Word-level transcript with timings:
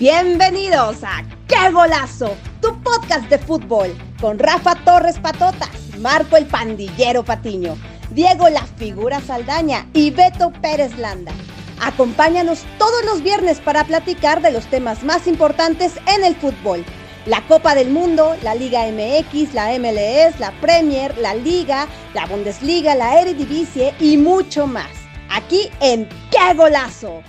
Bienvenidos 0.00 1.04
a 1.04 1.22
¡Qué 1.46 1.70
golazo! 1.70 2.36
Tu 2.60 2.76
podcast 2.82 3.30
de 3.30 3.38
fútbol 3.38 3.96
con 4.20 4.40
Rafa 4.40 4.74
Torres 4.84 5.20
Patotas, 5.20 5.70
Marco 6.00 6.36
el 6.36 6.46
Pandillero 6.46 7.24
Patiño, 7.24 7.76
Diego 8.10 8.48
La 8.48 8.66
Figura 8.66 9.20
Saldaña 9.20 9.86
y 9.92 10.10
Beto 10.10 10.52
Pérez 10.60 10.98
Landa. 10.98 11.30
Acompáñanos 11.80 12.64
todos 12.76 13.04
los 13.04 13.22
viernes 13.22 13.60
para 13.60 13.84
platicar 13.84 14.42
de 14.42 14.50
los 14.50 14.66
temas 14.66 15.04
más 15.04 15.28
importantes 15.28 15.92
en 16.12 16.24
el 16.24 16.34
fútbol. 16.34 16.84
La 17.26 17.46
Copa 17.46 17.76
del 17.76 17.90
Mundo, 17.90 18.34
la 18.42 18.56
Liga 18.56 18.86
MX, 18.88 19.54
la 19.54 19.78
MLS, 19.78 20.40
la 20.40 20.50
Premier, 20.60 21.16
la 21.18 21.36
Liga, 21.36 21.86
la 22.14 22.26
Bundesliga, 22.26 22.96
la 22.96 23.20
Eredivisie 23.20 23.94
y 24.00 24.16
mucho 24.16 24.66
más. 24.66 24.90
Aquí 25.30 25.70
en 25.80 26.08
¡Qué 26.32 26.52
golazo! 26.56 27.22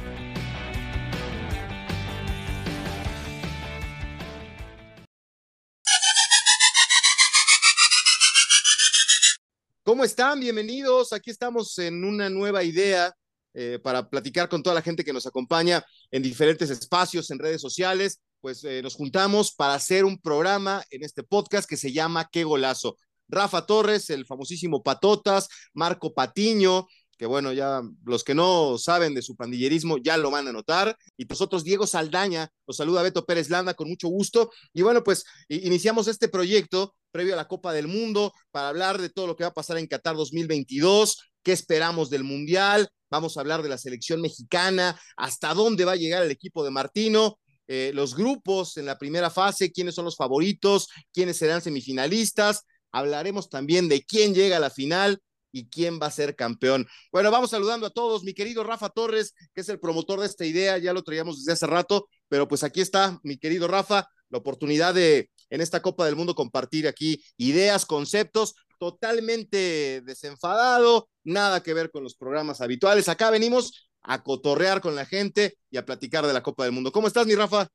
¿Cómo 9.85 10.03
están? 10.03 10.39
Bienvenidos. 10.39 11.13
Aquí 11.13 11.30
estamos 11.30 11.77
en 11.77 12.03
una 12.03 12.27
nueva 12.27 12.63
idea 12.63 13.13
eh, 13.53 13.77
para 13.84 14.09
platicar 14.09 14.49
con 14.49 14.63
toda 14.63 14.73
la 14.73 14.81
gente 14.81 15.03
que 15.03 15.13
nos 15.13 15.27
acompaña 15.27 15.85
en 16.09 16.23
diferentes 16.23 16.71
espacios, 16.71 17.30
en 17.30 17.38
redes 17.38 17.62
sociales. 17.62 18.20
Pues 18.41 18.63
eh, 18.63 18.81
nos 18.81 18.95
juntamos 18.95 19.53
para 19.53 19.76
hacer 19.76 20.03
un 20.03 20.20
programa 20.20 20.84
en 20.90 21.03
este 21.03 21.21
podcast 21.21 21.70
que 21.70 21.77
se 21.77 21.93
llama 21.93 22.27
Qué 22.31 22.43
Golazo. 22.43 22.98
Rafa 23.27 23.67
Torres, 23.67 24.09
el 24.09 24.26
famosísimo 24.26 24.81
Patotas, 24.81 25.49
Marco 25.76 26.15
Patiño, 26.15 26.88
que 27.17 27.25
bueno, 27.25 27.53
ya 27.53 27.81
los 28.03 28.23
que 28.23 28.35
no 28.35 28.77
saben 28.77 29.13
de 29.13 29.21
su 29.21 29.35
pandillerismo 29.35 29.98
ya 29.98 30.17
lo 30.17 30.31
van 30.31 30.48
a 30.48 30.51
notar. 30.51 30.98
Y 31.17 31.26
nosotros, 31.26 31.63
Diego 31.63 31.87
Saldaña, 31.87 32.49
los 32.67 32.77
saluda 32.77 33.03
Beto 33.03 33.26
Pérez 33.26 33.49
Landa 33.49 33.73
con 33.73 33.87
mucho 33.87 34.07
gusto. 34.07 34.51
Y 34.73 34.81
bueno, 34.81 35.03
pues 35.03 35.23
iniciamos 35.48 36.07
este 36.07 36.27
proyecto 36.27 36.93
previo 37.12 37.34
a 37.34 37.37
la 37.37 37.48
Copa 37.48 37.71
del 37.71 37.87
Mundo 37.87 38.34
para 38.51 38.67
hablar 38.67 38.99
de 38.99 39.09
todo 39.09 39.27
lo 39.27 39.35
que 39.37 39.45
va 39.45 39.49
a 39.49 39.53
pasar 39.53 39.77
en 39.77 39.87
Qatar 39.87 40.17
2022, 40.17 41.21
qué 41.43 41.53
esperamos 41.53 42.09
del 42.09 42.25
Mundial, 42.25 42.90
vamos 43.09 43.37
a 43.37 43.40
hablar 43.40 43.63
de 43.63 43.70
la 43.70 43.77
selección 43.77 44.20
mexicana, 44.20 44.99
hasta 45.15 45.53
dónde 45.53 45.85
va 45.85 45.93
a 45.93 45.95
llegar 45.95 46.23
el 46.23 46.31
equipo 46.31 46.65
de 46.65 46.71
Martino, 46.71 47.40
eh, 47.68 47.91
los 47.93 48.15
grupos 48.15 48.75
en 48.75 48.85
la 48.85 48.97
primera 48.97 49.29
fase, 49.29 49.71
quiénes 49.71 49.95
son 49.95 50.03
los 50.03 50.18
favoritos, 50.18 50.90
quiénes 51.13 51.37
serán 51.37 51.62
semifinalistas, 51.62 52.63
hablaremos 52.91 53.49
también 53.49 53.87
de 53.87 54.03
quién 54.03 54.34
llega 54.34 54.57
a 54.57 54.59
la 54.59 54.70
final 54.70 55.21
y 55.55 55.70
quién 55.70 55.99
va 56.01 56.07
a 56.07 56.11
ser 56.11 56.35
campeón. 56.35 56.85
Bueno, 57.13 57.31
vamos 57.31 57.51
saludando 57.51 57.87
a 57.87 57.89
todos. 57.89 58.25
Mi 58.25 58.34
querido 58.34 58.61
Rafa 58.65 58.89
Torres, 58.89 59.34
que 59.53 59.62
es 59.62 59.70
el 59.70 59.79
promotor 59.79 60.20
de 60.20 60.25
esta 60.25 60.45
idea, 60.45 60.77
ya 60.77 60.91
lo 60.91 61.01
traíamos 61.01 61.37
desde 61.37 61.53
hace 61.53 61.65
rato, 61.65 62.09
pero 62.27 62.45
pues 62.45 62.63
aquí 62.65 62.81
está, 62.81 63.20
mi 63.23 63.37
querido 63.37 63.70
Rafa, 63.70 64.06
la 64.29 64.38
oportunidad 64.38 64.94
de 64.94 65.29
en 65.50 65.62
esta 65.62 65.81
Copa 65.81 66.06
del 66.06 66.17
Mundo 66.17 66.35
compartir 66.35 66.89
aquí 66.89 67.23
ideas, 67.38 67.85
conceptos, 67.85 68.56
totalmente 68.79 70.01
desenfadado, 70.01 71.07
nada 71.23 71.63
que 71.63 71.73
ver 71.73 71.90
con 71.90 72.03
los 72.03 72.16
programas 72.16 72.59
habituales. 72.59 73.07
Acá 73.07 73.29
venimos 73.29 73.90
a 74.01 74.23
cotorrear 74.23 74.81
con 74.81 74.94
la 74.94 75.06
gente 75.06 75.57
y 75.72 75.78
a 75.78 75.85
platicar 75.85 76.28
de 76.28 76.34
la 76.34 76.44
Copa 76.44 76.66
del 76.66 76.73
Mundo. 76.73 76.91
¿Cómo 76.91 77.07
estás, 77.07 77.25
mi 77.28 77.35
Rafa? 77.35 77.69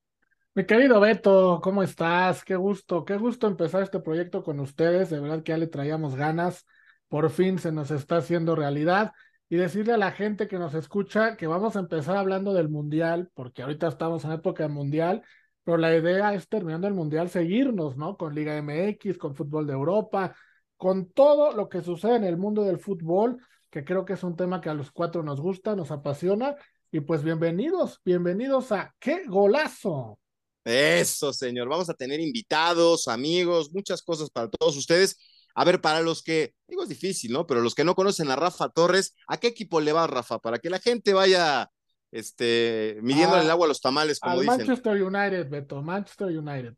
Mi 0.53 0.67
querido 0.67 0.99
Beto, 0.99 1.61
¿cómo 1.63 1.81
estás? 1.81 2.43
Qué 2.43 2.55
gusto, 2.55 3.05
qué 3.05 3.17
gusto 3.17 3.47
empezar 3.47 3.81
este 3.81 4.01
proyecto 4.01 4.43
con 4.43 4.59
ustedes. 4.59 5.09
De 5.09 5.19
verdad 5.19 5.41
que 5.41 5.53
ya 5.53 5.57
le 5.57 5.67
traíamos 5.67 6.15
ganas. 6.15 6.63
Por 7.11 7.29
fin 7.29 7.59
se 7.59 7.71
nos 7.71 7.91
está 7.91 8.17
haciendo 8.17 8.55
realidad. 8.55 9.11
Y 9.49 9.57
decirle 9.57 9.91
a 9.91 9.97
la 9.97 10.13
gente 10.13 10.47
que 10.47 10.57
nos 10.57 10.73
escucha 10.73 11.35
que 11.35 11.45
vamos 11.45 11.75
a 11.75 11.79
empezar 11.79 12.15
hablando 12.15 12.53
del 12.53 12.69
Mundial, 12.69 13.29
porque 13.33 13.63
ahorita 13.63 13.89
estamos 13.89 14.23
en 14.23 14.31
época 14.31 14.65
Mundial 14.69 15.23
pero 15.63 15.77
la 15.77 15.95
idea 15.95 16.33
es 16.33 16.47
terminando 16.47 16.87
el 16.87 16.93
Mundial 16.93 17.29
seguirnos, 17.29 17.95
¿no? 17.95 18.17
Con 18.17 18.33
Liga 18.33 18.57
MX, 18.61 19.17
con 19.17 19.35
Fútbol 19.35 19.67
de 19.67 19.73
Europa, 19.73 20.35
con 20.75 21.11
todo 21.11 21.53
lo 21.53 21.69
que 21.69 21.81
sucede 21.81 22.15
en 22.15 22.23
el 22.23 22.37
mundo 22.37 22.63
del 22.63 22.79
fútbol, 22.79 23.37
que 23.69 23.85
creo 23.85 24.03
que 24.03 24.13
es 24.13 24.23
un 24.23 24.35
tema 24.35 24.59
que 24.59 24.69
a 24.69 24.73
los 24.73 24.91
cuatro 24.91 25.21
nos 25.21 25.39
gusta, 25.39 25.75
nos 25.75 25.91
apasiona. 25.91 26.55
Y 26.91 27.01
pues 27.01 27.23
bienvenidos, 27.23 27.99
bienvenidos 28.03 28.71
a 28.71 28.93
¡Qué 28.99 29.25
golazo! 29.27 30.17
Eso, 30.63 31.31
señor. 31.33 31.69
Vamos 31.69 31.89
a 31.89 31.93
tener 31.93 32.19
invitados, 32.19 33.07
amigos, 33.07 33.71
muchas 33.71 34.01
cosas 34.01 34.29
para 34.29 34.49
todos 34.49 34.75
ustedes. 34.75 35.17
A 35.55 35.65
ver, 35.65 35.81
para 35.81 36.01
los 36.01 36.23
que, 36.23 36.53
digo, 36.67 36.83
es 36.83 36.89
difícil, 36.89 37.31
¿no? 37.31 37.47
Pero 37.47 37.61
los 37.61 37.75
que 37.75 37.83
no 37.83 37.95
conocen 37.95 38.31
a 38.31 38.35
Rafa 38.35 38.69
Torres, 38.69 39.15
¿a 39.27 39.37
qué 39.37 39.47
equipo 39.47 39.81
le 39.81 39.93
va 39.93 40.07
Rafa? 40.07 40.39
Para 40.39 40.59
que 40.59 40.69
la 40.69 40.79
gente 40.79 41.13
vaya 41.13 41.69
este, 42.11 42.97
midiendo 43.01 43.37
el 43.37 43.49
agua 43.49 43.65
a 43.65 43.69
los 43.69 43.81
tamales, 43.81 44.19
como 44.19 44.41
dicen. 44.41 44.57
Manchester 44.57 45.01
United, 45.01 45.49
Beto, 45.49 45.81
Manchester 45.81 46.27
United. 46.27 46.73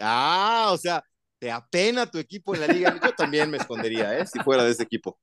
Ah, 0.00 0.70
o 0.72 0.78
sea, 0.78 1.02
te 1.38 1.50
apena 1.50 2.10
tu 2.10 2.18
equipo 2.18 2.54
en 2.54 2.60
la 2.60 2.66
liga. 2.68 2.98
Yo 3.02 3.12
también 3.14 3.50
me 3.50 3.58
escondería, 3.58 4.18
¿eh? 4.18 4.26
Si 4.26 4.38
fuera 4.40 4.64
de 4.64 4.70
ese 4.72 4.82
equipo. 4.82 5.18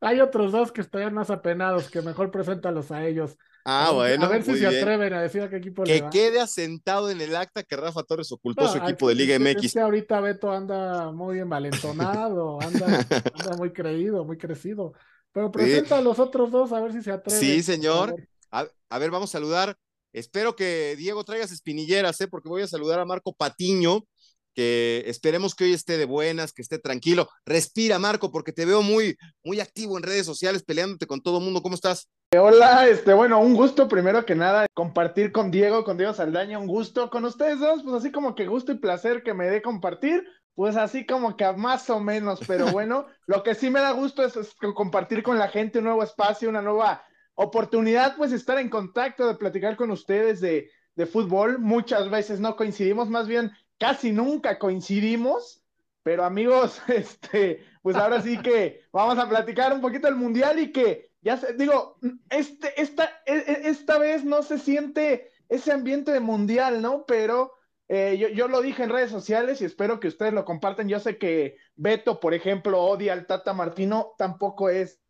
Hay 0.00 0.20
otros 0.20 0.52
dos 0.52 0.72
que 0.72 0.80
estarían 0.80 1.14
más 1.14 1.30
apenados, 1.30 1.90
que 1.90 2.02
mejor 2.02 2.30
preséntalos 2.30 2.90
a 2.90 3.04
ellos. 3.06 3.36
Ah, 3.68 3.90
bueno. 3.92 4.26
A 4.26 4.28
ver 4.28 4.44
si 4.44 4.56
se 4.56 4.66
atreven 4.66 5.12
a 5.12 5.22
decir 5.22 5.42
a 5.42 5.50
qué 5.50 5.56
equipo 5.56 5.82
Que 5.82 6.04
quede 6.12 6.38
asentado 6.38 7.10
en 7.10 7.20
el 7.20 7.34
acta 7.34 7.64
que 7.64 7.74
Rafa 7.74 8.04
Torres 8.04 8.30
ocultó 8.30 8.68
su 8.68 8.78
equipo 8.78 9.08
de 9.08 9.16
Liga 9.16 9.36
MX. 9.40 9.64
Es 9.64 9.72
que 9.72 9.80
ahorita 9.80 10.20
Beto 10.20 10.52
anda 10.52 11.10
muy 11.10 11.40
envalentonado, 11.40 12.60
anda, 12.62 12.86
anda 12.86 13.56
muy 13.56 13.72
creído, 13.72 14.24
muy 14.24 14.38
crecido. 14.38 14.92
Pero 15.32 15.50
presenta 15.50 15.98
a 15.98 16.00
los 16.00 16.20
otros 16.20 16.52
dos 16.52 16.72
a 16.72 16.80
ver 16.80 16.92
si 16.92 17.02
se 17.02 17.10
atreven. 17.10 17.40
Sí, 17.40 17.60
señor. 17.60 18.14
A, 18.52 18.98
ver, 18.98 19.10
vamos 19.10 19.30
a 19.30 19.32
saludar. 19.32 19.76
Espero 20.12 20.54
que 20.54 20.94
Diego 20.96 21.24
traigas 21.24 21.50
espinilleras, 21.50 22.20
¿eh? 22.20 22.28
porque 22.28 22.48
voy 22.48 22.62
a 22.62 22.68
saludar 22.68 23.00
a 23.00 23.04
Marco 23.04 23.34
Patiño, 23.34 24.06
que 24.54 25.02
esperemos 25.06 25.56
que 25.56 25.64
hoy 25.64 25.72
esté 25.72 25.98
de 25.98 26.04
buenas, 26.04 26.52
que 26.52 26.62
esté 26.62 26.78
tranquilo. 26.78 27.28
Respira, 27.44 27.98
Marco, 27.98 28.30
porque 28.30 28.52
te 28.52 28.64
veo 28.64 28.82
muy, 28.82 29.16
muy 29.42 29.58
activo 29.58 29.96
en 29.96 30.04
redes 30.04 30.24
sociales, 30.24 30.62
peleándote 30.62 31.08
con 31.08 31.20
todo 31.20 31.38
el 31.38 31.44
mundo. 31.44 31.62
¿Cómo 31.62 31.74
estás? 31.74 32.08
Hola, 32.34 32.88
este, 32.88 33.14
bueno, 33.14 33.38
un 33.40 33.54
gusto 33.54 33.86
primero 33.86 34.26
que 34.26 34.34
nada 34.34 34.66
compartir 34.74 35.30
con 35.30 35.52
Diego, 35.52 35.84
con 35.84 35.96
Diego 35.96 36.12
Saldaña, 36.12 36.58
un 36.58 36.66
gusto 36.66 37.08
con 37.08 37.24
ustedes 37.24 37.60
dos, 37.60 37.82
pues 37.84 37.94
así 37.94 38.10
como 38.10 38.34
que 38.34 38.46
gusto 38.48 38.72
y 38.72 38.78
placer 38.78 39.22
que 39.22 39.32
me 39.32 39.46
dé 39.46 39.62
compartir, 39.62 40.26
pues 40.54 40.76
así 40.76 41.06
como 41.06 41.36
que 41.36 41.50
más 41.52 41.88
o 41.88 42.00
menos, 42.00 42.40
pero 42.46 42.66
bueno, 42.72 43.06
lo 43.26 43.44
que 43.44 43.54
sí 43.54 43.70
me 43.70 43.80
da 43.80 43.92
gusto 43.92 44.24
es 44.24 44.56
compartir 44.74 45.22
con 45.22 45.38
la 45.38 45.48
gente 45.48 45.78
un 45.78 45.84
nuevo 45.84 46.02
espacio, 46.02 46.48
una 46.48 46.62
nueva 46.62 47.04
oportunidad 47.36 48.16
pues 48.16 48.32
estar 48.32 48.58
en 48.58 48.70
contacto, 48.70 49.28
de 49.28 49.36
platicar 49.36 49.76
con 49.76 49.92
ustedes 49.92 50.40
de, 50.40 50.68
de 50.96 51.06
fútbol. 51.06 51.60
Muchas 51.60 52.10
veces 52.10 52.40
no 52.40 52.56
coincidimos, 52.56 53.08
más 53.08 53.28
bien 53.28 53.52
casi 53.78 54.10
nunca 54.10 54.58
coincidimos, 54.58 55.62
pero 56.02 56.24
amigos, 56.24 56.82
este, 56.88 57.64
pues 57.82 57.94
ahora 57.96 58.20
sí 58.20 58.36
que 58.38 58.82
vamos 58.92 59.16
a 59.16 59.28
platicar 59.28 59.72
un 59.72 59.80
poquito 59.80 60.08
del 60.08 60.16
mundial 60.16 60.58
y 60.58 60.72
que 60.72 61.05
ya 61.26 61.36
se, 61.36 61.54
digo, 61.54 61.98
este, 62.30 62.80
esta, 62.80 63.10
e, 63.26 63.34
e, 63.34 63.68
esta 63.68 63.98
vez 63.98 64.24
no 64.24 64.44
se 64.44 64.58
siente 64.58 65.32
ese 65.48 65.72
ambiente 65.72 66.12
de 66.12 66.20
mundial, 66.20 66.80
¿no? 66.80 67.04
Pero 67.04 67.52
eh, 67.88 68.16
yo, 68.16 68.28
yo, 68.28 68.46
lo 68.46 68.62
dije 68.62 68.84
en 68.84 68.90
redes 68.90 69.10
sociales 69.10 69.60
y 69.60 69.64
espero 69.64 69.98
que 69.98 70.06
ustedes 70.06 70.32
lo 70.32 70.44
compartan. 70.44 70.88
Yo 70.88 71.00
sé 71.00 71.18
que 71.18 71.56
Beto, 71.74 72.20
por 72.20 72.32
ejemplo, 72.32 72.80
odia 72.80 73.12
al 73.12 73.26
Tata 73.26 73.52
Martino, 73.54 74.14
tampoco 74.16 74.70
es 74.70 75.00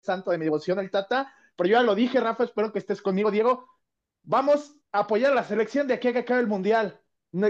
santo 0.00 0.30
de 0.30 0.38
mi 0.38 0.46
devoción 0.46 0.78
el 0.78 0.90
Tata, 0.90 1.34
pero 1.54 1.68
yo 1.68 1.76
ya 1.76 1.82
lo 1.82 1.94
dije, 1.94 2.18
Rafa, 2.18 2.44
espero 2.44 2.72
que 2.72 2.78
estés 2.78 3.02
conmigo, 3.02 3.30
Diego. 3.30 3.68
Vamos 4.22 4.74
a 4.90 5.00
apoyar 5.00 5.34
la 5.34 5.44
selección 5.44 5.86
de 5.86 5.92
aquí 5.92 6.08
a 6.08 6.14
que 6.14 6.20
acabe 6.20 6.40
el 6.40 6.46
Mundial. 6.46 6.98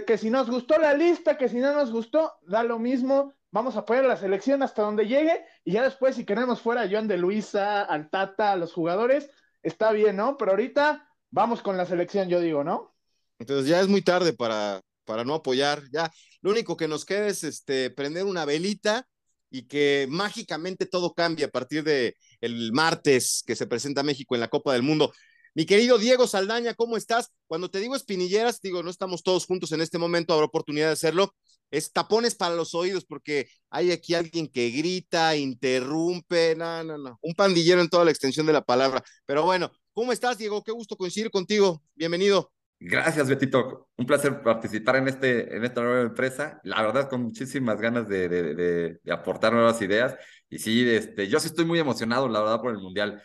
Que 0.08 0.18
si 0.18 0.28
nos 0.28 0.50
gustó 0.50 0.76
la 0.76 0.94
lista, 0.94 1.38
que 1.38 1.48
si 1.48 1.58
no 1.60 1.72
nos 1.72 1.92
gustó, 1.92 2.32
da 2.42 2.64
lo 2.64 2.80
mismo. 2.80 3.32
Vamos 3.52 3.76
a 3.76 3.80
apoyar 3.80 4.06
a 4.06 4.08
la 4.08 4.16
selección 4.16 4.62
hasta 4.62 4.80
donde 4.80 5.06
llegue 5.06 5.44
y 5.62 5.72
ya 5.72 5.82
después, 5.82 6.16
si 6.16 6.24
queremos 6.24 6.62
fuera 6.62 6.82
a 6.82 6.88
Joan 6.88 7.06
de 7.06 7.18
Luisa, 7.18 7.82
al 7.82 8.08
Tata, 8.08 8.52
a 8.52 8.56
los 8.56 8.72
jugadores, 8.72 9.28
está 9.62 9.92
bien, 9.92 10.16
¿no? 10.16 10.38
Pero 10.38 10.52
ahorita 10.52 11.06
vamos 11.30 11.60
con 11.60 11.76
la 11.76 11.84
selección, 11.84 12.30
yo 12.30 12.40
digo, 12.40 12.64
¿no? 12.64 12.94
Entonces 13.38 13.66
ya 13.66 13.82
es 13.82 13.88
muy 13.88 14.00
tarde 14.00 14.32
para, 14.32 14.80
para 15.04 15.24
no 15.24 15.34
apoyar. 15.34 15.82
Ya 15.92 16.10
lo 16.40 16.50
único 16.50 16.78
que 16.78 16.88
nos 16.88 17.04
queda 17.04 17.26
es 17.26 17.44
este, 17.44 17.90
prender 17.90 18.24
una 18.24 18.46
velita 18.46 19.06
y 19.50 19.68
que 19.68 20.06
mágicamente 20.08 20.86
todo 20.86 21.12
cambie 21.12 21.44
a 21.44 21.50
partir 21.50 21.84
de 21.84 22.16
el 22.40 22.72
martes 22.72 23.42
que 23.46 23.54
se 23.54 23.66
presenta 23.66 24.02
México 24.02 24.34
en 24.34 24.40
la 24.40 24.48
Copa 24.48 24.72
del 24.72 24.82
Mundo. 24.82 25.12
Mi 25.54 25.66
querido 25.66 25.98
Diego 25.98 26.26
Saldaña, 26.26 26.72
¿cómo 26.72 26.96
estás? 26.96 27.28
Cuando 27.46 27.70
te 27.70 27.80
digo 27.80 27.94
espinilleras, 27.94 28.62
digo, 28.62 28.82
no 28.82 28.88
estamos 28.88 29.22
todos 29.22 29.44
juntos 29.44 29.72
en 29.72 29.82
este 29.82 29.98
momento, 29.98 30.32
habrá 30.32 30.46
oportunidad 30.46 30.86
de 30.86 30.94
hacerlo. 30.94 31.34
Es 31.72 31.92
tapones 31.92 32.36
para 32.36 32.54
los 32.54 32.74
oídos, 32.74 33.04
porque 33.04 33.48
hay 33.70 33.90
aquí 33.90 34.14
alguien 34.14 34.46
que 34.46 34.70
grita, 34.70 35.34
interrumpe, 35.34 36.54
no, 36.54 36.84
no, 36.84 36.98
no, 36.98 37.18
un 37.20 37.34
pandillero 37.34 37.80
en 37.80 37.88
toda 37.88 38.04
la 38.04 38.12
extensión 38.12 38.46
de 38.46 38.52
la 38.52 38.62
palabra. 38.62 39.02
Pero 39.26 39.42
bueno, 39.42 39.72
¿cómo 39.92 40.12
estás, 40.12 40.38
Diego? 40.38 40.62
Qué 40.62 40.70
gusto 40.70 40.96
coincidir 40.96 41.30
contigo. 41.30 41.82
Bienvenido. 41.96 42.52
Gracias, 42.84 43.28
Betito. 43.28 43.88
Un 43.96 44.06
placer 44.06 44.42
participar 44.42 44.96
en, 44.96 45.08
este, 45.08 45.56
en 45.56 45.64
esta 45.64 45.82
nueva 45.82 46.02
empresa. 46.02 46.60
La 46.64 46.82
verdad, 46.82 47.08
con 47.08 47.22
muchísimas 47.22 47.80
ganas 47.80 48.08
de, 48.08 48.28
de, 48.28 49.12
aportar 49.12 49.52
nuevas 49.52 49.80
ideas. 49.82 50.16
Y 50.50 50.58
sí, 50.58 50.88
este, 50.88 51.28
yo 51.28 51.38
sí 51.38 51.46
estoy 51.46 51.64
muy 51.64 51.78
emocionado, 51.78 52.28
la 52.28 52.40
verdad, 52.40 52.60
por 52.60 52.72
el 52.72 52.78
Mundial. 52.78 53.22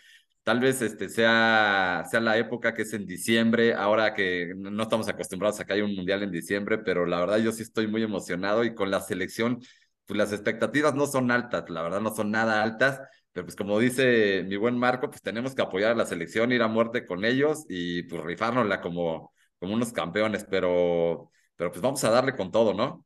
Tal 0.48 0.62
vez 0.62 0.82
este 0.82 1.10
sea, 1.10 2.06
sea 2.10 2.22
la 2.22 2.38
época 2.38 2.74
que 2.74 2.84
es 2.84 2.94
en 2.94 3.06
diciembre, 3.06 3.74
ahora 3.74 4.14
que 4.14 4.54
no 4.56 4.84
estamos 4.84 5.10
acostumbrados 5.10 5.60
a 5.60 5.66
que 5.66 5.74
haya 5.74 5.84
un 5.84 5.94
mundial 5.94 6.24
en 6.24 6.32
diciembre, 6.32 6.78
pero 6.78 7.06
la 7.06 7.20
verdad 7.20 7.40
yo 7.40 7.52
sí 7.52 7.64
estoy 7.64 7.88
muy 7.88 8.02
emocionado 8.02 8.64
y 8.64 8.74
con 8.74 8.90
la 8.90 9.02
selección, 9.02 9.60
pues 10.06 10.18
las 10.18 10.32
expectativas 10.32 10.96
no 10.96 11.06
son 11.06 11.32
altas, 11.32 11.70
la 11.70 11.82
verdad 11.82 12.00
no 12.00 12.16
son 12.16 12.32
nada 12.32 12.64
altas, 12.64 13.02
pero 13.34 13.46
pues 13.46 13.58
como 13.58 13.78
dice 13.78 14.44
mi 14.48 14.56
buen 14.56 14.78
Marco, 14.80 15.10
pues 15.10 15.22
tenemos 15.22 15.54
que 15.54 15.64
apoyar 15.64 15.92
a 15.92 15.96
la 15.96 16.06
selección, 16.06 16.54
ir 16.54 16.62
a 16.62 16.70
muerte 16.70 17.06
con 17.06 17.26
ellos 17.26 17.66
y 17.68 18.04
pues 18.04 18.24
rifárnosla 18.24 18.80
como, 18.80 19.34
como 19.60 19.74
unos 19.74 19.92
campeones, 19.92 20.46
pero, 20.50 21.30
pero 21.58 21.72
pues 21.74 21.82
vamos 21.82 22.02
a 22.06 22.10
darle 22.10 22.38
con 22.38 22.52
todo, 22.52 22.74
¿no? 22.74 23.06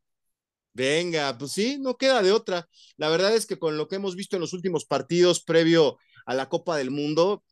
Venga, 0.73 1.35
pues 1.39 1.53
sí, 1.53 1.79
no 1.79 1.97
queda 1.97 2.21
de 2.21 2.33
otra. 2.33 2.67
La 2.97 3.09
verdad 3.09 3.33
es 3.33 3.47
que 3.47 3.57
con 3.57 3.77
lo 3.77 3.87
que 3.87 3.95
hemos 3.95 4.15
visto 4.15 4.35
en 4.35 4.41
los 4.41 4.53
últimos 4.53 4.85
partidos 4.85 5.43
previo 5.43 5.97
a 6.25 6.33
la 6.33 6.49
Copa 6.49 6.77
del 6.77 6.91
Mundo, 6.91 7.43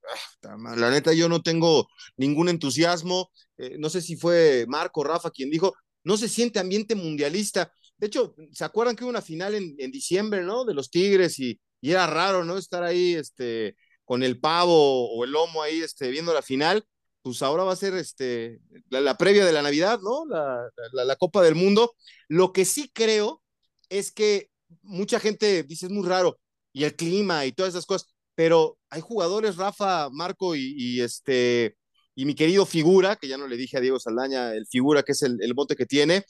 ah, 0.44 0.58
la 0.76 0.90
neta 0.90 1.14
yo 1.14 1.30
no 1.30 1.42
tengo 1.42 1.88
ningún 2.18 2.50
entusiasmo. 2.50 3.32
Eh, 3.58 3.78
no 3.80 3.90
sé 3.90 4.02
si 4.02 4.16
fue 4.16 4.66
Marco 4.68 5.04
Rafa 5.04 5.32
quien 5.32 5.50
dijo, 5.50 5.74
no 6.04 6.18
se 6.18 6.30
siente 6.30 6.60
ambiente 6.60 6.96
mundialista. 6.96 7.72
De 7.98 8.08
hecho, 8.08 8.36
¿se 8.52 8.64
acuerdan 8.64 8.96
que 8.96 9.04
hubo 9.04 9.10
una 9.10 9.22
final 9.22 9.56
en, 9.56 9.76
en 9.78 9.92
diciembre, 9.92 10.44
¿no? 10.44 10.66
De 10.66 10.74
los 10.74 10.90
Tigres 10.90 11.40
y, 11.40 11.60
era 11.82 12.08
raro, 12.08 12.44
¿no? 12.44 12.58
Estar 12.58 12.84
ahí 12.84 13.14
este, 13.16 13.76
con 14.04 14.24
el 14.24 14.40
pavo 14.40 15.10
o 15.12 15.24
el 15.24 15.32
lomo 15.32 15.62
ahí 15.62 15.82
este, 15.82 16.10
viendo 16.10 16.34
la 16.34 16.42
final. 16.42 16.86
Pues 17.22 17.42
ahora 17.42 17.64
va 17.64 17.74
a 17.74 17.76
ser 17.76 17.94
este, 17.96 18.60
la, 18.90 19.02
la 19.02 19.18
previa 19.18 19.46
de 19.46 19.52
la 19.54 19.62
Navidad, 19.62 20.00
¿no? 20.02 20.26
La, 20.26 20.70
la, 20.94 21.06
la 21.06 21.16
Copa 21.16 21.42
del 21.42 21.56
Mundo. 21.56 21.94
Lo 22.28 22.54
que 22.54 22.66
sí 22.66 22.90
creo 22.94 23.42
es 23.90 24.12
que 24.12 24.50
mucha 24.82 25.20
gente 25.20 25.64
dice 25.64 25.88
es 25.88 25.92
muy 25.92 26.08
raro 26.08 26.40
y 26.74 26.84
el 26.84 26.96
clima 26.96 27.46
y 27.46 27.52
todas 27.52 27.74
esas 27.74 27.86
cosas, 27.86 28.10
pero 28.40 28.78
hay 28.90 29.02
jugadores, 29.02 29.58
Rafa, 29.58 30.10
Marco 30.10 30.56
y, 30.56 30.74
y 30.78 31.02
este 31.02 31.76
y 32.16 32.24
mi 32.24 32.36
querido 32.36 32.66
figura, 32.66 33.18
que 33.18 33.28
ya 33.28 33.38
no 33.38 33.48
le 33.48 33.58
dije 33.58 33.76
a 33.76 33.82
Diego 33.82 34.00
Saldaña, 34.00 34.54
el 34.54 34.66
figura 34.66 35.04
que 35.04 35.12
es 35.12 35.24
el, 35.24 35.40
el 35.42 35.54
bote 35.54 35.76
que 35.76 35.86
tiene, 35.86 36.24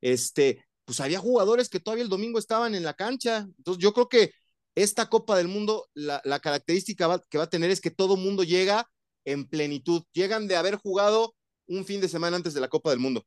este, 0.00 0.64
pues 0.84 1.00
había 1.00 1.18
jugadores 1.18 1.68
que 1.68 1.80
todavía 1.80 2.04
el 2.04 2.08
domingo 2.08 2.38
estaban 2.38 2.76
en 2.76 2.84
la 2.84 2.94
cancha. 2.94 3.48
Entonces 3.58 3.82
yo 3.82 3.92
creo 3.92 4.08
que 4.08 4.30
esta 4.76 5.08
Copa 5.08 5.36
del 5.36 5.48
Mundo, 5.48 5.88
la, 5.92 6.22
la 6.24 6.38
característica 6.38 7.08
va, 7.08 7.20
que 7.28 7.38
va 7.38 7.44
a 7.44 7.50
tener 7.50 7.72
es 7.72 7.80
que 7.80 7.90
todo 7.90 8.16
mundo 8.16 8.44
llega 8.44 8.88
en 9.24 9.48
plenitud, 9.48 10.04
llegan 10.12 10.46
de 10.46 10.54
haber 10.54 10.76
jugado 10.76 11.34
un 11.66 11.84
fin 11.84 12.00
de 12.00 12.06
semana 12.06 12.36
antes 12.36 12.54
de 12.54 12.60
la 12.60 12.68
Copa 12.68 12.90
del 12.90 13.00
Mundo. 13.00 13.24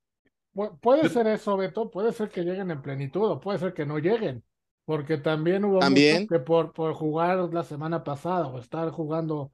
Puede 0.79 1.09
ser 1.09 1.27
eso, 1.27 1.57
Beto, 1.57 1.91
puede 1.91 2.13
ser 2.13 2.29
que 2.29 2.43
lleguen 2.43 2.71
en 2.71 2.81
plenitud 2.81 3.31
o 3.31 3.41
puede 3.41 3.59
ser 3.59 3.73
que 3.73 3.85
no 3.85 3.97
lleguen, 3.99 4.45
porque 4.89 5.19
también 5.19 5.65
hubo 5.65 5.77
¿También? 5.77 6.27
que 6.27 6.39
por, 6.39 6.73
por 6.73 6.95
jugar 6.95 7.53
la 7.53 7.63
semana 7.63 8.03
pasada 8.03 8.47
o 8.47 8.57
estar 8.57 8.89
jugando 8.89 9.51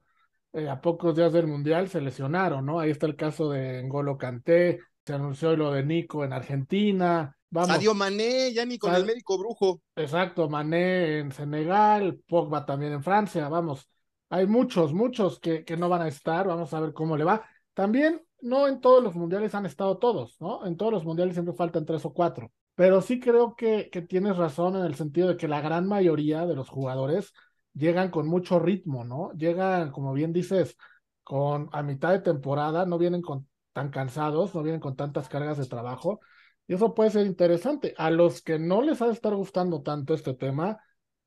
eh, 0.54 0.66
a 0.66 0.80
pocos 0.80 1.14
días 1.14 1.30
del 1.30 1.46
Mundial 1.46 1.90
se 1.90 2.00
lesionaron, 2.00 2.64
¿no? 2.64 2.80
Ahí 2.80 2.90
está 2.90 3.04
el 3.04 3.16
caso 3.16 3.50
de 3.50 3.82
Ngolo 3.82 4.16
Canté, 4.16 4.78
se 5.04 5.12
anunció 5.12 5.54
lo 5.54 5.72
de 5.72 5.84
Nico 5.84 6.24
en 6.24 6.32
Argentina. 6.32 7.36
Vamos. 7.50 7.68
Sadio 7.68 7.92
Mané, 7.92 8.50
ya 8.54 8.64
ni 8.64 8.78
con 8.78 8.90
Sal... 8.90 9.02
el 9.02 9.08
médico 9.08 9.36
brujo. 9.36 9.82
Exacto, 9.94 10.48
Mané 10.48 11.18
en 11.18 11.30
Senegal, 11.30 12.18
Pogba 12.26 12.64
también 12.64 12.94
en 12.94 13.02
Francia, 13.02 13.46
vamos. 13.50 13.90
Hay 14.30 14.46
muchos, 14.46 14.94
muchos 14.94 15.38
que, 15.38 15.66
que 15.66 15.76
no 15.76 15.90
van 15.90 16.00
a 16.00 16.08
estar, 16.08 16.46
vamos 16.46 16.72
a 16.72 16.80
ver 16.80 16.94
cómo 16.94 17.14
le 17.14 17.24
va. 17.24 17.44
También 17.74 18.22
no 18.40 18.68
en 18.68 18.80
todos 18.80 19.04
los 19.04 19.14
mundiales 19.14 19.54
han 19.54 19.66
estado 19.66 19.98
todos, 19.98 20.40
¿no? 20.40 20.64
En 20.64 20.78
todos 20.78 20.94
los 20.94 21.04
mundiales 21.04 21.34
siempre 21.34 21.54
faltan 21.54 21.84
tres 21.84 22.06
o 22.06 22.14
cuatro. 22.14 22.50
Pero 22.76 23.00
sí 23.02 23.20
creo 23.20 23.56
que, 23.56 23.90
que 23.90 24.02
tienes 24.02 24.36
razón 24.36 24.76
en 24.76 24.84
el 24.84 24.94
sentido 24.94 25.28
de 25.28 25.36
que 25.36 25.48
la 25.48 25.60
gran 25.60 25.88
mayoría 25.88 26.46
de 26.46 26.54
los 26.54 26.68
jugadores 26.68 27.32
llegan 27.74 28.10
con 28.10 28.28
mucho 28.28 28.58
ritmo, 28.60 29.04
¿no? 29.04 29.32
Llegan, 29.32 29.90
como 29.90 30.12
bien 30.12 30.32
dices, 30.32 30.76
con 31.24 31.68
a 31.72 31.82
mitad 31.82 32.12
de 32.12 32.20
temporada, 32.20 32.86
no 32.86 32.98
vienen 32.98 33.22
con 33.22 33.48
tan 33.72 33.90
cansados, 33.90 34.54
no 34.54 34.62
vienen 34.62 34.80
con 34.80 34.96
tantas 34.96 35.28
cargas 35.28 35.58
de 35.58 35.66
trabajo. 35.66 36.20
Y 36.68 36.74
eso 36.74 36.94
puede 36.94 37.10
ser 37.10 37.26
interesante. 37.26 37.94
A 37.98 38.10
los 38.10 38.42
que 38.42 38.58
no 38.58 38.82
les 38.82 39.02
ha 39.02 39.06
de 39.06 39.12
estar 39.12 39.34
gustando 39.34 39.82
tanto 39.82 40.14
este 40.14 40.34
tema, 40.34 40.78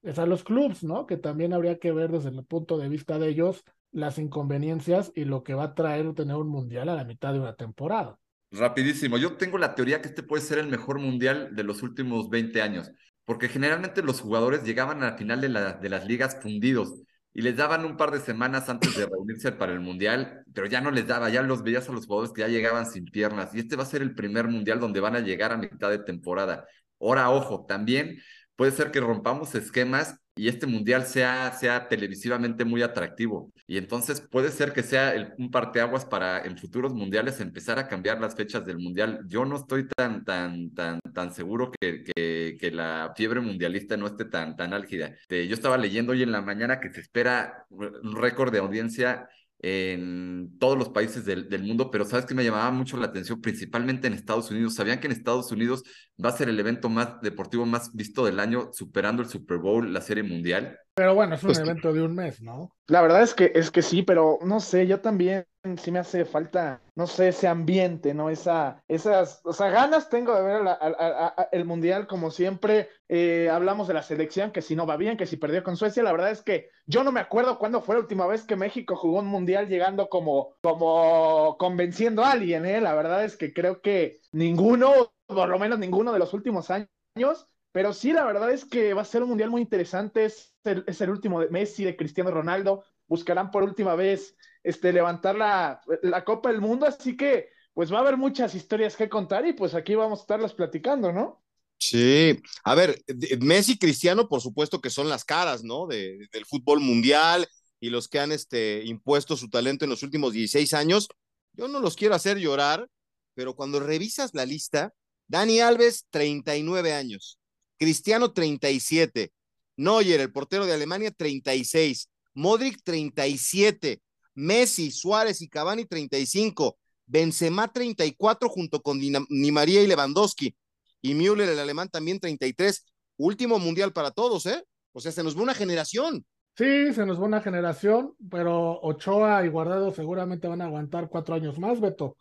es 0.02 0.20
a 0.20 0.26
los 0.26 0.44
clubs, 0.44 0.84
¿no? 0.84 1.06
Que 1.06 1.18
también 1.18 1.54
habría 1.54 1.80
que 1.80 1.92
ver 1.92 2.12
desde 2.12 2.30
el 2.30 2.46
punto 2.46 2.78
de 2.78 2.90
vista 2.90 3.20
de 3.20 3.30
ellos 3.30 3.64
las 3.92 4.18
inconveniencias 4.20 5.12
y 5.16 5.26
lo 5.26 5.44
que 5.44 5.54
va 5.56 5.64
a 5.66 5.76
traer 5.76 6.14
tener 6.14 6.36
un 6.36 6.50
mundial 6.50 6.90
a 6.90 6.96
la 6.96 7.04
mitad 7.06 7.34
de 7.34 7.40
una 7.40 7.56
temporada. 7.56 8.18
Rapidísimo, 8.52 9.18
yo 9.20 9.38
tengo 9.38 9.60
la 9.60 9.76
teoría 9.76 10.02
que 10.02 10.08
este 10.08 10.24
puede 10.24 10.42
ser 10.42 10.58
el 10.58 10.68
mejor 10.68 10.98
mundial 11.00 11.56
de 11.56 11.64
los 11.64 11.84
últimos 11.84 12.30
20 12.30 12.64
años, 12.64 12.92
porque 13.24 13.48
generalmente 13.48 14.02
los 14.02 14.22
jugadores 14.22 14.64
llegaban 14.64 15.04
al 15.04 15.18
final 15.20 15.40
de, 15.40 15.50
la, 15.50 15.74
de 15.74 15.90
las 15.90 16.08
ligas 16.08 16.40
fundidos 16.42 17.04
y 17.32 17.44
les 17.44 17.56
daban 17.56 17.86
un 17.86 17.96
par 17.96 18.10
de 18.10 18.20
semanas 18.20 18.68
antes 18.68 18.96
de 18.96 19.06
reunirse 19.06 19.52
para 19.52 19.72
el 19.72 19.80
mundial, 19.82 20.44
pero 20.52 20.66
ya 20.66 20.82
no 20.82 20.90
les 20.90 21.06
daba, 21.06 21.30
ya 21.30 21.44
los 21.44 21.62
veías 21.62 21.88
a 21.90 21.92
los 21.92 22.08
jugadores 22.08 22.34
que 22.34 22.42
ya 22.42 22.48
llegaban 22.48 22.88
sin 22.88 23.06
piernas 23.06 23.54
y 23.54 23.60
este 23.60 23.76
va 23.76 23.84
a 23.84 23.86
ser 23.86 24.02
el 24.02 24.16
primer 24.16 24.48
mundial 24.48 24.80
donde 24.80 25.00
van 25.00 25.16
a 25.16 25.20
llegar 25.20 25.52
a 25.52 25.58
mitad 25.58 25.92
de 25.92 26.00
temporada. 26.00 26.66
Ahora, 27.00 27.30
ojo, 27.30 27.66
también 27.68 28.18
puede 28.56 28.72
ser 28.72 28.90
que 28.90 29.00
rompamos 29.00 29.54
esquemas 29.54 30.16
y 30.40 30.48
este 30.48 30.68
mundial 30.68 31.06
sea, 31.06 31.52
sea 31.52 31.90
televisivamente 31.90 32.64
muy 32.64 32.82
atractivo. 32.82 33.52
Y 33.68 33.78
entonces 33.78 34.22
puede 34.22 34.52
ser 34.52 34.72
que 34.72 34.84
sea 34.84 35.14
el, 35.14 35.34
un 35.38 35.52
parteaguas 35.52 36.06
para 36.06 36.46
en 36.46 36.58
futuros 36.58 36.94
mundiales 36.94 37.42
empezar 37.42 37.78
a 37.78 37.90
cambiar 37.90 38.22
las 38.22 38.36
fechas 38.36 38.66
del 38.66 38.80
mundial. 38.80 39.20
Yo 39.28 39.44
no 39.44 39.58
estoy 39.58 39.90
tan, 39.90 40.24
tan, 40.24 40.74
tan, 40.74 41.02
tan 41.14 41.34
seguro 41.34 41.72
que, 41.78 42.06
que, 42.06 42.72
la 42.72 43.12
fiebre 43.18 43.42
mundialista 43.42 43.98
no 43.98 44.08
esté 44.08 44.24
tan, 44.24 44.56
tan 44.56 44.74
álgida. 44.74 45.14
Yo 45.28 45.54
estaba 45.54 45.78
leyendo 45.78 46.14
hoy 46.14 46.24
en 46.24 46.32
la 46.32 46.42
mañana 46.42 46.80
que 46.80 46.94
se 46.94 47.02
espera 47.02 47.66
un 47.70 48.16
récord 48.16 48.54
de 48.54 48.60
audiencia 48.60 49.28
en 49.60 50.58
todos 50.58 50.78
los 50.78 50.90
países 50.90 51.26
del, 51.26 51.50
del, 51.50 51.64
mundo, 51.64 51.92
pero 51.92 52.06
sabes 52.06 52.26
que 52.26 52.34
me 52.34 52.44
llamaba 52.44 52.72
mucho 52.72 52.98
la 52.98 53.08
atención, 53.08 53.42
principalmente 53.42 54.08
en 54.08 54.14
Estados 54.14 54.50
Unidos. 54.52 54.76
¿Sabían 54.76 55.00
que 55.00 55.08
en 55.08 55.14
Estados 55.14 55.52
Unidos 55.52 55.84
va 56.24 56.30
a 56.30 56.38
ser 56.38 56.50
el 56.50 56.60
evento 56.60 56.90
más 56.90 57.22
deportivo 57.22 57.66
más 57.66 57.94
visto 57.94 58.26
del 58.26 58.40
año, 58.40 58.70
superando 58.74 59.22
el 59.22 59.30
Super 59.30 59.58
Bowl, 59.58 59.92
la 59.92 60.02
Serie 60.02 60.24
Mundial? 60.24 60.78
Pero 61.00 61.16
bueno, 61.16 61.36
es 61.36 61.44
un 61.44 61.48
pues, 61.48 61.60
evento 61.60 61.94
de 61.94 62.02
un 62.02 62.14
mes, 62.14 62.42
¿no? 62.42 62.76
La 62.88 63.02
verdad 63.02 63.22
es 63.22 63.34
que 63.34 63.54
es 63.56 63.72
que 63.72 63.82
sí, 63.82 64.04
pero 64.04 64.38
no 64.42 64.60
sé, 64.60 64.86
yo 64.86 65.00
también 65.00 65.48
sí 65.78 65.92
me 65.94 66.00
hace 66.00 66.26
falta, 66.26 66.82
no 66.94 67.08
sé, 67.08 67.30
ese 67.30 67.48
ambiente, 67.48 68.14
¿no? 68.14 68.30
Esa, 68.30 68.84
esas, 68.90 69.40
o 69.46 69.54
sea, 69.54 69.70
ganas 69.70 70.10
tengo 70.10 70.36
de 70.36 70.42
ver 70.42 70.68
a, 70.68 70.74
a, 70.74 71.28
a, 71.38 71.50
el 71.54 71.64
mundial 71.64 72.06
como 72.06 72.32
siempre. 72.32 72.90
Eh, 73.08 73.50
hablamos 73.50 73.88
de 73.88 73.94
la 73.94 74.04
selección, 74.04 74.52
que 74.52 74.62
si 74.62 74.76
no 74.76 74.86
va 74.86 74.98
bien, 74.98 75.16
que 75.16 75.26
si 75.26 75.38
perdió 75.38 75.64
con 75.64 75.78
Suecia, 75.78 76.04
la 76.04 76.12
verdad 76.12 76.32
es 76.32 76.42
que 76.42 76.70
yo 76.86 77.06
no 77.06 77.14
me 77.14 77.22
acuerdo 77.22 77.60
cuándo 77.60 77.80
fue 77.80 77.96
la 77.96 78.02
última 78.02 78.28
vez 78.28 78.44
que 78.44 78.58
México 78.58 78.98
jugó 78.98 79.20
un 79.20 79.28
mundial 79.28 79.70
llegando 79.70 80.10
como, 80.10 80.58
como 80.62 81.56
convenciendo 81.58 82.26
a 82.26 82.32
alguien, 82.32 82.66
¿eh? 82.66 82.82
La 82.82 82.94
verdad 82.94 83.24
es 83.24 83.38
que 83.38 83.54
creo 83.54 83.80
que 83.82 84.20
ninguno, 84.34 85.14
por 85.28 85.48
lo 85.48 85.60
menos 85.60 85.80
ninguno 85.80 86.12
de 86.12 86.20
los 86.20 86.34
últimos 86.34 86.70
años, 86.70 87.48
pero 87.72 87.94
sí, 87.94 88.14
la 88.14 88.26
verdad 88.26 88.52
es 88.52 88.66
que 88.66 88.94
va 88.94 89.04
a 89.04 89.06
ser 89.06 89.22
un 89.24 89.30
mundial 89.30 89.50
muy 89.50 89.62
interesante. 89.62 90.26
Es 90.26 90.56
el, 90.64 91.10
último 91.10 91.40
de 91.40 91.50
Messi, 91.50 91.84
de 91.84 91.96
Cristiano 91.96 92.32
Ronaldo. 92.32 92.84
Buscarán 93.08 93.52
por 93.52 93.64
última 93.64 93.96
vez 93.96 94.36
este, 94.64 94.92
levantar 94.92 95.36
la, 95.36 95.82
la, 96.02 96.24
Copa 96.24 96.52
del 96.52 96.62
Mundo. 96.62 96.86
Así 96.86 97.16
que, 97.16 97.50
pues 97.74 97.94
va 97.94 97.98
a 97.98 98.02
haber 98.02 98.18
muchas 98.18 98.56
historias 98.56 98.96
que 98.96 99.10
contar 99.10 99.46
y 99.46 99.54
pues 99.54 99.76
aquí 99.76 99.96
vamos 99.96 100.20
a 100.20 100.24
estarlas 100.24 100.54
platicando, 100.54 101.12
¿no? 101.12 101.44
Sí, 101.78 102.38
a 102.66 102.76
ver, 102.76 103.02
Messi 103.40 103.74
y 103.74 103.78
Cristiano, 103.78 104.28
por 104.28 104.42
supuesto 104.42 104.82
que 104.82 104.90
son 104.90 105.08
las 105.08 105.24
caras, 105.24 105.64
¿no? 105.64 105.88
De, 105.88 106.28
del 106.32 106.46
fútbol 106.46 106.82
mundial 106.82 107.48
y 107.80 107.90
los 107.90 108.10
que 108.10 108.20
han 108.20 108.34
este, 108.34 108.84
impuesto 108.84 109.38
su 109.38 109.50
talento 109.50 109.86
en 109.86 109.92
los 109.92 110.04
últimos 110.04 110.34
16 110.34 110.74
años. 110.74 111.08
Yo 111.54 111.68
no 111.68 111.80
los 111.80 111.96
quiero 111.96 112.16
hacer 112.16 112.38
llorar, 112.38 112.90
pero 113.34 113.56
cuando 113.56 113.80
revisas 113.80 114.34
la 114.34 114.46
lista, 114.46 114.94
Dani 115.28 115.62
Alves, 115.62 116.06
39 116.10 116.94
años. 116.94 117.39
Cristiano 117.80 118.34
37, 118.34 119.32
Neuer, 119.78 120.20
el 120.20 120.32
portero 120.32 120.66
de 120.66 120.74
Alemania 120.74 121.12
36, 121.12 122.10
Modric 122.34 122.82
37, 122.84 124.02
Messi, 124.36 124.92
Suárez 124.92 125.42
y 125.42 125.48
Cavani 125.48 125.86
35, 125.86 126.78
Benzema 127.06 127.72
34 127.72 128.50
junto 128.50 128.82
con 128.82 129.00
Di 129.00 129.52
María 129.52 129.82
y 129.82 129.88
Lewandowski 129.88 130.54
y 131.02 131.14
Müller 131.14 131.50
el 131.50 131.60
alemán 131.60 131.90
también 131.90 132.20
33, 132.20 132.86
último 133.18 133.58
mundial 133.58 133.94
para 133.94 134.12
todos, 134.12 134.46
¿eh? 134.46 134.64
O 134.92 135.00
sea, 135.00 135.12
se 135.12 135.24
nos 135.24 135.38
va 135.38 135.44
una 135.44 135.54
generación. 135.54 136.26
Sí, 136.58 136.94
se 136.94 137.06
nos 137.06 137.22
va 137.22 137.26
una 137.26 137.42
generación, 137.42 138.14
pero 138.30 138.82
Ochoa 138.82 139.46
y 139.46 139.48
Guardado 139.48 139.94
seguramente 139.94 140.50
van 140.50 140.62
a 140.62 140.66
aguantar 140.66 141.08
cuatro 141.08 141.36
años 141.36 141.58
más, 141.58 141.80
Beto. 141.80 142.18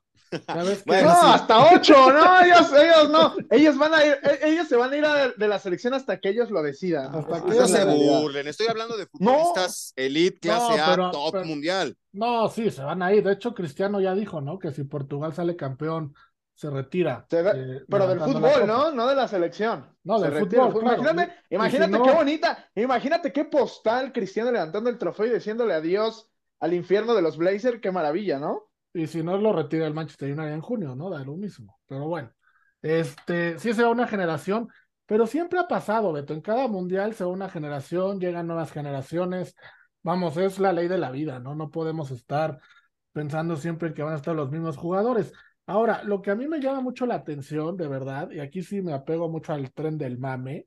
Bueno, 0.86 1.08
no, 1.08 1.20
sí. 1.20 1.26
hasta 1.26 1.74
ocho, 1.74 2.12
no, 2.12 2.40
ellos, 2.40 2.72
ellos 2.72 3.10
no, 3.10 3.34
ellos 3.50 3.78
van 3.78 3.94
a 3.94 4.04
ir, 4.04 4.18
ellos 4.42 4.68
se 4.68 4.76
van 4.76 4.92
a 4.92 4.96
ir 4.96 5.04
a 5.04 5.28
de 5.28 5.48
la 5.48 5.58
selección 5.58 5.94
hasta 5.94 6.20
que 6.20 6.30
ellos 6.30 6.50
lo 6.50 6.62
decidan. 6.62 7.14
Hasta 7.14 7.44
que 7.44 7.54
no 7.54 7.66
se 7.66 7.84
burlen, 7.84 8.48
estoy 8.48 8.66
hablando 8.66 8.96
de 8.96 9.06
futbolistas 9.06 9.94
no, 9.96 10.04
elite, 10.04 10.38
clase 10.40 10.76
no, 10.76 10.84
pero, 10.90 11.06
A, 11.06 11.10
top 11.10 11.32
pero, 11.32 11.44
mundial. 11.44 11.96
No, 12.12 12.48
sí, 12.48 12.70
se 12.70 12.82
van 12.82 13.02
a 13.02 13.12
ir. 13.12 13.24
De 13.24 13.32
hecho, 13.32 13.54
Cristiano 13.54 14.00
ya 14.00 14.14
dijo, 14.14 14.40
¿no? 14.40 14.58
Que 14.58 14.72
si 14.72 14.84
Portugal 14.84 15.34
sale 15.34 15.56
campeón, 15.56 16.14
se 16.54 16.70
retira. 16.70 17.24
Se 17.30 17.42
da, 17.42 17.52
eh, 17.54 17.84
pero 17.88 18.08
del 18.08 18.20
fútbol, 18.20 18.66
¿no? 18.66 18.90
No 18.90 19.06
de 19.06 19.14
la 19.14 19.28
selección. 19.28 19.86
No, 20.02 20.18
del 20.18 20.32
fútbol. 20.32 20.72
fútbol. 20.72 20.82
Claro. 20.82 21.02
Imagínate, 21.02 21.34
imagínate 21.50 21.96
si 21.96 22.02
qué 22.02 22.10
bonita, 22.10 22.70
imagínate 22.74 23.32
qué 23.32 23.44
postal 23.44 24.12
Cristiano 24.12 24.50
levantando 24.50 24.90
el 24.90 24.98
trofeo 24.98 25.26
y 25.26 25.30
diciéndole 25.30 25.74
adiós 25.74 26.28
al 26.60 26.74
infierno 26.74 27.14
de 27.14 27.22
los 27.22 27.36
Blazers, 27.36 27.80
qué 27.80 27.92
maravilla, 27.92 28.38
¿no? 28.38 28.67
Y 28.92 29.06
si 29.06 29.22
no, 29.22 29.36
lo 29.38 29.52
retira 29.52 29.86
el 29.86 29.94
Manchester 29.94 30.32
United 30.32 30.54
en 30.54 30.60
junio, 30.60 30.94
¿no? 30.94 31.10
Da 31.10 31.24
lo 31.24 31.36
mismo. 31.36 31.78
Pero 31.86 32.08
bueno, 32.08 32.32
este, 32.82 33.58
sí 33.58 33.74
se 33.74 33.82
va 33.82 33.90
una 33.90 34.08
generación, 34.08 34.68
pero 35.06 35.26
siempre 35.26 35.58
ha 35.58 35.68
pasado, 35.68 36.12
Beto. 36.12 36.34
En 36.34 36.40
cada 36.40 36.68
mundial 36.68 37.14
se 37.14 37.24
va 37.24 37.30
una 37.30 37.48
generación, 37.48 38.20
llegan 38.20 38.46
nuevas 38.46 38.72
generaciones. 38.72 39.54
Vamos, 40.02 40.36
es 40.36 40.58
la 40.58 40.72
ley 40.72 40.88
de 40.88 40.98
la 40.98 41.10
vida, 41.10 41.40
¿no? 41.40 41.54
No 41.54 41.70
podemos 41.70 42.10
estar 42.10 42.60
pensando 43.12 43.56
siempre 43.56 43.94
que 43.94 44.02
van 44.02 44.14
a 44.14 44.16
estar 44.16 44.34
los 44.34 44.50
mismos 44.50 44.76
jugadores. 44.76 45.32
Ahora, 45.66 46.02
lo 46.04 46.22
que 46.22 46.30
a 46.30 46.34
mí 46.34 46.48
me 46.48 46.60
llama 46.60 46.80
mucho 46.80 47.04
la 47.06 47.16
atención, 47.16 47.76
de 47.76 47.88
verdad, 47.88 48.30
y 48.30 48.40
aquí 48.40 48.62
sí 48.62 48.80
me 48.80 48.92
apego 48.94 49.28
mucho 49.28 49.52
al 49.52 49.72
tren 49.72 49.98
del 49.98 50.18
mame, 50.18 50.66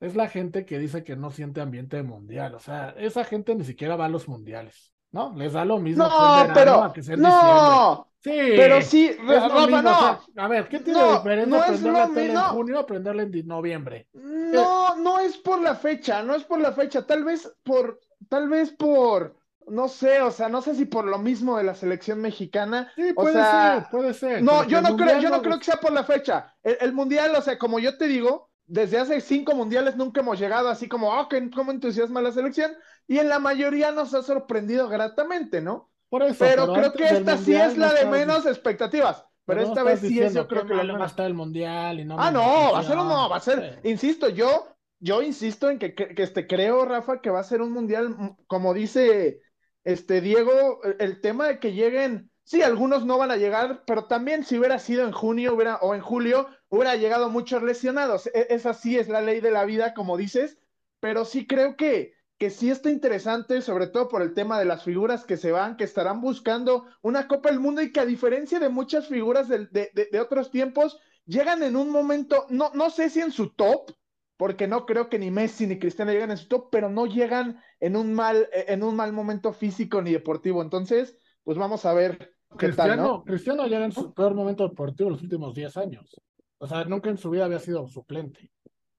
es 0.00 0.16
la 0.16 0.28
gente 0.28 0.64
que 0.64 0.78
dice 0.78 1.04
que 1.04 1.16
no 1.16 1.30
siente 1.30 1.60
ambiente 1.60 2.02
mundial. 2.02 2.54
O 2.54 2.60
sea, 2.60 2.90
esa 2.98 3.24
gente 3.24 3.54
ni 3.54 3.64
siquiera 3.64 3.96
va 3.96 4.06
a 4.06 4.08
los 4.08 4.28
mundiales. 4.28 4.94
¿No? 5.12 5.34
Les 5.36 5.52
da 5.52 5.64
lo 5.64 5.78
mismo. 5.78 6.04
No, 6.04 6.48
pero. 6.54 6.92
no, 7.16 8.08
sí, 8.20 8.30
pero 8.56 8.82
sí, 8.82 9.12
Rafa, 9.24 9.82
no. 9.82 10.42
a 10.42 10.48
ver, 10.48 10.68
¿qué 10.68 10.80
tiene 10.80 11.02
de 11.02 11.12
diferente 11.12 11.46
no 11.46 11.62
aprender 11.62 11.92
la 11.92 12.08
tele 12.08 12.32
en 12.32 12.40
junio 12.40 12.78
a 12.78 12.80
aprenderla 12.82 13.22
en 13.22 13.46
noviembre? 13.46 14.08
No, 14.12 14.96
no 14.96 15.20
es 15.20 15.36
por 15.38 15.60
la 15.60 15.74
fecha, 15.74 16.22
no 16.22 16.34
es 16.34 16.44
por 16.44 16.60
la 16.60 16.72
fecha. 16.72 17.06
Tal 17.06 17.24
vez 17.24 17.50
por. 17.62 18.00
Tal 18.28 18.48
vez 18.48 18.70
por. 18.70 19.36
No 19.68 19.88
sé, 19.88 20.22
o 20.22 20.30
sea, 20.30 20.48
no 20.48 20.62
sé 20.62 20.74
si 20.74 20.86
por 20.86 21.04
lo 21.04 21.18
mismo 21.18 21.58
de 21.58 21.64
la 21.64 21.74
selección 21.74 22.22
mexicana. 22.22 22.90
Sí, 22.96 23.12
puede 23.12 23.34
ser, 23.34 23.86
puede 23.90 24.14
ser. 24.14 24.42
No, 24.42 24.64
yo 24.64 24.80
no 24.80 24.96
creo, 24.96 25.20
yo 25.20 25.28
no 25.28 25.42
creo 25.42 25.58
que 25.58 25.66
sea 25.66 25.76
por 25.76 25.92
la 25.92 26.04
fecha. 26.04 26.54
el 26.62 26.94
mundial, 26.94 27.34
o 27.36 27.42
sea, 27.42 27.58
como 27.58 27.78
yo 27.78 27.98
te 27.98 28.06
digo, 28.06 28.47
desde 28.68 28.98
hace 28.98 29.20
cinco 29.20 29.54
mundiales 29.54 29.96
nunca 29.96 30.20
hemos 30.20 30.38
llegado 30.38 30.68
así 30.68 30.88
como, 30.88 31.10
oh, 31.10 31.28
cómo 31.54 31.72
entusiasma 31.72 32.20
la 32.20 32.32
selección, 32.32 32.72
y 33.06 33.18
en 33.18 33.28
la 33.28 33.38
mayoría 33.38 33.90
nos 33.90 34.14
ha 34.14 34.22
sorprendido 34.22 34.88
gratamente, 34.88 35.60
¿no? 35.60 35.90
Por 36.10 36.22
eso, 36.22 36.36
pero, 36.38 36.72
creo 36.72 36.92
que 36.92 37.04
esta 37.04 37.36
sí 37.38 37.54
es 37.54 37.76
la 37.76 37.92
de 37.92 38.06
menos 38.06 38.46
expectativas. 38.46 39.24
Pero, 39.44 39.62
esta 39.62 39.82
vez 39.82 40.00
sí 40.00 40.20
es, 40.20 40.34
yo 40.34 40.46
creo 40.46 40.66
que 40.66 40.74
la 40.74 40.96
va 40.96 41.04
a 41.04 41.08
estar 41.08 41.26
el 41.26 41.32
mundial 41.32 42.00
y 42.00 42.04
no. 42.04 42.16
Ah, 42.18 42.30
no, 42.30 42.72
va 42.72 42.80
a 42.80 42.82
ser 42.82 42.96
no, 42.96 43.30
va 43.30 43.36
a 43.36 43.40
ser. 43.40 43.80
Insisto, 43.82 44.28
yo, 44.28 44.76
yo 45.00 45.22
insisto 45.22 45.70
en 45.70 45.78
que, 45.78 45.94
que, 45.94 46.22
este, 46.22 46.46
creo, 46.46 46.84
Rafa, 46.84 47.22
que 47.22 47.30
va 47.30 47.40
a 47.40 47.44
ser 47.44 47.62
un 47.62 47.72
mundial, 47.72 48.10
mm, 48.10 48.36
como 48.46 48.74
dice 48.74 49.40
este 49.84 50.20
Diego, 50.20 50.80
el 50.98 51.22
tema 51.22 51.48
de 51.48 51.58
que 51.58 51.72
lleguen 51.72 52.30
Sí, 52.48 52.62
algunos 52.62 53.04
no 53.04 53.18
van 53.18 53.30
a 53.30 53.36
llegar, 53.36 53.84
pero 53.86 54.06
también 54.06 54.42
si 54.42 54.58
hubiera 54.58 54.78
sido 54.78 55.04
en 55.04 55.12
junio 55.12 55.54
hubiera, 55.54 55.76
o 55.82 55.94
en 55.94 56.00
julio, 56.00 56.48
hubiera 56.70 56.96
llegado 56.96 57.28
muchos 57.28 57.62
lesionados. 57.62 58.26
E, 58.28 58.46
esa 58.48 58.72
sí 58.72 58.96
es 58.96 59.10
la 59.10 59.20
ley 59.20 59.40
de 59.42 59.50
la 59.50 59.66
vida, 59.66 59.92
como 59.92 60.16
dices, 60.16 60.58
pero 60.98 61.26
sí 61.26 61.46
creo 61.46 61.76
que, 61.76 62.14
que 62.38 62.48
sí 62.48 62.70
está 62.70 62.88
interesante, 62.90 63.60
sobre 63.60 63.86
todo 63.86 64.08
por 64.08 64.22
el 64.22 64.32
tema 64.32 64.58
de 64.58 64.64
las 64.64 64.82
figuras 64.82 65.26
que 65.26 65.36
se 65.36 65.52
van, 65.52 65.76
que 65.76 65.84
estarán 65.84 66.22
buscando 66.22 66.86
una 67.02 67.28
Copa 67.28 67.50
del 67.50 67.60
Mundo 67.60 67.82
y 67.82 67.92
que 67.92 68.00
a 68.00 68.06
diferencia 68.06 68.58
de 68.58 68.70
muchas 68.70 69.08
figuras 69.08 69.48
de, 69.50 69.66
de, 69.68 70.20
otros 70.20 70.50
tiempos, 70.50 70.98
llegan 71.26 71.62
en 71.62 71.76
un 71.76 71.90
momento, 71.90 72.46
no, 72.48 72.70
no 72.72 72.88
sé 72.88 73.10
si 73.10 73.20
en 73.20 73.30
su 73.30 73.50
top, 73.50 73.90
porque 74.38 74.66
no 74.66 74.86
creo 74.86 75.10
que 75.10 75.18
ni 75.18 75.30
Messi 75.30 75.66
ni 75.66 75.78
Cristiano 75.78 76.12
lleguen 76.12 76.30
en 76.30 76.38
su 76.38 76.48
top, 76.48 76.70
pero 76.72 76.88
no 76.88 77.04
llegan 77.04 77.62
en 77.78 77.94
un 77.94 78.14
mal, 78.14 78.48
en 78.52 78.82
un 78.82 78.96
mal 78.96 79.12
momento 79.12 79.52
físico 79.52 80.00
ni 80.00 80.12
deportivo. 80.12 80.62
Entonces, 80.62 81.18
pues 81.44 81.58
vamos 81.58 81.84
a 81.84 81.92
ver 81.92 82.37
Cristiano, 82.56 83.24
Cristiano 83.24 83.66
ya 83.66 83.84
en 83.84 83.92
su 83.92 84.12
peor 84.14 84.34
momento 84.34 84.68
deportivo 84.68 85.10
los 85.10 85.22
últimos 85.22 85.54
10 85.54 85.76
años. 85.76 86.16
O 86.58 86.66
sea, 86.66 86.84
nunca 86.84 87.10
en 87.10 87.18
su 87.18 87.30
vida 87.30 87.44
había 87.44 87.60
sido 87.60 87.86
suplente. 87.88 88.50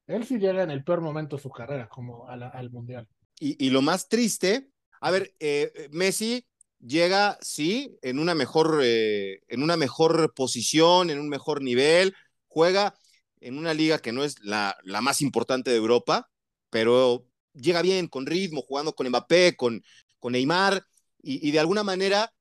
Él 0.08 0.25
sí 0.25 0.39
llega 0.39 0.63
en 0.63 0.72
el 0.72 0.84
peor 0.84 1.01
momento 1.01 1.36
de 1.36 1.41
su 1.41 1.50
carrera, 1.50 1.88
como 1.88 2.27
al 2.27 2.70
Mundial. 2.72 3.08
Y, 3.39 3.70
lo 3.70 3.82
más 3.82 4.10
triste, 4.10 4.70
a 5.00 5.12
ver, 5.12 5.34
eh, 5.39 5.88
Messi 5.91 6.46
llega, 6.79 7.38
sí, 7.41 7.98
en 8.01 8.20
una 8.20 8.36
mejor, 8.36 8.82
eh, 8.84 9.41
en 9.48 9.63
una 9.63 9.77
mejor 9.77 10.34
posición, 10.34 11.10
en 11.10 11.20
un 11.20 11.29
mejor 11.29 11.62
nivel, 11.62 12.13
juega 12.48 12.96
en 13.39 13.58
una 13.58 13.74
liga 13.74 14.00
que 14.00 14.12
no 14.12 14.24
es 14.25 14.44
la, 14.44 14.75
la 14.84 15.00
más 15.00 15.22
importante 15.22 15.70
de 15.72 15.77
Europa, 15.77 16.29
pero 16.70 17.25
llega 17.53 17.82
bien, 17.82 18.08
con 18.08 18.25
ritmo, 18.25 18.62
jugando 18.62 18.94
con 18.94 19.08
Mbappé, 19.08 19.56
con, 19.56 19.82
con 20.20 20.34
Neymar, 20.34 20.84
y, 21.22 21.48
y 21.48 21.51
de 21.51 21.60
alguna 21.60 21.84
manera, 21.84 22.34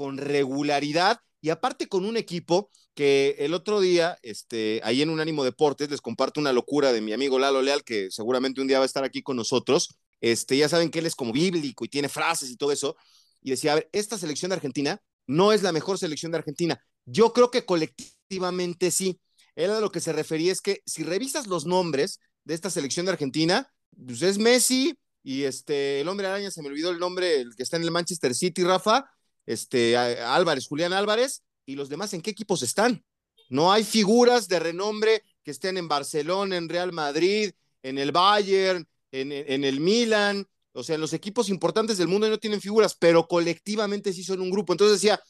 con 0.00 0.16
regularidad 0.16 1.20
y 1.42 1.50
aparte 1.50 1.86
con 1.86 2.06
un 2.06 2.16
equipo 2.16 2.70
que 2.94 3.36
el 3.38 3.52
otro 3.52 3.82
día, 3.82 4.18
este, 4.22 4.80
ahí 4.82 5.02
en 5.02 5.10
Unánimo 5.10 5.44
Deportes, 5.44 5.90
les 5.90 6.00
comparto 6.00 6.40
una 6.40 6.54
locura 6.54 6.90
de 6.90 7.02
mi 7.02 7.12
amigo 7.12 7.38
Lalo 7.38 7.60
Leal, 7.60 7.84
que 7.84 8.10
seguramente 8.10 8.62
un 8.62 8.66
día 8.66 8.78
va 8.78 8.84
a 8.84 8.86
estar 8.86 9.04
aquí 9.04 9.20
con 9.20 9.36
nosotros. 9.36 9.94
Este, 10.22 10.56
ya 10.56 10.70
saben 10.70 10.90
que 10.90 11.00
él 11.00 11.06
es 11.06 11.14
como 11.14 11.34
bíblico 11.34 11.84
y 11.84 11.88
tiene 11.88 12.08
frases 12.08 12.48
y 12.48 12.56
todo 12.56 12.72
eso. 12.72 12.96
Y 13.42 13.50
decía, 13.50 13.72
a 13.72 13.74
ver, 13.74 13.90
esta 13.92 14.16
selección 14.16 14.48
de 14.48 14.54
Argentina 14.54 15.02
no 15.26 15.52
es 15.52 15.62
la 15.62 15.72
mejor 15.72 15.98
selección 15.98 16.32
de 16.32 16.38
Argentina. 16.38 16.82
Yo 17.04 17.34
creo 17.34 17.50
que 17.50 17.66
colectivamente 17.66 18.90
sí. 18.90 19.20
Él 19.54 19.70
a 19.70 19.80
lo 19.80 19.92
que 19.92 20.00
se 20.00 20.14
refería 20.14 20.50
es 20.50 20.62
que 20.62 20.80
si 20.86 21.02
revisas 21.02 21.46
los 21.46 21.66
nombres 21.66 22.20
de 22.44 22.54
esta 22.54 22.70
selección 22.70 23.04
de 23.04 23.12
Argentina, 23.12 23.70
pues 24.06 24.22
es 24.22 24.38
Messi 24.38 24.98
y 25.22 25.42
este, 25.42 26.00
el 26.00 26.08
hombre 26.08 26.26
araña, 26.26 26.50
se 26.50 26.62
me 26.62 26.68
olvidó 26.68 26.88
el 26.88 26.98
nombre, 26.98 27.42
el 27.42 27.54
que 27.54 27.64
está 27.64 27.76
en 27.76 27.82
el 27.82 27.90
Manchester 27.90 28.34
City, 28.34 28.64
Rafa, 28.64 29.04
este, 29.50 29.96
Álvarez, 29.96 30.68
Julián 30.68 30.92
Álvarez, 30.92 31.42
y 31.66 31.74
los 31.74 31.88
demás 31.88 32.14
en 32.14 32.22
qué 32.22 32.30
equipos 32.30 32.62
están. 32.62 33.04
No 33.48 33.72
hay 33.72 33.82
figuras 33.82 34.46
de 34.46 34.60
renombre 34.60 35.22
que 35.42 35.50
estén 35.50 35.76
en 35.76 35.88
Barcelona, 35.88 36.56
en 36.56 36.68
Real 36.68 36.92
Madrid, 36.92 37.50
en 37.82 37.98
el 37.98 38.12
Bayern, 38.12 38.86
en, 39.10 39.32
el 39.64 39.80
Milan, 39.80 40.46
o 40.72 40.84
sea, 40.84 40.94
en 40.94 41.00
los 41.00 41.12
equipos 41.12 41.48
importantes 41.48 41.98
del 41.98 42.06
mundo 42.06 42.28
no 42.28 42.38
tienen 42.38 42.60
figuras, 42.60 42.94
pero 42.94 43.26
colectivamente 43.26 44.12
sí 44.12 44.22
son 44.22 44.40
un 44.40 44.50
grupo. 44.50 44.72
Entonces 44.72 45.00
decía, 45.00 45.20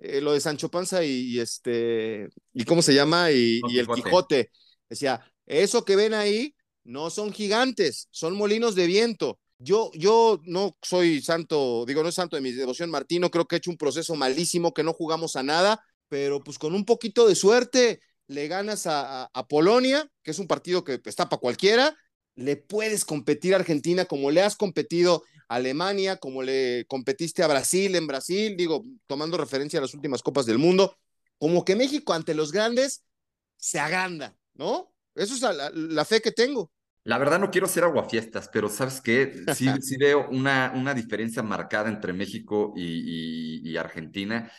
eh, 0.00 0.20
lo 0.20 0.32
de 0.32 0.40
Sancho 0.40 0.68
Panza 0.68 1.04
y, 1.04 1.38
este, 1.38 2.28
¿y 2.52 2.64
cómo 2.64 2.82
se 2.82 2.94
llama? 2.94 3.30
Y, 3.30 3.60
y 3.68 3.78
el 3.78 3.86
Quijote. 3.86 4.50
Decía, 4.88 5.20
eso 5.46 5.84
que 5.84 5.94
ven 5.94 6.14
ahí 6.14 6.52
no 6.82 7.10
son 7.10 7.32
gigantes, 7.32 8.08
son 8.10 8.34
molinos 8.34 8.74
de 8.74 8.86
viento. 8.86 9.38
Yo, 9.58 9.90
yo 9.94 10.40
no 10.44 10.76
soy 10.82 11.20
santo, 11.20 11.84
digo, 11.84 12.02
no 12.02 12.08
es 12.10 12.14
santo 12.14 12.36
de 12.36 12.42
mi 12.42 12.52
devoción 12.52 12.90
Martino, 12.90 13.30
creo 13.30 13.46
que 13.46 13.56
he 13.56 13.58
hecho 13.58 13.70
un 13.70 13.76
proceso 13.76 14.14
malísimo, 14.14 14.72
que 14.72 14.84
no 14.84 14.92
jugamos 14.92 15.34
a 15.34 15.42
nada, 15.42 15.82
pero 16.08 16.40
pues 16.40 16.58
con 16.58 16.74
un 16.74 16.84
poquito 16.84 17.26
de 17.26 17.34
suerte 17.34 18.00
le 18.28 18.46
ganas 18.46 18.86
a, 18.86 19.30
Polonia, 19.48 20.08
que 20.22 20.30
es 20.30 20.38
un 20.38 20.46
partido 20.46 20.84
que 20.84 21.00
está 21.04 21.28
para 21.28 21.40
cualquiera, 21.40 21.96
le 22.36 22.56
puedes 22.56 23.04
competir 23.04 23.54
a 23.54 23.56
Argentina 23.56 24.04
como 24.04 24.30
le 24.30 24.42
has 24.42 24.54
competido 24.54 25.24
a 25.48 25.56
Alemania, 25.56 26.18
como 26.18 26.42
le 26.42 26.84
competiste 26.86 27.42
a 27.42 27.48
Brasil 27.48 27.96
en 27.96 28.06
Brasil, 28.06 28.56
digo, 28.56 28.84
tomando 29.08 29.36
referencia 29.38 29.80
a 29.80 29.82
las 29.82 29.94
últimas 29.94 30.22
copas 30.22 30.46
del 30.46 30.58
mundo, 30.58 30.96
como 31.38 31.64
que 31.64 31.74
México 31.74 32.12
ante 32.12 32.34
los 32.34 32.52
grandes 32.52 33.02
se 33.56 33.80
aganda, 33.80 34.36
¿no? 34.54 34.94
Eso 35.16 35.34
es 35.34 35.56
la 35.74 36.04
fe 36.04 36.20
que 36.20 36.30
tengo. 36.30 36.70
La 37.08 37.16
verdad 37.16 37.38
no 37.38 37.50
quiero 37.50 37.66
ser 37.66 37.84
aguafiestas, 37.84 38.50
pero 38.52 38.68
¿sabes 38.68 39.00
qué? 39.00 39.32
Sí, 39.54 39.66
sí 39.80 39.96
veo 39.96 40.28
una, 40.28 40.74
una 40.76 40.92
diferencia 40.92 41.42
marcada 41.42 41.88
entre 41.88 42.12
México 42.12 42.74
y, 42.76 43.74
Argentina. 43.78 44.52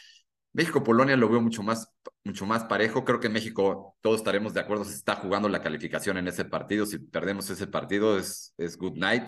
México-Polonia 0.53 1.15
lo 1.15 1.29
veo 1.29 1.41
mucho 1.41 1.61
más, 1.61 1.93
mucho 2.23 2.47
más 2.47 2.63
parejo. 2.63 3.05
Creo 3.05 3.19
que 3.19 3.29
México, 3.29 3.95
todos 4.01 4.17
estaremos 4.17 4.55
de 4.55 4.61
acuerdo, 4.61 4.83
se 4.83 4.95
está 4.95 5.17
jugando 5.17 5.47
la 5.47 5.61
calificación 5.61 6.17
en 6.17 6.27
ese 6.27 6.43
partido. 6.43 6.87
Si 6.87 6.97
perdemos 6.97 7.47
ese 7.51 7.67
partido 7.67 8.17
es, 8.17 8.55
es 8.57 8.77
good 8.77 8.97
night. 8.97 9.25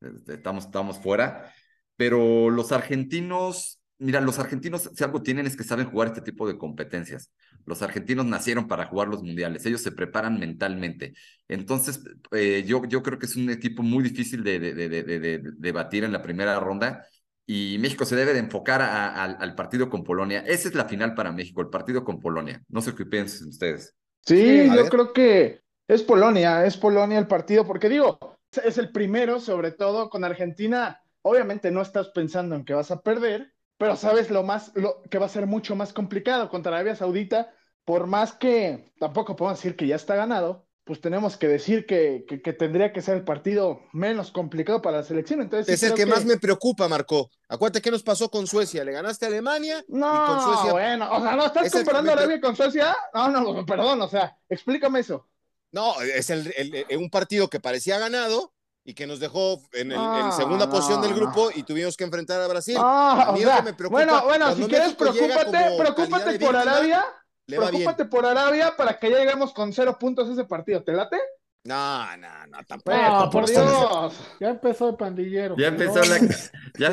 Este, 0.00 0.32
estamos, 0.32 0.64
estamos 0.64 0.98
fuera. 0.98 1.52
Pero 1.96 2.48
los 2.48 2.72
argentinos 2.72 3.78
Mira, 4.04 4.20
los 4.20 4.38
argentinos, 4.38 4.90
si 4.94 5.02
algo 5.02 5.22
tienen 5.22 5.46
es 5.46 5.56
que 5.56 5.64
saben 5.64 5.90
jugar 5.90 6.08
este 6.08 6.20
tipo 6.20 6.46
de 6.46 6.58
competencias. 6.58 7.32
Los 7.64 7.80
argentinos 7.80 8.26
nacieron 8.26 8.68
para 8.68 8.84
jugar 8.84 9.08
los 9.08 9.22
mundiales, 9.22 9.64
ellos 9.64 9.80
se 9.80 9.92
preparan 9.92 10.38
mentalmente. 10.38 11.14
Entonces, 11.48 12.04
eh, 12.32 12.64
yo, 12.66 12.84
yo 12.84 13.02
creo 13.02 13.18
que 13.18 13.24
es 13.24 13.34
un 13.34 13.48
equipo 13.48 13.82
muy 13.82 14.04
difícil 14.04 14.44
de, 14.44 14.58
de, 14.60 15.72
batir 15.72 16.04
en 16.04 16.12
la 16.12 16.20
primera 16.20 16.60
ronda 16.60 17.06
y 17.46 17.78
México 17.80 18.04
se 18.04 18.14
debe 18.14 18.34
de 18.34 18.40
enfocar 18.40 18.82
al 18.82 19.54
partido 19.54 19.88
con 19.88 20.04
Polonia. 20.04 20.40
Esa 20.40 20.68
es 20.68 20.74
la 20.74 20.84
final 20.84 21.14
para 21.14 21.32
México, 21.32 21.62
el 21.62 21.70
partido 21.70 22.04
con 22.04 22.20
Polonia. 22.20 22.62
No 22.68 22.82
sé 22.82 22.94
qué 22.94 23.06
piensan 23.06 23.48
ustedes. 23.48 23.96
Sí, 24.20 24.68
yo 24.68 24.86
creo 24.90 25.14
que 25.14 25.62
es 25.88 26.02
Polonia, 26.02 26.66
es 26.66 26.76
Polonia 26.76 27.18
el 27.18 27.26
partido, 27.26 27.66
porque 27.66 27.88
digo, 27.88 28.18
es 28.62 28.76
el 28.76 28.92
primero, 28.92 29.40
sobre 29.40 29.72
todo 29.72 30.10
con 30.10 30.24
Argentina. 30.24 31.00
Obviamente 31.22 31.70
no 31.70 31.80
estás 31.80 32.10
pensando 32.10 32.54
en 32.54 32.66
que 32.66 32.74
vas 32.74 32.90
a 32.90 33.00
perder, 33.00 33.53
pero 33.78 33.96
sabes 33.96 34.30
lo 34.30 34.42
más, 34.42 34.72
lo 34.74 35.02
que 35.10 35.18
va 35.18 35.26
a 35.26 35.30
ser 35.30 35.46
mucho 35.46 35.76
más 35.76 35.92
complicado 35.92 36.48
contra 36.48 36.72
Arabia 36.72 36.96
Saudita, 36.96 37.52
por 37.84 38.06
más 38.06 38.32
que 38.32 38.92
tampoco 38.98 39.36
podemos 39.36 39.58
decir 39.58 39.76
que 39.76 39.86
ya 39.86 39.96
está 39.96 40.14
ganado, 40.14 40.66
pues 40.84 41.00
tenemos 41.00 41.38
que 41.38 41.48
decir 41.48 41.86
que, 41.86 42.26
que, 42.26 42.52
tendría 42.52 42.92
que 42.92 43.00
ser 43.00 43.16
el 43.16 43.24
partido 43.24 43.80
menos 43.92 44.30
complicado 44.30 44.82
para 44.82 44.98
la 44.98 45.02
selección. 45.02 45.40
Entonces, 45.40 45.82
es 45.82 45.82
el 45.82 45.94
que, 45.94 46.04
más 46.04 46.26
me 46.26 46.36
preocupa, 46.36 46.88
Marco. 46.88 47.30
Acuérdate 47.48 47.80
qué 47.80 47.90
nos 47.90 48.02
pasó 48.02 48.30
con 48.30 48.46
Suecia. 48.46 48.84
Le 48.84 48.92
ganaste 48.92 49.24
a 49.24 49.28
Alemania 49.28 49.82
no, 49.88 50.12
y 50.12 50.26
con 50.26 50.40
Suecia. 50.42 50.72
Bueno, 50.72 51.10
o 51.10 51.22
sea, 51.22 51.36
¿no 51.36 51.46
estás 51.46 51.72
comparando 51.72 52.10
a 52.10 52.14
Arabia 52.14 52.40
con 52.40 52.54
Suecia? 52.54 52.94
No, 53.14 53.28
no, 53.30 53.64
perdón, 53.64 54.02
o 54.02 54.08
sea, 54.08 54.36
explícame 54.48 55.00
eso. 55.00 55.26
No, 55.72 56.00
es 56.02 56.30
el, 56.30 56.52
un 56.98 57.10
partido 57.10 57.48
que 57.48 57.60
parecía 57.60 57.98
ganado 57.98 58.53
y 58.84 58.94
que 58.94 59.06
nos 59.06 59.18
dejó 59.20 59.60
en, 59.72 59.92
el, 59.92 59.98
Ah, 59.98 60.22
en 60.26 60.32
segunda 60.32 60.68
posición 60.68 61.00
del 61.00 61.14
grupo 61.14 61.46
no. 61.46 61.50
y 61.58 61.62
tuvimos 61.62 61.96
que 61.96 62.04
enfrentar 62.04 62.40
a 62.40 62.46
Brasil. 62.48 62.76
Ah, 62.78 63.26
A 63.28 63.32
mí 63.32 63.40
o 63.40 63.44
lo 63.46 63.50
sea, 63.50 63.56
que 63.58 63.62
me 63.64 63.74
preocupa, 63.74 63.98
bueno, 64.04 64.24
bueno, 64.24 64.54
si 64.54 64.64
quieres, 64.64 64.88
México 64.98 65.04
preocúpate, 65.16 65.76
preocúpate 65.78 66.24
por 66.24 66.32
víctima, 66.32 66.60
Arabia, 66.60 67.04
bien. 67.46 67.60
preocúpate 67.62 68.04
por 68.04 68.26
Arabia 68.26 68.74
para 68.76 68.98
que 68.98 69.10
ya 69.10 69.18
lleguemos 69.18 69.52
con 69.54 69.72
cero 69.72 69.96
puntos 69.98 70.28
a 70.28 70.32
ese 70.32 70.44
partido. 70.44 70.82
¿Te 70.82 70.92
late? 70.92 71.18
No, 71.66 72.16
no, 72.18 72.46
no, 72.48 72.58
tampoco. 72.68 72.96
No, 72.98 73.30
por 73.30 73.46
Dios. 73.48 74.12
Ya 74.38 74.50
empezó 74.50 74.90
el 74.90 74.96
pandillero. 74.96 75.56
Ya 75.56 75.68
empezó 75.68 76.00
la. 76.04 76.18
Ya. 76.78 76.92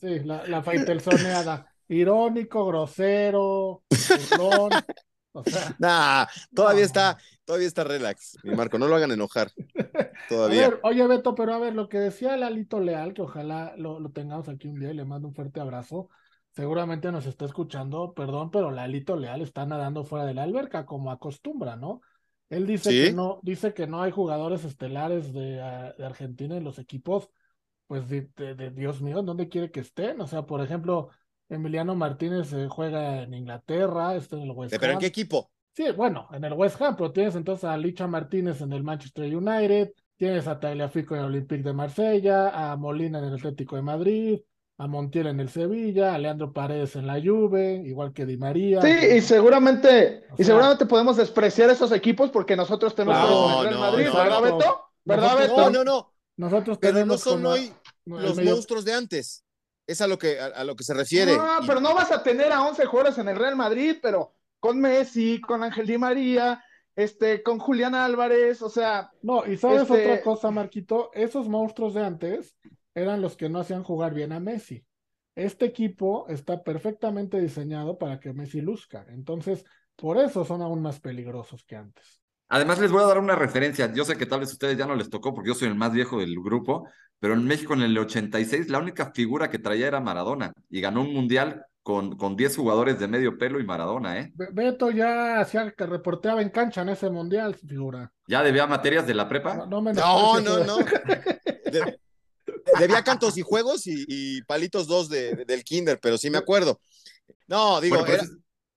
Sí, 0.00 0.18
la, 0.24 0.44
la 0.48 0.62
faitelsoneada. 0.62 1.66
Irónico, 1.86 2.66
grosero, 2.66 3.82
burlón. 4.38 4.70
O 5.32 5.44
sea, 5.44 5.74
Nah, 5.78 6.26
todavía 6.54 6.80
No. 6.80 6.86
está, 6.86 7.18
todavía 7.44 7.68
está 7.68 7.84
relax, 7.84 8.38
mi 8.42 8.54
Marco, 8.54 8.78
no 8.78 8.88
lo 8.88 8.96
hagan 8.96 9.12
enojar. 9.12 9.50
a 9.78 10.10
Todavía. 10.28 10.68
ver, 10.70 10.80
oye 10.82 11.06
Beto, 11.06 11.34
pero 11.34 11.54
a 11.54 11.58
ver, 11.58 11.74
lo 11.74 11.88
que 11.88 11.98
decía 11.98 12.36
Lalito 12.36 12.80
Leal, 12.80 13.14
que 13.14 13.22
ojalá 13.22 13.74
lo, 13.76 14.00
lo 14.00 14.10
tengamos 14.10 14.48
aquí 14.48 14.68
un 14.68 14.78
día 14.78 14.90
y 14.90 14.94
le 14.94 15.04
mando 15.04 15.28
un 15.28 15.34
fuerte 15.34 15.60
abrazo. 15.60 16.08
Seguramente 16.54 17.12
nos 17.12 17.26
está 17.26 17.44
escuchando, 17.44 18.12
perdón, 18.12 18.50
pero 18.50 18.70
Lalito 18.70 19.16
Leal 19.16 19.40
está 19.42 19.64
nadando 19.66 20.04
fuera 20.04 20.24
de 20.26 20.34
la 20.34 20.42
alberca, 20.42 20.84
como 20.84 21.10
acostumbra, 21.12 21.76
¿no? 21.76 22.00
Él 22.48 22.66
dice 22.66 22.90
Sí. 22.90 23.04
que 23.04 23.12
no, 23.12 23.38
dice 23.44 23.72
que 23.72 23.86
no 23.86 24.02
hay 24.02 24.10
jugadores 24.10 24.64
estelares 24.64 25.32
de, 25.32 25.60
ah, 25.62 25.94
de 25.96 26.04
Argentina 26.04 26.56
en 26.56 26.64
los 26.64 26.80
equipos, 26.80 27.30
pues 27.86 28.08
de, 28.08 28.28
de- 28.36 28.54
de 28.56 28.70
Dios 28.70 29.00
mío, 29.02 29.22
¿dónde 29.22 29.48
quiere 29.48 29.70
que 29.70 29.80
estén? 29.80 30.20
O 30.20 30.26
sea, 30.26 30.42
por 30.46 30.60
ejemplo, 30.60 31.10
Emiliano 31.50 31.94
Martínez 31.94 32.52
eh, 32.52 32.68
juega 32.70 33.22
en 33.22 33.34
Inglaterra, 33.34 34.14
está 34.16 34.36
en 34.36 34.42
el 34.42 34.52
West 34.52 34.70
¿Pero 34.72 34.86
en 34.86 34.92
Ham. 34.96 35.00
qué 35.00 35.06
equipo? 35.06 35.50
Sí, 35.76 35.84
bueno, 35.96 36.28
en 36.32 36.44
el 36.44 36.52
West 36.54 36.80
Ham, 36.80 36.96
pero 36.96 37.12
tienes 37.12 37.34
entonces 37.34 37.64
a 37.64 37.76
Licha 37.76 38.06
Martínez 38.06 38.60
en 38.60 38.72
el 38.72 38.82
Manchester 38.82 39.36
United, 39.36 39.92
tienes 40.16 40.46
a 40.46 40.58
Tagliafico 40.60 41.14
en 41.14 41.20
el 41.20 41.26
Olympique 41.26 41.62
de 41.62 41.72
Marsella, 41.72 42.48
a 42.72 42.76
Molina 42.76 43.18
en 43.18 43.24
el 43.26 43.34
Atlético 43.34 43.76
de 43.76 43.82
Madrid, 43.82 44.40
a 44.78 44.86
Montiel 44.86 45.26
en 45.26 45.40
el 45.40 45.48
Sevilla, 45.50 46.14
a 46.14 46.18
Leandro 46.18 46.52
Paredes 46.52 46.96
en 46.96 47.06
la 47.06 47.20
Juve, 47.22 47.82
igual 47.84 48.12
que 48.12 48.24
Di 48.26 48.36
María. 48.36 48.80
Sí, 48.80 48.88
y 49.16 49.20
seguramente, 49.20 50.24
O 50.30 50.34
y 50.38 50.44
seguramente 50.44 50.86
podemos 50.86 51.16
despreciar 51.16 51.68
esos 51.70 51.92
equipos 51.92 52.30
porque 52.30 52.56
nosotros 52.56 52.94
tenemos 52.94 53.20
No, 53.20 53.26
todo 53.28 53.64
en 53.66 53.70
no, 53.74 53.80
Madrid, 53.80 54.06
no, 54.06 54.14
¿verdad, 54.16 54.40
no. 54.40 54.42
Beto? 54.42 54.80
¿Verdad, 55.04 55.22
Nosotros- 55.32 55.48
Beto? 55.48 55.70
No, 55.70 55.70
no, 55.70 55.84
no, 55.84 56.12
Nosotros 56.36 56.78
pero 56.80 57.04
no 57.06 57.18
son 57.18 57.42
como 57.42 57.48
hoy 57.54 57.72
los 58.06 58.36
medio- 58.36 58.52
monstruos 58.54 58.84
de 58.84 58.94
antes. 58.94 59.44
Es 59.90 60.00
a 60.00 60.06
lo 60.06 60.18
que, 60.18 60.38
a, 60.38 60.46
a 60.46 60.64
lo 60.64 60.76
que 60.76 60.84
se 60.84 60.94
refiere. 60.94 61.36
No, 61.36 61.62
Y- 61.62 61.66
pero 61.66 61.80
no 61.80 61.94
vas 61.94 62.12
a 62.12 62.22
tener 62.22 62.52
a 62.52 62.62
11 62.66 62.86
jugadores 62.86 63.18
en 63.18 63.28
el 63.28 63.36
Real 63.36 63.56
Madrid, 63.56 63.96
pero 64.00 64.34
con 64.60 64.78
Messi, 64.80 65.40
con 65.40 65.62
Ángel 65.62 65.86
Di 65.86 65.98
María, 65.98 66.62
este, 66.94 67.42
con 67.42 67.58
Julián 67.58 67.94
Álvarez, 67.94 68.62
o 68.62 68.68
sea, 68.68 69.10
No, 69.22 69.46
y 69.46 69.56
sabes 69.56 69.82
Este- 69.82 70.02
otra 70.12 70.22
cosa, 70.22 70.50
Marquito, 70.50 71.10
esos 71.14 71.48
monstruos 71.48 71.94
de 71.94 72.04
antes 72.04 72.56
eran 72.94 73.22
los 73.22 73.36
que 73.36 73.48
no 73.48 73.58
hacían 73.60 73.82
jugar 73.84 74.12
bien 74.14 74.32
a 74.32 74.40
Messi. 74.40 74.84
Este 75.34 75.64
equipo 75.64 76.26
está 76.28 76.62
perfectamente 76.62 77.40
diseñado 77.40 77.96
para 77.98 78.20
que 78.20 78.32
Messi 78.32 78.60
luzca, 78.60 79.06
entonces 79.08 79.64
por 79.96 80.18
eso 80.18 80.44
son 80.44 80.60
aún 80.62 80.82
más 80.82 81.00
peligrosos 81.00 81.64
que 81.64 81.76
antes. 81.76 82.19
Además, 82.50 82.78
les 82.80 82.90
voy 82.90 83.02
a 83.02 83.06
dar 83.06 83.18
una 83.18 83.36
referencia. 83.36 83.92
Yo 83.94 84.04
sé 84.04 84.16
que 84.18 84.26
tal 84.26 84.40
vez 84.40 84.50
a 84.50 84.52
ustedes 84.52 84.76
ya 84.76 84.86
no 84.86 84.96
les 84.96 85.08
tocó 85.08 85.32
porque 85.32 85.48
yo 85.48 85.54
soy 85.54 85.68
el 85.68 85.74
más 85.76 85.92
viejo 85.92 86.18
del 86.18 86.34
grupo, 86.42 86.86
pero 87.18 87.34
en 87.34 87.44
México 87.46 87.72
en 87.74 87.82
el 87.82 87.96
86 87.96 88.68
la 88.68 88.78
única 88.80 89.12
figura 89.12 89.48
que 89.48 89.58
traía 89.58 89.86
era 89.86 90.00
Maradona 90.00 90.52
y 90.68 90.80
ganó 90.80 91.00
un 91.02 91.14
mundial 91.14 91.64
con, 91.82 92.16
con 92.18 92.36
10 92.36 92.56
jugadores 92.56 92.98
de 92.98 93.08
medio 93.08 93.38
pelo 93.38 93.58
y 93.60 93.64
Maradona, 93.64 94.18
¿eh? 94.18 94.32
Be- 94.34 94.48
Beto 94.52 94.90
ya 94.90 95.40
hacía 95.40 95.70
que 95.70 95.86
reporteaba 95.86 96.42
en 96.42 96.50
cancha 96.50 96.82
en 96.82 96.90
ese 96.90 97.08
mundial, 97.08 97.54
figura. 97.54 98.12
Ya 98.26 98.42
debía 98.42 98.66
materias 98.66 99.06
de 99.06 99.14
la 99.14 99.28
prepa. 99.28 99.54
No, 99.54 99.66
no, 99.66 99.80
me 99.82 99.92
No, 99.94 100.40
no, 100.40 100.64
no. 100.64 100.76
De- 100.78 102.00
debía 102.78 103.02
cantos 103.04 103.38
y 103.38 103.42
juegos 103.42 103.86
y, 103.86 104.04
y 104.08 104.42
palitos 104.42 104.86
dos 104.86 105.08
de, 105.08 105.34
de- 105.36 105.44
del 105.44 105.62
kinder, 105.64 105.98
pero 106.02 106.18
sí 106.18 106.30
me 106.30 106.38
acuerdo. 106.38 106.80
No, 107.46 107.80
digo, 107.80 107.98
Bueno, 108.00 108.12
era, 108.14 108.24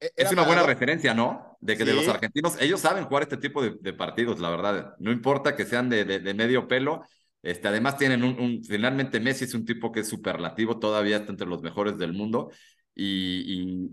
es- 0.05 0.11
era 0.15 0.27
Es 0.29 0.33
una 0.33 0.43
buena 0.43 0.63
referencia, 0.63 1.13
¿no? 1.13 1.57
De 1.61 1.77
que 1.77 1.85
de 1.85 1.93
los 1.93 2.07
argentinos, 2.07 2.55
ellos 2.59 2.79
saben 2.81 3.05
jugar 3.05 3.23
este 3.23 3.37
tipo 3.37 3.61
de, 3.61 3.75
de 3.79 3.93
partidos, 3.93 4.39
la 4.39 4.49
verdad. 4.49 4.95
No 4.99 5.11
importa 5.11 5.55
que 5.55 5.65
sean 5.65 5.89
de, 5.89 6.05
de- 6.05 6.19
de 6.19 6.33
medio 6.33 6.67
pelo. 6.67 7.03
Este, 7.41 7.67
además 7.67 7.97
tienen 7.97 8.23
un, 8.23 8.39
un- 8.39 8.63
finalmente 8.63 9.19
Messi 9.19 9.45
es 9.45 9.53
un 9.53 9.65
tipo 9.65 9.91
que 9.91 10.01
es 10.01 10.07
superlativo, 10.07 10.79
todavía 10.79 11.17
está 11.17 11.31
entre 11.31 11.47
los 11.47 11.61
mejores 11.61 11.97
del 11.97 12.13
mundo. 12.13 12.51
Y, 12.95 13.05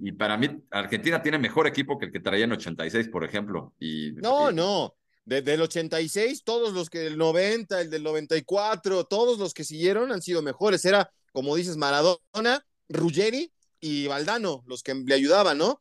y- 0.03 0.09
y 0.09 0.13
para 0.13 0.37
mí, 0.37 0.49
Argentina 0.71 1.23
tiene 1.23 1.39
mejor 1.39 1.67
equipo 1.67 1.99
que 1.99 2.07
el 2.07 2.13
que 2.13 2.21
traía 2.21 2.45
en 2.45 2.53
86, 2.53 3.09
por 3.09 3.25
ejemplo. 3.25 3.75
Y, 3.81 4.13
No, 4.13 4.51
y- 4.51 4.55
no. 4.55 4.95
Desde 5.25 5.55
el 5.55 5.63
86, 5.63 6.43
todos 6.45 6.73
los 6.73 6.91
que 6.91 6.99
del 7.01 7.17
90, 7.19 7.81
el 7.81 7.91
del 7.91 8.03
94, 8.03 9.05
todos 9.05 9.39
los 9.39 9.55
que 9.55 9.65
siguieron 9.65 10.13
han 10.13 10.23
sido 10.23 10.43
mejores. 10.43 10.85
Era, 10.85 11.11
como 11.33 11.55
dices, 11.57 11.77
Maradona, 11.77 12.65
Ruggeri 12.89 13.53
y 13.81 14.07
Valdano, 14.09 14.65
los 14.67 14.83
que 14.83 14.95
le 14.95 15.15
ayudaban, 15.15 15.59
¿no? 15.59 15.81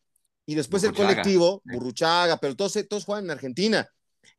Y 0.49 0.55
después 0.55 0.83
el 0.83 0.89
Burruchaga. 0.91 1.13
colectivo, 1.21 1.61
Sí. 1.63 1.73
Burruchaga, 1.75 2.37
pero 2.37 2.55
todos, 2.55 2.73
todos 2.89 3.05
juegan 3.05 3.25
en 3.25 3.31
Argentina. 3.31 3.87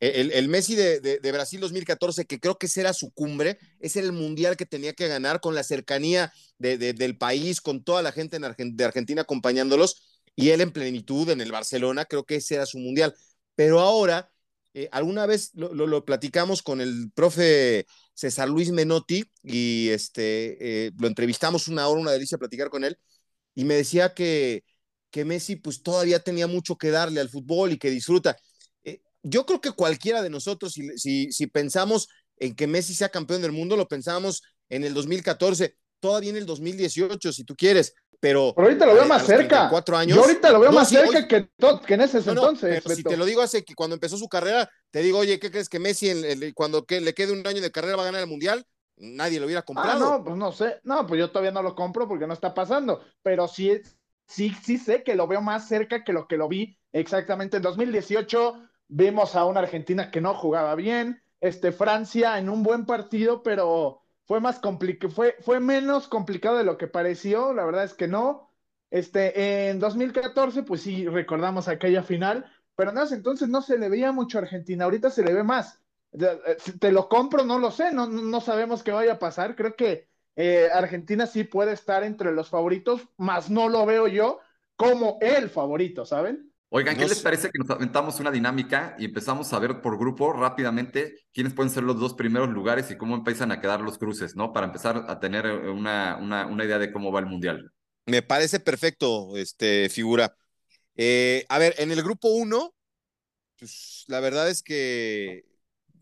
El, 0.01 0.33
el 0.33 0.49
Messi 0.49 0.75
de, 0.75 0.99
de- 1.01 1.20
de 1.20 1.33
Brasil 1.33 1.61
2014, 1.61 2.25
que 2.25 2.40
creo 2.40 2.59
que 2.59 2.66
ese 2.66 2.81
era 2.81 2.92
su 2.92 3.12
cumbre, 3.12 3.59
ese 3.79 4.01
era 4.01 4.07
el 4.07 4.12
mundial 4.12 4.57
que 4.57 4.66
tenía 4.66 4.92
que 4.92 5.07
ganar 5.07 5.40
con 5.40 5.55
la 5.55 5.62
cercanía 5.62 6.33
de- 6.59 6.79
de- 6.79 6.94
del 6.94 7.16
país, 7.16 7.61
con 7.61 7.85
toda 7.85 8.03
la 8.03 8.11
gente 8.11 8.37
en 8.37 8.42
Argen- 8.42 8.75
de 8.75 8.85
Argentina 8.85 9.23
acompañándolos, 9.23 10.03
y 10.35 10.49
él 10.51 10.62
en 10.62 10.73
plenitud 10.73 11.29
en 11.31 11.40
el 11.40 11.53
Barcelona, 11.53 12.05
creo 12.07 12.25
que 12.25 12.37
ese 12.37 12.57
era 12.57 12.66
su 12.66 12.79
mundial. 12.79 13.14
Pero 13.55 13.79
ahora, 13.79 14.33
eh, 14.75 14.88
alguna 14.90 15.27
vez 15.27 15.51
lo, 15.55 15.73
lo- 15.75 15.87
lo 15.87 16.05
platicamos 16.05 16.62
con 16.62 16.81
el 16.81 17.12
profe 17.14 17.87
César 18.14 18.49
Luis 18.49 18.70
Menotti 18.73 19.25
y 19.44 19.90
este, 19.90 20.87
eh, 20.87 20.90
lo 20.99 21.07
entrevistamos 21.07 21.68
una 21.68 21.87
hora, 21.87 22.01
una 22.01 22.11
delicia 22.12 22.37
platicar 22.38 22.68
con 22.68 22.83
él, 22.83 22.99
y 23.55 23.64
me 23.64 23.75
decía 23.75 24.12
que, 24.14 24.64
que 25.11 25.25
Messi 25.25 25.57
pues 25.57 25.83
todavía 25.83 26.20
tenía 26.20 26.46
mucho 26.46 26.77
que 26.77 26.90
darle 26.90 27.20
al 27.20 27.29
fútbol 27.29 27.73
y 27.73 27.79
que 27.79 27.90
disfruta. 27.90 28.37
Eh, 28.85 29.03
yo 29.23 29.44
creo 29.46 29.61
que 29.61 29.73
cualquiera 29.73 30.23
de 30.23 30.31
nosotros, 30.31 30.73
si, 30.73 30.88
si, 30.99 31.33
si 31.33 31.46
pensamos 31.46 32.09
en 32.37 32.55
que 32.55 32.66
Messi 32.66 32.94
sea 32.94 33.09
campeón 33.09 33.42
del 33.42 33.53
mundo, 33.53 33.77
lo 33.77 33.88
pensábamos 33.88 34.42
en 34.68 34.85
el 34.85 34.94
2014, 34.94 35.77
todavía 36.01 36.31
en 36.31 36.37
el 36.37 36.46
2018, 36.46 37.33
si 37.33 37.44
tú 37.44 37.55
quieres, 37.57 37.92
pero... 38.20 38.53
pero 38.55 38.68
ahorita 38.68 38.87
lo 38.87 38.92
a- 38.92 38.94
veo 38.94 39.03
a 39.05 39.07
más 39.09 39.23
los 39.23 39.27
cerca. 39.27 39.49
34 39.49 39.96
años, 39.96 40.16
Yo 40.16 40.23
ahorita 40.23 40.53
lo 40.53 40.61
veo 40.61 40.70
No, 40.70 40.77
más 40.79 40.88
sí, 40.88 40.94
cerca 40.96 41.18
hoy- 41.18 41.27
que, 41.29 41.49
que 41.87 41.94
en 41.94 42.01
ese 42.01 42.18
no, 42.23 42.31
entonces. 42.33 42.83
si 42.94 43.03
te 43.03 43.16
lo 43.16 43.25
digo 43.25 43.42
hace 43.42 43.64
que 43.64 43.75
cuando 43.75 43.94
empezó 43.94 44.16
su 44.16 44.29
carrera, 44.29 44.70
te 44.90 45.03
digo, 45.03 45.18
oye, 45.18 45.38
¿qué 45.38 45.51
crees 45.51 45.68
que 45.68 45.79
Messi 45.79 46.09
en 46.11 46.25
el- 46.25 46.55
cuando 46.55 46.85
que 46.87 47.01
le 47.01 47.14
quede 47.14 47.33
un 47.33 47.46
año 47.46 47.61
de 47.61 47.70
carrera 47.70 47.96
va 47.96 48.03
a 48.03 48.07
ganar 48.07 48.20
el 48.23 48.27
Mundial? 48.29 48.64
Nadie 48.96 49.40
lo 49.40 49.46
hubiera 49.46 49.61
Ah, 49.61 49.64
comprado. 49.64 49.99
no, 50.18 50.25
pues 50.25 50.37
no 50.37 50.53
sé. 50.53 50.79
No, 50.85 51.07
pues 51.07 51.18
yo 51.18 51.31
todavía 51.31 51.51
no 51.53 51.62
lo 51.62 51.75
compro 51.75 52.07
porque 52.07 52.27
no 52.27 52.35
está 52.35 52.53
pasando. 52.53 53.03
Pero 53.23 53.49
sí, 53.49 53.73
sí, 54.31 54.51
sí 54.62 54.79
sé 54.79 55.03
que 55.03 55.14
lo 55.14 55.27
veo 55.27 55.40
más 55.40 55.69
cerca 55.69 56.05
que 56.05 56.12
lo 56.12 56.27
que 56.29 56.37
lo 56.37 56.49
vi 56.49 56.79
exactamente 56.93 57.57
en 57.59 57.62
2018. 57.62 58.62
Vimos 58.88 59.37
a 59.37 59.45
una 59.47 59.61
Argentina 59.61 60.11
que 60.11 60.21
no 60.21 60.35
jugaba 60.35 60.75
bien. 60.75 61.23
Este, 61.40 61.73
Francia 61.73 62.38
en 62.38 62.49
un 62.49 62.62
buen 62.62 62.87
partido, 62.87 63.43
pero 63.43 64.03
fue 64.27 64.40
más 64.40 64.59
complicado, 64.61 65.12
fue, 65.12 65.37
fue 65.40 65.61
menos 65.61 66.09
complicado 66.09 66.59
de 66.59 66.64
lo 66.64 66.77
que 66.79 66.88
pareció. 66.88 67.53
La 67.55 67.64
verdad 67.64 67.85
es 67.85 67.95
que 67.95 68.09
no. 68.09 68.53
Este, 68.90 69.71
en 69.71 69.79
2014, 69.79 70.62
pues 70.64 70.83
sí, 70.83 71.07
recordamos 71.07 71.69
aquella 71.69 72.03
final, 72.03 72.47
pero 72.75 72.90
ese 73.03 73.14
entonces 73.14 73.49
no 73.49 73.62
se 73.62 73.79
le 73.79 73.88
veía 73.88 74.12
mucho 74.12 74.38
a 74.38 74.43
Argentina. 74.43 74.85
Ahorita 74.85 75.11
se 75.11 75.23
le 75.25 75.33
ve 75.35 75.45
más. 75.45 75.83
Eh, 76.12 76.57
Te 76.81 76.93
lo 76.93 77.09
compro, 77.09 77.45
no 77.45 77.59
lo 77.59 77.71
sé, 77.71 77.93
no, 77.93 78.07
no 78.09 78.23
no 78.23 78.40
sabemos 78.40 78.83
qué 78.83 78.93
vaya 78.93 79.14
a 79.14 79.19
pasar. 79.19 79.55
Creo 79.57 79.77
que 79.77 80.10
eh, 80.40 80.68
Argentina 80.72 81.26
sí 81.26 81.44
puede 81.44 81.72
estar 81.72 82.05
entre 82.05 82.33
los 82.33 82.48
favoritos, 82.50 83.09
más 83.16 83.50
no 83.50 83.68
lo 83.68 83.87
veo 83.87 84.09
yo 84.09 84.40
como 84.76 85.18
el 85.20 85.50
favorito, 85.50 86.05
¿saben? 86.07 86.53
Oigan, 86.72 86.96
¿qué 86.96 87.05
No 87.05 87.07
les 87.07 87.18
sé. 87.18 87.20
parece 87.20 87.50
que 87.50 87.59
nos 87.59 87.68
aventamos 87.70 88.20
una 88.20 88.31
dinámica 88.31 88.94
y 88.98 89.05
empezamos 89.07 89.53
a 89.53 89.59
ver 89.59 89.81
por 89.83 89.98
grupo 89.98 90.33
rápidamente 90.33 91.16
quiénes 91.33 91.53
pueden 91.53 91.70
ser 91.70 91.83
los 91.83 91.98
dos 91.98 92.14
primeros 92.14 92.48
lugares 92.50 92.90
y 92.90 92.96
cómo 92.96 93.16
empiezan 93.16 93.50
a 93.50 93.61
quedar 93.61 93.81
los 93.81 93.98
cruces, 93.98 94.37
¿no? 94.37 94.53
Para 94.53 94.66
empezar 94.66 95.05
a 95.09 95.18
tener 95.18 95.46
una, 95.46 96.16
una, 96.20 96.46
una 96.46 96.64
idea 96.64 96.79
de 96.79 96.92
cómo 96.92 97.11
va 97.11 97.20
el 97.20 97.26
mundial. 97.26 97.72
Me 98.07 98.22
parece 98.22 98.61
perfecto, 98.61 99.37
este, 99.37 99.88
figura. 99.88 100.37
Eh, 100.96 101.46
a 101.48 101.59
ver, 101.59 101.74
en 101.79 101.90
el 101.92 102.03
grupo 102.03 102.29
1, 102.31 102.74
pues, 103.59 104.05
la 104.09 104.20
verdad 104.20 104.50
es 104.50 104.62
que, 104.62 105.44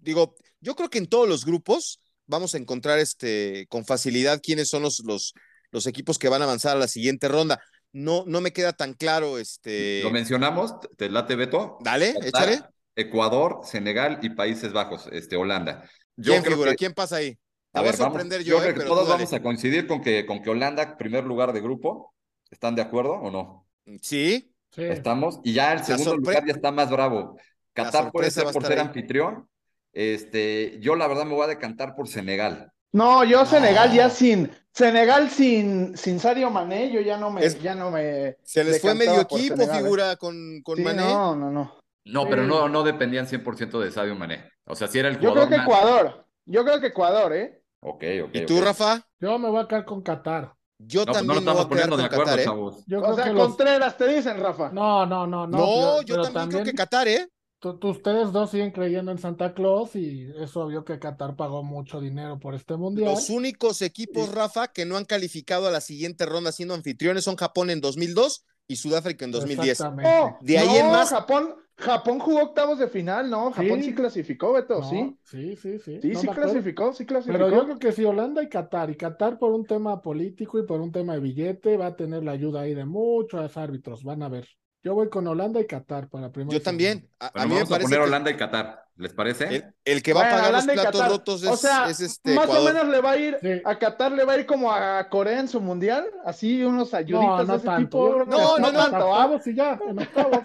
digo, 0.02 0.36
yo 0.60 0.76
creo 0.76 0.90
que 0.90 0.98
en 0.98 1.08
todos 1.08 1.28
los 1.28 1.44
grupos 1.46 2.02
vamos 2.28 2.54
a 2.54 2.58
encontrar 2.58 3.00
este, 3.00 3.66
con 3.68 3.84
facilidad 3.84 4.40
quiénes 4.40 4.68
son 4.68 4.82
los, 4.82 5.00
los, 5.04 5.34
los 5.72 5.86
equipos 5.88 6.18
que 6.18 6.28
van 6.28 6.42
a 6.42 6.44
avanzar 6.44 6.76
a 6.76 6.80
la 6.80 6.86
siguiente 6.86 7.26
ronda. 7.26 7.60
No, 7.92 8.22
no 8.26 8.40
me 8.40 8.52
queda 8.52 8.72
tan 8.72 8.94
claro, 8.94 9.38
este. 9.38 10.02
Lo 10.04 10.10
mencionamos, 10.10 10.78
¿te 10.80 10.88
te 10.96 11.08
late 11.10 11.34
Beto? 11.34 11.78
Dale, 11.80 12.14
Qatar, 12.14 12.28
échale. 12.28 12.60
Ecuador, 12.94 13.60
Senegal 13.64 14.20
y 14.22 14.30
Países 14.30 14.72
Bajos, 14.72 15.08
este, 15.10 15.36
Holanda. 15.36 15.88
Yo 16.16 16.32
¿Quién 16.32 16.42
creo 16.42 16.52
figura? 16.54 16.70
que- 16.72 16.76
¿Quién 16.76 16.92
pasa 16.92 17.16
ahí? 17.16 17.34
Te 17.72 17.80
A 17.80 17.82
ver, 17.82 17.92
vamos, 17.96 18.12
sorprender 18.12 18.42
yo 18.42 18.56
yo, 18.56 18.58
creo 18.58 18.70
eh, 18.70 18.74
que 18.74 18.80
pero 18.80 18.90
todos 18.90 19.08
vamos 19.08 19.32
a 19.32 19.42
coincidir 19.42 19.86
con 19.86 20.00
que, 20.00 20.24
con 20.26 20.42
que 20.42 20.50
Holanda, 20.50 20.96
primer 20.96 21.24
lugar 21.24 21.52
de 21.52 21.60
grupo. 21.60 22.14
¿Están 22.50 22.74
de 22.74 22.82
acuerdo 22.82 23.12
o 23.12 23.30
no? 23.30 23.66
Sí, 24.00 24.52
Sí. 24.74 24.82
Estamos. 24.82 25.40
Y 25.44 25.54
ya 25.54 25.72
el 25.72 25.82
segundo 25.82 26.16
lugar 26.16 26.44
ya 26.46 26.52
está 26.52 26.70
más 26.70 26.90
bravo. 26.90 27.36
Qatar 27.72 28.12
puede 28.12 28.30
ser 28.30 28.44
por 28.44 28.64
ser 28.66 28.78
ahí. 28.78 28.86
anfitrión 28.86 29.48
Este, 29.92 30.78
yo 30.80 30.94
la 30.94 31.06
verdad 31.08 31.24
me 31.24 31.34
voy 31.34 31.44
a 31.44 31.48
decantar 31.48 31.94
por 31.94 32.08
Senegal. 32.08 32.70
No, 32.92 33.22
yo 33.24 33.44
Senegal 33.44 33.92
ya 33.92 34.04
No. 34.08 34.10
sin 34.14 34.50
Senegal 34.72 35.28
sin 35.30 35.96
sin 35.96 36.20
Sadio 36.20 36.50
Mané, 36.50 36.90
yo 36.90 37.00
ya 37.00 37.16
no 37.18 37.30
me 37.30 37.44
Es- 37.44 37.60
ya 37.60 37.74
no 37.74 37.90
me 37.90 38.36
Se 38.44 38.64
les 38.64 38.80
fue 38.80 38.94
medio 38.94 39.20
equipo, 39.20 39.56
Senegal, 39.56 39.76
¿eh? 39.76 39.82
figura, 39.82 40.16
con, 40.16 40.62
con 40.62 40.76
Sí, 40.76 40.82
Mané. 40.84 41.02
no, 41.02 41.34
no, 41.36 41.50
no. 41.50 41.74
No, 42.06 42.26
pero 42.28 42.44
no, 42.44 42.68
no 42.68 42.82
dependían 42.84 43.26
100% 43.26 43.78
de 43.80 43.90
Sadio 43.90 44.14
Mané. 44.14 44.50
O 44.66 44.74
sea, 44.74 44.88
si 44.88 44.98
era 44.98 45.08
el 45.08 45.16
Yo 45.16 45.32
creo 45.32 45.44
jugador 45.44 45.48
que 45.50 45.56
más- 45.58 45.66
Ecuador. 45.66 46.24
Yo 46.46 46.64
creo 46.64 46.80
que 46.80 46.86
Ecuador, 46.86 47.32
¿eh? 47.34 47.62
Ok, 47.80 48.04
ok. 48.24 48.30
¿Y 48.32 48.46
tú. 48.46 48.60
Rafa? 48.62 49.02
Yo 49.20 49.38
me 49.38 49.50
voy 49.50 49.62
a 49.62 49.68
quedar 49.68 49.84
con 49.84 50.00
Qatar. 50.02 50.54
Yo 50.78 51.00
No, 51.04 51.06
pues 51.06 51.06
no 51.06 51.12
también 51.12 51.26
me 51.26 51.34
voy 51.34 51.38
estamos 51.40 51.60
a 51.60 51.68
quedar 51.68 51.68
poniendo 51.68 51.96
de 51.98 52.04
acuerdo, 52.04 52.24
Qatar, 52.24 52.40
¿eh? 52.40 52.44
chavos. 52.44 52.84
Yo 52.86 52.98
o 53.00 53.02
creo 53.02 53.14
sea, 53.16 53.24
que 53.24 53.32
los... 53.32 53.46
Contreras 53.48 53.96
te 53.98 54.08
dicen, 54.14 54.38
Rafa. 54.40 54.70
No, 54.72 55.04
no, 55.04 55.26
no, 55.26 55.46
no. 55.46 55.58
No, 55.58 55.66
pero- 55.66 56.02
yo 56.02 56.14
pero 56.14 56.22
también, 56.32 56.62
creo 56.62 56.64
que 56.64 56.72
Qatar, 56.72 57.08
¿eh? 57.08 57.28
Ustedes 57.62 58.32
dos 58.32 58.50
siguen 58.50 58.70
creyendo 58.70 59.10
en 59.10 59.18
Santa 59.18 59.52
Claus 59.54 59.96
y 59.96 60.30
eso 60.38 60.66
vio 60.66 60.84
que 60.84 60.98
Qatar 60.98 61.36
pagó 61.36 61.62
mucho 61.62 62.00
dinero 62.00 62.38
por 62.38 62.54
este 62.54 62.76
mundial. 62.76 63.10
Los 63.10 63.30
únicos 63.30 63.82
equipos, 63.82 64.32
Rafa, 64.32 64.68
que 64.68 64.84
no 64.84 64.96
han 64.96 65.04
calificado 65.04 65.66
a 65.66 65.70
la 65.70 65.80
siguiente 65.80 66.24
ronda 66.26 66.52
siendo 66.52 66.74
anfitriones 66.74 67.24
son 67.24 67.36
Japón 67.36 67.70
en 67.70 67.80
2002 67.80 68.44
y 68.68 68.76
Sudáfrica 68.76 69.24
en 69.24 69.32
2010. 69.32 69.70
Exactamente. 69.70 70.10
No, 70.10 70.38
De 70.40 70.58
ahí 70.58 70.68
no, 70.68 70.76
en 70.76 70.86
más- 70.92 71.08
Japón, 71.10 71.54
Japón 71.76 72.18
jugó 72.18 72.42
octavos 72.42 72.78
de 72.78 72.88
final, 72.88 73.30
¿no? 73.30 73.50
Japón 73.52 73.78
sí, 73.78 73.90
Sí. 73.90 73.94
clasificó, 73.94 74.52
Beto, 74.52 74.80
No, 74.80 74.88
sí. 74.90 75.16
sí, 75.24 75.56
sí, 75.56 75.78
sí. 75.78 75.98
Sí, 76.02 76.08
no 76.10 76.20
sí 76.20 76.26
clasificó, 76.28 76.92
sí 76.92 77.06
clasificó. 77.06 77.38
Pero 77.44 77.56
yo 77.56 77.64
creo 77.64 77.78
que 77.78 77.92
sí, 77.92 78.04
Holanda 78.04 78.42
y 78.42 78.48
Qatar. 78.48 78.90
Y 78.90 78.96
Qatar 78.96 79.38
por 79.38 79.52
un 79.52 79.64
tema 79.64 80.02
político 80.02 80.58
y 80.58 80.66
por 80.66 80.80
un 80.80 80.92
tema 80.92 81.14
de 81.14 81.20
billete 81.20 81.76
va 81.76 81.86
a 81.86 81.96
tener 81.96 82.24
la 82.24 82.32
ayuda 82.32 82.62
ahí 82.62 82.74
de 82.74 82.84
muchos 82.84 83.56
árbitros. 83.56 84.02
Van 84.04 84.22
a 84.22 84.28
ver. 84.28 84.48
Yo 84.88 84.94
voy 84.94 85.10
con 85.10 85.26
Holanda 85.26 85.60
y 85.60 85.66
Qatar 85.66 86.08
para 86.08 86.32
primero. 86.32 86.56
Yo 86.58 86.62
también. 86.62 87.06
A, 87.20 87.26
a 87.26 87.44
mí 87.44 87.50
me 87.50 87.54
vamos 87.56 87.68
a 87.68 87.74
parece 87.74 87.84
poner 87.84 87.98
que 87.98 88.04
Holanda 88.06 88.30
y 88.30 88.36
Qatar. 88.38 88.84
¿Les 88.96 89.12
parece? 89.12 89.44
el, 89.54 89.64
el 89.84 90.02
que 90.02 90.14
va 90.14 90.22
a 90.26 90.30
pagar 90.30 90.52
los 90.52 90.62
Holanda 90.64 90.82
platos 90.82 91.08
rotos 91.08 91.42
es, 91.42 91.50
o 91.50 91.56
sea, 91.58 91.90
es 91.90 92.00
este 92.00 92.34
más 92.34 92.46
Ecuador. 92.46 92.70
o 92.70 92.74
menos 92.74 92.88
le 92.88 93.00
va 93.02 93.10
a 93.12 93.16
ir 93.18 93.36
Sí. 93.42 93.48
a 93.66 93.78
Qatar 93.78 94.12
le 94.12 94.24
va 94.24 94.32
a 94.32 94.38
ir 94.38 94.46
como 94.46 94.72
a 94.72 95.06
Corea 95.10 95.38
en 95.40 95.46
su 95.46 95.60
mundial, 95.60 96.06
así 96.24 96.64
unos 96.64 96.90
No, 96.92 96.98
ayuditas 96.98 97.38
de 97.40 97.44
no 97.46 97.54
ese 97.56 97.64
tanto. 97.66 97.82
tipo. 97.84 98.24
No, 98.24 98.58
no, 98.58 98.72
no. 98.72 98.84
octavos 98.86 99.46
y 99.46 99.54
ya, 99.54 99.78
en 99.86 99.98
octavos. 100.00 100.40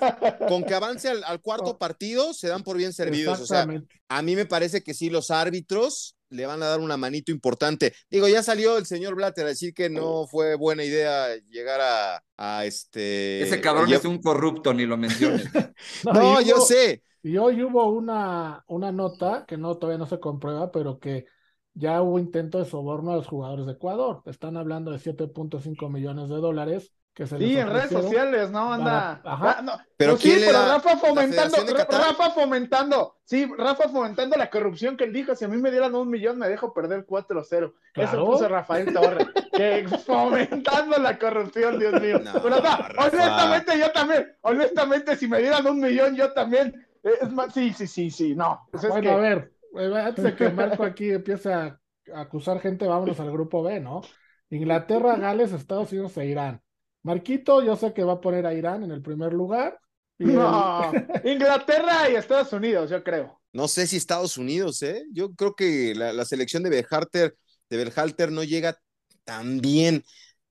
Con 0.50 0.64
que 0.66 0.74
avance 0.76 1.08
al, 1.08 1.24
al 1.24 1.40
cuarto 1.40 1.70
Oh. 1.72 1.78
partido, 1.78 2.34
se 2.34 2.50
dan 2.50 2.64
por 2.64 2.76
bien 2.76 2.92
servidos. 2.92 3.40
O 3.40 3.46
sea, 3.46 3.66
a 4.10 4.22
mí 4.22 4.36
me 4.36 4.46
parece 4.46 4.84
que 4.84 4.94
sí, 4.94 5.10
los 5.10 5.32
árbitros 5.32 6.16
le 6.34 6.46
van 6.46 6.62
a 6.64 6.68
dar 6.68 6.80
una 6.80 6.98
manito 6.98 7.32
importante. 7.32 7.94
Digo, 8.10 8.28
ya 8.28 8.44
salió 8.44 8.78
el 8.78 8.86
señor 8.86 9.16
Blatter 9.16 9.46
a 9.46 9.50
decir 9.50 9.74
que 9.74 9.90
no 9.90 10.28
fue 10.28 10.56
buena 10.56 10.84
idea 10.84 11.36
llegar 11.50 11.80
a, 11.82 12.24
a 12.38 12.66
este. 12.66 13.42
Ese 13.42 13.62
cabrón 13.62 13.88
ya- 13.90 13.98
es 13.98 14.06
un 14.06 14.22
corrupto, 14.22 14.74
ni 14.74 14.86
lo 14.86 14.98
menciones. 14.98 15.48
No, 16.06 16.42
yo 16.42 16.58
hubo- 16.58 16.66
sé. 16.66 17.04
Y 17.22 17.38
hoy 17.38 17.64
hubo 17.64 17.90
una, 17.90 18.64
una 18.68 18.92
nota 18.92 19.46
que 19.48 19.58
no 19.58 19.78
todavía 19.78 19.98
no 19.98 20.06
se 20.08 20.20
comprueba, 20.20 20.72
pero 20.72 21.00
que 21.00 21.26
ya 21.74 22.02
hubo 22.02 22.20
intento 22.20 22.60
de 22.60 22.66
soborno 22.66 23.14
a 23.14 23.16
los 23.16 23.28
jugadores 23.28 23.66
de 23.66 23.72
Ecuador. 23.74 24.22
Están 24.26 24.58
hablando 24.58 24.92
de 24.92 25.00
7.5 25.00 25.90
millones 25.90 26.30
de 26.30 26.36
dólares 26.36 26.92
que 27.14 27.28
se 27.28 27.38
Sí, 27.38 27.58
en 27.58 27.70
redes 27.70 27.92
sociales, 27.92 28.50
¿no? 28.50 28.74
Anda. 28.74 29.22
Para- 29.22 29.36
ajá. 29.36 29.56
Ah, 29.60 29.62
no, 29.62 29.74
Pero 29.98 30.18
sí, 30.18 30.24
¿quién 30.30 30.42
le 30.42 30.48
pero 30.48 30.60
da? 30.60 30.76
Rafa 30.76 30.90
¿La 30.92 30.98
fomentando? 30.98 31.58
Rafa 31.90 32.32
fomentando, 32.32 33.18
sí, 33.24 33.48
Rafa 33.56 33.90
fomentando 33.90 34.36
la 34.36 34.50
corrupción 34.50 34.98
que 34.98 35.04
él 35.04 35.14
dijo, 35.14 35.36
si 35.36 35.46
a 35.46 35.48
mí 35.48 35.58
me 35.58 35.70
dieran 35.70 35.94
un 35.94 36.10
millón 36.10 36.40
me 36.40 36.50
dejo 36.50 36.74
perder 36.74 37.06
4-0. 37.06 37.74
Eso 37.94 38.10
Claro. 38.12 38.26
puso 38.26 38.48
Rafael 38.50 38.92
Torres, 38.92 39.28
que 39.56 39.86
fomentando 40.06 40.98
la 40.98 41.20
corrupción, 41.20 41.78
Dios 41.78 42.02
mío. 42.02 42.20
No, 42.20 42.34
pero 42.42 42.56
no, 42.56 42.62
Rafa. 42.62 42.94
honestamente 43.06 43.78
yo 43.80 43.92
también, 43.92 44.36
honestamente 44.42 45.16
si 45.16 45.28
me 45.28 45.40
dieran 45.40 45.68
un 45.68 45.80
millón 45.80 46.16
yo 46.16 46.34
también, 46.34 46.88
eh, 47.04 47.12
es 47.22 47.32
más, 47.32 47.54
sí, 47.54 47.72
sí, 47.74 47.86
sí, 47.86 48.10
sí, 48.10 48.36
no. 48.36 48.68
Pues 48.72 48.86
es 48.86 48.90
Bueno, 48.90 49.04
que- 49.04 49.16
a 49.16 49.18
ver, 49.18 49.54
eh, 49.78 50.02
antes 50.04 50.24
de 50.24 50.36
que 50.36 50.50
Marco 50.50 50.84
aquí 50.84 51.12
empiece 51.12 51.54
a 51.54 51.80
a 52.14 52.20
acusar 52.20 52.60
gente, 52.60 52.86
vámonos 52.86 53.18
al 53.22 53.32
grupo 53.32 53.64
B, 53.64 53.80
¿no? 53.80 54.02
Inglaterra, 54.50 55.16
Gales, 55.16 55.54
Estados 55.54 55.92
Unidos 55.94 56.18
e 56.18 56.26
Irán. 56.26 56.62
Marquito, 57.04 57.62
yo 57.64 57.76
sé 57.76 57.94
que 57.94 58.04
va 58.04 58.14
a 58.14 58.22
poner 58.22 58.46
a 58.46 58.54
Irán 58.54 58.84
en 58.84 58.92
el 58.92 59.02
primer 59.02 59.34
lugar. 59.34 59.80
y 60.18 60.26
No, 60.26 60.92
Inglaterra 61.26 62.10
y 62.10 62.16
Estados 62.16 62.54
Unidos, 62.54 62.90
yo 62.90 63.04
creo. 63.04 63.40
No 63.52 63.68
sé 63.68 63.86
si 63.88 63.98
Estados 63.98 64.38
Unidos, 64.38 64.82
¿eh? 64.82 65.04
Yo 65.12 65.34
creo 65.36 65.56
que 65.56 65.94
la, 65.96 66.12
la 66.14 66.26
selección 66.26 66.64
de 66.64 66.70
Berhalter, 66.70 67.38
de 67.70 67.78
Berhalter 67.78 68.32
no 68.32 68.44
llega 68.44 68.78
tan 69.26 69.60
bien. 69.62 70.04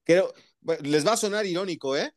Creo, 0.03 0.33
bueno, 0.61 0.81
les 0.83 1.05
va 1.05 1.13
a 1.13 1.17
sonar 1.17 1.45
irónico, 1.45 1.97
¿eh? 1.97 2.11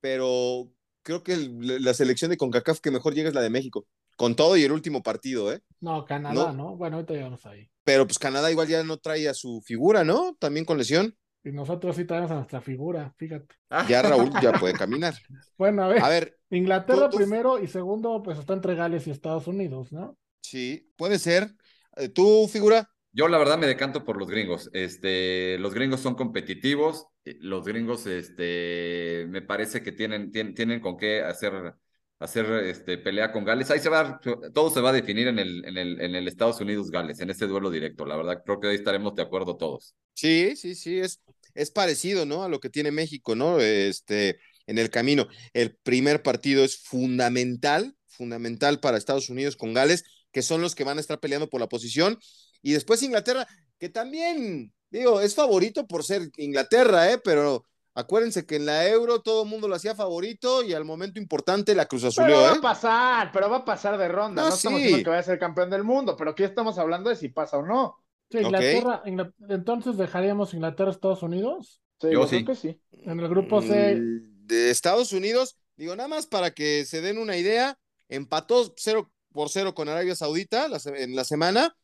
Pero 0.00 0.68
creo 1.02 1.22
que 1.22 1.34
el- 1.34 1.84
la 1.84 1.94
selección 1.94 2.30
de 2.30 2.36
CONCACAF 2.36 2.80
que 2.80 2.90
mejor 2.90 3.14
llega 3.14 3.28
es 3.28 3.34
la 3.34 3.42
de 3.42 3.50
México. 3.50 3.86
Con 4.16 4.34
todo 4.36 4.56
y 4.56 4.64
el 4.64 4.72
último 4.72 5.02
partido, 5.02 5.52
¿eh? 5.52 5.60
No, 5.80 6.04
Canadá, 6.04 6.34
No. 6.34 6.52
¿no? 6.52 6.76
Bueno, 6.76 6.96
ahorita 6.96 7.14
llegamos 7.14 7.44
ahí. 7.46 7.68
Pero 7.84 8.06
pues 8.06 8.18
Canadá 8.18 8.50
igual 8.50 8.68
ya 8.68 8.82
no 8.84 8.98
trae 8.98 9.28
a 9.28 9.34
su 9.34 9.60
figura, 9.64 10.02
¿no? 10.04 10.36
También 10.38 10.64
con 10.64 10.78
lesión. 10.78 11.16
Y 11.44 11.52
nosotros 11.52 11.96
sí 11.96 12.04
traemos 12.04 12.30
a 12.30 12.34
nuestra 12.36 12.60
figura, 12.60 13.12
fíjate. 13.16 13.54
Ya 13.88 14.02
Raúl 14.02 14.30
ya 14.40 14.52
puede 14.60 14.74
caminar. 14.74 15.14
Bueno, 15.58 15.82
a 15.84 15.88
ver, 15.88 16.02
A 16.02 16.08
ver, 16.08 16.38
Inglaterra 16.50 17.08
tú- 17.10 17.18
tú- 17.18 17.18
primero 17.18 17.58
y 17.58 17.68
segundo, 17.68 18.22
pues 18.22 18.38
está 18.38 18.52
entre 18.54 18.74
Gales 18.74 19.06
y 19.06 19.10
Estados 19.10 19.46
Unidos, 19.46 19.92
¿no? 19.92 20.16
sí, 20.40 20.92
puede 20.96 21.18
ser. 21.18 21.54
Eh, 21.96 22.08
¿Tú, 22.08 22.48
figura? 22.48 22.88
Yo 23.14 23.28
la 23.28 23.38
verdad 23.38 23.58
me 23.58 23.66
decanto 23.66 24.04
por 24.04 24.16
los 24.16 24.28
gringos. 24.28 24.70
Este, 24.72 25.58
los 25.58 25.74
gringos 25.74 26.00
son 26.00 26.14
competitivos. 26.14 27.06
eh, 27.24 27.36
Los 27.40 27.64
gringos, 27.66 28.06
este, 28.06 29.26
me 29.28 29.42
parece 29.42 29.82
que 29.82 29.92
tienen, 29.92 30.30
tienen, 30.32 30.54
tienen 30.54 30.80
con 30.80 30.96
qué 30.96 31.20
hacer, 31.22 31.74
hacer 32.18 32.46
este, 32.66 32.96
pelea 32.98 33.30
con 33.32 33.44
Gales. 33.44 33.70
Ahí 33.70 33.80
se 33.80 33.90
va, 33.90 34.18
todo 34.54 34.70
se 34.70 34.80
va 34.80 34.90
a 34.90 34.92
definir 34.92 35.28
en 35.28 35.38
el, 35.38 35.64
en 35.66 35.76
el, 35.76 36.00
en 36.00 36.14
el 36.14 36.26
Estados 36.28 36.60
Unidos-Gales, 36.60 37.20
en 37.20 37.30
ese 37.30 37.46
duelo 37.46 37.70
directo. 37.70 38.06
La 38.06 38.16
verdad, 38.16 38.42
creo 38.44 38.60
que 38.60 38.68
ahí 38.68 38.76
estaremos 38.76 39.14
de 39.14 39.22
acuerdo 39.22 39.56
todos. 39.56 39.94
Sí, 40.14 40.56
sí, 40.56 40.74
sí, 40.74 40.98
es, 41.00 41.20
es 41.54 41.70
parecido, 41.70 42.26
¿no? 42.26 42.44
A 42.44 42.48
lo 42.48 42.60
que 42.60 42.70
tiene 42.70 42.90
México, 42.90 43.34
¿no? 43.34 43.60
Este, 43.60 44.38
en 44.66 44.78
el 44.78 44.90
camino. 44.90 45.26
El 45.52 45.76
primer 45.76 46.22
partido 46.22 46.64
es 46.64 46.78
fundamental, 46.82 47.96
fundamental 48.06 48.80
para 48.80 48.96
Estados 48.98 49.28
Unidos 49.28 49.56
con 49.56 49.74
Gales, 49.74 50.04
que 50.32 50.42
son 50.42 50.60
los 50.60 50.74
que 50.74 50.84
van 50.84 50.98
a 50.98 51.00
estar 51.00 51.20
peleando 51.20 51.48
por 51.48 51.60
la 51.60 51.68
posición. 51.68 52.18
Y 52.62 52.72
después 52.72 53.02
Inglaterra, 53.02 53.46
que 53.78 53.88
también, 53.88 54.72
digo, 54.90 55.20
es 55.20 55.34
favorito 55.34 55.86
por 55.86 56.04
ser 56.04 56.30
Inglaterra, 56.36 57.10
¿eh? 57.12 57.18
Pero 57.22 57.66
acuérdense 57.94 58.46
que 58.46 58.56
en 58.56 58.66
la 58.66 58.88
Euro 58.88 59.20
todo 59.22 59.42
el 59.42 59.48
mundo 59.50 59.68
lo 59.68 59.74
hacía 59.74 59.94
favorito 59.94 60.62
y 60.62 60.72
al 60.72 60.84
momento 60.84 61.20
importante 61.20 61.74
la 61.74 61.86
Cruz 61.86 62.04
Pero 62.16 62.36
Azulió, 62.36 62.40
va 62.40 62.52
¿eh? 62.52 62.52
a 62.52 62.60
pasar, 62.60 63.30
pero 63.32 63.50
va 63.50 63.58
a 63.58 63.64
pasar 63.64 63.98
de 63.98 64.08
ronda. 64.08 64.44
No, 64.44 64.48
No, 64.48 64.54
estamos 64.54 64.82
sí. 64.82 64.84
diciendo 64.84 65.04
que 65.04 65.10
vaya 65.10 65.20
a 65.20 65.24
ser 65.24 65.38
campeón 65.38 65.70
del 65.70 65.84
mundo, 65.84 66.16
pero 66.16 66.30
aquí 66.32 66.44
estamos 66.44 66.78
hablando 66.78 67.10
de 67.10 67.16
si 67.16 67.28
pasa 67.28 67.58
o 67.58 67.66
no. 67.66 68.01
Sí. 68.38 68.44
Inglaterra, 68.44 69.02
Ingla- 69.06 69.32
entonces 69.48 69.96
dejaríamos 69.96 70.54
Inglaterra, 70.54 70.90
Estados 70.90 71.22
Unidos. 71.22 71.80
Sí, 72.00 72.08
Yo 72.08 72.22
yo 72.22 72.26
sí. 72.26 72.44
creo 72.44 72.46
que 72.46 72.54
sí. 72.60 72.80
En 73.04 73.20
el 73.20 73.28
grupo 73.28 73.62
C, 73.62 73.96
Mm, 73.96 74.46
De 74.46 74.70
Estados 74.70 75.12
Unidos, 75.12 75.56
digo, 75.76 75.94
nada 75.96 76.08
más 76.08 76.26
para 76.26 76.50
que 76.52 76.84
se 76.84 77.00
den 77.00 77.18
una 77.18 77.36
idea, 77.36 77.78
empató 78.08 78.74
0 78.76 79.10
por 79.32 79.48
0 79.48 79.74
con 79.74 79.88
Arabia 79.88 80.14
Saudita 80.14 80.68
la 80.68 80.78
se- 80.78 81.02
en 81.02 81.14
la 81.16 81.24
semana 81.24 81.74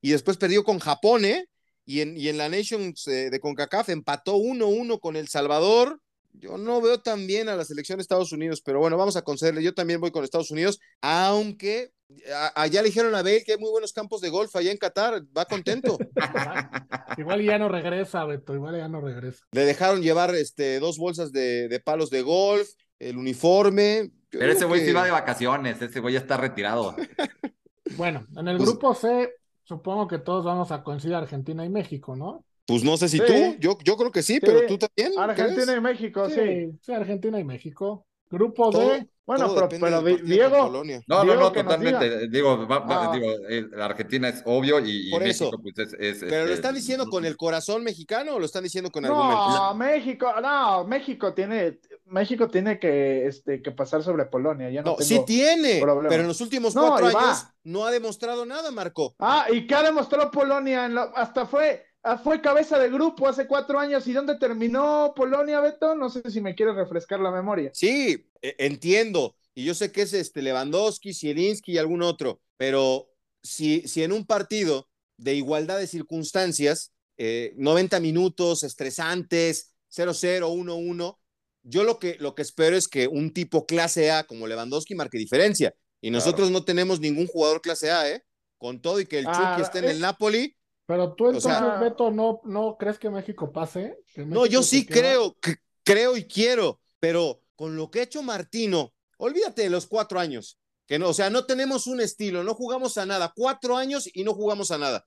y 0.00 0.10
después 0.10 0.36
perdió 0.38 0.64
con 0.64 0.78
Japón, 0.78 1.24
¿eh? 1.24 1.46
Y 1.84 2.00
en, 2.00 2.16
y 2.16 2.28
en 2.28 2.38
la 2.38 2.48
Nations 2.48 3.06
eh, 3.06 3.30
de 3.30 3.38
CONCACAF 3.40 3.90
empató 3.90 4.36
1-1 4.36 4.98
con 4.98 5.14
El 5.14 5.28
Salvador. 5.28 6.00
Yo 6.38 6.58
no 6.58 6.80
veo 6.80 7.00
tan 7.00 7.26
bien 7.26 7.48
a 7.48 7.56
la 7.56 7.64
selección 7.64 7.98
de 7.98 8.02
Estados 8.02 8.32
Unidos, 8.32 8.60
pero 8.64 8.78
bueno, 8.78 8.96
vamos 8.96 9.16
a 9.16 9.22
concederle. 9.22 9.62
Yo 9.62 9.74
también 9.74 10.00
voy 10.00 10.10
con 10.10 10.22
Estados 10.24 10.50
Unidos, 10.50 10.78
aunque 11.00 11.92
a- 12.32 12.62
allá 12.62 12.82
le 12.82 12.88
dijeron 12.88 13.14
a 13.14 13.22
Bale 13.22 13.42
que 13.44 13.52
hay 13.52 13.58
muy 13.58 13.70
buenos 13.70 13.92
campos 13.92 14.20
de 14.20 14.28
golf 14.28 14.54
allá 14.54 14.70
en 14.70 14.76
Qatar, 14.78 15.22
va 15.36 15.44
contento. 15.46 15.98
igual 17.16 17.42
ya 17.42 17.58
no 17.58 17.68
regresa, 17.68 18.24
Beto, 18.24 18.54
igual 18.54 18.76
ya 18.76 18.88
no 18.88 19.00
regresa. 19.00 19.44
Le 19.52 19.64
dejaron 19.64 20.02
llevar 20.02 20.34
este, 20.34 20.78
dos 20.78 20.98
bolsas 20.98 21.32
de, 21.32 21.68
de 21.68 21.80
palos 21.80 22.10
de 22.10 22.22
golf, 22.22 22.68
el 22.98 23.16
uniforme. 23.16 24.10
Yo 24.30 24.38
Pero 24.40 24.52
ese 24.52 24.64
güey 24.66 24.80
que- 24.80 24.86
sí 24.88 24.92
va 24.92 25.04
de 25.04 25.10
vacaciones, 25.10 25.80
ese 25.80 26.00
güey 26.00 26.14
ya 26.14 26.20
está 26.20 26.36
retirado. 26.36 26.94
Bueno, 27.96 28.26
en 28.36 28.48
el 28.48 28.56
Pues- 28.58 28.68
grupo 28.70 28.94
C, 28.94 29.32
supongo 29.64 30.06
que 30.08 30.18
todos 30.18 30.44
vamos 30.44 30.70
a 30.72 30.82
coincidir 30.82 31.14
Argentina 31.16 31.64
y 31.64 31.68
México, 31.70 32.14
¿no? 32.16 32.44
Pues 32.66 32.82
no 32.82 32.96
sé 32.96 33.08
si 33.08 33.18
Sí. 33.18 33.24
tú, 33.26 33.56
yo, 33.60 33.78
yo 33.84 33.96
creo 33.96 34.10
que 34.10 34.22
sí, 34.22 34.40
pero 34.40 34.66
tú 34.66 34.76
también. 34.78 35.18
Argentina 35.18 35.64
¿crees? 35.64 35.78
y 35.78 35.80
México, 35.80 36.28
sí. 36.28 36.34
Sí, 36.40 36.78
sí, 36.82 36.92
Argentina 36.92 37.38
y 37.38 37.44
México. 37.44 38.04
Grupo 38.28 38.70
Todo- 38.70 38.90
D, 38.90 39.06
Bueno, 39.24 39.54
pero, 39.68 40.02
Diego. 40.02 40.68
No, 40.70 40.82
Diego, 40.82 41.02
no, 41.08 41.34
no, 41.36 41.52
totalmente. 41.52 42.28
Digo, 42.28 42.66
va- 42.68 42.78
va- 42.80 43.10
Ah. 43.12 43.12
digo, 43.16 43.26
eh, 43.48 43.64
Argentina 43.80 44.28
es 44.28 44.42
obvio 44.44 44.78
y, 44.80 45.08
y 45.08 45.10
Por 45.10 45.22
México, 45.22 45.46
eso. 45.46 45.58
pues 45.62 45.78
es. 45.78 45.94
es, 45.98 46.18
¿Pero 46.20 46.38
lo 46.38 46.42
este, 46.44 46.54
están 46.54 46.74
diciendo 46.76 47.06
con 47.08 47.24
el 47.24 47.36
corazón 47.36 47.82
mexicano 47.84 48.34
o 48.34 48.38
lo 48.40 48.46
están 48.46 48.62
diciendo 48.64 48.90
con 48.90 49.04
argumentos? 49.04 49.54
no, 49.54 49.74
México, 49.74 50.32
no, 50.40 50.84
México 50.86 51.34
tiene, 51.34 51.78
México 52.06 52.48
tiene 52.48 52.78
que, 52.80 53.26
este, 53.26 53.62
que 53.62 53.70
pasar 53.72 54.02
sobre 54.04 54.26
Polonia. 54.26 54.70
Ya 54.70 54.82
no, 54.82 54.90
No, 54.92 54.96
tengo... 54.96 55.08
sí 55.08 55.20
tiene, 55.26 55.80
problema. 55.80 56.08
pero 56.08 56.22
en 56.22 56.28
los 56.28 56.40
últimos 56.40 56.74
No, 56.76 56.88
cuatro 56.88 57.06
años 57.06 57.46
no 57.64 57.84
ha 57.84 57.90
demostrado 57.92 58.44
nada, 58.46 58.70
Marco. 58.72 59.14
Ah, 59.18 59.46
¿y 59.52 59.66
qué 59.68 59.74
ha 59.74 59.82
demostrado 59.82 60.30
Polonia? 60.32 60.86
En 60.86 60.94
la- 60.94 61.10
hasta 61.16 61.46
fue, 61.46 61.84
fue 62.22 62.40
cabeza 62.40 62.78
de 62.78 62.88
grupo 62.90 63.28
hace 63.28 63.46
cuatro 63.46 63.78
años. 63.78 64.06
¿Y 64.06 64.12
dónde 64.12 64.36
terminó 64.38 65.12
Polonia, 65.16 65.60
Beto? 65.60 65.94
No 65.94 66.08
sé 66.10 66.30
si 66.30 66.40
me 66.40 66.54
quieres 66.54 66.74
refrescar 66.76 67.20
la 67.20 67.30
memoria. 67.30 67.70
Sí, 67.74 68.28
e- 68.42 68.54
entiendo. 68.58 69.36
Y 69.54 69.64
yo 69.64 69.74
sé 69.74 69.90
que 69.90 70.02
es 70.02 70.12
este 70.12 70.42
Lewandowski, 70.42 71.14
Zielinski 71.14 71.72
y 71.72 71.78
algún 71.78 72.02
otro, 72.02 72.40
pero 72.56 73.08
si, 73.42 73.80
si 73.88 74.02
en 74.02 74.12
un 74.12 74.26
partido 74.26 74.88
de 75.16 75.34
igualdad 75.34 75.78
de 75.78 75.86
circunstancias, 75.86 76.92
90 77.56 77.98
minutos, 78.00 78.62
estresantes, 78.62 79.72
0-0, 79.90 80.48
1-1, 80.48 81.18
yo 81.62 81.84
lo 81.84 81.98
que, 81.98 82.16
lo 82.20 82.34
que 82.34 82.42
espero 82.42 82.76
es 82.76 82.86
que 82.88 83.08
un 83.08 83.32
tipo 83.32 83.64
clase 83.66 84.10
A 84.10 84.24
como 84.24 84.46
Lewandowski 84.46 84.94
marque 84.94 85.18
diferencia. 85.18 85.74
Y 86.02 86.10
nosotros 86.10 86.50
no 86.50 86.64
tenemos 86.64 87.00
ningún 87.00 87.26
jugador 87.26 87.62
clase 87.62 87.90
A, 87.90 88.08
¿eh? 88.10 88.22
Con 88.58 88.80
todo 88.80 89.00
y 89.00 89.06
que 89.06 89.20
el 89.20 89.26
Ah, 89.26 89.32
Chucky 89.56 89.62
esté 89.62 89.78
en 89.78 89.84
es- 89.86 89.90
el 89.92 90.00
Napoli. 90.00 90.54
Pero 90.86 91.14
tú 91.14 91.24
O 91.24 91.28
entonces, 91.28 91.52
sea- 91.52 91.78
Beto, 91.78 92.10
¿no, 92.10 92.40
¿no 92.44 92.76
crees 92.78 92.98
que 92.98 93.10
México 93.10 93.52
pase? 93.52 93.98
¿Que 94.14 94.24
No, 94.24 94.46
yo 94.46 94.62
sí 94.62 94.86
queda? 94.86 95.00
creo, 95.00 95.36
c- 95.44 95.56
creo 95.82 96.16
y 96.16 96.24
quiero, 96.26 96.80
pero 97.00 97.40
con 97.56 97.76
lo 97.76 97.90
que 97.90 98.00
ha 98.00 98.02
hecho 98.04 98.22
Martino, 98.22 98.92
olvídate 99.18 99.62
de 99.62 99.70
los 99.70 99.86
cuatro 99.86 100.20
años, 100.20 100.58
que 100.86 100.98
no, 100.98 101.08
o 101.08 101.14
sea, 101.14 101.28
no 101.30 101.44
tenemos 101.44 101.86
un 101.88 102.00
estilo, 102.00 102.44
no 102.44 102.54
jugamos 102.54 102.96
a 102.98 103.06
nada, 103.06 103.32
cuatro 103.34 103.76
años 103.76 104.08
y 104.14 104.22
no 104.22 104.32
jugamos 104.34 104.70
a 104.70 104.78
nada. 104.78 105.04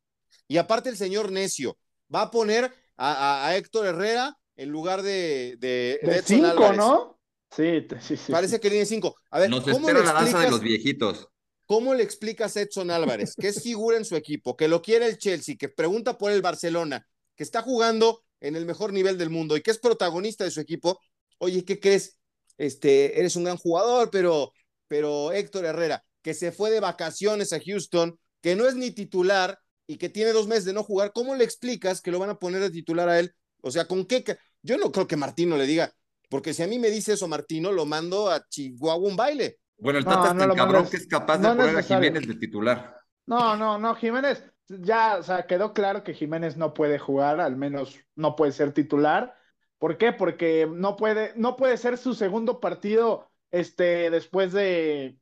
Y 0.48 0.58
aparte 0.58 0.90
el 0.90 0.98
señor 0.98 1.32
Necio 1.32 1.78
va 2.14 2.24
a 2.24 2.32
poner 2.32 2.66
a, 2.98 3.14
a- 3.14 3.48
a 3.48 3.56
Héctor 3.56 3.86
Herrera 3.86 4.38
en 4.58 4.70
lugar 4.70 5.02
de, 5.02 5.56
de, 5.60 6.22
cinco, 6.26 6.48
Álvarez. 6.48 6.78
¿no? 6.78 7.18
Sí, 7.56 7.88
sí, 8.02 8.18
sí. 8.18 8.32
Parece 8.32 8.60
que 8.60 8.70
tiene 8.70 8.86
cinco. 8.86 9.16
A 9.32 9.40
ver, 9.40 9.50
Nos 9.50 9.64
¿cómo 9.64 9.78
espera 9.88 10.00
le, 10.00 10.06
la 10.06 10.14
danza 10.14 10.40
de 10.40 10.52
los 10.52 10.60
viejitos. 10.60 11.30
¿Cómo 11.70 11.94
le 11.94 12.02
explicas 12.02 12.58
a 12.58 12.62
Edson 12.62 12.90
Álvarez, 12.90 13.36
que 13.40 13.50
es 13.50 13.62
figura 13.62 13.96
en 13.96 14.04
su 14.04 14.16
equipo, 14.16 14.58
que 14.58 14.68
lo 14.68 14.82
quiere 14.82 15.06
el 15.06 15.20
Chelsea, 15.20 15.56
que 15.56 15.70
pregunta 15.70 16.18
por 16.18 16.32
el 16.32 16.42
Barcelona, 16.42 17.08
que 17.36 17.44
está 17.44 17.62
jugando 17.62 18.24
en 18.42 18.56
el 18.56 18.66
mejor 18.66 18.92
nivel 18.92 19.20
del 19.20 19.30
mundo 19.30 19.56
y 19.56 19.62
que 19.62 19.70
es 19.70 19.78
protagonista 19.78 20.44
de 20.44 20.50
su 20.50 20.62
equipo? 20.62 21.00
Oye, 21.38 21.64
¿qué 21.64 21.80
crees? 21.80 22.18
Este, 22.58 23.20
eres 23.20 23.36
un 23.36 23.44
gran 23.44 23.58
jugador, 23.58 24.10
pero, 24.10 24.52
pero 24.88 25.32
Héctor 25.32 25.66
Herrera, 25.66 26.04
que 26.24 26.34
se 26.34 26.52
fue 26.52 26.72
de 26.72 26.80
vacaciones 26.80 27.54
a 27.54 27.60
Houston, 27.64 28.20
que 28.42 28.56
no 28.56 28.68
es 28.68 28.74
ni 28.74 28.90
titular 28.90 29.60
y 29.86 29.98
que 29.98 30.10
tiene 30.10 30.32
dos 30.32 30.48
meses 30.48 30.66
de 30.66 30.74
no 30.74 30.84
jugar, 30.84 31.12
¿cómo 31.14 31.36
le 31.36 31.44
explicas 31.44 32.02
que 32.02 32.10
lo 32.10 32.18
van 32.18 32.32
a 32.32 32.40
poner 32.40 32.62
de 32.62 32.72
titular 32.72 33.10
a 33.10 33.20
él? 33.20 33.32
O 33.62 33.70
sea, 33.70 33.86
¿con 33.86 34.06
qué? 34.06 34.26
Yo 34.64 34.80
no 34.80 34.92
creo 34.92 35.08
que 35.08 35.18
Martino 35.18 35.56
le 35.56 35.68
diga, 35.68 35.94
porque 36.32 36.56
si 36.56 36.64
a 36.64 36.68
mí 36.68 36.80
me 36.80 36.90
dice 36.90 37.14
eso 37.14 37.28
Martino, 37.28 37.72
lo 37.72 37.86
mando 37.86 38.32
a 38.32 38.44
Chihuahua 38.50 39.08
un 39.08 39.16
baile. 39.16 39.60
Bueno, 39.80 40.00
el 40.00 40.06
No, 40.06 40.12
Tata 40.12 40.28
es 40.30 40.34
no 40.34 40.40
tan 40.40 40.50
lo 40.50 40.56
cabrón 40.56 40.88
que 40.90 40.98
es 40.98 41.08
capaz 41.08 41.38
No 41.38 41.50
de 41.56 41.56
poner 41.56 41.76
a. 41.78 41.84
Jiménez 41.84 42.28
de 42.28 42.36
titular. 42.36 42.98
No, 43.26 43.56
no, 43.56 43.78
no, 43.78 43.96
Jiménez, 43.96 44.44
ya, 44.68 45.18
o 45.18 45.24
sea, 45.24 45.46
quedó 45.46 45.74
claro 45.74 46.04
que 46.04 46.14
Jiménez 46.14 46.58
no 46.58 46.74
puede 46.74 46.98
jugar, 47.00 47.40
al 47.40 47.56
menos 47.56 48.00
no 48.16 48.36
puede 48.36 48.52
ser 48.52 48.74
titular. 48.74 49.36
¿Por 49.78 49.98
qué? 49.98 50.12
Porque 50.14 50.68
no 50.70 50.96
puede, 50.96 51.34
no 51.36 51.56
puede 51.56 51.78
ser 51.78 51.98
su 51.98 52.14
segundo 52.14 52.60
partido, 52.60 53.30
este, 53.52 54.10
después 54.10 54.52
de, 54.52 55.18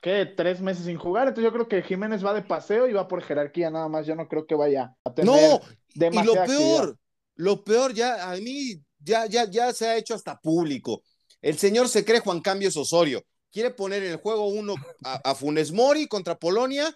¿qué? 0.00 0.24
Tres 0.26 0.60
meses 0.60 0.86
sin 0.86 0.98
jugar. 0.98 1.28
Entonces 1.28 1.50
yo 1.50 1.52
creo 1.52 1.68
que 1.68 1.82
Jiménez 1.82 2.24
va 2.24 2.32
de 2.32 2.42
paseo 2.42 2.88
y 2.88 2.92
va 2.92 3.08
por 3.08 3.22
jerarquía 3.22 3.70
nada 3.70 3.88
más. 3.88 4.06
Yo 4.06 4.14
no 4.14 4.28
creo 4.28 4.46
que 4.46 4.54
vaya 4.54 4.94
a 5.04 5.12
tener 5.14 5.30
No, 5.30 5.60
y 5.94 6.22
lo 6.24 6.32
peor, 6.32 6.42
actividad. 6.42 6.94
lo 7.34 7.64
peor 7.64 7.92
ya 7.92 8.30
a 8.30 8.36
mí 8.36 8.80
ya, 9.00 9.26
ya, 9.26 9.44
ya 9.44 9.72
se 9.72 9.88
ha 9.88 9.96
hecho 9.96 10.14
hasta 10.14 10.38
público. 10.38 11.02
El 11.40 11.58
señor 11.58 11.88
se 11.88 12.04
cree 12.04 12.20
Juan 12.20 12.40
Cambios 12.40 12.76
Osorio. 12.76 13.22
Quiere 13.50 13.70
poner 13.70 14.02
en 14.02 14.12
el 14.12 14.16
juego 14.18 14.46
uno 14.48 14.74
a, 15.04 15.20
a 15.30 15.34
Funes 15.34 15.72
Mori 15.72 16.06
contra 16.06 16.36
Polonia, 16.38 16.94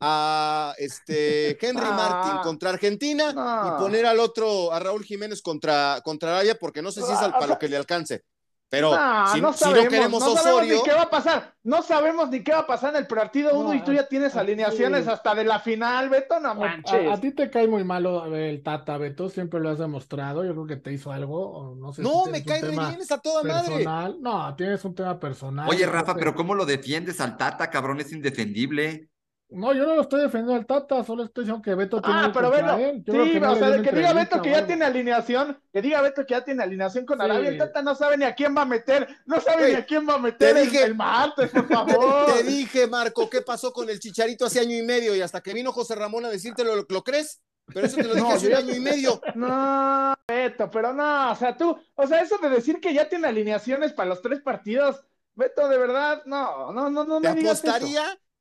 a 0.00 0.74
este 0.78 1.58
Henry 1.66 1.86
Ah, 1.86 1.92
Martin 1.96 2.42
contra 2.42 2.70
Argentina 2.70 3.30
y 3.30 3.80
poner 3.82 4.06
al 4.06 4.20
otro, 4.20 4.72
a 4.72 4.78
Raúl 4.80 5.04
Jiménez 5.04 5.40
contra, 5.42 6.00
contra 6.04 6.30
Arabia, 6.34 6.56
porque 6.60 6.82
no 6.82 6.92
sé 6.92 7.02
si 7.02 7.10
es 7.12 7.18
al- 7.18 7.32
Ah, 7.34 7.38
para 7.38 7.46
lo 7.54 7.58
que 7.58 7.68
le 7.68 7.76
alcance. 7.76 8.22
Pero 8.70 8.90
No, 8.90 9.26
si, 9.28 9.40
no 9.40 9.52
si 9.52 9.64
no 9.64 9.70
sabemos, 9.70 9.88
queremos 9.88 10.20
no 10.20 10.34
sabemos 10.34 10.52
Osorio, 10.62 10.76
ni 10.78 10.82
qué 10.82 10.92
va 10.92 11.02
a 11.02 11.10
pasar. 11.10 11.54
No 11.62 11.82
sabemos 11.82 12.28
ni 12.30 12.42
qué 12.42 12.50
va 12.52 12.58
a 12.60 12.66
pasar 12.66 12.90
en 12.90 12.96
el 13.02 13.06
partido 13.06 13.52
No, 13.52 13.60
uno 13.60 13.74
y 13.74 13.82
tú 13.84 13.92
ya 13.92 14.08
tienes 14.08 14.34
a- 14.34 14.40
alineaciones 14.40 15.04
sí. 15.04 15.10
hasta 15.10 15.34
de 15.34 15.44
la 15.44 15.60
final, 15.60 16.08
Beto, 16.08 16.40
no 16.40 16.50
A, 16.50 16.54
manches. 16.54 17.08
a- 17.08 17.12
a 17.12 17.20
ti 17.20 17.30
te 17.30 17.50
cae 17.50 17.68
muy 17.68 17.84
malo 17.84 18.26
el 18.34 18.62
Tata, 18.64 18.98
Beto, 18.98 19.28
siempre 19.28 19.60
lo 19.60 19.68
has 19.68 19.78
demostrado. 19.78 20.44
Yo 20.44 20.52
creo 20.52 20.66
que 20.66 20.76
te 20.76 20.92
hizo 20.92 21.12
algo, 21.12 21.50
o 21.52 21.74
no 21.76 21.92
sé 21.92 22.02
no, 22.02 22.24
me 22.26 22.44
cae 22.44 22.62
re 22.62 22.70
bien, 22.70 23.00
está 23.00 23.18
toda 23.18 23.44
madre. 23.44 23.84
No, 24.20 24.54
tienes 24.56 24.84
un 24.84 24.94
tema 24.94 25.20
personal. 25.20 25.68
Oye, 25.68 25.86
Rafa, 25.86 26.16
pero 26.16 26.34
¿cómo 26.34 26.54
lo 26.54 26.66
defiendes 26.66 27.20
al 27.20 27.36
Tata, 27.36 27.70
cabrón? 27.70 28.00
Es 28.00 28.12
indefendible. 28.12 29.08
No, 29.50 29.72
yo 29.72 29.86
no 29.86 29.94
lo 29.94 30.00
estoy 30.02 30.22
defendiendo 30.22 30.54
al 30.54 30.66
Tata, 30.66 31.04
solo 31.04 31.22
estoy 31.22 31.44
diciendo 31.44 31.62
que 31.62 31.74
Beto 31.76 32.00
tiene 32.02 32.18
Ah, 32.18 32.30
pero 32.34 32.50
Beto, 32.50 32.76
sí, 32.76 33.02
que 33.04 33.40
no 33.40 33.52
o 33.52 33.56
sea, 33.56 33.82
que 33.82 33.92
diga 33.92 34.12
Beto 34.12 34.42
que 34.42 34.50
ya 34.50 34.66
tiene 34.66 34.84
alineación, 34.84 35.62
que 35.72 35.80
diga 35.82 36.00
Beto 36.00 36.26
que 36.26 36.34
ya 36.34 36.44
tiene 36.44 36.62
alineación 36.64 37.06
con 37.06 37.18
Sí. 37.18 37.24
Arabia, 37.24 37.50
el 37.50 37.58
Tata 37.58 37.82
no 37.82 37.94
sabe 37.94 38.16
ni 38.16 38.24
a 38.24 38.34
quién 38.34 38.56
va 38.56 38.62
a 38.62 38.66
meter, 38.66 39.06
no 39.26 39.40
sabe 39.40 39.68
ni 39.68 39.74
a 39.76 39.86
quién 39.86 40.08
va 40.08 40.14
a 40.14 40.18
meter 40.18 40.56
el, 40.56 40.64
dije- 40.70 40.84
el 40.84 40.94
martes, 40.96 41.50
por 41.50 41.68
Te, 41.68 41.74
favor. 41.74 42.32
te 42.34 42.42
dije, 42.42 42.86
Marco, 42.88 43.30
¿qué 43.30 43.42
pasó 43.42 43.72
con 43.72 43.88
el 43.90 44.00
Chicharito 44.00 44.46
hace 44.46 44.58
año 44.58 44.76
y 44.76 44.82
medio? 44.82 45.14
Y 45.14 45.20
hasta 45.20 45.40
que 45.40 45.54
vino 45.54 45.70
José 45.72 45.94
Ramón 45.94 46.24
a 46.24 46.30
decírtelo, 46.30 46.74
¿lo, 46.74 46.86
lo 46.88 47.04
crees? 47.04 47.40
Pero 47.72 47.86
eso 47.86 47.96
te 47.96 48.02
lo 48.04 48.14
dije 48.14 48.26
No, 48.28 48.34
hace 48.34 48.50
yo 48.50 48.58
un 48.58 48.64
año 48.68 48.74
y 48.74 48.80
medio. 48.80 49.20
No, 49.36 50.14
Beto, 50.26 50.68
pero 50.70 50.92
no, 50.92 51.30
o 51.30 51.36
sea, 51.36 51.56
tú, 51.56 51.78
o 51.94 52.06
sea, 52.08 52.20
eso 52.22 52.38
de 52.38 52.48
decir 52.48 52.80
que 52.80 52.92
ya 52.92 53.08
tiene 53.08 53.28
alineaciones 53.28 53.92
para 53.92 54.08
los 54.08 54.20
tres 54.20 54.40
partidos, 54.40 55.04
Beto, 55.36 55.68
de 55.68 55.78
verdad, 55.78 56.22
no, 56.26 56.72
no, 56.72 56.90
no, 56.90 57.04
no 57.04 57.20
Te 57.20 57.28
me 57.30 57.34
digas 57.36 57.62
eso. 57.62 57.72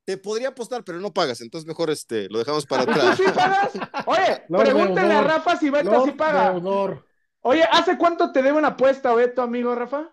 Te 0.06 0.18
podría 0.18 0.50
apostar, 0.50 0.84
pero 0.84 1.00
no 1.00 1.14
pagas. 1.14 1.42
Entonces 1.42 1.68
mejor 1.68 1.90
este, 1.90 2.28
lo 2.30 2.40
dejamos 2.40 2.66
para 2.66 2.86
¿Tú 2.86 2.92
atrás. 2.92 3.18
sí 3.18 3.24
pagas? 3.34 3.72
Oye, 4.06 4.44
Lord 4.50 4.64
pregúntale 4.64 5.14
a. 5.14 5.22
Rafa 5.22 5.58
si 5.58 5.70
Beto 5.70 5.92
Lord 5.92 6.06
sí 6.06 6.12
paga. 6.12 6.52
Deudor. 6.52 7.06
Oye, 7.42 7.64
¿hace 7.72 7.98
cuánto 7.98 8.32
te 8.32 8.42
debe 8.42 8.58
una 8.58 8.70
apuesta, 8.70 9.14
Beto, 9.14 9.42
amigo 9.42 9.74
Rafa? 9.76 10.10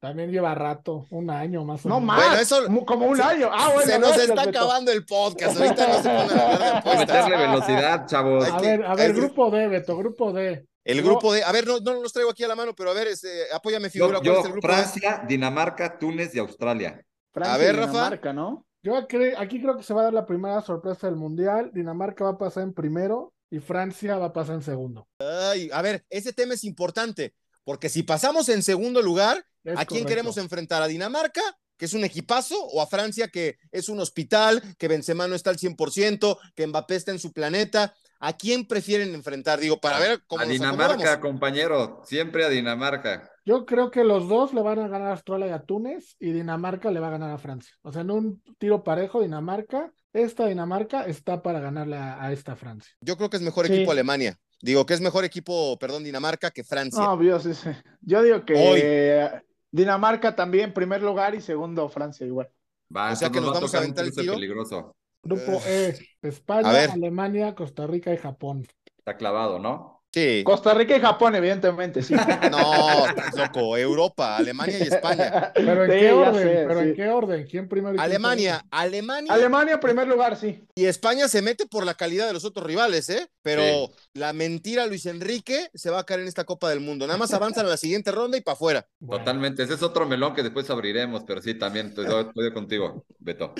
También 0.00 0.30
lleva 0.30 0.54
rato, 0.54 1.06
un 1.10 1.28
año 1.28 1.62
más 1.62 1.84
o 1.84 1.88
No 1.90 2.00
menos. 2.00 2.06
más, 2.16 2.26
Bueno, 2.26 2.40
eso- 2.40 2.86
como 2.86 3.06
un 3.06 3.20
año. 3.20 3.50
Ah, 3.52 3.68
bueno, 3.74 3.82
se 3.92 3.98
nos 3.98 4.08
gracias, 4.08 4.28
está 4.30 4.46
Beto. 4.46 4.58
acabando 4.58 4.90
el 4.92 5.04
podcast. 5.04 5.60
Ahorita 5.60 5.86
no 5.88 5.94
se 5.96 6.02
pongan 6.08 6.30
a 6.38 6.52
hablar 6.52 6.82
de 6.84 6.96
meterle 6.98 7.36
velocidad, 7.36 8.06
chavos. 8.06 8.48
A 8.48 8.58
ver, 8.60 8.82
a 8.82 8.94
ver, 8.94 9.12
grupo 9.12 9.50
D, 9.50 9.68
Beto, 9.68 9.96
grupo 9.98 10.32
D. 10.32 10.66
El 10.84 11.02
grupo 11.02 11.34
de. 11.34 11.44
A 11.44 11.52
ver, 11.52 11.66
no, 11.66 11.80
no 11.80 12.00
los 12.00 12.14
traigo 12.14 12.30
aquí 12.30 12.42
a 12.44 12.48
la 12.48 12.56
mano, 12.56 12.74
pero 12.74 12.90
a 12.90 12.94
ver, 12.94 13.08
este, 13.08 13.52
apóyame, 13.52 13.90
figura. 13.90 14.12
Yo, 14.12 14.20
¿Cuál 14.22 14.24
yo, 14.24 14.40
es 14.40 14.46
el 14.46 14.52
grupo 14.52 14.68
de? 14.68 14.72
Francia, 14.74 15.22
Dinamarca, 15.28 15.98
Túnez 15.98 16.34
y 16.34 16.38
Australia. 16.38 16.98
Francia 17.30 17.54
A 17.54 17.58
ver, 17.58 17.74
y 17.74 17.78
Rafa. 17.78 17.90
Dinamarca, 17.92 18.32
¿no? 18.32 18.66
Yo 18.82 19.06
cre- 19.08 19.34
aquí 19.38 19.60
creo 19.60 19.76
que 19.76 19.82
se 19.82 19.92
va 19.92 20.00
a 20.02 20.04
dar 20.04 20.14
la 20.14 20.26
primera 20.26 20.60
sorpresa 20.62 21.06
del 21.06 21.16
Mundial. 21.16 21.70
Dinamarca 21.74 22.24
va 22.24 22.30
a 22.30 22.38
pasar 22.38 22.62
en 22.62 22.72
primero 22.72 23.34
y 23.50 23.58
Francia 23.58 24.16
va 24.16 24.26
a 24.26 24.32
pasar 24.32 24.54
en 24.56 24.62
segundo. 24.62 25.06
Ay, 25.18 25.68
a 25.72 25.82
ver, 25.82 26.04
ese 26.08 26.32
tema 26.32 26.54
es 26.54 26.64
importante, 26.64 27.34
porque 27.64 27.88
si 27.88 28.02
pasamos 28.02 28.48
en 28.48 28.62
segundo 28.62 29.02
lugar, 29.02 29.44
Es 29.64 29.72
¿a 29.72 29.84
quién 29.84 29.86
correcto. 29.86 30.08
queremos 30.08 30.36
enfrentar? 30.38 30.82
¿A 30.82 30.86
Dinamarca, 30.86 31.42
que 31.76 31.84
es 31.84 31.92
un 31.92 32.04
equipazo, 32.04 32.54
o 32.58 32.80
a 32.80 32.86
Francia, 32.86 33.28
que 33.28 33.56
es 33.70 33.88
un 33.90 34.00
hospital, 34.00 34.62
que 34.78 34.88
Benzema 34.88 35.28
no 35.28 35.34
está 35.34 35.50
al 35.50 35.58
100%, 35.58 36.38
que 36.54 36.66
Mbappé 36.66 36.96
está 36.96 37.10
en 37.10 37.18
su 37.18 37.32
planeta? 37.32 37.94
¿A 38.22 38.34
quién 38.36 38.66
prefieren 38.66 39.14
enfrentar? 39.14 39.60
Digo, 39.60 39.80
para 39.80 39.98
ver 39.98 40.22
cómo 40.26 40.42
A 40.42 40.44
nos 40.44 40.52
Dinamarca, 40.52 40.92
acomodamos. 40.94 41.20
compañero. 41.22 42.02
Siempre 42.06 42.44
a 42.44 42.48
Dinamarca. 42.50 43.30
Yo 43.44 43.64
creo 43.66 43.90
que 43.90 44.04
los 44.04 44.28
dos 44.28 44.52
le 44.54 44.62
van 44.62 44.78
a 44.78 44.88
ganar 44.88 45.08
a 45.08 45.12
Australia 45.12 45.48
y 45.48 45.50
a 45.50 45.62
Túnez 45.62 46.16
y 46.20 46.32
Dinamarca 46.32 46.90
le 46.90 47.00
va 47.00 47.08
a 47.08 47.10
ganar 47.10 47.30
a 47.30 47.38
Francia. 47.38 47.74
O 47.82 47.92
sea, 47.92 48.02
en 48.02 48.10
un 48.10 48.42
tiro 48.58 48.84
parejo, 48.84 49.20
Dinamarca, 49.22 49.92
esta 50.12 50.46
Dinamarca 50.46 51.04
está 51.06 51.42
para 51.42 51.60
ganarle 51.60 51.96
a, 51.96 52.22
a 52.22 52.32
esta 52.32 52.54
Francia. 52.56 52.92
Yo 53.00 53.16
creo 53.16 53.30
que 53.30 53.36
es 53.36 53.42
mejor 53.42 53.66
Sí. 53.66 53.72
equipo 53.72 53.92
Alemania. 53.92 54.38
Digo 54.62 54.84
que 54.84 54.94
es 54.94 55.00
mejor 55.00 55.24
equipo, 55.24 55.78
perdón, 55.78 56.04
Dinamarca 56.04 56.50
que 56.50 56.64
Francia. 56.64 57.00
No, 57.02 57.16
Dios, 57.16 57.44
sí, 57.44 57.54
sí. 57.54 57.70
Yo 58.02 58.22
digo 58.22 58.44
que 58.44 58.54
Hoy. 58.54 58.80
eh, 58.80 59.42
Dinamarca 59.70 60.34
también, 60.34 60.72
primer 60.74 61.02
lugar, 61.02 61.34
y 61.34 61.40
segundo 61.40 61.88
Francia 61.88 62.26
igual. 62.26 62.50
Va, 62.94 63.12
O 63.12 63.16
sea 63.16 63.30
que 63.30 63.40
nos 63.40 63.50
va 63.50 63.54
vamos 63.54 63.74
a 63.74 63.78
aventar 63.78 64.04
el 64.04 64.12
tiro. 64.12 64.34
peligroso. 64.34 64.96
Grupo 65.22 65.52
Eh, 65.66 65.98
E, 66.22 66.28
España, 66.28 66.70
a 66.70 66.72
ver. 66.72 66.90
Alemania, 66.90 67.54
Costa 67.54 67.86
Rica 67.86 68.12
y 68.12 68.16
Japón. 68.16 68.66
Está 68.98 69.16
clavado, 69.16 69.58
¿no? 69.58 69.99
Sí. 70.12 70.42
Costa 70.44 70.74
Rica 70.74 70.96
y 70.96 71.00
Japón, 71.00 71.36
evidentemente, 71.36 72.02
sí. 72.02 72.14
No, 72.50 73.06
estás 73.06 73.34
loco. 73.36 73.76
Europa, 73.76 74.36
Alemania 74.36 74.78
y 74.78 74.82
España. 74.82 75.52
Pero 75.54 75.84
en 75.84 75.90
Sí, 75.92 75.98
qué 75.98 76.12
orden, 76.12 76.34
sé, 76.42 76.64
pero 76.66 76.80
sí. 76.80 76.86
en 76.88 76.94
qué 76.96 77.08
orden, 77.08 77.46
¿quién 77.48 77.68
primero 77.68 78.00
Alemania? 78.00 78.64
Alemania 78.70 79.32
Alemania, 79.32 79.78
primer 79.78 80.08
lugar, 80.08 80.36
sí. 80.36 80.64
y 80.74 80.86
España 80.86 81.28
se 81.28 81.42
mete 81.42 81.66
por 81.66 81.84
la 81.86 81.94
calidad 81.94 82.26
de 82.26 82.32
los 82.32 82.44
otros 82.44 82.66
rivales, 82.66 83.08
¿eh? 83.08 83.28
Pero 83.42 83.62
Sí. 83.62 83.92
la 84.14 84.32
mentira 84.32 84.86
Luis 84.86 85.06
Enrique 85.06 85.70
se 85.74 85.90
va 85.90 86.00
a 86.00 86.04
caer 86.04 86.20
en 86.20 86.28
esta 86.28 86.44
Copa 86.44 86.68
del 86.70 86.80
Mundo. 86.80 87.06
Nada 87.06 87.18
más 87.18 87.32
avanzan 87.32 87.66
a 87.66 87.68
la 87.68 87.76
siguiente 87.76 88.10
ronda 88.10 88.36
y 88.36 88.40
para 88.40 88.54
afuera. 88.54 88.86
Bueno, 88.98 89.24
Totalmente. 89.24 89.62
Ese 89.62 89.74
es 89.74 89.82
otro 89.82 90.06
melón 90.06 90.34
que 90.34 90.42
después 90.42 90.68
abriremos, 90.70 91.22
pero 91.26 91.40
sí, 91.40 91.54
también 91.54 91.86
estoy, 91.88 92.06
estoy 92.06 92.52
contigo, 92.52 93.04
Beto. 93.18 93.54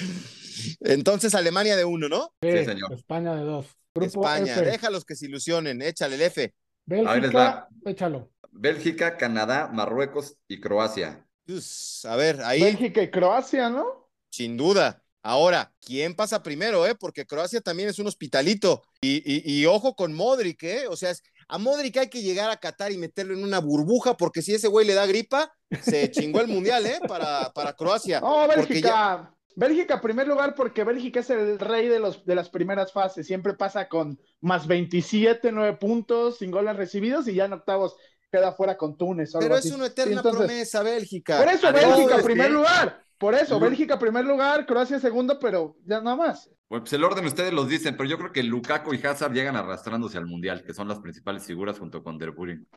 Entonces 0.80 1.34
Alemania 1.34 1.76
de 1.76 1.84
uno, 1.84 2.08
¿no? 2.08 2.34
E, 2.40 2.64
señor. 2.64 2.92
España 2.92 3.34
de 3.34 3.42
dos. 3.42 3.66
Grupo 3.94 4.24
España, 4.24 4.52
F, 4.54 4.64
déjalos 4.64 5.04
que 5.04 5.16
se 5.16 5.26
ilusionen, 5.26 5.82
échale 5.82 6.14
el 6.14 6.22
F. 6.22 6.42
Ahí 6.42 7.04
les 7.04 7.12
Bélgica, 7.32 7.68
échalo. 7.84 8.30
Bélgica, 8.52 9.16
Canadá, 9.16 9.68
Marruecos 9.72 10.36
y 10.48 10.60
Croacia. 10.60 11.26
A 12.04 12.16
ver, 12.16 12.40
ahí 12.42 12.62
Bélgica 12.62 13.02
y 13.02 13.10
Croacia, 13.10 13.68
¿no? 13.70 14.08
sin 14.30 14.56
duda. 14.56 15.02
Ahora, 15.22 15.74
¿quién 15.84 16.14
pasa 16.14 16.42
primero, 16.42 16.86
eh? 16.86 16.94
Porque 16.94 17.26
Croacia 17.26 17.60
también 17.60 17.88
es 17.90 17.98
un 17.98 18.06
hospitalito. 18.06 18.82
Y, 19.02 19.16
y- 19.26 19.42
y 19.60 19.66
ojo 19.66 19.94
con 19.94 20.14
Modric, 20.14 20.62
¿eh? 20.62 20.86
O 20.88 20.96
sea, 20.96 21.10
es- 21.10 21.22
a 21.48 21.58
Modric 21.58 21.96
hay 21.98 22.08
que 22.08 22.22
llegar 22.22 22.48
a 22.50 22.56
Qatar 22.56 22.90
y 22.92 22.96
meterlo 22.96 23.34
en 23.34 23.42
una 23.44 23.58
burbuja, 23.58 24.16
porque 24.16 24.40
si 24.40 24.54
ese 24.54 24.68
güey 24.68 24.86
le 24.86 24.94
da 24.94 25.04
gripa, 25.06 25.52
se 25.82 26.10
chingó 26.10 26.40
el 26.40 26.46
mundial, 26.48 26.86
¿eh? 26.86 27.00
Para, 27.06 27.52
para 27.52 27.74
Croacia. 27.74 28.20
Ya- 28.22 28.46
Bélgica. 28.46 29.34
Bélgica, 29.56 30.00
primer 30.00 30.28
lugar, 30.28 30.54
porque 30.54 30.84
Bélgica 30.84 31.20
es 31.20 31.30
el 31.30 31.58
rey 31.58 31.88
de, 31.88 31.98
los, 31.98 32.24
de 32.24 32.34
las 32.34 32.48
primeras 32.48 32.92
fases. 32.92 33.26
Siempre 33.26 33.54
pasa 33.54 33.88
con 33.88 34.18
más 34.40 34.66
27, 34.66 35.52
9 35.52 35.76
puntos, 35.76 36.38
sin 36.38 36.50
goles 36.50 36.76
recibidos 36.76 37.28
y 37.28 37.34
ya 37.34 37.46
en 37.46 37.52
octavos 37.52 37.96
queda 38.30 38.52
fuera 38.52 38.76
con 38.76 38.96
Túnez. 38.96 39.32
Pero 39.38 39.56
es 39.56 39.70
una 39.72 39.86
eterna 39.86 40.22
promesa, 40.22 40.82
Bélgica. 40.82 41.38
Por 41.38 41.48
eso, 41.48 41.72
Bélgica, 41.72 42.22
primer 42.22 42.50
lugar. 42.50 43.02
Por 43.18 43.34
eso, 43.34 43.60
Bélgica 43.60 43.98
primer 43.98 44.24
lugar, 44.24 44.64
Croacia 44.64 44.98
segundo, 44.98 45.38
pero 45.38 45.76
ya 45.84 46.00
nada 46.00 46.16
más. 46.16 46.48
Pues 46.70 46.92
el 46.92 47.02
orden 47.02 47.26
ustedes 47.26 47.52
los 47.52 47.68
dicen, 47.68 47.96
pero 47.96 48.08
yo 48.08 48.16
creo 48.16 48.30
que 48.30 48.44
Lukaku 48.44 48.94
y 48.94 49.04
Hazard 49.04 49.32
llegan 49.32 49.56
arrastrándose 49.56 50.18
al 50.18 50.26
Mundial, 50.26 50.62
que 50.62 50.72
son 50.72 50.86
las 50.86 51.00
principales 51.00 51.42
figuras 51.42 51.80
junto 51.80 52.04
con 52.04 52.16
Der 52.16 52.32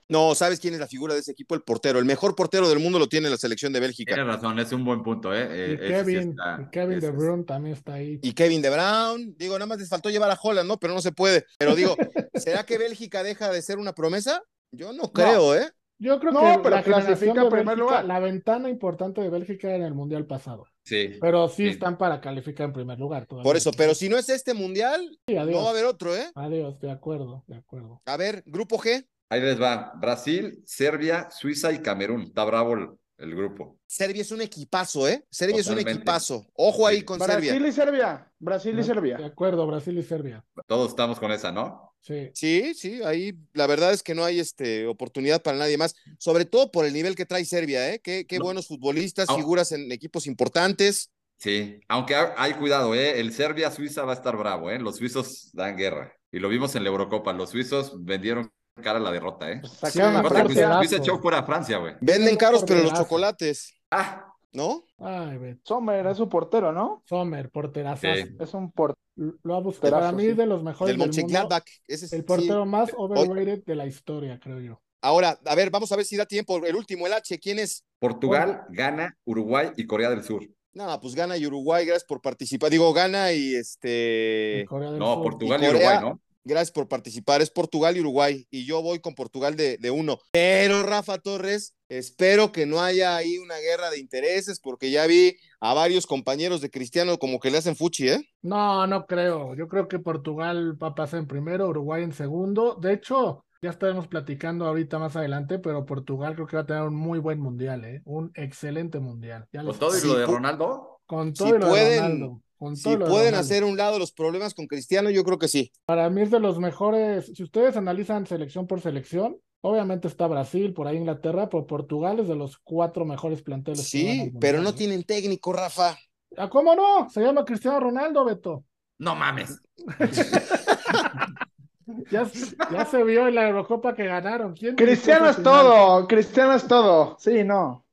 No, 0.10 0.34
¿sabes 0.34 0.60
quién 0.60 0.74
es 0.74 0.80
la 0.80 0.88
figura 0.88 1.14
de 1.14 1.20
ese 1.20 1.34
equipo? 1.34 1.54
El 1.54 1.62
portero. 1.62 2.00
El 2.00 2.06
mejor 2.06 2.36
portero 2.36 2.68
del 2.68 2.80
mundo 2.80 2.98
lo 2.98 3.08
tiene 3.08 3.30
la 3.30 3.38
selección 3.38 3.72
de 3.72 3.80
Bélgica. 3.80 4.16
Tienes 4.16 4.34
razón, 4.34 4.58
es 4.58 4.72
un 4.72 4.84
buen 4.84 5.04
punto, 5.04 5.32
¿eh? 5.32 5.44
y 5.44 5.74
eh, 5.74 5.88
Kevin, 5.90 6.36
Kevin 6.72 7.00
De 7.02 7.12
Bruyne 7.12 7.44
también 7.44 7.76
está 7.76 7.94
ahí. 7.94 8.20
Y 8.24 8.34
Kevin 8.34 8.64
De 8.64 8.72
Bruyne, 8.72 9.36
digo, 9.38 9.54
nada 9.60 9.68
más 9.68 9.78
les 9.78 9.90
faltó 9.90 10.10
llevar 10.10 10.32
a 10.32 10.40
Holland, 10.42 10.68
¿no? 10.68 10.80
Pero 10.80 10.96
no 10.96 11.02
se 11.02 11.12
puede. 11.12 11.46
Pero 11.60 11.76
digo, 11.76 11.96
¿será 12.34 12.66
que 12.66 12.80
Bélgica 12.80 13.22
deja 13.22 13.52
de 13.52 13.62
ser 13.62 13.78
una 13.78 13.94
promesa? 13.94 14.42
Yo 14.72 14.92
no 14.92 15.12
creo, 15.14 15.54
¿eh? 15.54 15.70
Yo 16.00 16.20
creo 16.20 16.34
que 16.64 16.70
la 16.72 16.82
clasifica 16.82 17.48
primer 17.48 17.78
lugar. 17.78 18.06
La 18.06 18.20
ventana 18.20 18.70
importante 18.70 19.22
de 19.22 19.30
Bélgica 19.30 19.68
era 19.68 19.78
en 19.78 19.84
el 19.84 19.94
mundial 19.94 20.26
pasado. 20.26 20.66
Sí. 20.84 21.18
Pero 21.22 21.48
sí, 21.48 21.68
están 21.68 21.98
para 21.98 22.20
calificar 22.20 22.68
en 22.68 22.74
primer 22.74 23.00
lugar. 23.00 23.26
Por 23.28 23.56
eso, 23.56 23.72
pero 23.72 23.96
si 23.96 24.10
no 24.10 24.18
es 24.18 24.30
este 24.30 24.54
mundial, 24.54 25.18
no 25.28 25.62
va 25.62 25.68
a 25.68 25.70
haber 25.70 25.86
otro, 25.86 26.16
¿eh? 26.16 26.30
Adiós, 26.36 26.80
de 26.80 26.92
acuerdo, 26.92 27.44
de 27.48 27.56
acuerdo. 27.56 28.02
A 28.06 28.18
ver, 28.18 28.44
grupo 28.46 28.78
G. 28.78 29.06
Ahí 29.30 29.42
les 29.42 29.60
va. 29.60 29.94
Brasil, 29.96 30.62
Serbia, 30.66 31.30
Suiza 31.32 31.72
y 31.72 31.80
Camerún. 31.80 32.24
Está 32.24 32.44
bravo 32.44 33.00
el, 33.18 33.36
grupo. 33.36 33.80
Serbia 33.86 34.22
es 34.22 34.32
un 34.32 34.42
equipazo, 34.42 35.08
¿eh? 35.08 35.26
Serbia 35.30 35.62
es 35.62 35.68
un 35.68 35.80
equipazo. 35.80 36.46
Ojo 36.54 36.88
ahí 36.88 37.04
con 37.04 37.20
Serbia. 37.20 37.52
Brasil 37.52 37.66
y 37.66 37.72
Serbia. 37.72 38.32
Brasil 38.40 38.80
y 38.80 38.84
Serbia. 38.84 39.18
De 39.18 39.26
acuerdo, 39.26 39.66
Brasil 39.68 39.98
y 39.98 40.04
Serbia. 40.04 40.46
Todos 40.68 40.90
estamos 40.90 41.20
con 41.20 41.32
esa, 41.32 41.52
¿no? 41.52 41.96
Sí. 42.02 42.32
Sí, 42.34 42.74
sí, 42.74 43.02
ahí 43.04 43.34
la 43.54 43.66
verdad 43.66 43.94
es 43.94 44.04
que 44.04 44.14
no 44.14 44.26
hay 44.26 44.40
este, 44.40 44.88
oportunidad 44.88 45.42
para 45.42 45.58
nadie 45.58 45.78
más, 45.78 45.96
sobre 46.20 46.44
todo 46.44 46.70
por 46.70 46.86
el 46.86 46.94
nivel 46.94 47.16
que 47.16 47.26
trae 47.26 47.46
Serbia, 47.46 47.94
¿eh? 47.94 48.00
Qué, 48.00 48.26
qué 48.28 48.40
buenos 48.40 48.68
futbolistas, 48.68 49.34
figuras 49.34 49.72
en 49.72 49.90
equipos 49.92 50.28
importantes. 50.28 51.12
Sí, 51.38 51.82
aunque 51.90 52.16
hay 52.16 52.54
cuidado, 52.54 52.96
¿eh? 52.96 53.20
El 53.20 53.34
Serbia-Suiza 53.34 54.04
va 54.04 54.14
a 54.14 54.16
estar 54.16 54.38
bravo, 54.38 54.70
¿eh? 54.72 54.80
Los 54.80 54.98
suizos 54.98 55.50
dan 55.54 55.76
guerra. 55.76 56.14
Y 56.32 56.40
lo 56.40 56.50
vimos 56.50 56.76
en 56.76 56.84
la 56.84 56.90
Eurocopa, 56.90 57.34
los 57.34 57.50
suizos 57.50 58.04
vendieron 58.04 58.50
cara 58.82 59.00
a 59.00 59.02
la 59.02 59.12
derrota, 59.12 59.52
¿eh? 59.52 59.62
Sí, 59.64 60.00
Suiza 60.00 60.98
echó 60.98 61.20
fuera 61.20 61.40
a 61.40 61.44
Francia, 61.44 61.78
güey. 61.78 61.96
Venden 62.02 62.36
caros, 62.38 62.64
pero 62.68 62.84
los 62.84 62.94
chocolates. 62.94 63.74
Ah, 63.92 64.34
¿no? 64.52 64.86
Ay, 65.00 65.58
Sommer 65.64 66.06
es 66.08 66.18
su 66.18 66.30
portero, 66.30 66.72
¿no? 66.72 67.04
Sommer, 67.06 67.50
porterazo. 67.50 68.08
Es 68.08 68.54
un 68.54 68.72
portero. 68.72 69.00
Lo 69.16 69.56
ha 69.56 69.60
buscado. 69.60 69.94
Para 69.94 70.12
mí, 70.12 70.28
de 70.28 70.46
los 70.46 70.64
mejores 70.64 70.98
del, 70.98 71.12
del 71.12 71.24
mundo. 71.24 71.58
Ese 71.88 72.06
es, 72.06 72.14
el 72.14 72.26
portero 72.26 72.66
más 72.66 72.92
overrated 72.98 73.64
de 73.64 73.76
la 73.76 73.86
historia, 73.86 74.40
creo 74.40 74.60
yo. 74.60 74.82
Ahora, 75.02 75.38
a 75.46 75.56
ver, 75.56 75.70
vamos 75.70 75.92
a 75.92 75.96
ver 75.96 76.06
si 76.06 76.16
da 76.16 76.26
tiempo. 76.26 76.66
El 76.66 76.76
último, 76.76 77.06
el 77.06 77.14
H, 77.14 77.38
¿quién 77.40 77.60
es? 77.60 77.84
Portugal, 78.00 78.64
Ghana, 78.70 79.18
Uruguay 79.26 79.72
y 79.76 79.86
Corea 79.86 80.10
del 80.10 80.24
Sur. 80.24 80.48
No, 80.74 81.00
pues 81.00 81.14
Ghana 81.14 81.38
y 81.38 81.46
Uruguay, 81.46 81.86
gracias 81.86 82.06
por 82.06 82.22
participar. 82.22 82.72
Digo, 82.72 82.92
Ghana 82.94 83.32
y 83.34 83.54
este. 83.54 84.66
no, 84.72 85.22
Portugal 85.22 85.64
y, 85.64 85.68
Uruguay, 85.68 85.98
¿no? 86.02 86.20
Gracias 86.46 86.72
por 86.72 86.88
participar. 86.88 87.42
Es 87.42 87.50
Portugal 87.50 87.96
y 87.96 88.02
Uruguay. 88.02 88.48
Y 88.52 88.66
yo 88.66 88.82
voy 88.82 89.00
con 89.00 89.16
Portugal 89.16 89.56
de, 89.56 89.78
de, 89.78 89.92
uno. 89.92 90.20
Pero 90.32 90.84
Rafa 90.84 91.18
Torres, 91.18 91.76
espero 91.88 92.52
que 92.52 92.66
no 92.66 92.82
haya 92.82 93.16
ahí 93.16 93.38
una 93.38 93.58
guerra 93.58 93.90
de 93.90 94.00
intereses, 94.00 94.60
porque 94.60 94.92
ya 94.92 95.08
vi 95.08 95.38
a 95.62 95.74
varios 95.74 96.06
compañeros 96.06 96.60
de 96.62 96.70
Cristiano 96.70 97.18
como 97.18 97.40
que 97.40 97.50
le 97.50 97.60
hacen 97.60 97.76
fuchi, 97.76 98.10
¿eh? 98.10 98.30
No, 98.42 98.86
no 98.88 99.06
creo. 99.06 99.56
Yo 99.56 99.68
creo 99.68 99.88
que 99.88 100.00
Portugal 100.00 100.82
va 100.82 100.90
a 100.90 100.96
pasar 100.96 101.20
en 101.20 101.28
primero, 101.28 101.70
Uruguay 101.70 102.04
en 102.04 102.12
segundo. 102.12 102.76
De 102.76 102.94
hecho, 102.94 103.46
ya 103.62 103.70
estaremos 103.70 104.08
platicando 104.08 104.66
ahorita 104.66 105.00
más 105.00 105.16
adelante, 105.16 105.60
pero 105.60 105.86
Portugal 105.86 106.36
creo 106.36 106.48
que 106.48 106.58
va 106.58 106.64
a 106.64 106.66
tener 106.66 106.84
un 106.84 106.96
muy 106.96 107.20
buen 107.20 107.40
mundial, 107.40 107.86
¿eh? 107.86 108.02
Un 108.04 108.32
excelente 108.36 109.00
mundial. 109.00 109.48
¿Con 109.54 109.80
todo 109.80 109.98
y 109.98 110.06
lo 110.06 110.16
de 110.16 110.26
Ronaldo? 110.26 111.00
Con 111.06 111.34
todo 111.34 111.56
y 111.56 111.60
lo 111.60 111.74
de 111.74 112.00
Ronaldo 112.00 112.42
si 112.76 112.98
pueden 112.98 113.36
hacer 113.36 113.64
un 113.64 113.78
lado 113.78 114.00
los 114.00 114.12
problemas 114.12 114.54
con 114.54 114.68
Cristiano, 114.68 115.10
yo 115.10 115.24
creo 115.24 115.38
que 115.38 115.48
sí. 115.48 115.72
Para 115.86 116.10
mí 116.10 116.22
es 116.22 116.32
de 116.32 116.40
los 116.40 116.60
mejores, 116.60 117.32
si 117.34 117.44
ustedes 117.44 117.78
analizan 117.78 118.28
selección 118.28 118.68
por 118.68 118.82
selección, 118.82 119.38
obviamente 119.62 120.08
está 120.08 120.28
Brasil, 120.28 120.74
por 120.74 120.88
ahí 120.88 120.98
Inglaterra, 120.98 121.50
pero 121.50 121.68
Portugal 121.68 122.20
es 122.20 122.28
de 122.28 122.36
los 122.36 122.58
cuatro 122.58 123.06
mejores 123.06 123.42
planteles. 123.42 123.88
Sí, 123.88 124.34
pero 124.40 124.62
no 124.62 124.74
tienen 124.74 125.04
técnico, 125.04 125.54
Rafa. 125.54 125.98
¿A 126.38 126.50
cómo 126.50 126.76
no? 126.76 127.10
Se 127.10 127.22
llama 127.22 127.46
Cristiano 127.46 127.80
Ronaldo, 127.80 128.26
Beto. 128.26 128.64
No 128.98 129.16
mames. 129.16 129.62
ya, 132.12 132.30
ya, 132.72 132.86
se 132.86 133.04
vio 133.04 133.28
en 133.28 133.36
la 133.36 133.48
Eurocopa 133.48 133.96
que 133.96 134.06
ganaron. 134.06 134.54
¿Quién 134.54 134.76
Cristiano 134.76 135.30
es 135.30 135.42
todo, 135.42 136.08
Cristiano 136.08 136.54
es 136.54 136.68
todo. 136.68 137.18
Sí, 137.20 137.44
no 137.44 137.84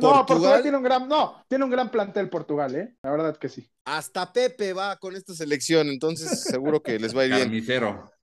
no, 0.00 0.26
Portugal 0.26 0.62
tiene 0.62 0.76
un 0.76 0.82
gran, 0.82 1.08
no, 1.08 1.44
tiene 1.48 1.64
un 1.64 1.70
gran 1.70 1.90
plantel 1.90 2.28
Portugal, 2.28 2.74
¿eh? 2.74 2.94
La 3.02 3.10
verdad 3.10 3.36
que 3.36 3.48
sí. 3.48 3.68
Hasta 3.84 4.32
Pepe 4.32 4.72
va 4.72 4.96
con 4.96 5.16
esta 5.16 5.34
selección, 5.34 5.88
entonces 5.88 6.42
seguro 6.42 6.82
que 6.82 6.98
les 6.98 7.16
va 7.16 7.22
a 7.22 7.26
ir 7.26 7.48
bien. 7.48 7.64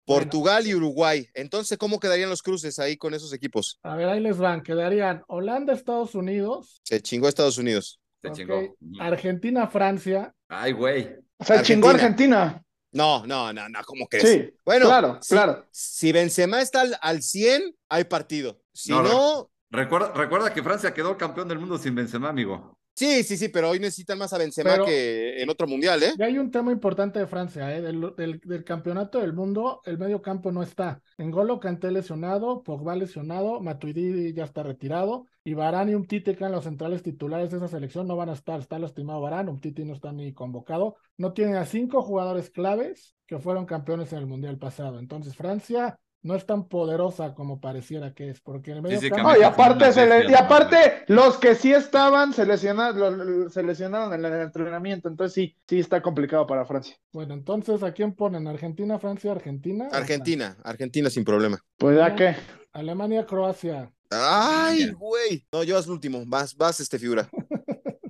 Portugal 0.04 0.66
y 0.66 0.74
Uruguay. 0.74 1.28
Entonces, 1.34 1.78
¿cómo 1.78 2.00
quedarían 2.00 2.30
los 2.30 2.42
cruces 2.42 2.78
ahí 2.78 2.96
con 2.96 3.14
esos 3.14 3.32
equipos? 3.32 3.78
A 3.82 3.94
ver, 3.94 4.08
ahí 4.08 4.20
les 4.20 4.38
van. 4.38 4.62
Quedarían 4.62 5.22
Holanda, 5.28 5.72
Estados 5.72 6.14
Unidos. 6.14 6.80
Se 6.84 7.00
chingó 7.00 7.28
Estados 7.28 7.58
Unidos. 7.58 8.00
Se 8.20 8.32
chingó. 8.32 8.76
Argentina, 8.98 9.68
Francia. 9.68 10.34
Ay, 10.48 10.72
güey. 10.72 11.16
Se 11.38 11.62
chingó 11.62 11.90
Argentina. 11.90 12.62
No, 12.92 13.24
no, 13.24 13.52
no, 13.52 13.68
no, 13.68 13.80
¿cómo 13.86 14.06
crees? 14.08 14.28
Sí, 14.28 14.54
bueno, 14.64 14.86
claro, 14.86 15.20
claro. 15.28 15.64
Si 15.70 16.10
Benzema 16.10 16.60
está 16.60 16.80
al, 16.80 16.98
al 17.00 17.22
100, 17.22 17.76
hay 17.88 18.04
partido. 18.04 18.60
Si 18.72 18.90
no, 18.90 19.49
Recuerda, 19.70 20.12
recuerda 20.12 20.52
que 20.52 20.62
Francia 20.62 20.92
quedó 20.92 21.16
campeón 21.16 21.48
del 21.48 21.58
mundo 21.58 21.78
sin 21.78 21.94
Benzema, 21.94 22.28
amigo. 22.28 22.76
Sí, 23.00 23.22
sí, 23.22 23.36
sí, 23.36 23.48
pero 23.48 23.70
hoy 23.70 23.78
necesitan 23.78 24.18
más 24.18 24.32
a 24.32 24.38
Benzema 24.38 24.84
que 24.84 25.40
en 25.40 25.48
otro 25.48 25.66
mundial, 25.66 26.02
¿eh? 26.02 26.12
Y 26.18 26.22
hay 26.22 26.38
un 26.38 26.50
tema 26.50 26.70
importante 26.70 27.18
de 27.18 27.26
Francia, 27.26 27.74
¿eh? 27.74 27.80
Del, 27.80 28.12
del, 28.44 28.64
campeonato 28.64 29.20
del 29.20 29.32
mundo, 29.32 29.80
el 29.86 29.96
medio 29.96 30.20
campo 30.20 30.52
no 30.52 30.62
está. 30.62 31.00
Engolo 31.16 31.60
Canté 31.60 31.90
lesionado, 31.90 32.62
Pogba 32.62 32.96
lesionado, 32.96 33.60
Matuidi 33.60 34.34
ya 34.34 34.44
está 34.44 34.64
retirado, 34.64 35.24
y 35.44 35.54
Barán 35.54 35.88
y 35.88 35.94
Umtiti, 35.94 36.34
que 36.34 36.44
eran 36.44 36.52
los 36.52 36.64
centrales 36.64 37.02
titulares 37.02 37.50
de 37.50 37.56
esa 37.56 37.68
selección, 37.68 38.06
no 38.06 38.16
van 38.16 38.28
a 38.28 38.34
estar. 38.34 38.60
Está 38.60 38.78
lastimado 38.78 39.22
Barán, 39.22 39.48
Umtiti 39.48 39.84
no 39.84 39.94
está 39.94 40.12
ni 40.12 40.34
convocado. 40.34 40.96
No 41.16 41.32
tienen 41.32 41.54
a 41.56 41.64
cinco 41.64 42.02
jugadores 42.02 42.50
claves 42.50 43.14
que 43.26 43.38
fueron 43.38 43.64
campeones 43.64 44.12
en 44.12 44.18
el 44.18 44.26
mundial 44.26 44.58
pasado. 44.58 44.98
Entonces, 44.98 45.36
Francia 45.36 45.98
no 46.22 46.34
es 46.34 46.44
tan 46.46 46.68
poderosa 46.68 47.34
como 47.34 47.60
pareciera 47.60 48.14
que 48.14 48.30
es, 48.30 48.40
porque 48.40 48.72
en 48.72 48.78
el 48.78 48.82
medio 48.82 49.10
campo... 49.10 49.32
y 49.38 49.42
aparte, 49.42 49.90
y 50.28 50.34
aparte 50.34 51.04
los 51.06 51.38
que 51.38 51.54
sí 51.54 51.72
estaban 51.72 52.32
se 52.32 52.44
lesionaron, 52.46 53.50
se 53.50 53.62
lesionaron 53.62 54.12
en 54.12 54.24
el 54.24 54.40
entrenamiento, 54.40 55.08
entonces 55.08 55.34
sí, 55.34 55.56
sí 55.66 55.78
está 55.78 56.02
complicado 56.02 56.46
para 56.46 56.64
Francia. 56.66 56.96
Bueno, 57.12 57.34
entonces, 57.34 57.82
¿a 57.82 57.92
quién 57.92 58.14
ponen? 58.14 58.46
¿Argentina, 58.46 58.98
Francia, 58.98 59.32
Argentina? 59.32 59.88
Argentina, 59.92 60.56
Argentina 60.62 61.10
sin 61.10 61.24
problema. 61.24 61.58
Pues 61.78 61.96
ya 61.96 62.14
qué. 62.14 62.36
Alemania, 62.72 63.26
Croacia. 63.26 63.90
Ay, 64.10 64.90
güey. 64.90 65.46
No, 65.52 65.62
yo 65.62 65.76
vas 65.76 65.86
el 65.86 65.92
último, 65.92 66.22
vas, 66.26 66.56
vas, 66.56 66.80
este 66.80 66.98
figura. 66.98 67.28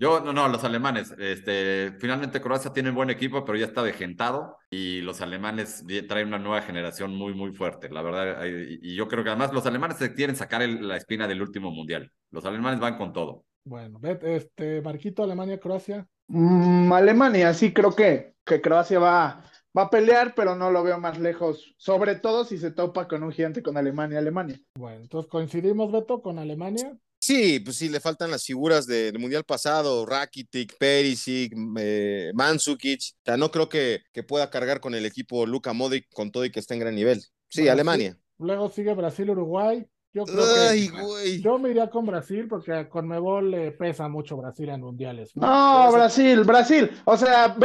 Yo, 0.00 0.20
no, 0.20 0.32
no, 0.32 0.48
los 0.48 0.64
alemanes. 0.64 1.14
Este, 1.18 1.92
finalmente 2.00 2.40
Croacia 2.40 2.72
tiene 2.72 2.88
un 2.88 2.94
buen 2.94 3.10
equipo, 3.10 3.44
pero 3.44 3.58
ya 3.58 3.66
está 3.66 3.82
vejentado 3.82 4.56
y 4.70 5.02
los 5.02 5.20
alemanes 5.20 5.84
traen 6.08 6.28
una 6.28 6.38
nueva 6.38 6.62
generación 6.62 7.14
muy, 7.14 7.34
muy 7.34 7.52
fuerte, 7.52 7.90
la 7.90 8.00
verdad. 8.00 8.42
Y 8.46 8.96
yo 8.96 9.08
creo 9.08 9.22
que 9.22 9.28
además 9.28 9.52
los 9.52 9.66
alemanes 9.66 9.98
se 9.98 10.14
quieren 10.14 10.36
sacar 10.36 10.66
la 10.66 10.96
espina 10.96 11.28
del 11.28 11.42
último 11.42 11.70
mundial. 11.70 12.10
Los 12.30 12.46
alemanes 12.46 12.80
van 12.80 12.96
con 12.96 13.12
todo. 13.12 13.44
Bueno, 13.62 14.00
este, 14.22 14.80
Marquito, 14.80 15.22
Alemania, 15.22 15.60
Croacia. 15.60 16.08
Mm, 16.28 16.90
Alemania, 16.94 17.52
sí, 17.52 17.74
creo 17.74 17.94
que, 17.94 18.36
que 18.42 18.62
Croacia 18.62 18.98
va, 18.98 19.44
va 19.76 19.82
a 19.82 19.90
pelear, 19.90 20.34
pero 20.34 20.56
no 20.56 20.70
lo 20.70 20.82
veo 20.82 20.98
más 20.98 21.18
lejos, 21.18 21.74
sobre 21.76 22.14
todo 22.14 22.44
si 22.44 22.56
se 22.56 22.70
topa 22.70 23.06
con 23.06 23.22
un 23.22 23.32
gigante 23.32 23.62
con 23.62 23.76
Alemania, 23.76 24.18
Alemania. 24.18 24.58
Bueno, 24.78 25.02
entonces 25.02 25.30
coincidimos, 25.30 25.92
Beto, 25.92 26.22
con 26.22 26.38
Alemania. 26.38 26.96
Sí, 27.30 27.60
pues 27.60 27.76
sí, 27.76 27.88
le 27.88 28.00
faltan 28.00 28.32
las 28.32 28.44
figuras 28.44 28.88
del 28.88 29.16
Mundial 29.20 29.44
pasado, 29.44 30.04
Rakitic, 30.04 30.76
Perisic, 30.78 31.54
eh, 31.78 32.32
Mandzukic. 32.34 33.00
O 33.00 33.24
sea, 33.24 33.36
no 33.36 33.52
creo 33.52 33.68
que, 33.68 34.02
que, 34.12 34.24
pueda 34.24 34.50
cargar 34.50 34.80
con 34.80 34.96
el 34.96 35.06
equipo 35.06 35.46
Luka 35.46 35.72
Modric 35.72 36.08
con 36.12 36.32
todo 36.32 36.44
y 36.44 36.50
que 36.50 36.58
está 36.58 36.74
en 36.74 36.80
gran 36.80 36.96
nivel. 36.96 37.22
Sí, 37.48 37.68
Alemania. 37.68 38.18
Luego 38.38 38.68
sigue 38.68 38.92
Brasil, 38.94 39.30
Uruguay. 39.30 39.86
Yo 40.12 40.24
creo 40.24 40.44
Ay, 40.68 40.88
que 40.88 41.00
güey. 41.02 41.40
yo 41.40 41.58
me 41.58 41.70
iría 41.70 41.88
con 41.88 42.04
Brasil 42.04 42.48
porque 42.48 42.88
con 42.88 43.06
Mebol 43.06 43.50
le 43.52 43.70
pesa 43.70 44.08
mucho 44.08 44.36
Brasil 44.36 44.68
en 44.68 44.80
mundiales. 44.80 45.36
¿no? 45.36 45.46
No, 45.46 45.92
Brasil, 45.92 46.42
Brasil. 46.42 46.90
O 47.04 47.16
sea, 47.16 47.56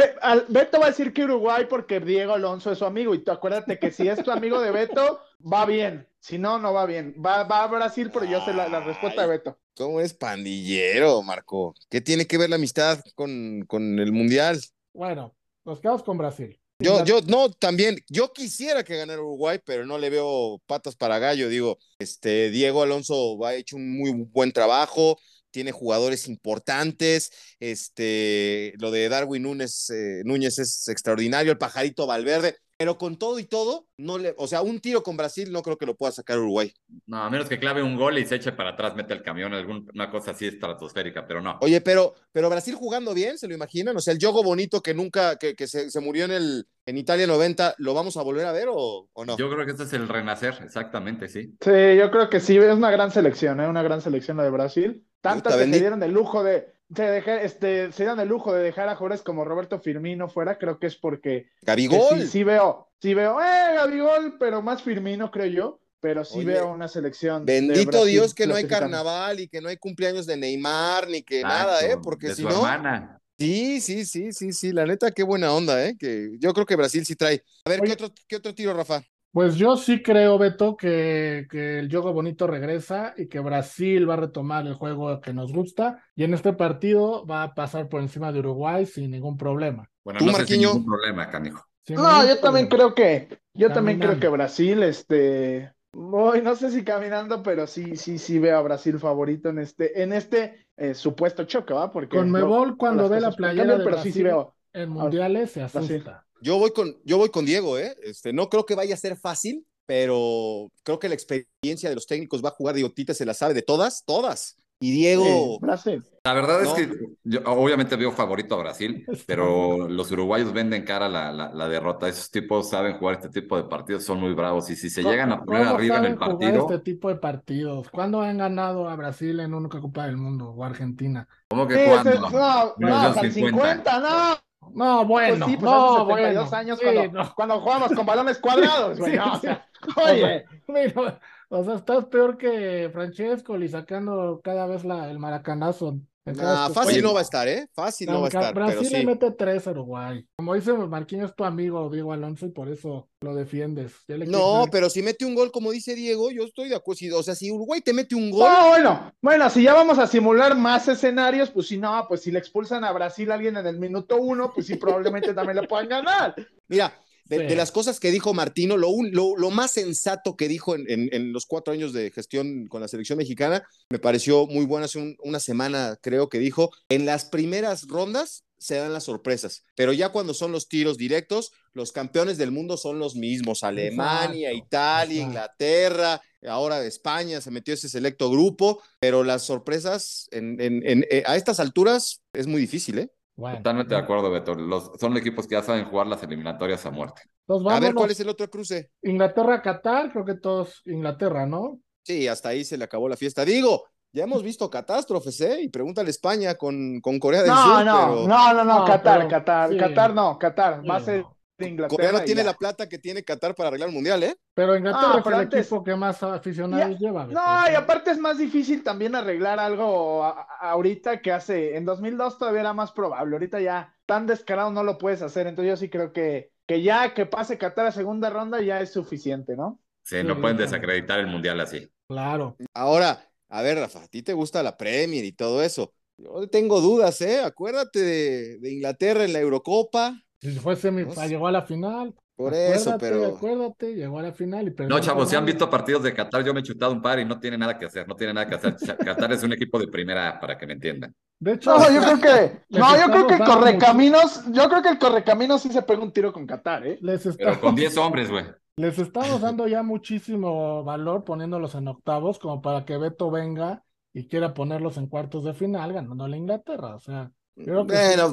Beto 0.48 0.78
va 0.78 0.86
a 0.86 0.90
decir 0.90 1.12
que 1.12 1.24
Uruguay 1.24 1.66
porque 1.68 1.98
Diego 1.98 2.34
Alonso 2.34 2.70
es 2.70 2.78
su 2.78 2.84
amigo. 2.84 3.14
Y 3.14 3.18
tú 3.24 3.32
acuérdate 3.32 3.80
que 3.80 3.90
si 3.90 4.06
es 4.06 4.22
tu 4.22 4.30
amigo 4.30 4.60
de 4.60 4.70
Beto, 4.70 5.20
va 5.40 5.66
bien. 5.66 6.06
Si 6.20 6.38
no, 6.38 6.58
no 6.58 6.72
va 6.72 6.86
bien. 6.86 7.16
Va, 7.24 7.42
va 7.44 7.64
a 7.64 7.66
Brasil, 7.66 8.10
pero 8.12 8.26
yo 8.26 8.40
sé 8.44 8.52
la, 8.54 8.68
la 8.68 8.80
respuesta 8.80 9.22
de 9.22 9.28
Beto. 9.28 9.58
¿Cómo 9.76 10.00
es 10.00 10.14
pandillero, 10.14 11.22
Marco? 11.22 11.74
¿Qué 11.90 12.00
tiene 12.00 12.26
que 12.26 12.38
ver 12.38 12.48
la 12.50 12.56
amistad 12.56 13.00
con, 13.16 13.64
con 13.66 13.98
el 13.98 14.12
mundial? 14.12 14.60
Bueno, 14.94 15.34
nos 15.64 15.80
quedamos 15.80 16.02
con 16.04 16.16
Brasil. 16.16 16.58
Yo, 16.78 17.04
yo, 17.04 17.20
no, 17.22 17.50
también, 17.50 17.98
yo 18.08 18.32
quisiera 18.34 18.84
que 18.84 18.96
ganara 18.96 19.20
Uruguay, 19.20 19.58
pero 19.64 19.86
no 19.86 19.96
le 19.96 20.10
veo 20.10 20.60
patas 20.66 20.94
para 20.94 21.18
gallo. 21.18 21.48
Digo, 21.48 21.78
este, 21.98 22.50
Diego 22.50 22.82
Alonso 22.82 23.42
ha 23.46 23.54
hecho 23.54 23.76
un 23.76 23.96
muy 23.96 24.12
buen 24.12 24.52
trabajo, 24.52 25.18
tiene 25.50 25.72
jugadores 25.72 26.28
importantes, 26.28 27.30
este, 27.60 28.74
lo 28.78 28.90
de 28.90 29.08
Darwin 29.08 29.44
Núñez, 29.44 29.88
eh, 29.88 30.20
Núñez 30.26 30.58
es 30.58 30.86
extraordinario, 30.88 31.50
el 31.50 31.58
pajarito 31.58 32.06
Valverde, 32.06 32.58
pero 32.76 32.98
con 32.98 33.16
todo 33.16 33.38
y 33.38 33.44
todo, 33.44 33.86
no 33.96 34.18
le, 34.18 34.34
o 34.36 34.46
sea, 34.46 34.62
un 34.62 34.80
tiro 34.80 35.02
con 35.02 35.16
Brasil 35.16 35.50
no 35.50 35.62
creo 35.62 35.78
que 35.78 35.86
lo 35.86 35.96
pueda 35.96 36.12
sacar 36.12 36.38
Uruguay. 36.38 36.72
No, 37.06 37.22
a 37.22 37.30
menos 37.30 37.48
que 37.48 37.58
clave 37.58 37.82
un 37.82 37.96
gol 37.96 38.18
y 38.18 38.26
se 38.26 38.36
eche 38.36 38.52
para 38.52 38.70
atrás, 38.70 38.94
mete 38.94 39.14
el 39.14 39.22
camión, 39.22 39.54
alguna 39.54 40.10
cosa 40.10 40.32
así 40.32 40.46
estratosférica, 40.46 41.26
pero 41.26 41.40
no. 41.40 41.58
Oye, 41.62 41.80
pero, 41.80 42.14
pero 42.32 42.50
Brasil 42.50 42.74
jugando 42.74 43.14
bien, 43.14 43.38
¿se 43.38 43.48
lo 43.48 43.54
imaginan? 43.54 43.96
O 43.96 44.00
sea, 44.00 44.12
el 44.12 44.18
yogo 44.18 44.42
bonito 44.42 44.82
que 44.82 44.94
nunca, 44.94 45.36
que, 45.36 45.54
que 45.54 45.66
se, 45.66 45.90
se 45.90 46.00
murió 46.00 46.26
en 46.26 46.32
el 46.32 46.66
en 46.88 46.98
Italia 46.98 47.26
90, 47.26 47.74
¿lo 47.78 47.94
vamos 47.94 48.16
a 48.16 48.22
volver 48.22 48.46
a 48.46 48.52
ver 48.52 48.68
o, 48.70 49.08
o 49.12 49.24
no? 49.24 49.36
Yo 49.36 49.50
creo 49.50 49.64
que 49.64 49.72
este 49.72 49.82
es 49.82 49.92
el 49.92 50.08
renacer, 50.08 50.54
exactamente, 50.62 51.28
sí. 51.28 51.56
Sí, 51.60 51.96
yo 51.98 52.12
creo 52.12 52.30
que 52.30 52.38
sí, 52.38 52.56
es 52.56 52.74
una 52.74 52.92
gran 52.92 53.10
selección, 53.10 53.60
¿eh? 53.60 53.66
Una 53.66 53.82
gran 53.82 54.00
selección 54.00 54.36
la 54.36 54.44
de 54.44 54.50
Brasil. 54.50 55.04
Puta, 55.20 55.58
que 55.58 55.64
se 55.64 55.80
dieron 55.80 56.00
el 56.04 56.12
lujo 56.12 56.44
de, 56.44 56.75
de 56.88 57.10
dejar, 57.10 57.44
este, 57.44 57.90
se 57.92 58.02
dieron 58.04 58.20
el 58.20 58.28
lujo 58.28 58.52
de 58.52 58.62
dejar 58.62 58.88
a 58.88 58.94
jugadores 58.96 59.22
como 59.22 59.44
Roberto 59.44 59.80
Firmino 59.80 60.28
fuera, 60.28 60.58
creo 60.58 60.78
que 60.78 60.86
es 60.86 60.96
porque 60.96 61.50
que 61.60 61.66
Gabigol. 61.66 62.20
sí, 62.20 62.26
sí 62.28 62.44
veo, 62.44 62.88
sí 63.00 63.14
veo, 63.14 63.40
eh, 63.40 63.74
Gabigol, 63.74 64.36
pero 64.38 64.62
más 64.62 64.82
Firmino, 64.82 65.30
creo 65.30 65.46
yo, 65.46 65.80
pero 66.00 66.24
sí 66.24 66.38
Oye, 66.38 66.46
veo 66.46 66.70
una 66.72 66.86
selección. 66.88 67.44
de 67.44 67.54
Bendito 67.54 67.90
Brasil 67.90 68.10
Dios 68.10 68.34
que 68.34 68.46
no 68.46 68.54
hay 68.54 68.66
carnaval 68.66 69.40
y 69.40 69.48
que 69.48 69.60
no 69.60 69.68
hay 69.68 69.76
cumpleaños 69.76 70.26
de 70.26 70.36
Neymar 70.36 71.08
ni 71.08 71.22
que 71.22 71.42
nada, 71.42 71.80
¿eh? 71.84 71.96
Porque 72.02 72.28
de 72.28 72.34
si 72.36 72.42
su 72.42 72.48
no. 72.48 72.54
hermana. 72.56 73.18
Sí, 73.38 73.80
sí, 73.80 74.06
sí, 74.06 74.32
sí, 74.32 74.52
sí. 74.52 74.72
La 74.72 74.86
neta, 74.86 75.10
qué 75.10 75.22
buena 75.22 75.52
onda, 75.52 75.84
¿eh? 75.86 75.96
Que 75.98 76.36
yo 76.38 76.54
creo 76.54 76.64
que 76.64 76.76
Brasil 76.76 77.04
sí 77.04 77.16
trae. 77.16 77.42
A 77.64 77.70
ver, 77.70 77.80
¿qué 77.82 77.92
otro, 77.92 78.10
qué 78.26 78.36
otro 78.36 78.54
tiro, 78.54 78.72
Rafa? 78.72 79.02
Pues 79.36 79.56
yo 79.56 79.76
sí 79.76 80.02
creo, 80.02 80.38
Beto, 80.38 80.78
que, 80.78 81.46
que 81.50 81.80
el 81.80 81.90
juego 81.90 82.14
bonito 82.14 82.46
regresa 82.46 83.12
y 83.18 83.28
que 83.28 83.38
Brasil 83.38 84.08
va 84.08 84.14
a 84.14 84.16
retomar 84.16 84.66
el 84.66 84.72
juego 84.72 85.20
que 85.20 85.34
nos 85.34 85.52
gusta 85.52 86.02
y 86.14 86.24
en 86.24 86.32
este 86.32 86.54
partido 86.54 87.26
va 87.26 87.42
a 87.42 87.54
pasar 87.54 87.90
por 87.90 88.00
encima 88.00 88.32
de 88.32 88.38
Uruguay 88.38 88.86
sin 88.86 89.10
ningún 89.10 89.36
problema. 89.36 89.90
Bueno, 90.04 90.20
¿Tú, 90.20 90.24
no 90.24 90.32
sé 90.32 90.46
si 90.46 90.54
Marquinho? 90.54 90.68
ningún 90.68 90.86
problema, 90.86 91.28
canijo. 91.28 91.62
Sin 91.84 91.96
No, 91.96 92.26
yo 92.26 92.40
también 92.40 92.66
problema. 92.66 92.94
creo 92.94 92.94
que, 92.94 93.38
yo 93.52 93.72
también 93.72 93.98
creo 93.98 94.18
que 94.18 94.28
Brasil, 94.28 94.82
este, 94.82 95.70
voy, 95.92 96.40
no 96.40 96.56
sé 96.56 96.70
si 96.70 96.82
caminando, 96.82 97.42
pero 97.42 97.66
sí, 97.66 97.94
sí, 97.94 98.18
sí 98.18 98.38
veo 98.38 98.56
a 98.56 98.62
Brasil 98.62 98.98
favorito 98.98 99.50
en 99.50 99.58
este, 99.58 100.02
en 100.02 100.14
este 100.14 100.66
eh, 100.78 100.94
supuesto 100.94 101.44
choque, 101.44 101.74
¿va? 101.74 101.92
Porque 101.92 102.16
Con 102.16 102.30
Mebol, 102.30 102.78
cuando 102.78 103.06
ve 103.10 103.20
la 103.20 103.32
playera 103.32 103.64
cambiar, 103.66 103.78
de 103.80 103.84
pero 103.84 103.96
sí, 103.98 104.12
sí 104.12 104.22
Brasil 104.22 104.24
veo. 104.24 104.54
en 104.72 104.88
mundiales 104.88 105.50
se 105.50 105.60
Brasil. 105.60 106.04
Yo 106.40 106.58
voy 106.58 106.70
con, 106.72 106.96
yo 107.04 107.16
voy 107.18 107.30
con 107.30 107.44
Diego, 107.44 107.78
¿eh? 107.78 107.96
Este, 108.02 108.32
no 108.32 108.48
creo 108.48 108.66
que 108.66 108.74
vaya 108.74 108.94
a 108.94 108.98
ser 108.98 109.16
fácil, 109.16 109.66
pero 109.86 110.70
creo 110.82 110.98
que 110.98 111.08
la 111.08 111.14
experiencia 111.14 111.88
de 111.88 111.94
los 111.94 112.06
técnicos 112.06 112.44
va 112.44 112.48
a 112.50 112.52
jugar. 112.52 112.74
Digo, 112.74 112.90
Tite 112.90 113.14
se 113.14 113.24
la 113.26 113.34
sabe 113.34 113.54
de 113.54 113.62
todas, 113.62 114.04
todas. 114.04 114.58
Y 114.78 114.90
Diego, 114.90 115.24
Sí, 115.24 115.58
Brasil. 115.62 116.04
La 116.22 116.34
verdad 116.34 116.60
No. 116.60 116.68
es 116.68 116.74
que 116.74 116.94
yo 117.24 117.40
obviamente 117.46 117.96
veo 117.96 118.12
favorito 118.12 118.56
a 118.56 118.58
Brasil, 118.58 119.06
pero 119.24 119.88
los 119.88 120.10
uruguayos 120.10 120.52
venden 120.52 120.84
cara 120.84 121.08
la, 121.08 121.32
la, 121.32 121.50
la 121.54 121.68
derrota. 121.68 122.08
Esos 122.08 122.30
tipos 122.30 122.68
saben 122.68 122.98
jugar 122.98 123.14
este 123.14 123.30
tipo 123.30 123.56
de 123.56 123.64
partidos, 123.64 124.04
son 124.04 124.20
muy 124.20 124.34
bravos. 124.34 124.68
Y 124.68 124.76
si 124.76 124.90
se 124.90 125.02
llegan 125.02 125.32
a 125.32 125.42
poner 125.42 125.62
¿Cómo 125.62 125.76
arriba 125.76 125.96
en 125.96 126.02
saben 126.02 126.12
el 126.12 126.18
jugar 126.18 126.30
partido, 126.38 126.60
este 126.70 126.78
tipo 126.80 127.08
de 127.08 127.14
partidos? 127.16 127.88
¿Cuándo 127.90 128.20
han 128.20 128.36
ganado 128.36 128.86
a 128.90 128.96
Brasil 128.96 129.40
en 129.40 129.54
una 129.54 129.70
Copa 129.70 130.04
del 130.06 130.18
Mundo 130.18 130.50
o 130.50 130.62
Argentina? 130.62 131.26
¿cómo 131.48 131.66
que 131.66 131.76
Sí, 131.76 131.80
cuando? 131.88 132.10
ese- 132.10 132.20
no, 132.20 132.30
no, 132.30 132.74
1950. 132.76 133.32
50, 133.32 134.00
no. 134.00 134.36
No, 134.72 135.04
bueno, 135.06 135.36
pues 135.36 135.44
sí, 135.44 135.56
pues 135.56 135.72
no, 135.72 135.74
hace 135.74 135.90
72 135.92 136.32
bueno. 136.32 136.52
años 136.52 136.80
Sí, 136.80 136.84
cuando, 136.84 137.12
no. 137.12 137.34
cuando 137.34 137.60
jugábamos 137.60 137.92
con 137.92 138.06
balones 138.06 138.38
cuadrados, 138.38 139.00
güey. 139.00 139.12
Sí, 139.12 139.16
no, 139.16 139.34
o 139.34 139.36
sí. 139.36 139.40
sea, 139.40 139.68
O 139.96 140.02
oye, 140.06 140.18
sea, 140.18 140.46
mira, 140.68 141.20
o 141.48 141.64
sea, 141.64 141.74
estás 141.74 142.06
peor 142.06 142.36
que 142.38 142.90
Francesco 142.92 143.56
y 143.58 143.68
sacando 143.68 144.40
cada 144.42 144.66
vez 144.66 144.84
la, 144.84 145.10
el 145.10 145.18
maracanazo. 145.18 146.00
Nah, 146.26 146.66
estos 146.66 146.74
fácil 146.74 147.02
no 147.02 147.14
va 147.14 147.20
a 147.20 147.22
estar, 147.22 147.48
¿eh? 147.48 147.68
Fácil 147.72 148.08
no 148.08 148.20
va 148.20 148.26
a 148.26 148.28
estar, 148.28 148.54
pero 148.54 148.66
Brasil 148.66 148.92
le 148.92 149.06
mete 149.06 149.30
tres 149.30 149.66
a 149.66 149.70
Uruguay. 149.70 150.26
Como 150.36 150.54
dice 150.54 150.72
Marquinhos, 150.72 151.30
es 151.30 151.36
tu 151.36 151.44
amigo 151.44 151.88
Diego 151.90 152.12
Alonso 152.12 152.46
y 152.46 152.50
por 152.50 152.68
eso 152.68 153.08
lo 153.20 153.34
defiendes. 153.34 153.92
Ya 154.08 154.16
le 154.16 154.26
quieres 154.26 154.30
No, 154.30 154.66
pero 154.70 154.90
si 154.90 155.02
mete 155.02 155.24
un 155.24 155.34
gol, 155.34 155.50
como 155.52 155.70
dice 155.70 155.94
Diego, 155.94 156.30
yo 156.30 156.44
estoy 156.44 156.68
de 156.68 156.76
acuerdo. 156.76 157.18
O 157.18 157.22
sea, 157.22 157.34
si 157.34 157.50
Uruguay 157.50 157.80
te 157.80 157.92
mete 157.92 158.14
un 158.14 158.30
gol, 158.30 158.50
No, 158.50 158.68
bueno, 158.68 159.12
bueno, 159.20 159.50
si 159.50 159.62
ya 159.62 159.74
vamos 159.74 159.98
a 159.98 160.06
simular 160.06 160.56
más 160.56 160.88
escenarios, 160.88 161.50
pues 161.50 161.68
si 161.68 161.78
no, 161.78 162.06
pues 162.08 162.22
si 162.22 162.30
le 162.30 162.38
expulsan 162.38 162.84
a 162.84 162.92
Brasil 162.92 163.30
a 163.30 163.34
alguien 163.34 163.56
en 163.56 163.66
el 163.66 163.78
minuto 163.78 164.16
uno, 164.16 164.52
pues 164.54 164.66
sí, 164.66 164.76
probablemente 164.76 165.34
también 165.34 165.60
le 165.60 165.68
puedan 165.68 165.88
ganar. 165.88 166.34
Mira, 166.68 166.92
de, 167.28 167.38
Sí. 167.38 167.42
de 167.46 167.56
las 167.56 167.72
cosas 167.72 168.00
que 168.00 168.10
dijo 168.10 168.32
Martino, 168.34 168.76
lo, 168.76 168.88
un- 168.88 169.10
lo, 169.12 169.36
lo 169.36 169.50
más 169.50 169.72
sensato 169.72 170.36
que 170.36 170.48
dijo 170.48 170.74
en, 170.74 170.88
en- 170.90 171.08
en 171.12 171.32
los 171.32 171.46
cuatro 171.46 171.72
años 171.74 171.92
de 171.92 172.10
gestión 172.10 172.66
con 172.68 172.80
la 172.80 172.88
selección 172.88 173.18
mexicana, 173.18 173.66
me 173.90 173.98
pareció 173.98 174.46
muy 174.46 174.64
bueno 174.64 174.84
hace 174.86 174.98
un- 174.98 175.16
una 175.22 175.40
semana, 175.40 175.96
creo 176.00 176.28
que 176.28 176.38
dijo, 176.38 176.70
en 176.88 177.04
las 177.06 177.24
primeras 177.24 177.86
rondas 177.88 178.44
se 178.58 178.76
dan 178.76 178.92
las 178.92 179.04
sorpresas, 179.04 179.64
pero 179.74 179.92
ya 179.92 180.08
cuando 180.10 180.32
son 180.32 180.50
los 180.50 180.68
tiros 180.68 180.96
directos, 180.96 181.52
los 181.74 181.92
campeones 181.92 182.38
del 182.38 182.52
mundo 182.52 182.78
son 182.78 182.98
los 182.98 183.14
mismos, 183.14 183.62
Alemania, 183.62 184.48
Exacto, 184.50 184.66
Italia, 184.66 185.16
exacto. 185.16 185.28
Inglaterra, 185.28 186.22
ahora 186.48 186.82
España 186.84 187.40
se 187.42 187.50
metió 187.50 187.74
ese 187.74 187.88
selecto 187.90 188.30
grupo, 188.30 188.82
pero 188.98 189.24
las 189.24 189.42
sorpresas 189.42 190.26
en- 190.30 190.58
en- 190.60 190.86
en- 190.88 191.04
eh, 191.10 191.22
a 191.26 191.36
estas 191.36 191.60
alturas 191.60 192.22
es 192.32 192.46
muy 192.46 192.60
difícil, 192.60 192.98
¿eh? 193.00 193.10
Bueno, 193.36 193.58
Totalmente 193.58 193.94
de 193.94 194.00
acuerdo, 194.00 194.30
Beto. 194.30 194.54
Los, 194.54 194.92
son 194.98 195.16
equipos 195.16 195.46
que 195.46 195.54
ya 195.56 195.62
saben 195.62 195.84
jugar 195.84 196.06
las 196.06 196.22
eliminatorias 196.22 196.84
a 196.86 196.90
muerte. 196.90 197.22
Entonces, 197.46 197.72
A 197.76 197.80
ver. 197.80 197.94
¿cuál 197.94 198.10
es 198.10 198.20
el 198.20 198.28
otro 198.30 198.48
cruce? 198.48 198.90
Inglaterra-Qatar, 199.02 200.10
creo 200.12 200.24
que 200.24 200.34
todos 200.36 200.80
Inglaterra, 200.86 201.46
¿no? 201.46 201.78
Sí, 202.02 202.26
hasta 202.28 202.48
ahí 202.50 202.64
se 202.64 202.78
le 202.78 202.84
acabó 202.84 203.08
la 203.08 203.16
fiesta. 203.16 203.44
Digo, 203.44 203.84
ya 204.12 204.24
hemos 204.24 204.42
visto 204.42 204.70
catástrofes, 204.70 205.40
¿eh? 205.42 205.60
Y 205.62 205.68
pregúntale 205.68 206.08
España 206.10 206.54
con, 206.54 207.00
con 207.00 207.18
Corea 207.18 207.42
del 207.42 207.50
No, 207.50 207.56
Sur, 207.76 207.84
no, 207.84 207.94
pero 207.94 208.26
no, 208.28 208.54
no, 208.54 208.64
no, 208.64 208.78
No, 208.78 208.84
Qatar, 208.86 209.18
pero- 209.18 209.28
Qatar, 209.30 209.70
sí. 209.70 209.76
Qatar 209.76 210.14
no, 210.14 210.38
Qatar, 210.38 210.88
va 210.88 210.96
a 210.96 211.00
ser 211.00 211.24
Inglaterra. 211.58 211.88
Corea 211.96 212.12
no 212.12 212.20
tiene 212.24 212.42
ya. 212.42 212.46
la 212.48 212.54
plata 212.54 212.88
que 212.88 212.98
tiene 212.98 213.22
Qatar 213.24 213.54
para 213.54 213.68
arreglar 213.68 213.88
el 213.88 213.94
mundial, 213.94 214.22
¿eh? 214.22 214.36
Pero 214.54 214.76
Inglaterra 214.76 215.12
Ah, 215.14 215.20
es 215.20 215.26
el 215.26 215.34
antes- 215.34 215.60
equipo 215.60 215.82
que 215.84 215.96
más 215.96 216.22
aficionados 216.22 216.98
lleva. 216.98 217.26
Beto. 217.26 217.40
No, 217.40 217.70
y 217.70 217.74
aparte 217.74 218.10
es 218.10 218.18
más 218.18 218.38
difícil 218.38 218.82
también 218.82 219.14
arreglar 219.14 219.58
algo 219.58 220.24
a- 220.24 220.46
a- 220.60 220.70
ahorita 220.70 221.22
que 221.22 221.32
hace, 221.32 221.76
en 221.76 221.84
2002 221.84 222.38
todavía 222.38 222.60
era 222.60 222.72
más 222.74 222.92
probable, 222.92 223.34
ahorita 223.36 223.60
ya 223.60 223.94
tan 224.04 224.26
descarado 224.26 224.70
no 224.70 224.82
lo 224.84 224.98
puedes 224.98 225.22
hacer, 225.22 225.46
entonces 225.46 225.70
yo 225.70 225.76
sí 225.76 225.88
creo 225.88 226.12
que, 226.12 226.50
que 226.66 226.82
ya 226.82 227.14
que 227.14 227.26
pase 227.26 227.58
Qatar 227.58 227.86
a 227.86 227.92
segunda 227.92 228.28
ronda 228.30 228.60
ya 228.60 228.80
es 228.80 228.92
suficiente, 228.92 229.56
¿no? 229.56 229.80
Sí, 230.04 230.18
Sí, 230.20 230.24
no 230.24 230.40
pueden 230.40 230.56
desacreditar 230.56 231.18
el 231.20 231.26
mundial 231.26 231.58
así. 231.60 231.90
Claro. 232.08 232.56
Ahora, 232.74 233.28
a 233.48 233.62
ver, 233.62 233.78
Rafa, 233.78 234.02
a 234.04 234.08
ti 234.08 234.22
te 234.22 234.32
gusta 234.34 234.62
la 234.62 234.76
Premier 234.76 235.24
y 235.24 235.32
todo 235.32 235.62
eso. 235.62 235.92
Yo 236.18 236.48
tengo 236.48 236.80
dudas, 236.80 237.20
¿eh? 237.20 237.40
Acuérdate 237.40 237.98
de, 238.00 238.58
de 238.58 238.72
Inglaterra 238.72 239.24
en 239.24 239.32
la 239.32 239.40
Eurocopa. 239.40 240.22
Si 240.52 240.58
fue 240.58 240.76
semi, 240.76 241.04
No 241.04 241.12
sé. 241.12 241.28
llegó 241.28 241.46
a 241.46 241.52
la 241.52 241.62
final. 241.62 242.14
Por 242.36 242.52
eso, 242.52 242.96
pero. 242.98 243.24
Acuérdate, 243.24 243.94
llegó 243.94 244.18
a 244.18 244.22
la 244.22 244.32
final 244.32 244.68
y 244.68 244.70
perdió 244.70 244.94
No, 244.94 245.00
chavos, 245.00 245.30
si 245.30 245.36
han 245.36 245.46
visto 245.46 245.70
partidos 245.70 246.02
de 246.02 246.12
Qatar, 246.12 246.44
yo 246.44 246.52
me 246.52 246.60
he 246.60 246.62
chutado 246.62 246.92
un 246.92 247.00
par 247.00 247.18
y 247.18 247.24
no 247.24 247.40
tiene 247.40 247.56
nada 247.56 247.78
que 247.78 247.86
hacer, 247.86 248.06
no 248.06 248.14
tiene 248.14 248.34
nada 248.34 248.46
que 248.46 248.56
hacer. 248.56 248.76
Qatar 248.98 249.32
es 249.32 249.42
un 249.42 249.52
equipo 249.54 249.78
de 249.78 249.88
primera, 249.88 250.38
para 250.38 250.58
que 250.58 250.66
me 250.66 250.74
entiendan. 250.74 251.14
De 251.38 251.52
hecho, 251.52 251.70
No, 251.78 251.90
yo 251.90 252.00
creo 252.02 252.20
que, 252.20 252.60
no, 252.70 252.98
yo 252.98 253.10
creo 253.10 253.26
que 253.26 253.34
el 253.34 253.44
Correcaminos, 253.44 254.42
yo 254.52 254.68
creo 254.68 254.82
que 254.82 254.88
el 254.90 254.98
Correcaminos 254.98 255.62
sí 255.62 255.70
se 255.72 255.82
pega 255.82 256.02
un 256.02 256.12
tiro 256.12 256.32
con 256.32 256.46
Qatar, 256.46 256.86
¿eh? 256.86 256.98
les, 257.00 257.26
Pero 257.36 257.58
con 257.60 257.74
10 257.74 257.96
hombres, 257.96 258.30
güey. 258.30 258.44
les 258.76 258.98
estamos 258.98 259.40
dando 259.40 259.66
ya 259.66 259.82
muchísimo 259.82 260.84
valor 260.84 261.24
poniéndolos 261.24 261.74
en 261.74 261.88
octavos, 261.88 262.38
como 262.38 262.60
para 262.60 262.84
que 262.84 262.98
Beto 262.98 263.30
venga 263.30 263.82
y 264.12 264.28
quiera 264.28 264.52
ponerlos 264.54 264.96
en 264.98 265.08
cuartos 265.08 265.44
de 265.44 265.54
final, 265.54 265.92
ganándole 265.92 266.36
a 266.36 266.38
Inglaterra. 266.38 266.94
O 266.96 267.00
sea, 267.00 267.30
creo 267.64 267.86
que 267.86 267.98
sí. 267.98 268.26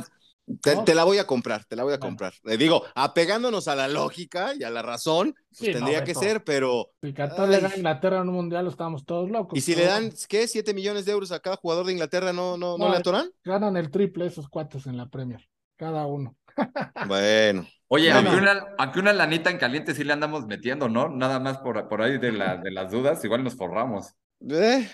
Te, 0.62 0.76
¿No? 0.76 0.84
te 0.84 0.94
la 0.94 1.06
voy 1.06 1.18
a 1.20 1.26
comprar, 1.26 1.64
te 1.66 1.76
la 1.76 1.84
voy 1.84 1.94
a 1.94 1.98
Bueno. 1.98 2.10
comprar. 2.10 2.34
Le 2.44 2.58
digo, 2.58 2.84
apegándonos 2.96 3.68
a 3.70 3.76
la 3.76 3.88
lógica 3.88 4.54
y 4.60 4.64
a 4.64 4.70
la 4.70 4.82
razón, 4.82 5.34
pues 5.36 5.60
Sí, 5.60 5.66
no, 5.68 5.78
tendría 5.78 6.04
que 6.04 6.14
ser, 6.16 6.44
pero. 6.44 6.91
si 7.02 7.14
Qatar 7.14 7.48
le 7.50 7.60
gana 7.62 7.74
a 7.74 7.78
Inglaterra 7.78 8.22
en 8.22 8.30
un 8.30 8.36
mundial, 8.36 8.68
estamos 8.68 9.06
todos 9.06 9.30
locos. 9.30 9.58
¿Y 9.58 9.62
si 9.62 9.74
pero 9.74 9.86
le 9.86 9.91
dan, 9.91 10.12
qué? 10.28 10.48
¿7 10.48 10.74
millones 10.74 11.06
de 11.06 11.14
euros 11.14 11.32
a 11.32 11.39
cada 11.39 11.56
jugador 11.56 11.86
de 11.86 11.94
Inglaterra? 11.94 12.34
¿No, 12.34 12.58
no, 12.58 12.78
no, 12.78 12.86
No, 12.86 12.91
le 12.91 12.98
atoran? 12.98 13.32
Ganan 13.44 13.78
el 13.78 13.89
triple 13.89 14.26
esos 14.26 14.50
cuates 14.50 14.86
en 14.86 14.98
la 14.98 15.10
Premier, 15.10 15.48
cada 15.78 16.06
uno. 16.08 16.36
Bueno. 17.02 17.68
Oye, 17.88 18.12
Bueno. 18.12 18.30
aunque, 18.32 18.41
una, 18.41 18.66
aunque 18.78 19.00
una 19.00 19.14
lanita 19.14 19.50
en 19.50 19.58
caliente 19.58 19.94
sí 19.94 20.04
le 20.04 20.14
andamos 20.14 20.46
metiendo, 20.48 20.89
¿no? 20.89 21.10
Nada 21.10 21.39
más 21.39 21.60
por, 21.60 21.88
por 21.88 22.02
ahí 22.02 22.18
de, 22.18 22.32
la, 22.32 22.58
de 22.58 22.72
las 22.72 22.91
dudas, 22.91 23.24
igual 23.24 23.44
nos 23.44 23.56
forramos. 23.56 24.14
Eh, 24.50 24.89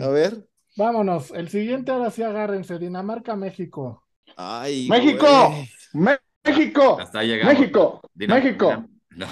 a 0.00 0.08
Bueno, 0.08 0.08
ver. 0.08 0.48
vámonos. 0.76 1.30
El 1.32 1.48
siguiente 1.48 1.92
ahora 1.92 2.10
sí 2.10 2.22
agárrense. 2.22 2.78
Dinamarca, 2.78 3.36
México. 3.36 4.04
Ay, 4.36 4.88
México. 4.88 5.26
Me- 5.92 6.18
México, 6.44 6.98
Hasta 7.00 7.18
ahí 7.18 7.28
llegamos. 7.28 7.54
México, 7.58 8.00
Dinam- 8.14 8.42
México. 8.42 8.84
No. 9.10 9.26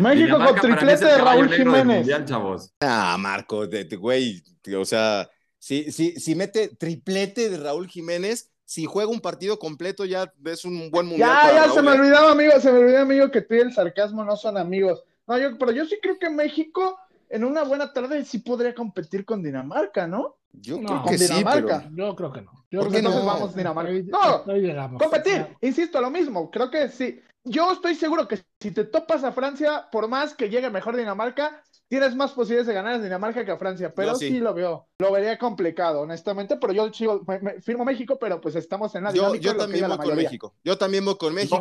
México 0.00 0.38
con 0.46 0.54
triplete 0.60 1.04
de 1.04 1.18
Raúl 1.18 1.50
Jiménez. 1.52 1.84
mundial, 1.98 2.24
chavos. 2.24 2.72
Ah, 2.80 3.16
Marco, 3.18 3.66
de- 3.66 3.84
de- 3.84 3.96
güey, 3.96 4.42
o 4.78 4.84
sea, 4.84 5.28
si, 5.58 5.90
si, 5.92 6.18
si 6.18 6.34
mete 6.34 6.68
triplete 6.68 7.48
de 7.50 7.58
Raúl 7.58 7.86
Jiménez, 7.88 8.50
si 8.64 8.84
juega 8.86 9.10
un 9.10 9.20
partido 9.20 9.58
completo 9.58 10.04
ya 10.04 10.32
es 10.44 10.64
un 10.64 10.90
buen 10.90 11.06
mundial. 11.06 11.28
Ya, 11.28 11.40
para 11.42 11.52
ya, 11.52 11.60
Raúl, 11.66 11.74
se 11.74 11.82
me 11.82 11.90
¿eh? 11.90 11.94
olvidaba, 12.00 12.32
amigo, 12.32 12.52
se 12.60 12.72
me 12.72 12.78
olvidaba, 12.78 13.02
amigo, 13.02 13.30
que 13.30 13.42
tú 13.42 13.54
y 13.54 13.58
el 13.60 13.72
sarcasmo 13.72 14.24
no 14.24 14.36
son 14.36 14.56
amigos. 14.56 15.02
No, 15.26 15.38
yo, 15.38 15.56
pero 15.58 15.72
yo 15.72 15.84
sí 15.84 15.98
creo 16.00 16.18
que 16.18 16.30
México 16.30 16.98
en 17.28 17.44
una 17.44 17.62
buena 17.64 17.92
tarde 17.92 18.24
sí 18.24 18.38
podría 18.38 18.74
competir 18.74 19.24
con 19.24 19.42
Dinamarca, 19.42 20.06
¿no? 20.06 20.35
Yo 20.52 20.78
No, 20.80 20.86
creo 20.88 21.04
que 21.04 21.18
sí, 21.18 21.24
Dinamarca. 21.34 21.78
pero 21.84 21.96
Yo 21.96 22.16
creo 22.16 22.32
que 22.32 22.42
no. 22.42 22.52
Yo 22.70 22.80
¿Por 22.80 22.88
creo 22.88 22.92
que 22.98 23.02
no? 23.02 23.08
Entonces 23.10 23.24
vamos 23.26 23.54
Dinamarca. 23.56 23.90
Ahí- 23.92 24.02
No, 24.04 24.44
llegamos. 24.54 25.02
Competir, 25.02 25.46
insisto, 25.60 26.00
lo 26.00 26.10
mismo, 26.10 26.50
creo 26.50 26.70
que 26.70 26.88
sí. 26.88 27.20
Yo 27.48 27.70
estoy 27.72 27.94
seguro 27.94 28.26
que 28.26 28.42
si 28.60 28.72
te 28.72 28.84
topas 28.84 29.22
a 29.22 29.30
Francia, 29.30 29.86
por 29.92 30.08
más 30.08 30.34
que 30.34 30.48
llegue 30.48 30.68
mejor 30.68 30.96
Dinamarca, 30.96 31.62
tienes 31.88 32.16
más 32.16 32.32
posibilidades 32.32 32.66
de 32.66 32.74
ganar 32.74 32.94
a 32.94 32.98
Dinamarca 32.98 33.44
que 33.44 33.52
a 33.52 33.56
Francia, 33.56 33.92
pero 33.94 34.16
sí. 34.16 34.28
sí. 34.30 34.40
lo 34.40 34.52
veo, 34.52 34.88
lo 34.98 35.12
vería 35.12 35.38
complicado, 35.38 36.00
honestamente, 36.00 36.56
pero 36.56 36.72
yo 36.72 36.92
sigo, 36.92 37.22
me- 37.28 37.38
me- 37.38 37.60
firmo 37.60 37.84
México, 37.84 38.18
pero 38.20 38.40
pues 38.40 38.56
estamos 38.56 38.92
en 38.96 39.04
la 39.04 39.10
yo, 39.12 39.20
dinámica 39.30 39.42
yo 39.44 39.52
que 39.52 39.58
también 39.60 39.82
voy 39.82 39.90
la 39.90 39.96
con 39.96 40.06
mayoría. 40.06 40.28
México. 40.28 40.54
Yo 40.64 40.76
también 40.76 41.04
voy 41.04 41.16
con 41.16 41.34
México. 41.34 41.60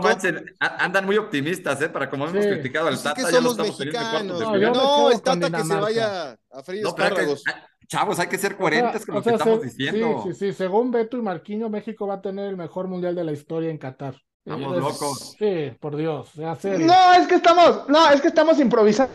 A- 0.59 0.83
andan 0.83 1.05
muy 1.05 1.17
optimistas, 1.17 1.79
¿eh? 1.83 1.89
Para 1.89 2.09
como 2.09 2.25
hemos 2.27 2.43
Sí. 2.43 2.49
criticado 2.49 2.87
al 2.87 2.93
Pues 2.95 3.05
es 3.05 3.13
que 3.13 3.21
Tata, 3.21 3.31
ya 3.31 3.41
lo 3.41 3.49
somos 3.51 3.69
estamos 3.69 3.79
mexicanos. 3.79 4.39
de 4.39 4.45
No, 4.71 5.11
el 5.11 5.21
Tata 5.21 5.39
que 5.39 5.45
se 5.45 5.51
Dinamarca. 5.51 5.81
vaya 5.81 6.31
a 6.31 6.37
hay 6.57 6.63
que- 6.63 6.81
espárragos. 6.81 7.43
Chavos, 7.87 8.19
hay 8.19 8.27
que 8.27 8.37
ser 8.37 8.53
O 8.53 8.57
coherentes 8.57 9.01
sea, 9.03 9.05
con 9.05 9.15
lo 9.15 9.21
que 9.21 9.29
sea, 9.29 9.37
estamos 9.37 9.59
se- 9.59 9.65
diciendo. 9.65 10.21
Sí, 10.23 10.33
sí, 10.33 10.39
sí. 10.47 10.53
Según 10.53 10.91
Beto 10.91 11.17
y 11.17 11.21
Marquinho, 11.21 11.69
México 11.69 12.07
va 12.07 12.15
a 12.15 12.21
tener 12.21 12.47
el 12.49 12.57
mejor 12.57 12.87
mundial 12.87 13.15
de 13.15 13.23
la 13.23 13.31
historia 13.31 13.69
en 13.69 13.77
Qatar. 13.77 14.15
Estamos 14.45 14.73
Es- 14.77 14.83
locos. 14.83 15.35
Sí, 15.39 15.71
por 15.79 15.95
Dios. 15.95 16.29
sea 16.29 16.55
serio. 16.55 16.85
No, 16.85 17.13
es 17.13 17.27
que 17.27 17.35
estamos, 17.35 17.87
no, 17.89 18.09
es 18.11 18.21
que 18.21 18.27
estamos 18.27 18.59
improvisando 18.59 19.11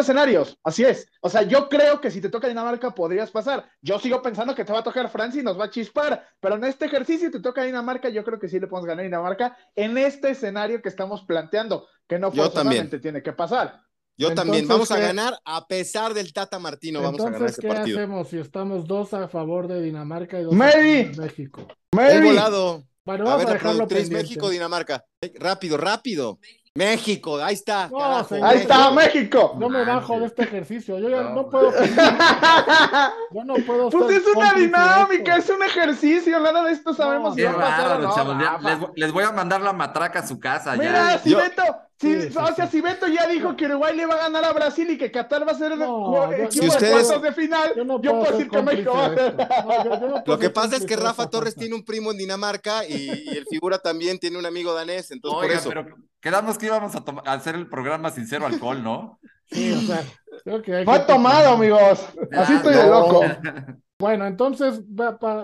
escenarios, 0.00 0.58
así 0.64 0.84
es. 0.84 1.08
O 1.20 1.28
sea, 1.28 1.42
yo 1.42 1.68
creo 1.68 2.00
que 2.00 2.10
si 2.10 2.20
te 2.20 2.28
toca 2.28 2.48
Dinamarca 2.48 2.90
podrías 2.92 3.30
pasar. 3.30 3.68
Yo 3.80 3.98
sigo 4.00 4.20
pensando 4.20 4.54
que 4.54 4.64
te 4.64 4.72
va 4.72 4.80
a 4.80 4.84
tocar 4.84 5.08
Francia 5.08 5.40
y 5.40 5.44
nos 5.44 5.58
va 5.58 5.66
a 5.66 5.70
chispar, 5.70 6.26
pero 6.40 6.56
en 6.56 6.64
este 6.64 6.86
ejercicio 6.86 7.30
te 7.30 7.38
toca 7.40 7.62
Dinamarca, 7.62 8.08
yo 8.08 8.24
creo 8.24 8.38
que 8.40 8.48
sí 8.48 8.58
le 8.58 8.66
podemos 8.66 8.86
ganar 8.86 9.02
a 9.02 9.04
Dinamarca 9.04 9.56
en 9.76 9.96
este 9.96 10.30
escenario 10.30 10.82
que 10.82 10.88
estamos 10.88 11.22
planteando, 11.24 11.86
que 12.08 12.18
no 12.18 12.32
Yo 12.32 12.42
forzosamente 12.44 12.98
tiene 12.98 13.22
que 13.22 13.32
pasar. 13.32 13.80
Yo 14.18 14.34
también. 14.34 14.62
Entonces, 14.62 14.88
Vamos 14.88 14.90
a 14.90 15.06
ganar 15.06 15.38
a 15.44 15.66
pesar 15.66 16.14
del 16.14 16.32
Tata 16.32 16.58
Martino. 16.58 17.02
Vamos 17.02 17.20
a 17.20 17.24
ganar 17.24 17.40
Entonces, 17.40 17.58
ese 17.58 17.68
¿qué 17.68 17.74
partido. 17.74 17.98
hacemos 17.98 18.28
si 18.28 18.38
estamos 18.38 18.86
dos 18.86 19.12
a 19.14 19.28
favor 19.28 19.68
de 19.68 19.82
Dinamarca 19.82 20.40
y 20.40 20.44
dos 20.44 20.54
Mary. 20.54 21.00
a 21.00 21.02
favor 21.04 21.16
de 21.16 21.22
México? 21.22 21.66
Mary, 21.92 22.26
volado. 22.26 22.82
Bueno, 23.04 23.24
A 23.24 23.28
vamos 23.28 23.44
ver, 23.44 23.50
a 23.50 23.52
dejarlo 23.54 23.86
pendiente. 23.86 24.14
México, 24.14 24.48
Dinamarca. 24.50 25.04
Rápido, 25.38 25.76
rápido. 25.76 26.38
México, 26.74 27.38
ahí 27.42 27.54
está. 27.54 27.88
No, 27.88 27.96
carajo. 27.98 28.28
señor. 28.28 28.48
ahí 28.48 28.58
está 28.58 28.90
México. 28.90 29.56
Yo 29.58 29.68
me 29.70 29.82
bajo 29.84 30.18
de 30.20 30.26
este 30.26 30.42
ejercicio. 30.42 30.98
Yo 30.98 31.08
ya 31.08 31.22
No. 31.22 31.34
no, 31.34 31.48
puedo. 31.50 31.72
Yo 33.32 33.44
no 33.44 33.54
puedo. 33.66 33.90
Pues 33.90 34.16
es 34.16 34.26
una 34.34 34.52
dinámica, 34.54 35.36
es 35.36 35.48
un 35.48 35.62
ejercicio, 35.62 36.38
nada 36.40 36.62
de 36.64 36.72
esto 36.72 36.92
sabemos 36.94 37.34
si 37.34 37.40
Qué 37.42 37.48
va 37.48 37.52
a 37.52 37.56
pasar 37.58 38.00
no. 38.00 38.58
les, 38.68 38.78
voy- 38.78 38.90
les 38.96 39.12
voy 39.12 39.24
a 39.24 39.32
mandar 39.32 39.60
la 39.62 39.72
matraca 39.72 40.20
a 40.20 40.26
su 40.26 40.38
casa. 40.38 40.72
Mira, 40.76 41.12
ya. 41.12 41.18
si 41.18 41.30
Yo- 41.30 41.38
Beto, 41.38 41.62
Sí, 41.98 42.20
sí, 42.30 42.36
o 42.36 42.46
sea, 42.54 42.66
sí. 42.66 42.72
si 42.72 42.80
Beto 42.82 43.06
ya 43.08 43.26
dijo 43.26 43.56
que 43.56 43.64
Uruguay 43.64 43.96
le 43.96 44.04
va 44.04 44.14
a 44.14 44.18
ganar 44.18 44.44
a 44.44 44.52
Brasil 44.52 44.90
y 44.90 44.98
que 44.98 45.10
Qatar 45.10 45.48
va 45.48 45.52
a 45.52 45.54
ser 45.54 45.72
el 45.72 45.78
No, 45.78 46.26
yo- 46.30 46.32
equipo 46.32 46.50
Si 46.52 46.60
de 46.60 46.66
ustedes- 46.68 46.92
cuartos 46.92 47.22
de 47.22 47.32
final, 47.32 47.72
Yo 47.74 47.84
no 47.84 48.02
yo 48.02 48.10
puedo 48.10 48.24
ser 48.26 48.34
decir 48.34 48.50
que 48.50 48.62
México 48.62 48.92
va 48.92 49.04
a. 49.06 49.08
No, 49.08 49.84
yo- 49.84 50.00
puedo 50.00 50.22
Lo 50.26 50.36
que 50.38 50.44
ser 50.44 50.52
pasa 50.52 50.76
es 50.76 50.84
que 50.84 50.96
Rafa 50.96 51.30
Torres 51.30 51.54
tiene 51.54 51.74
un 51.74 51.84
primo 51.84 52.10
en 52.10 52.18
Dinamarca 52.18 52.86
y, 52.86 52.94
y 53.24 53.28
el 53.36 53.46
figura 53.46 53.78
también 53.78 54.18
tiene 54.18 54.38
un 54.38 54.44
amigo 54.44 54.74
danés, 54.74 55.10
entonces 55.10 55.40
Oiga, 55.40 55.60
por 55.60 55.60
eso. 55.60 55.68
pero 55.86 55.96
quedamos 56.20 56.58
que 56.58 56.66
íbamos 56.66 56.94
a, 56.94 57.02
a 57.24 57.32
hacer 57.32 57.54
el 57.54 57.68
programa 57.68 58.10
sin 58.10 58.26
cero 58.26 58.44
alcohol, 58.46 58.82
¿no? 58.82 59.18
Sí, 59.48 59.72
o 59.72 59.80
sea, 59.80 60.02
creo 60.42 60.60
que 60.60 60.74
hay 60.74 60.84
No 60.84 60.92
he 60.92 60.96
gente 60.96 61.12
tomado, 61.12 61.50
amigos. 61.50 62.00
Así 62.32 62.52
Ah, 62.52 62.56
estoy 62.56 62.74
de 62.74 62.86
loco. 62.88 63.22
Bueno, 63.98 64.26
entonces, 64.26 64.82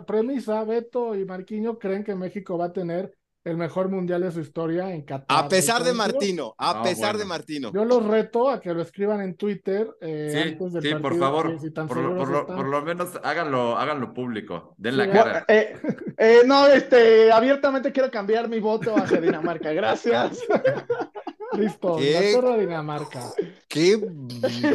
premisa, 0.06 0.62
Beto 0.64 1.14
y 1.14 1.24
Marquinho 1.24 1.78
creen 1.78 2.04
que 2.04 2.14
México 2.14 2.58
va 2.58 2.66
a 2.66 2.72
tener 2.72 3.14
el 3.44 3.56
mejor 3.56 3.88
mundial 3.88 4.22
de 4.22 4.30
su 4.30 4.40
historia 4.40 4.92
en 4.94 5.02
Qatar. 5.02 5.26
A 5.28 5.48
pesar 5.48 5.82
de 5.82 5.92
Martino, 5.92 6.54
a 6.58 6.80
Ah, 6.80 6.82
pesar 6.82 7.18
de. 7.18 7.24
Martino. 7.24 7.72
Yo 7.74 7.84
los 7.84 8.04
reto 8.06 8.48
a 8.50 8.60
que 8.60 8.72
lo 8.72 8.82
escriban 8.82 9.20
en 9.20 9.34
Twitter 9.36 9.88
eh, 10.00 10.30
Sí, 10.32 10.38
antes 10.50 10.72
del 10.74 10.82
sí, 10.82 10.94
por 10.96 11.18
favor. 11.18 11.50
si- 11.58 11.66
si 11.66 11.70
tan 11.72 11.88
por, 11.88 11.96
lo, 11.96 12.16
por 12.16 12.28
lo- 12.28 12.46
por 12.46 12.66
lo 12.66 12.82
menos 12.82 13.10
háganlo, 13.22 13.76
háganlo 13.76 14.12
público. 14.14 14.74
Den 14.76 14.96
la 14.96 15.10
cara. 15.10 15.44
Eh, 15.48 15.74
eh, 16.18 16.42
no, 16.46 16.66
este, 16.66 17.32
abiertamente 17.32 17.90
quiero 17.92 18.10
cambiar 18.10 18.48
mi 18.48 18.60
voto 18.60 18.96
hacia 18.96 19.20
Dinamarca. 19.20 19.72
Gracias. 19.72 20.38
Listo, 21.58 21.96
¿Qué? 21.96 22.06
Inglaterra, 22.30 22.56
Dinamarca. 22.58 23.32
Qué 23.68 23.96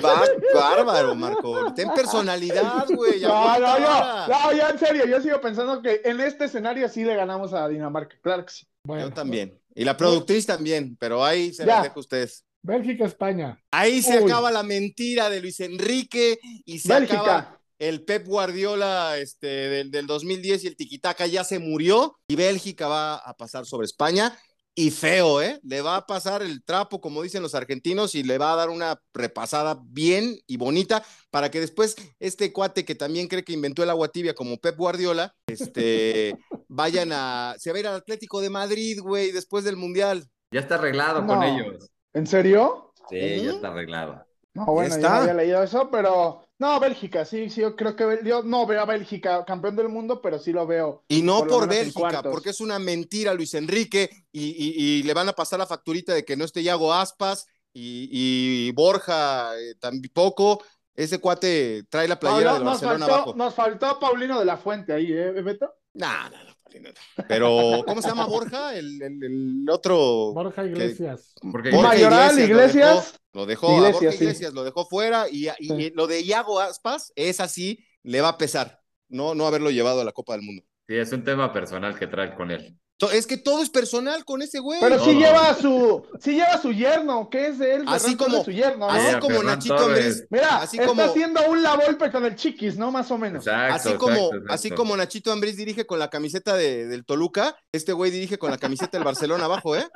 ba- 0.02 0.24
bárbaro, 0.54 1.16
Marco. 1.16 1.74
Ten 1.74 1.90
personalidad, 1.96 2.86
güey. 2.90 3.22
No, 3.22 3.60
no, 3.60 3.78
yo, 3.80 4.28
no, 4.28 4.54
ya 4.54 4.70
en 4.70 4.80
serio, 4.80 5.06
yo 5.06 5.22
sigo 5.22 5.40
pensando 5.42 5.82
que 5.82 6.02
en 6.04 6.20
este 6.22 6.46
escenario 6.46 6.88
sí 6.90 7.04
le 7.04 7.16
ganamos 7.16 7.54
a 7.54 7.68
Dinamarca. 7.68 8.16
Claro 8.22 8.46
que 8.46 8.54
sí. 8.54 8.66
Bueno, 8.84 9.10
Yo 9.10 9.14
también. 9.14 9.60
Y 9.76 9.84
la 9.84 9.96
productriz 9.98 10.46
también, 10.46 10.96
pero 11.00 11.24
ahí 11.24 11.54
se 11.54 11.66
las 11.66 11.84
dejo 11.84 11.96
a 11.98 12.00
ustedes. 12.00 12.44
Bélgica, 12.64 13.06
España. 13.06 13.62
Ahí 13.72 14.02
se 14.02 14.20
Uy. 14.20 14.30
acaba 14.32 14.52
la 14.52 14.64
mentira 14.64 15.30
de 15.30 15.42
Luis 15.42 15.60
Enrique 15.60 16.40
y 16.66 16.80
se 16.80 16.94
acaba 16.94 17.60
el 17.80 18.04
Pep 18.04 18.26
Guardiola 18.26 19.18
este, 19.20 19.48
del, 19.48 19.92
del 19.92 20.08
2010 20.08 20.64
y 20.64 20.68
el 20.68 20.76
Tiquitaca 20.76 21.28
ya 21.28 21.44
se 21.44 21.60
murió 21.60 22.18
y 22.28 22.36
Bélgica 22.36 22.88
va 22.88 23.16
a 23.18 23.38
pasar 23.38 23.66
sobre 23.68 23.86
España 23.86 24.36
y 24.80 24.92
feo, 24.92 25.42
¿eh? 25.42 25.60
Le 25.64 25.82
va 25.82 25.96
a 25.96 26.06
pasar 26.06 26.44
el 26.44 26.64
trapo, 26.64 27.02
como 27.02 27.24
dicen 27.24 27.42
los 27.42 27.56
argentinos, 27.56 28.14
y 28.14 28.22
le 28.22 28.38
va 28.38 28.54
a 28.54 28.56
dar 28.56 28.70
una 28.70 29.02
repasada 29.12 29.82
bien 29.84 30.38
y 30.46 30.58
bonita 30.58 31.04
para 31.32 31.50
que 31.50 31.60
después 31.60 31.96
este 32.20 32.54
cuate 32.54 32.86
que 32.86 32.94
también 32.94 33.28
cree 33.28 33.44
que 33.44 33.54
inventó 33.54 33.82
el 33.82 33.90
agua 33.90 34.10
tibia 34.10 34.36
como 34.36 34.58
Pep 34.58 34.78
Guardiola, 34.78 35.34
este, 35.48 36.38
vayan 36.68 37.10
a, 37.12 37.56
se 37.58 37.72
va 37.72 37.78
a 37.78 37.80
ir 37.80 37.88
al 37.88 37.96
Atlético 37.96 38.40
de 38.40 38.52
Madrid, 38.52 39.00
güey, 39.02 39.32
después 39.32 39.64
del 39.64 39.78
Mundial. 39.78 40.30
Ya 40.52 40.60
está 40.60 40.76
arreglado 40.76 41.26
con 41.26 41.42
ellos. 41.42 41.90
¿En 42.14 42.28
serio? 42.28 42.94
Sí, 43.10 43.46
ya 43.46 43.54
está 43.54 43.70
arreglado. 43.70 44.28
No, 44.54 44.66
bueno, 44.66 44.90
Ya 44.90 44.96
yo 44.96 45.02
no 45.02 45.08
está. 45.08 45.22
había 45.24 45.34
leído 45.34 45.64
eso, 45.64 45.90
pero 45.90 46.47
no, 46.60 46.80
Bélgica, 46.80 47.24
sí, 47.26 47.50
sí, 47.50 47.62
yo 47.62 47.76
creo 47.76 47.96
que 47.96 48.20
yo 48.24 48.42
no 48.44 48.66
veo 48.66 48.82
a 48.82 48.86
Bélgica 48.86 49.46
campeón 49.46 49.76
del 49.76 49.90
mundo, 49.90 50.22
pero 50.22 50.40
sí 50.40 50.52
lo 50.52 50.66
veo. 50.66 51.04
Y 51.10 51.22
no 51.22 51.48
Por 51.48 51.68
Bélgica, 51.70 52.24
porque 52.24 52.50
es 52.50 52.60
una 52.60 52.80
mentira 52.80 53.34
Luis 53.34 53.54
Enrique 53.54 54.10
y, 54.32 54.48
y- 54.50 55.00
y 55.00 55.04
le 55.04 55.14
van 55.14 55.30
a 55.30 55.34
pasar 55.34 55.60
la 55.60 55.68
facturita 55.68 56.14
de 56.14 56.26
que 56.26 56.36
no 56.36 56.44
esté 56.46 56.64
Yago 56.64 56.94
Aspas 56.94 57.46
y, 57.74 58.10
y 58.12 58.72
Borja 58.72 59.58
eh, 59.60 59.76
tampoco. 59.80 60.62
Ese 60.96 61.20
cuate 61.20 61.84
trae 61.90 62.08
la 62.08 62.20
playera 62.20 62.52
No, 62.52 62.54
del 62.54 62.64
nos, 62.64 62.82
Barcelona 62.82 63.06
faltó, 63.06 63.06
abajo. 63.06 63.36
nos 63.36 63.54
faltó 63.56 64.00
Paulino 64.00 64.40
de 64.40 64.46
la 64.46 64.58
Fuente 64.58 64.94
ahí, 64.94 65.12
¿eh, 65.12 65.32
Beto? 65.42 65.74
Nah, 65.94 66.30
Paulino, 66.30 66.44
no. 66.44 66.54
Pero, 67.28 67.84
¿cómo 67.86 68.02
se 68.02 68.08
llama 68.10 68.26
Borja? 68.26 68.76
El, 68.76 69.02
el- 69.02 69.24
el 69.24 69.70
otro. 69.70 70.34
Borja 70.34 70.66
Iglesias. 70.66 71.34
Porque 71.52 71.72
Borja 71.72 71.88
Mayoral, 71.90 72.40
Iglesias. 72.40 73.20
Lo 73.34 73.46
dejó, 73.46 73.68
lo 73.78 73.84
dejó 73.84 73.88
a 73.88 73.90
Iglesias, 73.90 74.02
Borja 74.02 74.12
sí. 74.18 74.24
Iglesias, 74.24 74.54
lo 74.54 74.64
dejó 74.64 74.86
fuera 74.88 75.26
y, 75.30 75.48
y 75.60 75.68
Sí. 75.68 75.92
lo 75.96 76.08
de 76.08 76.24
Yago 76.24 76.60
Aspas 76.60 77.12
es 77.16 77.40
así, 77.40 77.86
le 78.04 78.22
va 78.22 78.30
a 78.30 78.38
pesar. 78.38 78.80
No, 79.10 79.36
no 79.36 79.46
haberlo 79.48 79.70
llevado 79.72 80.02
a 80.02 80.06
la 80.06 80.12
Copa 80.12 80.34
del 80.34 80.42
Mundo. 80.44 80.64
sí, 80.88 80.96
es 80.96 81.12
un 81.14 81.24
tema 81.24 81.52
personal 81.54 81.98
que 81.98 82.08
trae 82.08 82.34
con 82.36 82.52
él. 82.52 82.78
Es 83.12 83.28
que 83.28 83.38
todo 83.38 83.62
es 83.62 83.70
personal 83.70 84.26
con 84.26 84.42
ese 84.42 84.58
güey. 84.60 84.80
Pero 84.80 84.98
sí 85.04 85.14
No. 85.14 85.20
lleva 85.20 85.50
a 85.50 85.54
su, 85.56 86.04
sí 86.20 86.32
lleva 86.32 86.54
a 86.54 86.62
su 86.62 86.72
yerno, 86.72 87.30
que 87.30 87.48
es 87.48 87.60
de 87.60 87.76
él, 87.76 87.84
Así 87.88 88.16
Ferran 88.16 88.18
como- 88.32 88.44
su 88.44 88.52
yerno, 88.52 88.88
¿no? 88.88 88.90
así 88.92 89.08
Ah, 89.16 89.20
como 89.20 89.36
Ferran 89.36 89.46
Nachito. 89.56 89.78
Ambriz. 89.78 90.26
Mira, 90.32 90.58
así 90.64 90.78
está 90.78 90.88
como- 90.90 91.04
haciendo 91.04 91.42
un 91.50 91.62
la 91.62 91.76
golpe 91.76 92.12
con 92.12 92.26
el 92.26 92.36
chiquis, 92.36 92.76
¿no? 92.78 92.90
Más 92.92 93.12
o 93.12 93.18
menos. 93.20 93.46
Exacto, 93.46 93.76
Así 93.76 93.90
exacto, 93.90 94.06
como, 94.06 94.26
exacto. 94.34 94.54
así 94.54 94.72
como 94.72 94.98
Nachito 94.98 95.32
Ambriz 95.32 95.56
dirige 95.58 95.86
con 95.86 96.00
la 96.00 96.10
camiseta 96.10 96.56
de- 96.56 96.88
del 96.88 97.06
Toluca, 97.06 97.56
este 97.72 97.94
güey 97.94 98.10
dirige 98.10 98.40
con 98.40 98.50
la 98.50 98.58
camiseta 98.58 98.98
del 98.98 99.06
Barcelona 99.06 99.46
abajo, 99.46 99.76
¿eh? 99.76 99.88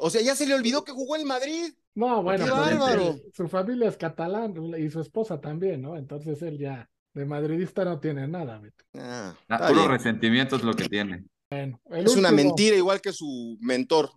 O 0.00 0.10
sea, 0.10 0.20
ya 0.20 0.36
se 0.36 0.46
le 0.46 0.54
olvidó 0.54 0.84
que 0.84 0.92
jugó 0.92 1.16
en 1.16 1.26
Madrid. 1.26 1.72
No, 1.94 2.22
bueno, 2.22 2.44
¡Qué 2.44 2.50
pues, 2.50 2.78
bárbaro! 2.78 3.02
él- 3.12 3.22
su 3.34 3.48
familia 3.48 3.88
es 3.88 3.96
catalán 3.96 4.54
y 4.78 4.88
su 4.90 5.00
esposa 5.00 5.40
también, 5.40 5.82
¿no? 5.82 5.96
Entonces 5.96 6.40
él 6.42 6.58
ya 6.58 6.88
de 7.14 7.24
madridista 7.24 7.84
no 7.84 7.98
tiene 7.98 8.26
nada, 8.28 8.58
Beto. 8.58 8.84
Ah, 8.96 9.34
Ah, 9.48 9.58
puro 9.68 9.80
bien. 9.80 9.90
resentimiento 9.90 10.56
es 10.56 10.62
lo 10.62 10.74
que 10.74 10.88
tiene. 10.88 11.24
Bueno, 11.50 11.80
Es 11.90 12.14
una 12.16 12.30
mentira 12.30 12.76
igual 12.76 13.00
que 13.00 13.12
su 13.12 13.58
mentor. 13.60 14.10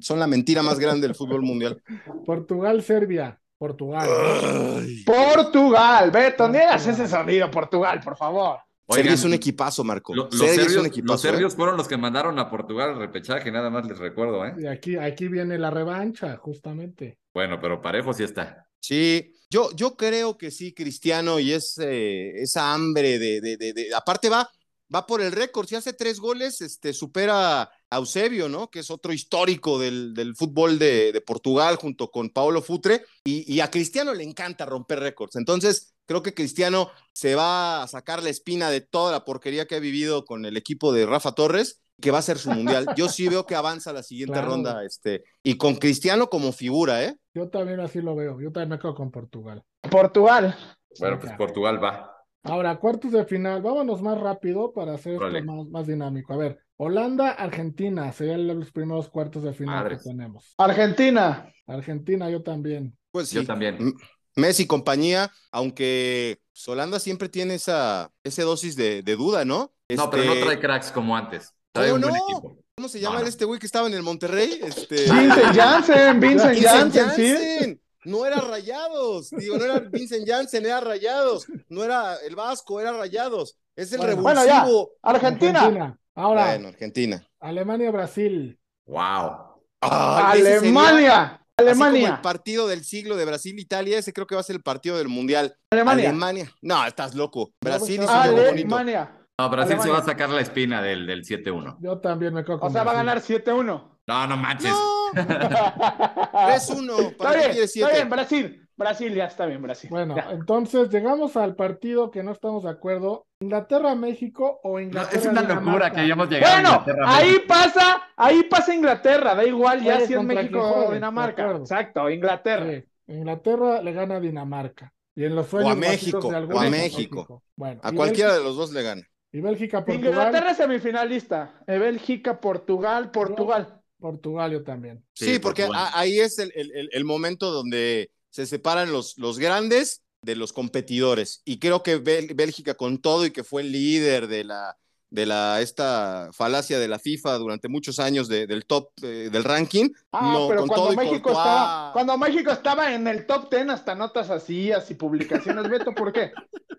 Son 0.00 0.18
la 0.18 0.26
mentira 0.26 0.62
más 0.62 0.78
grande 0.78 1.06
del 1.06 1.14
fútbol 1.14 1.42
mundial. 1.42 1.82
Portugal, 2.26 2.82
Serbia. 2.82 3.38
Portugal. 3.58 4.08
Ay. 4.08 5.04
Portugal, 5.04 6.10
Beto, 6.10 6.48
ni 6.48 6.58
hagas 6.58 6.86
ese 6.86 7.06
sonido, 7.08 7.50
Portugal, 7.50 8.00
por 8.02 8.16
favor. 8.16 8.58
Serbia 8.88 9.02
Oigan, 9.02 9.14
es 9.14 9.24
un 9.24 9.34
equipazo, 9.34 9.84
Marco. 9.84 10.14
lo- 10.14 10.24
los, 10.26 10.34
Serbia 10.38 10.52
es 10.52 10.58
un 10.60 10.64
serbios, 10.68 10.86
equipazo. 10.86 11.12
los 11.12 11.24
¿eh? 11.24 11.28
serbios 11.28 11.54
fueron 11.56 11.76
los 11.76 11.88
que 11.88 11.96
mandaron 11.98 12.38
a 12.38 12.48
Portugal 12.48 12.90
al 12.90 12.98
repechaje, 12.98 13.50
nada 13.52 13.68
más 13.68 13.86
les 13.86 13.98
recuerdo, 13.98 14.46
¿eh? 14.46 14.54
Y 14.58 14.66
aquí, 14.66 14.96
aquí 14.96 15.28
viene 15.28 15.58
la 15.58 15.70
revancha, 15.70 16.36
justamente. 16.38 17.18
Bueno, 17.34 17.60
pero 17.60 17.82
parejo 17.82 18.14
sí 18.14 18.22
está. 18.22 18.66
Sí, 18.80 19.34
yo, 19.50 19.70
yo 19.74 19.96
creo 19.96 20.36
que 20.38 20.50
sí, 20.50 20.72
Cristiano, 20.74 21.38
y 21.40 21.52
es 21.52 21.78
eh, 21.78 22.32
esa 22.42 22.72
hambre 22.74 23.18
de, 23.18 23.40
de, 23.40 23.56
de, 23.56 23.72
de- 23.72 23.94
aparte 23.94 24.28
va, 24.28 24.50
va 24.94 25.06
por 25.06 25.20
el 25.20 25.32
récord, 25.32 25.66
si 25.66 25.74
hace 25.74 25.92
tres 25.92 26.20
goles, 26.20 26.60
este, 26.60 26.92
supera 26.92 27.62
a 27.62 27.96
Eusebio, 27.96 28.48
¿no? 28.48 28.70
Que 28.70 28.80
es 28.80 28.90
otro 28.90 29.12
histórico 29.12 29.78
del, 29.78 30.12
del 30.14 30.34
fútbol 30.36 30.78
de, 30.78 31.12
de 31.12 31.20
Portugal 31.20 31.76
junto 31.76 32.10
con 32.10 32.30
Paolo 32.30 32.60
Futre, 32.62 33.04
y, 33.24 33.50
y 33.52 33.60
a 33.60 33.70
Cristiano 33.70 34.14
le 34.14 34.24
encanta 34.24 34.66
romper 34.66 35.00
récords, 35.00 35.36
entonces 35.36 35.94
creo 36.06 36.22
que 36.22 36.32
Cristiano 36.34 36.90
se 37.12 37.34
va 37.34 37.82
a 37.82 37.88
sacar 37.88 38.22
la 38.22 38.30
espina 38.30 38.70
de 38.70 38.80
toda 38.80 39.12
la 39.12 39.24
porquería 39.26 39.66
que 39.66 39.74
ha 39.76 39.80
vivido 39.80 40.24
con 40.24 40.46
el 40.46 40.56
equipo 40.56 40.92
de 40.92 41.04
Rafa 41.04 41.32
Torres, 41.32 41.82
que 42.00 42.10
va 42.12 42.18
a 42.18 42.22
ser 42.22 42.38
su 42.38 42.50
mundial. 42.50 42.86
Yo 42.96 43.08
sí 43.08 43.28
veo 43.28 43.44
que 43.44 43.56
avanza 43.56 43.92
la 43.92 44.02
siguiente 44.02 44.32
Claro. 44.38 44.48
ronda, 44.48 44.84
este, 44.84 45.24
y 45.42 45.56
con 45.58 45.74
Cristiano 45.76 46.30
como 46.30 46.52
figura, 46.52 47.04
¿eh? 47.04 47.16
Yo 47.38 47.48
también 47.48 47.78
así 47.78 48.02
lo 48.02 48.16
veo. 48.16 48.40
Yo 48.40 48.50
también 48.50 48.70
me 48.70 48.78
quedo 48.80 48.96
con 48.96 49.12
Portugal. 49.12 49.62
Portugal. 49.88 50.56
Bueno, 50.98 51.20
pues. 51.20 51.32
Portugal 51.34 51.82
va. 51.82 52.12
Ahora, 52.42 52.76
cuartos 52.78 53.12
de 53.12 53.24
final. 53.24 53.62
Vámonos 53.62 54.02
más 54.02 54.20
rápido 54.20 54.72
para 54.72 54.94
hacer 54.94 55.14
esto 55.14 55.44
más, 55.44 55.68
más 55.68 55.86
dinámico. 55.86 56.32
A 56.32 56.36
ver, 56.36 56.58
Holanda, 56.76 57.30
Argentina. 57.30 58.10
Serían 58.10 58.46
los 58.58 58.72
primeros 58.72 59.08
cuartos 59.08 59.44
de 59.44 59.52
final 59.52 59.88
que 59.88 59.98
tenemos. 59.98 60.52
Argentina. 60.58 61.48
Argentina, 61.68 62.28
yo 62.28 62.42
también. 62.42 62.98
Pues 63.12 63.28
sí. 63.28 63.36
Yo 63.36 63.46
también. 63.46 63.76
M- 63.78 63.92
Messi 64.34 64.66
compañía, 64.66 65.30
aunque 65.52 66.38
Holanda 66.66 66.98
siempre 66.98 67.28
tiene 67.28 67.54
esa 67.54 68.10
ese 68.24 68.42
dosis 68.42 68.74
de, 68.74 69.02
de 69.02 69.16
duda, 69.16 69.44
¿no? 69.44 69.72
No, 69.96 70.10
pero 70.10 70.24
no 70.24 70.32
Este, 70.32 70.44
trae 70.44 70.60
cracks 70.60 70.90
como 70.90 71.16
antes. 71.16 71.54
Trae 71.72 71.90
¿Cómo 71.90 71.96
un 71.96 72.02
buen 72.02 72.14
no? 72.14 72.20
equipo. 72.24 72.58
¿Cómo 72.78 72.88
se 72.88 73.00
llama 73.00 73.16
No, 73.16 73.22
no. 73.22 73.26
este 73.28 73.44
güey 73.44 73.58
que 73.58 73.66
estaba 73.66 73.88
en 73.88 73.94
el 73.94 74.04
Monterrey? 74.04 74.60
Este... 74.62 74.94
Vincent 75.10 75.52
Janssen, 75.56 76.20
Vincent 76.20 76.50
Vincent 76.54 76.94
Janssen, 76.94 77.10
sí. 77.16 77.80
No 78.04 78.24
era 78.24 78.36
Rayados, 78.40 79.30
digo, 79.30 79.58
no 79.58 79.64
era 79.64 79.80
Vincent 79.80 80.24
Janssen, 80.28 80.64
era 80.64 80.78
Rayados, 80.80 81.46
no 81.68 81.82
era 81.82 82.14
el 82.24 82.36
Vasco, 82.36 82.80
era 82.80 82.92
Rayados. 82.92 83.58
Es 83.74 83.92
el 83.92 83.98
Bueno, 83.98 84.22
bueno, 84.22 84.44
ya. 84.46 84.60
revulsivo. 84.60 84.90
Argentina. 85.02 85.98
Ahora, 86.14 86.46
Bueno, 86.50 86.68
Argentina. 86.68 87.28
Alemania, 87.40 87.90
Brasil. 87.90 88.56
Wow. 88.86 89.60
Ay, 89.80 90.40
ese 90.40 90.44
sería- 90.44 90.58
Alemania. 90.60 91.22
así 91.24 91.40
como 91.56 91.84
Alemania. 91.84 92.08
el 92.10 92.20
partido 92.20 92.68
del 92.68 92.84
siglo 92.84 93.16
de 93.16 93.24
Brasil-Italia, 93.24 93.98
ese 93.98 94.12
creo 94.12 94.28
que 94.28 94.36
va 94.36 94.40
a 94.40 94.44
ser 94.44 94.54
el 94.54 94.62
partido 94.62 94.96
del 94.98 95.08
Mundial. 95.08 95.56
Alemania. 95.72 96.10
Alemania. 96.10 96.52
No, 96.62 96.86
estás 96.86 97.16
loco. 97.16 97.50
Brasil 97.60 98.00
y 98.02 98.06
Ah, 98.08 98.26
bonito. 98.30 98.48
Alemania. 98.50 99.17
No, 99.40 99.48
Brasil 99.50 99.78
se 99.80 99.88
va 99.88 99.98
a 99.98 100.02
sacar 100.04 100.30
la 100.30 100.40
espina 100.40 100.82
del, 100.82 101.06
del 101.06 101.22
7-1. 101.24 101.76
Yo 101.80 101.98
también 101.98 102.34
me 102.34 102.44
con 102.44 102.58
O 102.60 102.70
sea, 102.70 102.82
va 102.82 102.90
a 102.90 102.94
ganar 102.94 103.20
7-1. 103.20 103.64
No, 104.08 104.26
no 104.26 104.36
manches. 104.36 104.70
No, 104.72 105.12
3-1. 105.14 106.98
Está 106.98 107.16
¿Para 107.24 107.40
qué 107.42 107.48
bien, 107.48 107.58
está 107.64 107.66
7? 107.68 107.92
bien, 107.94 108.10
Brasil. 108.10 108.68
Brasil, 108.76 109.14
ya 109.14 109.24
está 109.26 109.46
bien, 109.46 109.62
Brasil. 109.62 109.90
Bueno, 109.90 110.16
Ya. 110.16 110.30
entonces 110.32 110.88
llegamos 110.90 111.36
al 111.36 111.54
partido 111.54 112.10
que 112.10 112.24
no 112.24 112.32
estamos 112.32 112.64
de 112.64 112.70
acuerdo. 112.70 113.26
Inglaterra-México 113.40 114.58
o 114.64 114.72
No, 114.72 114.80
Inglaterra. 114.80 115.20
es 115.20 115.26
una 115.26 115.42
locura 115.42 115.90
que 115.92 116.00
hayamos 116.00 116.28
llegado 116.28 116.68
a 116.74 116.78
Bueno, 116.84 117.02
ahí 117.06 117.36
pasa, 117.46 118.02
ahí 118.16 118.42
pasa 118.44 118.74
Inglaterra, 118.74 119.36
da 119.36 119.44
igual 119.44 119.82
ya 119.84 120.00
si 120.00 120.14
es 120.14 120.22
México 120.22 120.60
o 120.60 120.92
Dinamarca. 120.92 121.52
Exacto, 121.52 122.10
Inglaterra. 122.10 122.66
Sí, 122.70 122.84
Inglaterra 123.14 123.82
le 123.82 123.92
gana 123.92 124.16
a 124.16 124.20
Dinamarca. 124.20 124.92
Y 125.14 125.24
en 125.24 125.34
los 125.36 125.46
sueños 125.48 125.72
a 125.72 125.74
guajitos 125.76 126.24
México, 126.24 126.46
de 126.48 126.54
o 126.54 126.58
a 126.60 126.70
México. 126.70 127.42
Bueno, 127.56 127.80
A 127.84 127.92
cualquiera 127.92 128.34
de 128.34 128.42
los 128.42 128.56
dos 128.56 128.72
le 128.72 128.82
gana. 128.82 129.02
Y 129.32 129.40
Bélgica, 129.40 129.84
Portugal. 129.84 130.10
Inglaterra 130.10 130.54
semifinalista. 130.54 131.60
Eh, 131.66 131.78
Bélgica, 131.78 132.40
Portugal, 132.40 133.10
Portugal. 133.10 133.80
Portugal 134.00 134.52
yo 134.52 134.62
también. 134.62 135.04
Sí, 135.14 135.34
Sí, 135.34 135.38
porque 135.38 135.64
a- 135.64 135.98
ahí 135.98 136.20
es 136.20 136.38
el, 136.38 136.52
el- 136.54 136.70
el- 136.72 136.88
el 136.92 137.04
momento 137.04 137.50
donde 137.50 138.10
se 138.30 138.46
separan 138.46 138.92
los, 138.92 139.18
los 139.18 139.38
grandes 139.38 140.02
de 140.22 140.36
los 140.36 140.52
competidores. 140.52 141.42
Y 141.44 141.58
creo 141.58 141.82
que 141.82 141.98
Bel- 142.02 142.34
Bélgica, 142.34 142.74
con 142.74 142.98
todo 142.98 143.26
y 143.26 143.30
que 143.32 143.44
fue 143.44 143.62
el 143.62 143.72
líder 143.72 144.28
de 144.28 144.44
la, 144.44 144.76
de 145.10 145.24
la 145.24 145.60
esta 145.62 146.28
falacia 146.32 146.78
de 146.78 146.86
la 146.86 146.98
FIFA 146.98 147.38
durante 147.38 147.68
muchos 147.68 147.98
años 147.98 148.28
de- 148.28 148.46
del 148.46 148.66
top 148.66 148.90
eh, 149.02 149.30
del 149.32 149.42
ranking, 149.44 149.88
Ah, 150.12 150.30
no, 150.34 150.48
pero 150.48 150.66
cuando 150.66 150.92
México 150.92 151.30
Courtois- 151.30 151.38
estaba, 151.38 151.92
cuando 151.94 152.18
México 152.18 152.50
estaba 152.50 152.92
en 152.94 153.08
el 153.08 153.26
top 153.26 153.50
10, 153.50 153.68
hasta 153.70 153.94
notas 153.94 154.28
así, 154.30 154.70
así 154.70 154.94
publicaciones. 154.94 155.68
Beto, 155.68 155.94
¿por 155.94 156.12
qué? 156.12 156.32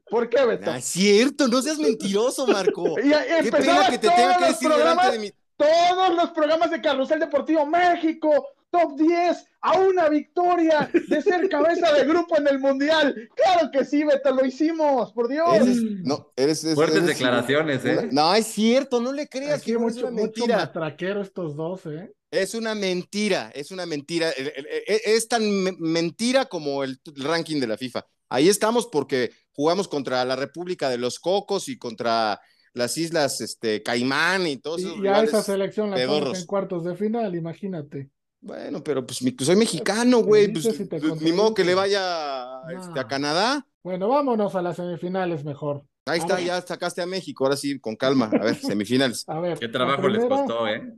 ¿Por 0.09 0.29
qué, 0.29 0.45
Beto? 0.45 0.69
Ah, 0.71 0.77
es 0.77 0.85
cierto, 0.85 1.47
no 1.47 1.61
seas 1.61 1.79
mentiroso, 1.79 2.45
Marco. 2.45 2.95
Y, 3.03 3.07
y 3.09 3.43
Qué 3.43 3.51
pena 3.51 3.87
que 3.89 3.97
te 3.97 4.09
tenga 4.09 4.35
que 4.37 4.41
los 4.41 4.49
decir 4.51 4.69
delante 4.69 4.85
programas, 4.85 5.11
de 5.11 5.19
mi. 5.19 5.31
todos 5.57 6.15
los 6.15 6.29
programas 6.31 6.69
de 6.71 6.81
Carrusel 6.81 7.19
Deportivo, 7.19 7.65
México, 7.65 8.45
top 8.71 8.97
10, 8.97 9.45
a 9.61 9.79
una 9.79 10.09
victoria 10.09 10.89
de 11.07 11.21
ser 11.21 11.49
cabeza 11.49 11.91
de 11.93 12.05
grupo 12.05 12.37
en 12.37 12.47
el 12.47 12.59
Mundial. 12.59 13.15
Claro 13.35 13.69
que 13.71 13.83
sí, 13.85 14.03
Beto, 14.03 14.31
lo 14.33 14.45
hicimos, 14.45 15.11
por 15.13 15.27
Dios. 15.27 15.47
Eres, 15.55 15.77
no, 16.03 16.31
eres, 16.35 16.63
eres- 16.63 16.75
Fuertes 16.75 16.97
eres- 16.97 17.07
declaraciones, 17.07 17.83
¿eh? 17.85 18.09
No, 18.11 18.33
es 18.35 18.45
cierto, 18.47 19.01
no 19.01 19.11
le 19.11 19.27
creas 19.27 19.59
Aquí 19.61 19.71
que 19.71 19.71
es 19.73 19.79
mucho, 19.79 20.01
una 20.07 20.11
mucho 20.11 20.23
mentira. 20.23 20.57
matraquero 20.57 21.21
estos 21.21 21.55
dos, 21.55 21.85
¿eh? 21.87 22.11
Es 22.31 22.53
una 22.53 22.75
mentira, 22.75 23.51
es 23.55 23.71
una 23.71 23.85
mentira. 23.87 24.29
El- 24.31 24.51
Es 24.87 25.27
tan 25.27 25.49
me- 25.63 25.75
mentira 25.79 26.45
como 26.45 26.83
el 26.83 26.99
ranking 27.15 27.59
de 27.59 27.67
la 27.67 27.77
FIFA. 27.77 28.05
Ahí 28.29 28.47
estamos 28.47 28.85
porque 28.85 29.31
jugamos 29.53 29.87
contra 29.87 30.23
la 30.25 30.35
República 30.35 30.89
de 30.89 30.99
los 30.99 31.19
Cocos 31.19 31.67
y 31.69 31.77
contra 31.79 32.39
las 32.73 32.95
islas 32.99 33.41
este, 33.41 33.81
Caimán 33.81 34.45
y 34.45 34.57
todos 34.57 34.81
esos 34.81 34.97
Y, 34.99 35.05
y 35.05 35.07
a 35.07 35.23
esa 35.23 35.41
selección 35.41 35.89
la 35.89 35.99
en 35.99 36.45
cuartos 36.45 36.85
de 36.85 36.95
final, 36.95 37.33
imagínate. 37.35 38.11
Bueno, 38.41 38.83
pero 38.83 39.05
pues 39.05 39.21
mi- 39.21 39.35
soy 39.39 39.55
mexicano, 39.55 40.19
güey. 40.19 40.51
Pues, 40.51 40.63
dices 40.65 40.79
y 40.81 40.85
te 40.87 40.99
pues, 40.99 41.21
ni 41.21 41.31
modo 41.31 41.53
que 41.53 41.63
le 41.65 41.75
vaya 41.75 42.61
este, 42.77 42.99
a. 42.99 43.07
Canadá. 43.07 43.65
Bueno, 43.83 44.07
vámonos 44.07 44.55
a 44.55 44.61
las 44.61 44.77
semifinales 44.77 45.43
mejor. 45.43 45.83
Ahí 46.05 46.19
A 46.19 46.23
está, 46.23 46.35
ver. 46.35 46.45
ya 46.45 46.61
sacaste 46.61 47.01
a 47.01 47.05
México. 47.05 47.43
Ahora 47.45 47.57
sí, 47.57 47.79
con 47.79 47.95
calma. 47.95 48.29
A 48.33 48.43
ver, 48.43 48.55
semifinales. 48.55 49.23
A 49.27 49.39
ver. 49.39 49.59
Qué 49.59 49.67
trabajo 49.67 50.07
les 50.07 50.25
costó, 50.25 50.67
¿eh? 50.67 50.93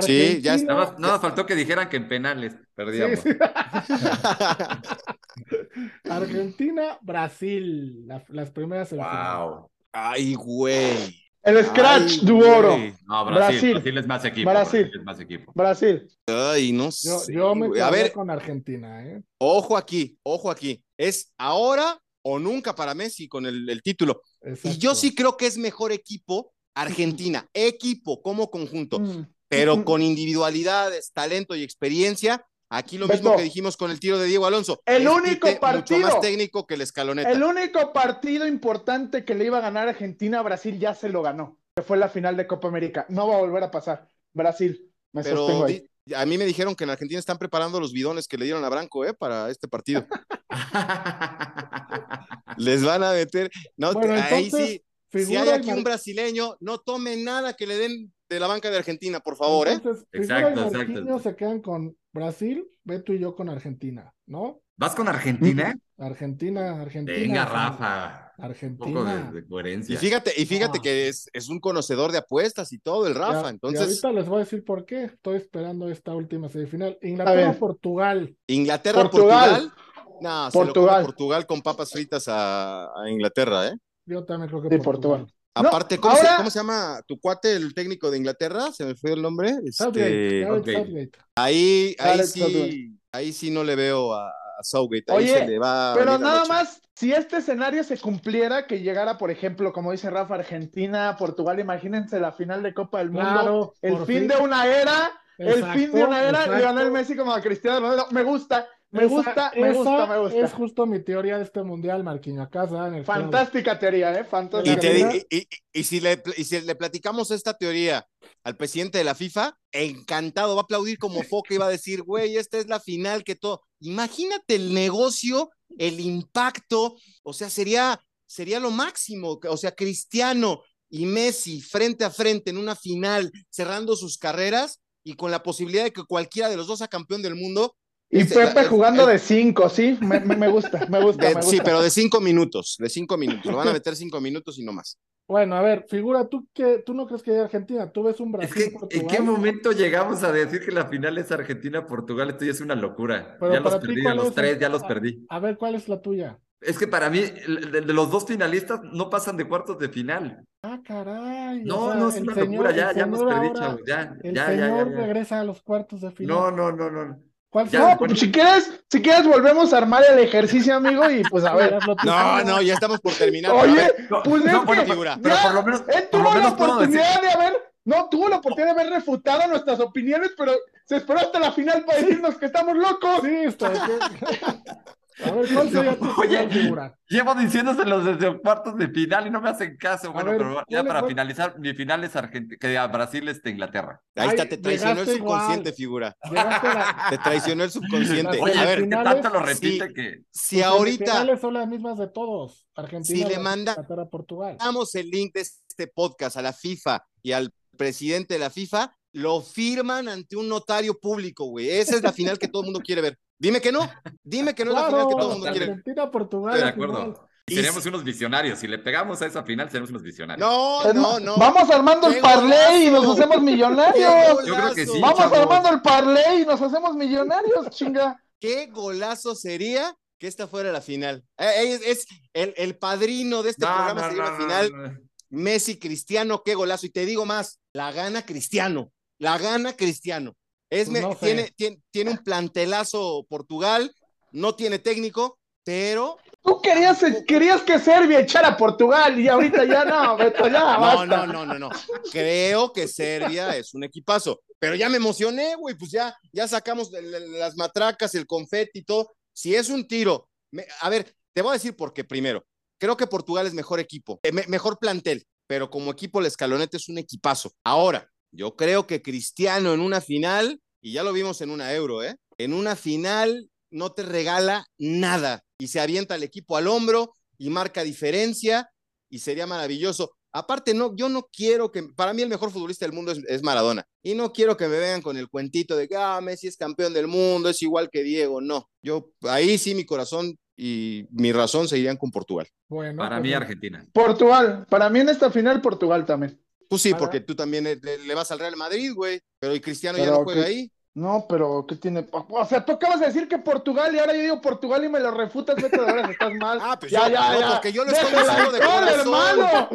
Sí, 0.00 0.40
ya 0.42 0.54
Argentina- 0.54 0.74
Nada 0.74 0.86
más, 0.90 0.98
nada 0.98 1.12
más 1.14 1.22
faltó 1.22 1.46
que 1.46 1.54
dijeran 1.54 1.88
que 1.88 1.96
en 1.98 2.08
penales 2.08 2.54
perdíamos. 2.74 3.20
Sí, 3.20 3.30
sí. 3.32 3.38
Argentina, 6.10 6.98
Brasil, 7.02 8.06
la- 8.06 8.24
las 8.28 8.50
primeras 8.50 8.88
semifinales. 8.88 9.38
Wow. 9.38 9.70
Ay, 9.92 10.34
güey. 10.34 11.22
El 11.46 11.64
Scratch 11.64 12.18
Ay, 12.20 12.26
du 12.26 12.38
oro. 12.44 12.72
güey. 12.76 12.92
No, 13.06 13.24
Brasil, 13.24 13.60
Brasil. 13.60 13.72
Brasil. 13.74 13.98
es 13.98 14.06
más 14.06 14.24
equipo. 14.24 14.50
Brasil. 14.50 14.80
Brasil 14.82 14.98
es 15.00 15.04
más 15.04 15.20
equipo. 15.20 15.52
Brasil. 15.54 16.06
Ay, 16.26 16.72
no 16.72 16.84
Yo, 16.86 16.90
sé. 17.20 17.32
yo 17.32 17.54
me. 17.54 17.80
A 17.80 17.90
ver, 17.90 18.12
con 18.12 18.28
Argentina, 18.30 19.06
¿eh? 19.06 19.22
ojo 19.38 19.76
aquí, 19.76 20.18
ojo 20.24 20.50
aquí. 20.50 20.82
Es 20.98 21.32
ahora 21.38 21.98
o 22.22 22.38
nunca 22.40 22.74
para 22.74 22.94
Messi 22.94 23.28
con 23.28 23.46
el, 23.46 23.68
el 23.70 23.80
título. 23.82 24.22
Y 24.64 24.76
yo 24.78 24.94
sí 24.96 25.14
creo 25.14 25.36
que 25.36 25.46
es 25.46 25.56
mejor 25.56 25.92
equipo 25.92 26.52
Argentina, 26.74 27.48
equipo 27.54 28.20
como 28.20 28.50
conjunto, 28.50 28.98
Mm. 28.98 29.26
pero 29.48 29.76
Mm. 29.76 29.84
con 29.84 30.02
individualidades, 30.02 31.12
talento 31.12 31.54
y 31.54 31.62
experiencia. 31.62 32.44
Aquí 32.68 32.98
lo 32.98 33.06
mismo 33.06 33.30
Beto. 33.30 33.36
que 33.38 33.44
dijimos 33.44 33.76
con 33.76 33.90
el 33.92 34.00
tiro 34.00 34.18
de 34.18 34.26
Diego 34.26 34.44
Alonso. 34.46 34.80
El 34.86 35.06
Es 35.06 35.08
único 35.08 35.48
partido. 35.60 36.00
Mucho 36.00 36.12
más 36.14 36.20
técnico 36.20 36.66
que 36.66 36.74
el 36.74 36.80
escaloneta. 36.80 37.30
El 37.30 37.40
único 37.42 37.92
partido 37.92 38.44
importante 38.46 39.24
que 39.24 39.34
le 39.36 39.44
iba 39.46 39.58
a 39.58 39.60
ganar 39.60 39.88
Argentina 39.88 40.40
a 40.40 40.42
Brasil 40.42 40.76
ya 40.78 40.92
se 40.94 41.08
lo 41.08 41.22
ganó, 41.22 41.58
que 41.76 41.82
fue 41.84 41.96
la 41.96 42.08
final 42.08 42.36
de 42.36 42.46
Copa 42.48 42.66
América. 42.68 43.06
No 43.08 43.28
va 43.28 43.36
a 43.36 43.38
volver 43.38 43.62
a 43.62 43.70
pasar. 43.70 44.08
Brasil, 44.34 44.92
me 45.12 45.22
sostengo 45.22 45.46
Pero 45.46 45.64
ahí. 45.66 45.86
di- 46.06 46.14
a 46.14 46.26
mí 46.26 46.36
me 46.38 46.44
dijeron 46.44 46.74
que 46.74 46.82
en 46.84 46.90
Argentina 46.90 47.18
están 47.20 47.38
preparando 47.38 47.78
los 47.80 47.92
bidones 47.92 48.26
que 48.28 48.36
le 48.36 48.44
dieron 48.46 48.64
a 48.64 48.68
Branco, 48.68 49.04
¿eh? 49.04 49.14
Para 49.14 49.48
este 49.50 49.68
partido. 49.68 50.04
Les 52.56 52.84
van 52.84 53.02
a 53.02 53.12
meter. 53.12 53.50
No, 53.76 53.92
Bueno, 53.92 54.14
ahí 54.14 54.44
entonces, 54.46 54.80
sí. 55.12 55.24
Si 55.24 55.36
hay 55.36 55.48
aquí 55.50 55.68
mar- 55.68 55.78
un 55.78 55.84
brasileño, 55.84 56.56
no 56.60 56.78
tome 56.78 57.16
nada 57.16 57.54
que 57.54 57.66
le 57.66 57.76
den 57.78 58.12
de 58.28 58.40
la 58.40 58.46
banca 58.48 58.70
de 58.70 58.78
Argentina, 58.78 59.20
por 59.20 59.36
favor, 59.36 59.68
¿eh? 59.68 59.72
Entonces, 59.74 60.04
Exacto, 60.12 60.48
y 60.48 60.52
exacto. 60.64 60.78
Marquinhos 60.78 61.22
se 61.22 61.36
quedan 61.36 61.60
con 61.60 61.96
Brasil, 62.16 62.66
Beto 62.84 63.12
y 63.12 63.18
yo 63.20 63.34
con 63.36 63.48
Argentina, 63.48 64.12
¿no? 64.26 64.60
¿Vas 64.76 64.94
con 64.94 65.08
Argentina? 65.08 65.74
Argentina, 65.98 66.80
Argentina. 66.82 67.18
Venga, 67.18 67.44
Rafa. 67.46 68.32
Un 68.36 68.76
poco 68.76 68.98
Argentina. 69.00 69.30
de, 69.32 69.40
de 69.40 69.46
coherencia. 69.48 69.94
Y 69.94 69.96
fíjate, 69.96 70.32
y 70.36 70.44
fíjate 70.44 70.78
Ah. 70.78 70.82
que 70.82 71.08
es, 71.08 71.30
es 71.32 71.48
un 71.48 71.58
conocedor 71.60 72.12
de 72.12 72.18
apuestas 72.18 72.70
y 72.74 72.78
todo, 72.78 73.06
el 73.06 73.14
Y 73.14 73.16
a- 73.16 73.18
Rafa. 73.20 73.46
y 73.46 73.50
Entonces, 73.50 73.80
ahorita 74.04 74.12
les 74.12 74.28
voy 74.28 74.36
a 74.36 74.44
decir 74.44 74.62
por 74.64 74.84
qué. 74.84 75.04
Estoy 75.04 75.36
esperando 75.36 75.88
esta 75.88 76.14
última 76.14 76.48
semifinal. 76.50 76.98
ver. 77.00 77.10
Inglaterra-Portugal. 77.10 78.36
Inglaterra, 78.46 79.02
Portugal. 79.02 79.50
Portugal. 79.50 79.72
No, 80.20 80.50
se 80.50 80.58
lo 80.58 80.64
Portugal. 80.64 81.02
Portugal 81.04 81.46
con 81.46 81.62
papas 81.62 81.90
fritas 81.90 82.28
a, 82.28 82.84
a 83.02 83.10
Inglaterra, 83.10 83.68
¿eh? 83.68 83.76
Yo 84.04 84.24
también 84.24 84.48
creo 84.50 84.62
que 84.62 84.68
Sí, 84.68 84.76
Portugal. 84.82 85.20
Portugal. 85.20 85.35
No, 85.62 85.68
Aparte, 85.68 85.98
¿cómo, 85.98 86.16
se, 86.16 86.26
cómo 86.36 86.50
se 86.50 86.58
llama 86.58 87.00
tu 87.06 87.18
cuate, 87.18 87.54
el 87.54 87.72
técnico 87.74 88.10
de 88.10 88.18
Inglaterra? 88.18 88.70
Se 88.72 88.84
me 88.84 88.94
fue 88.94 89.12
el 89.12 89.22
nombre. 89.22 89.50
Este. 89.64 89.72
Southgate. 89.72 91.10
ahí, 91.36 91.96
ahí 91.98 92.22
sí, 92.24 92.40
Southgate. 92.40 92.90
ahí 93.12 93.32
sí 93.32 93.50
no 93.50 93.64
le 93.64 93.74
veo 93.76 94.12
a, 94.12 94.28
a 94.28 94.62
Southgate. 94.62 95.04
Ahí 95.08 95.16
Oye, 95.18 95.38
se 95.38 95.46
le 95.46 95.58
va 95.58 95.94
Pero 95.96 96.18
nada 96.18 96.44
más, 96.46 96.80
si 96.94 97.12
este 97.12 97.38
escenario 97.38 97.84
se 97.84 97.98
cumpliera, 97.98 98.66
que 98.66 98.80
llegara, 98.80 99.18
por 99.18 99.30
ejemplo, 99.30 99.72
como 99.72 99.92
dice 99.92 100.10
Rafa, 100.10 100.34
Argentina, 100.34 101.16
Portugal, 101.18 101.58
imagínense 101.60 102.20
la 102.20 102.32
final 102.32 102.62
de 102.62 102.74
Copa 102.74 102.98
del 102.98 103.10
Mundo, 103.10 103.30
Claro, 103.30 103.74
el 103.82 103.96
fin 103.98 104.06
fin. 104.20 104.28
de 104.28 104.36
una 104.36 104.66
era, 104.66 105.12
el 105.38 105.64
fin 105.72 105.92
de 105.92 106.04
una 106.04 106.20
era, 106.22 106.40
exacto. 106.44 106.56
Lionel 106.56 106.90
Messi 106.90 107.16
como 107.16 107.32
a 107.32 107.40
Cristiano 107.40 107.80
Ronaldo, 107.80 108.08
me 108.10 108.22
gusta, 108.22 108.66
me 108.96 109.04
Esa- 109.04 109.14
gusta, 109.14 109.52
me 109.54 109.70
esa 109.70 109.78
gusta, 109.78 110.06
me 110.06 110.18
gusta. 110.18 110.38
Es 110.40 110.52
justo 110.52 110.86
mi 110.86 111.02
teoría 111.04 111.36
de 111.38 111.44
este 111.44 111.62
mundial, 111.62 112.02
Marquinhos. 112.02 112.46
Acá 112.46 112.66
se 112.66 112.74
dan 112.74 112.94
el 112.94 113.04
clavo. 113.04 113.22
Fantástica 113.22 113.78
teoría, 113.78 114.12
¿eh? 114.18 114.22
Y, 114.22 114.28
Fantástica. 114.30 114.80
te 114.80 115.26
y- 115.30 115.36
y- 115.38 115.48
y 115.72 115.84
si 115.84 116.00
le, 116.00 116.22
y 116.36 116.44
si 116.44 116.60
le 116.60 116.74
platicamos 116.74 117.30
esta 117.30 117.54
teoría 117.54 118.06
al 118.42 118.56
presidente 118.56 118.98
de 118.98 119.04
la 119.04 119.14
FIFA, 119.14 119.56
encantado, 119.72 120.54
va 120.56 120.62
a 120.62 120.64
aplaudir 120.64 120.98
como 120.98 121.22
foca 121.22 121.54
y 121.54 121.58
va 121.58 121.66
a 121.66 121.70
decir, 121.70 122.02
güey, 122.02 122.36
esta 122.36 122.58
es 122.58 122.66
la 122.66 122.80
final 122.80 123.22
que 123.24 123.36
todo. 123.36 123.62
Imagínate 123.80 124.54
el 124.56 124.72
negocio, 124.74 125.50
el 125.78 126.00
impacto, 126.00 126.96
o 127.22 127.32
sea, 127.32 127.50
sería, 127.50 128.00
sería 128.26 128.58
lo 128.60 128.70
máximo. 128.70 129.38
O 129.48 129.56
sea, 129.56 129.72
Cristiano 129.74 130.62
y 130.88 131.06
Messi 131.06 131.60
frente 131.60 132.04
a 132.04 132.10
frente 132.10 132.50
en 132.50 132.58
una 132.58 132.76
final, 132.76 133.30
cerrando 133.50 133.96
sus 133.96 134.18
carreras 134.18 134.80
y 135.04 135.14
con 135.14 135.30
la 135.30 135.42
posibilidad 135.42 135.84
de 135.84 135.92
que 135.92 136.04
cualquiera 136.04 136.48
de 136.48 136.56
los 136.56 136.66
dos 136.66 136.78
sea 136.78 136.88
campeón 136.88 137.22
del 137.22 137.34
mundo. 137.34 137.76
Y 138.08 138.20
Este, 138.20 138.36
Pepe 138.46 138.64
jugando 138.66 139.02
el- 139.02 139.08
de 139.10 139.18
cinco, 139.18 139.68
sí, 139.68 139.98
me, 140.00 140.20
me- 140.20 140.48
gusta, 140.48 140.86
me 140.88 141.02
gusta, 141.02 141.28
de- 141.28 141.34
me 141.34 141.42
sí, 141.42 141.58
pero 141.64 141.82
de 141.82 141.90
cinco 141.90 142.20
minutos, 142.20 142.76
de 142.78 142.88
cinco 142.88 143.16
minutos. 143.18 143.46
Lo 143.50 143.56
van 143.58 143.68
a 143.68 143.72
meter 143.72 143.96
cinco 143.96 144.20
minutos 144.20 144.58
y 144.58 144.64
no 144.64 144.72
más. 144.72 144.96
Bueno, 145.28 145.56
a 145.56 145.60
ver, 145.62 145.86
figura, 145.88 146.28
¿tú 146.28 146.46
qué, 146.54 146.84
tú 146.86 146.94
no 146.94 147.04
crees 147.08 147.24
que 147.24 147.32
haya 147.32 147.42
Argentina? 147.44 147.90
¿Tú 147.90 148.04
ves 148.04 148.20
un 148.20 148.28
Es 148.28 148.48
Brasil, 148.48 148.72
que, 148.88 148.98
¿en 149.00 149.06
qué 149.08 149.20
momento 149.20 149.72
llegamos 149.72 150.22
a 150.22 150.30
decir 150.30 150.64
que 150.64 150.70
la 150.70 150.86
final 150.86 151.18
es 151.18 151.32
Argentina-Portugal? 151.32 152.30
Esto 152.30 152.44
ya 152.44 152.52
es 152.52 152.60
una 152.60 152.76
locura. 152.76 153.36
Pero 153.40 153.52
ya 153.52 153.58
los 153.60 153.74
perdí, 153.76 154.00
a 154.00 154.04
¿cuál 154.04 154.16
los 154.18 154.26
es? 154.28 154.34
tres 154.34 154.58
ya 154.60 154.68
los 154.68 154.84
perdí. 154.84 155.26
A 155.28 155.40
ver, 155.40 155.56
¿cuál 155.56 155.74
es 155.74 155.88
la 155.88 156.00
tuya? 156.00 156.38
Es 156.60 156.78
que 156.78 156.86
para 156.86 157.10
mí, 157.10 157.18
el- 157.44 157.72
de, 157.72 157.80
de 157.80 157.92
los 157.92 158.08
dos 158.10 158.24
finalistas 158.24 158.80
no 158.92 159.10
pasan 159.10 159.36
de 159.36 159.48
cuartos 159.48 159.78
de 159.80 159.88
final. 159.88 160.44
Ah, 160.62 160.80
caray. 160.84 161.62
o 161.62 161.64
No, 161.64 161.86
sea, 161.90 161.94
no, 162.00 162.08
es 162.08 162.20
una 162.20 162.34
señor- 162.34 162.50
locura, 162.52 162.70
ya, 162.70 162.92
ya 162.94 163.06
los 163.06 163.18
señor 163.18 163.34
perdí, 163.34 163.46
ahora- 163.48 163.60
chavos. 163.60 163.80
Ya, 163.84 164.16
El 164.22 164.34
ya, 164.34 164.46
ya, 164.52 164.56
ya, 164.56 164.66
señor 164.68 164.90
ya. 164.92 164.96
regresa 164.96 165.40
a 165.40 165.44
los 165.44 165.60
cuartos 165.62 166.00
de 166.02 166.12
final. 166.12 166.36
No, 166.36 166.50
no, 166.52 166.70
no, 166.72 166.90
no. 166.90 167.20
¿Cuál 167.50 167.66
Ya, 167.66 167.70
será 167.80 167.90
No, 167.92 167.98
pues 167.98 168.18
si 168.18 168.30
quieres, 168.32 168.70
si 168.90 169.00
quieres 169.02 169.26
volvemos 169.26 169.72
a 169.72 169.78
armar 169.78 170.02
el 170.10 170.18
ejercicio, 170.18 170.74
amigo, 170.74 171.08
y 171.10 171.22
pues 171.24 171.44
a 171.44 171.54
ver. 171.56 171.78
No, 172.04 172.42
no, 172.44 172.60
ya 172.62 172.74
estamos 172.74 173.00
por 173.00 173.12
terminar. 173.14 173.52
Oye, 173.52 173.92
No, 174.10 174.22
pues 174.22 174.44
no, 174.44 174.60
es 174.60 174.64
bueno, 174.66 174.84
que 174.84 174.90
figura. 174.90 175.18
pero 175.22 175.36
por 175.42 175.54
lo 175.54 175.62
menos, 175.62 175.82
él 175.88 176.08
por 176.10 176.20
tuvo 176.22 176.34
la 176.34 176.48
oportunidad 176.48 177.20
de 177.22 177.30
haber, 177.30 177.72
no, 177.84 178.08
tuvo 178.08 178.28
la 178.28 178.36
oportunidad 178.36 178.74
de 178.74 178.80
haber 178.80 178.92
refutado 178.94 179.46
nuestras 179.48 179.80
opiniones, 179.80 180.32
pero 180.36 180.52
se 180.84 180.96
esperó 180.96 181.20
hasta 181.20 181.38
la 181.40 181.52
final 181.52 181.84
para 181.84 181.98
decirnos 181.98 182.36
que 182.36 182.46
estamos 182.46 182.76
locos. 182.76 183.20
Sí, 183.22 183.36
está 183.44 183.68
bien. 183.70 183.82
A 185.24 185.30
ver, 185.30 185.48
¿cuál 185.52 185.70
sería 185.70 185.98
tu 185.98 186.04
Oye, 186.20 186.48
figura? 186.50 186.98
Llevo 187.08 187.34
diciéndoselos 187.34 188.04
desde 188.04 188.38
cuartos 188.40 188.76
de 188.76 188.88
final 188.88 189.26
y 189.26 189.30
no 189.30 189.40
me 189.40 189.48
hacen 189.50 189.76
caso. 189.78 190.12
Bueno, 190.12 190.30
ver, 190.30 190.38
pero 190.38 190.54
ya 190.56 190.64
¿cuál 190.66 190.86
es- 190.86 190.86
para 190.92 191.06
finalizar, 191.06 191.58
mi 191.58 191.72
final 191.74 192.04
es 192.04 192.14
Argentina, 192.16 192.58
que 192.60 192.76
a 192.76 192.86
Brasil 192.86 193.26
este 193.28 193.50
Inglaterra. 193.50 194.00
Ahí 194.14 194.28
Ay, 194.28 194.28
está, 194.30 194.48
te 194.48 194.58
traicionó 194.58 195.00
el 195.00 195.06
subconsciente, 195.06 195.68
igual. 195.70 195.74
figura. 195.74 196.16
La- 196.30 197.06
Te 197.10 197.18
traicionó 197.18 197.64
el 197.64 197.70
subconsciente. 197.70 198.40
Oye, 198.40 198.58
a 198.58 198.64
ver, 198.64 198.78
es 198.80 198.84
finales, 198.84 199.12
tanto 199.22 199.38
lo 199.38 199.44
repite 199.44 199.86
sí. 199.88 199.94
que. 199.94 200.20
si 200.30 200.62
ahorita 200.62 201.04
semifinales 201.06 201.40
son 201.40 201.54
las 201.54 201.68
mismas 201.68 201.98
de 201.98 202.08
todos. 202.08 202.66
Argentina, 202.74 203.26
Si 203.26 203.32
le 203.34 203.38
manda- 203.38 203.72
Inglaterra, 203.72 204.04
Portugal. 204.06 204.56
damos 204.58 204.94
el 204.96 205.08
link 205.08 205.32
de 205.34 205.40
este 205.40 205.86
podcast 205.86 206.36
a 206.36 206.42
la 206.42 206.52
FIFA 206.52 207.02
y 207.22 207.32
al 207.32 207.50
presidente 207.76 208.34
de 208.34 208.40
la 208.40 208.50
FIFA, 208.50 208.94
lo 209.12 209.40
firman 209.40 210.08
ante 210.08 210.36
un 210.36 210.46
notario 210.48 210.98
público, 210.98 211.46
güey. 211.46 211.70
Esa 211.70 211.96
es 211.96 212.02
la 212.02 212.12
final 212.12 212.38
que 212.38 212.48
todo 212.48 212.62
el 212.62 212.66
mundo 212.66 212.80
quiere 212.84 213.00
ver. 213.00 213.18
Dime 213.38 213.60
que 213.60 213.72
no. 213.72 213.90
Dime 214.22 214.54
que 214.54 214.64
no 214.64 214.70
es 214.72 214.76
la 214.76 214.86
final 214.86 215.08
que 215.08 215.14
todo 215.14 215.32
el 215.32 215.38
mundo 215.38 215.50
quiere. 215.50 215.66
Argentina, 215.66 216.10
Portugal. 216.10 216.54
Estoy 216.54 216.64
de 216.66 216.72
acuerdo. 216.72 216.96
final. 216.96 217.16
Y 217.48 217.54
Seremos 217.54 217.82
si- 217.82 217.88
unos 217.90 218.02
visionarios. 218.02 218.58
Si 218.58 218.66
le 218.66 218.78
pegamos 218.78 219.22
a 219.22 219.26
esa 219.26 219.44
final, 219.44 219.68
seremos 219.70 219.90
unos 219.90 220.02
visionarios. 220.02 220.48
No, 220.48 220.92
no, 220.92 221.20
no. 221.20 221.36
Vamos 221.36 221.70
armando 221.70 222.08
el 222.08 222.14
¡Qué 222.14 222.20
parlay 222.20 222.88
y 222.88 222.90
nos 222.90 223.06
hacemos 223.06 223.36
¡Qué 223.36 223.42
millonarios. 223.42 224.44
Yo 224.46 224.54
creo 224.54 224.74
que 224.74 224.86
sí. 224.86 225.00
Vamos 225.00 225.18
chavos. 225.18 225.38
armando 225.38 225.68
el 225.68 225.80
parlay 225.80 226.42
y 226.42 226.46
nos 226.46 226.60
hacemos 226.60 226.96
millonarios, 226.96 227.70
chinga. 227.70 228.20
Qué 228.40 228.66
golazo 228.66 229.34
sería 229.36 229.94
que 230.18 230.26
esta 230.26 230.48
fuera 230.48 230.72
la 230.72 230.80
final. 230.80 231.22
Eh, 231.38 231.74
Es, 231.74 231.82
es 231.82 232.06
el, 232.32 232.52
el 232.56 232.76
padrino 232.78 233.42
de 233.44 233.50
este 233.50 233.64
No, 233.64 233.74
programa 233.76 234.00
no, 234.00 234.08
sería 234.08 234.22
no, 234.24 234.30
la 234.30 234.36
no, 234.38 234.42
final. 234.44 234.72
no. 234.92 234.98
Messi, 235.30 235.78
Cristiano, 235.78 236.42
qué 236.44 236.54
golazo. 236.54 236.86
Y 236.86 236.90
te 236.90 237.04
digo 237.06 237.26
más, 237.26 237.60
la 237.72 237.92
gana 237.92 238.22
Cristiano, 238.26 238.90
la 239.20 239.38
gana 239.38 239.74
Cristiano. 239.74 240.34
Es, 240.70 240.88
Pues 240.88 241.02
no 241.02 241.16
tiene, 241.16 241.50
tiene, 241.56 241.80
tiene 241.90 242.10
un 242.10 242.18
plantelazo 242.18 243.24
Portugal, 243.28 243.94
no 244.32 244.54
tiene 244.54 244.78
técnico, 244.78 245.38
pero 245.64 246.18
Tú 246.42 246.60
querías, 246.62 247.00
querías 247.26 247.62
que 247.62 247.78
Serbia 247.80 248.20
echara 248.20 248.48
a 248.48 248.56
Portugal 248.56 249.18
y 249.18 249.26
ahorita 249.26 249.64
ya 249.64 249.84
no, 249.84 250.16
Beto, 250.16 250.46
ya 250.46 250.60
no, 250.76 250.80
basta. 250.80 251.06
no, 251.06 251.26
no, 251.26 251.46
no, 251.46 251.58
no. 251.58 251.70
Creo 252.12 252.72
que 252.72 252.86
Serbia 252.86 253.56
es 253.56 253.74
un 253.74 253.82
equipazo, 253.84 254.40
pero 254.60 254.76
ya 254.76 254.88
me 254.88 254.96
emocioné, 254.98 255.56
güey, 255.56 255.74
pues 255.76 255.90
ya, 255.90 256.16
ya 256.32 256.46
sacamos 256.46 256.90
las 256.92 257.56
matracas, 257.56 258.14
el 258.14 258.26
confeti 258.26 258.78
y 258.80 258.84
todo. 258.84 259.12
Si 259.32 259.54
es 259.56 259.68
un 259.70 259.86
tiro, 259.88 260.28
me- 260.52 260.66
a 260.80 260.88
ver, 260.88 261.12
te 261.32 261.42
voy 261.42 261.50
a 261.50 261.54
decir 261.54 261.74
por 261.76 261.92
qué 261.92 262.04
primero. 262.04 262.44
Creo 262.78 262.96
que 262.96 263.06
Portugal 263.08 263.46
es 263.46 263.54
mejor 263.54 263.80
equipo, 263.80 264.20
eh, 264.22 264.30
me- 264.32 264.46
mejor 264.46 264.78
plantel, 264.78 265.26
pero 265.48 265.68
como 265.68 265.90
equipo 265.90 266.20
el 266.20 266.26
escalonete 266.26 266.76
es 266.76 266.88
un 266.88 266.98
equipazo. 266.98 267.50
Ahora, 267.64 268.08
yo 268.32 268.56
creo 268.56 268.86
que 268.86 269.02
Cristiano 269.02 269.72
en 269.72 269.80
una 269.80 270.00
final, 270.00 270.60
y 270.80 270.92
ya 270.92 271.02
lo 271.02 271.12
vimos 271.12 271.40
en 271.40 271.50
una 271.50 271.72
euro, 271.72 272.02
¿eh? 272.02 272.16
En 272.38 272.52
una 272.52 272.76
final 272.76 273.50
no 273.70 273.92
te 273.92 274.02
regala 274.02 274.66
nada 274.78 275.42
y 275.58 275.68
se 275.68 275.80
avienta 275.80 276.14
el 276.14 276.22
equipo 276.22 276.56
al 276.56 276.68
hombro 276.68 277.12
y 277.38 277.50
marca 277.50 277.82
diferencia 277.82 278.70
y 279.10 279.18
sería 279.18 279.46
maravilloso. 279.46 280.12
Aparte, 280.32 280.74
no, 280.74 280.94
yo 280.94 281.08
no 281.08 281.28
quiero 281.32 281.72
que, 281.72 281.82
para 281.82 282.12
mí 282.12 282.20
el 282.20 282.28
mejor 282.28 282.50
futbolista 282.50 282.84
del 282.84 282.94
mundo 282.94 283.12
es, 283.12 283.20
es 283.26 283.42
Maradona 283.42 283.86
y 284.02 284.14
no 284.14 284.32
quiero 284.32 284.56
que 284.56 284.68
me 284.68 284.78
vengan 284.78 285.00
con 285.00 285.16
el 285.16 285.28
cuentito 285.28 285.76
de 285.76 285.88
que, 285.88 285.96
ah, 285.96 286.20
Messi 286.20 286.46
es 286.46 286.56
campeón 286.56 286.92
del 286.92 287.06
mundo, 287.06 287.48
es 287.48 287.62
igual 287.62 287.88
que 287.90 288.02
Diego, 288.02 288.40
no. 288.40 288.68
Yo, 288.82 289.12
ahí 289.22 289.56
sí 289.56 289.74
mi 289.74 289.86
corazón 289.86 290.36
y 290.56 291.06
mi 291.10 291.32
razón 291.32 291.68
se 291.68 291.78
irían 291.78 291.96
con 291.96 292.10
Portugal. 292.10 292.46
Bueno, 292.68 292.98
Para 292.98 293.16
pues, 293.16 293.28
mí, 293.28 293.34
Argentina. 293.34 293.86
Portugal, 293.92 294.66
para 294.68 294.90
mí 294.90 295.00
en 295.00 295.08
esta 295.08 295.30
final 295.30 295.60
Portugal 295.60 296.04
también. 296.04 296.38
Tú 296.68 296.78
sí, 296.78 296.90
Para- 296.90 297.00
porque 297.00 297.20
tú 297.20 297.34
también 297.34 297.64
le, 297.64 297.76
le 297.76 298.14
vas 298.14 298.30
al 298.30 298.38
Real 298.38 298.56
Madrid, 298.56 298.92
güey, 298.94 299.20
pero 299.38 299.54
y 299.54 299.60
Cristiano 299.60 299.98
ya 299.98 300.06
no 300.06 300.24
juega 300.24 300.42
que- 300.42 300.46
ahí. 300.48 300.72
No, 300.94 301.26
pero 301.28 301.66
¿qué 301.68 301.76
tiene? 301.76 302.08
O 302.10 302.46
sea, 302.46 302.64
tú 302.64 302.72
acabas 302.72 303.00
de 303.00 303.06
decir 303.06 303.28
que 303.28 303.36
Portugal 303.36 303.94
y 303.94 303.98
ahora 303.98 304.14
yo 304.14 304.22
digo 304.22 304.40
Portugal 304.40 304.82
y 304.82 304.88
me 304.88 304.98
lo 304.98 305.10
refutas, 305.10 305.54
Beto, 305.56 305.84
de 305.84 305.92
veras 305.92 306.10
estás 306.10 306.32
mal. 306.36 306.58
Ah, 306.62 306.78
pues 306.80 306.90
ya, 306.90 307.06
yo- 307.06 307.12
ya, 307.14 307.32
no, 307.34 307.40
ya. 307.40 307.50
porque 307.52 307.70
yo 307.70 307.84
lo 307.84 307.92
estoy 307.92 308.10
diciendo 308.12 308.50
de 308.50 308.58
corazón. 308.60 309.00
hermano. 309.00 309.68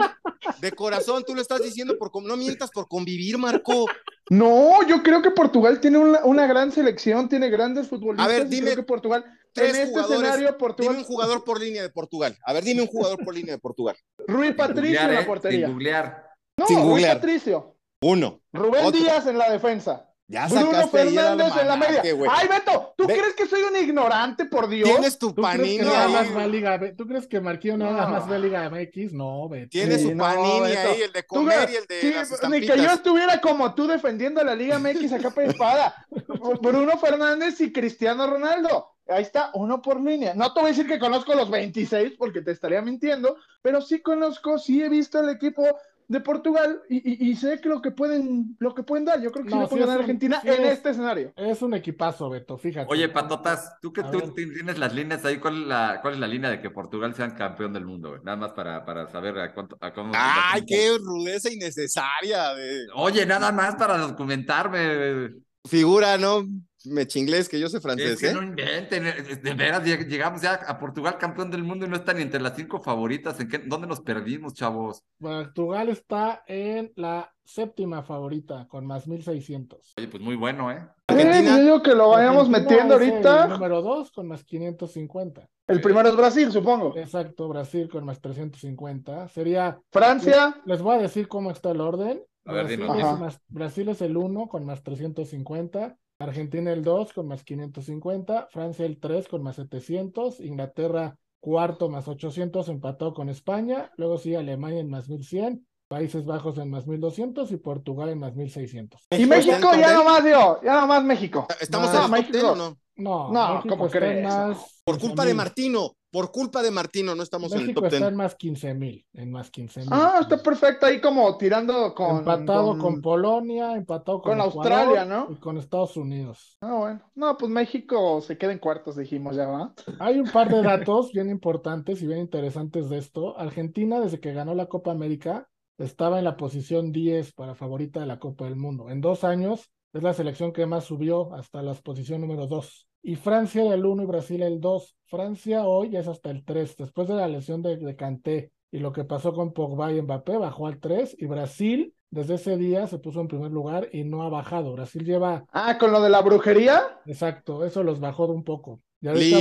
De 0.59 0.71
corazón, 0.71 1.23
tú 1.25 1.35
lo 1.35 1.41
estás 1.41 1.61
diciendo 1.61 1.95
por 1.99 2.11
no 2.23 2.35
mientas 2.35 2.71
por 2.71 2.87
convivir, 2.87 3.37
Marco. 3.37 3.85
No, 4.31 4.79
yo 4.87 5.03
creo 5.03 5.21
que 5.21 5.29
Portugal 5.29 5.79
tiene 5.79 5.99
una, 5.99 6.25
una 6.25 6.47
gran 6.47 6.71
selección, 6.71 7.29
tiene 7.29 7.49
grandes 7.51 7.87
futbolistas. 7.87 8.25
A 8.25 8.27
ver, 8.27 8.47
dime 8.47 8.71
creo 8.71 8.77
que 8.77 8.83
Portugal, 8.83 9.23
tres 9.53 9.75
en 9.75 9.81
este 9.87 9.99
escenario, 9.99 10.57
Portugal. 10.57 10.93
Dime 10.93 11.01
un 11.01 11.07
jugador 11.07 11.43
por 11.43 11.59
línea 11.59 11.83
de 11.83 11.89
Portugal. 11.89 12.35
A 12.43 12.53
ver, 12.53 12.63
dime 12.63 12.81
un 12.81 12.87
jugador 12.87 13.23
por 13.23 13.35
línea 13.35 13.53
de 13.53 13.59
Portugal. 13.59 13.95
Rui 14.27 14.53
Patricio 14.53 14.99
en 15.01 15.13
la 15.13 15.21
¿eh? 15.21 15.25
portería. 15.25 15.67
Sin 15.67 15.73
googlear. 15.75 16.30
No, 16.70 16.97
Sin. 16.97 17.05
Patricio. 17.07 17.76
Uno. 18.01 18.41
Rubén 18.53 18.86
Otro. 18.86 18.99
Díaz 18.99 19.28
en 19.28 19.38
la 19.38 19.51
defensa. 19.51 20.07
Ya 20.28 20.47
Bruno 20.47 20.88
Fernández 20.88 21.51
en 21.59 21.68
la 21.68 21.76
media. 21.76 22.01
Ay, 22.32 22.47
Beto, 22.47 22.93
¿tú 22.97 23.05
Ve- 23.05 23.18
crees 23.18 23.34
que 23.36 23.45
soy 23.47 23.64
un 23.64 23.76
ignorante, 23.76 24.45
por 24.45 24.70
Dios? 24.70 24.88
Tienes 24.89 25.20
tu 25.20 25.34
¿Tú 25.34 25.41
crees 25.41 25.57
que 25.57 25.84
panini 25.84 25.93
ahí. 25.93 26.14
más 26.14 26.34
va 26.38 26.43
a 26.43 26.47
Liga 26.47 26.78
B? 26.78 26.93
¿Tú 26.93 27.05
crees 27.05 27.28
que 27.28 27.41
Marquillo 27.41 27.76
nada 27.76 28.05
No. 28.05 28.09
más 28.12 28.32
va 28.32 28.36
a 28.36 28.39
Liga 28.39 28.70
MX? 28.70 29.12
No, 29.12 29.49
Beto. 29.49 29.68
Tienes 29.72 30.01
Sí, 30.01 30.07
su 30.07 30.16
no, 30.16 30.24
panini 30.24 30.62
Beto. 30.62 30.89
ahí, 30.89 31.01
el 31.01 31.12
de 31.12 31.24
comer 31.26 31.70
y 31.70 31.76
el 31.76 31.86
de 31.86 31.99
sí, 31.99 32.14
las 32.14 32.49
ni 32.49 32.62
que 32.62 32.68
yo 32.78 32.91
estuviera 32.91 33.41
como 33.41 33.76
tú 33.76 33.88
defendiendo 33.88 34.41
la 34.41 34.55
Liga 34.55 34.80
MX 34.80 35.12
a 35.12 35.20
capa 35.20 35.43
y 35.43 35.47
espada. 35.49 36.07
Bruno 36.62 36.97
Fernández 36.97 37.59
y 37.59 37.74
Cristiano 37.74 38.26
Ronaldo. 38.26 38.88
Ahí 39.09 39.24
está, 39.24 39.51
uno 39.55 39.82
por 39.82 39.99
línea. 39.99 40.34
No 40.34 40.53
te 40.53 40.62
voy 40.62 40.70
a 40.70 40.72
decir 40.72 40.88
que 40.88 40.97
conozco 40.99 41.34
los 41.36 41.49
26 41.49 42.14
porque 42.18 42.41
te 42.41 42.51
estaría 42.51 42.82
mintiendo, 42.82 43.36
pero 43.62 43.82
sí 43.82 43.99
conozco, 44.01 44.57
sí 44.57 44.82
he 44.82 44.88
visto 44.88 45.20
el 45.20 45.28
equipo 45.30 45.64
de 46.12 46.20
Portugal 46.20 46.82
y, 46.89 46.97
y- 46.97 47.30
y 47.32 47.36
sé 47.36 47.59
que 47.62 47.70
lo 47.70 47.82
que 47.82 47.91
pueden, 47.91 48.55
lo 48.59 48.76
que 48.76 48.84
pueden 48.84 49.05
dar. 49.05 49.22
Yo 49.22 49.32
creo 49.32 49.45
que 49.45 49.51
sí 49.51 49.55
No, 49.55 49.62
le 49.62 49.68
sí 49.68 49.72
pueden 49.76 49.89
a 49.89 49.93
un- 49.93 49.99
Argentina 49.99 50.39
sí 50.41 50.47
en 50.49 50.64
es- 50.66 50.72
este 50.74 50.89
escenario. 50.89 51.34
Es 51.38 51.62
un 51.62 51.74
equipazo, 51.74 52.30
Beto, 52.30 52.57
fíjate. 52.57 52.88
Oye, 52.91 53.07
Patotas, 53.09 53.78
tú 53.82 53.93
que 53.93 54.01
A 54.01 54.12
tú 54.12 54.20
ver. 54.20 54.34
tienes 54.34 54.78
las 54.78 54.93
líneas 54.93 55.24
ahí, 55.26 55.38
¿cuál 55.38 55.62
es 55.62 55.68
la, 55.68 55.99
cuál 56.01 56.16
es 56.16 56.20
la 56.20 56.28
línea 56.28 56.49
de 56.49 56.62
que 56.62 56.70
Portugal 56.70 57.16
sea 57.16 57.34
campeón 57.34 57.74
del 57.74 57.86
mundo? 57.86 58.09
güey? 58.09 58.22
Nada 58.24 58.38
más 58.38 58.51
para, 58.51 58.84
para 58.86 59.07
saber 59.07 59.39
a 59.39 59.53
cuánto, 59.53 59.78
a 59.80 59.93
cómo. 59.93 60.12
Ay, 60.14 60.64
qué 60.66 60.97
rudeza 60.99 61.49
innecesaria. 61.51 62.51
Oye, 62.95 63.26
nada 63.26 63.51
más 63.51 63.76
para 63.76 63.97
documentarme. 63.97 65.30
Figura, 65.68 66.18
¿no? 66.18 66.43
Me 66.86 67.05
chinglés 67.07 67.47
que 67.47 67.59
yo 67.59 67.69
sé 67.69 67.77
Es 67.77 67.84
francés, 67.84 68.19
que 68.19 68.29
¿eh? 68.29 68.34
no 68.34 68.41
inventen, 68.41 69.05
eh, 69.05 69.13
de 69.41 69.53
veras, 69.53 69.84
lleg- 69.84 70.07
llegamos 70.07 70.41
ya 70.41 70.53
a 70.55 70.79
Portugal 70.79 71.17
campeón 71.17 71.51
del 71.51 71.63
mundo 71.63 71.86
y 71.86 71.89
no 71.89 71.95
está 71.95 72.13
ni 72.13 72.21
entre 72.21 72.41
las 72.41 72.55
cinco 72.55 72.82
favoritas. 72.82 73.39
¿En 73.39 73.47
qué, 73.49 73.59
¿Dónde 73.59 73.88
nos 73.88 74.01
perdimos, 74.01 74.53
chavos? 74.53 75.03
Portugal 75.19 75.89
está 75.89 76.43
en 76.47 76.91
la 76.95 77.32
séptima 77.45 78.01
favorita 78.03 78.67
con 78.67 78.86
más 78.86 79.07
1600. 79.07 79.93
Oye, 79.97 80.07
pues 80.07 80.23
muy 80.23 80.36
bueno, 80.36 80.71
¿eh? 80.71 80.88
Argentina. 81.07 81.57
yo 81.57 81.63
digo 81.63 81.82
que 81.84 81.93
lo 81.93 82.09
vayamos 82.09 82.47
Argentina 82.47 82.59
metiendo 82.59 82.95
el 82.97 83.09
ahorita. 83.09 83.47
número 83.47 83.82
2 83.82 84.11
con 84.11 84.27
más 84.27 84.43
550. 84.43 85.47
El 85.67 85.82
primero 85.82 86.09
es 86.09 86.15
Brasil, 86.15 86.51
supongo. 86.51 86.97
Exacto, 86.97 87.47
Brasil 87.47 87.89
con 87.89 88.05
más 88.05 88.19
350. 88.21 89.27
Sería, 89.29 89.79
Francia, 89.91 90.61
les 90.65 90.82
voy 90.82 90.97
a 90.97 91.01
decir 91.01 91.27
cómo 91.27 91.51
está 91.51 91.71
el 91.71 91.82
orden. 91.82 92.23
A 92.45 92.53
ver, 92.53 92.63
Brasil, 92.65 92.79
dinos. 92.82 93.13
es 93.13 93.19
más- 93.19 93.41
Brasil 93.49 93.89
es 93.89 94.01
el 94.01 94.17
1 94.17 94.47
con 94.47 94.65
más 94.65 94.82
350. 94.84 95.97
Argentina 96.24 96.72
el 96.72 96.84
2 96.84 97.13
con 97.13 97.28
más 97.28 97.43
550. 97.43 98.47
Francia 98.51 98.86
el 98.86 98.99
3 98.99 99.28
con 99.28 99.43
más 99.43 99.55
700. 99.57 100.39
Inglaterra 100.41 101.17
cuarto 101.39 101.89
más 101.89 102.07
800 102.07 102.69
empatado 102.69 103.13
con 103.13 103.30
España. 103.30 103.91
Luego 103.97 104.17
sigue 104.17 104.38
Alemania 104.38 104.80
en 104.80 104.89
más 104.89 105.09
1100. 105.09 105.65
Países 105.88 106.24
Bajos 106.26 106.57
en 106.57 106.69
más 106.69 106.88
1200 106.88 107.51
y 107.51 107.57
Portugal 107.57 108.09
en 108.09 108.19
más 108.19 108.34
1600. 108.36 109.01
y 109.11 109.26
¿México 109.26 109.72
ya 109.76 109.91
10? 109.91 109.93
nomás 109.93 110.24
dio, 110.24 110.61
ya 110.63 110.80
nomás 110.82 111.03
México. 111.03 111.45
¿Estamos 111.59 111.91
No, 111.91 111.97
en 111.97 112.01
el 112.03 112.11
top 112.11 112.11
México. 112.11 112.32
10 112.32 112.43
o 112.45 112.55
no? 112.55 112.78
No, 112.95 113.32
No, 113.32 113.47
México 113.47 113.67
¿cómo 113.67 113.89
crees? 113.89 114.24
más 114.24 114.84
Por 114.84 114.99
culpa 114.99 115.26
de 115.26 115.34
15,000. 115.34 115.36
Martino, 115.36 115.95
por 116.12 116.32
culpa 116.32 116.62
de 116.62 116.72
Martino 116.72 117.16
no 117.16 117.24
estamos 117.24 117.51
en 117.53 117.59
el 117.59 117.64
México 117.68 117.82
top 117.82 117.89
10. 117.89 117.93
está 117.93 118.09
en 118.09 118.16
más 118.16 118.36
15 118.36 118.74
mil, 118.74 119.05
en 119.14 119.32
más 119.32 119.49
15 119.49 119.80
mil. 119.82 119.89
Ah, 119.91 120.20
está 120.22 120.43
perfecto 120.43 120.86
ahí 120.86 120.99
como 120.99 121.38
tirando 121.38 121.95
con. 121.95 122.18
empatado 122.18 122.78
con, 122.78 123.01
Polonia, 123.01 123.76
empatado 123.76 124.22
con, 124.22 124.38
con 124.38 124.47
Ecuador 124.47 124.74
Australia, 124.74 125.05
¿no? 125.05 125.28
Y 125.32 125.36
con 125.38 125.57
Estados 125.57 125.95
Unidos. 125.95 126.57
Ah, 126.62 126.76
bueno. 126.76 127.01
No, 127.16 127.38
pues 127.38 127.49
México 127.49 128.22
se 128.22 128.38
queda 128.38 128.51
en 128.51 128.59
cuartos, 128.59 128.97
dijimos 128.97 129.36
ya, 129.36 129.47
¿va? 129.47 129.74
Hay 129.99 130.20
un 130.20 130.30
par 130.30 130.49
de 130.49 130.62
datos 130.62 131.14
bien 131.14 131.30
importantes 131.30 132.01
y 132.01 132.07
bien 132.07 132.20
interesantes 132.20 132.89
de 132.89 132.97
esto. 132.97 133.38
Argentina, 133.39 133.99
desde 133.99 134.20
que 134.20 134.34
ganó 134.34 134.53
la 134.53 134.68
Copa 134.68 134.91
América, 134.91 135.47
estaba 135.78 136.20
en 136.20 136.26
la 136.26 136.36
posición 136.36 136.91
10 136.91 137.34
para 137.34 137.55
favorita 137.55 138.01
de 138.01 138.05
la 138.05 138.20
Copa 138.20 138.45
del 138.45 138.57
Mundo. 138.57 138.89
En 138.89 138.99
dos 138.99 139.24
años 139.24 139.72
es 139.93 140.03
la 140.03 140.14
selección 140.14 140.51
que 140.53 140.66
más 140.66 140.86
subió 140.86 141.34
hasta 141.34 141.62
la 141.62 141.74
posición 141.74 142.22
número 142.22 142.47
2. 142.47 142.88
Y 143.04 143.16
Francia 143.16 143.64
era 143.64 143.74
el 143.76 143.86
1 143.86 144.04
y 144.04 144.06
Brasil 144.06 144.41
el 144.43 144.60
2. 144.60 144.95
Francia 145.08 145.66
hoy 145.66 145.89
ya 145.91 145.99
es 145.99 146.08
hasta 146.08 146.30
el 146.30 146.43
3. 146.45 146.78
Después 146.78 147.08
de 147.08 147.16
la 147.16 147.28
lesión 147.28 147.62
de, 147.62 147.78
de 147.78 147.95
Kanté 147.95 148.52
y 148.72 148.80
lo 148.80 148.93
que 148.93 149.04
pasó 149.04 149.34
con 149.34 149.54
Pogba 149.54 149.91
y 149.91 150.02
Mbappé, 150.02 150.38
bajó 150.38 150.68
al 150.68 150.80
3. 150.80 151.16
Y 151.20 151.26
Brasil, 151.26 151.93
desde 152.10 152.36
ese 152.36 152.58
día, 152.58 152.88
se 152.88 152.99
puso 152.99 153.20
en 153.22 153.28
primer 153.28 153.52
lugar 153.52 153.89
y 153.91 154.04
no 154.04 154.24
ha 154.24 154.30
bajado. 154.30 154.74
Brasil 154.74 155.04
lleva, 155.04 155.45
Ah, 155.52 155.78
con 155.80 155.91
lo 155.91 156.02
de 156.02 156.10
la 156.10 156.22
brujería. 156.22 156.99
exacto, 157.06 157.66
eso 157.66 157.84
los 157.84 157.99
bajó 157.99 158.28
de 158.28 158.34
un 158.34 158.43
poco. 158.43 158.82
Y 159.02 159.08
ahorita 159.08 159.38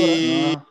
Ah. 0.57 0.65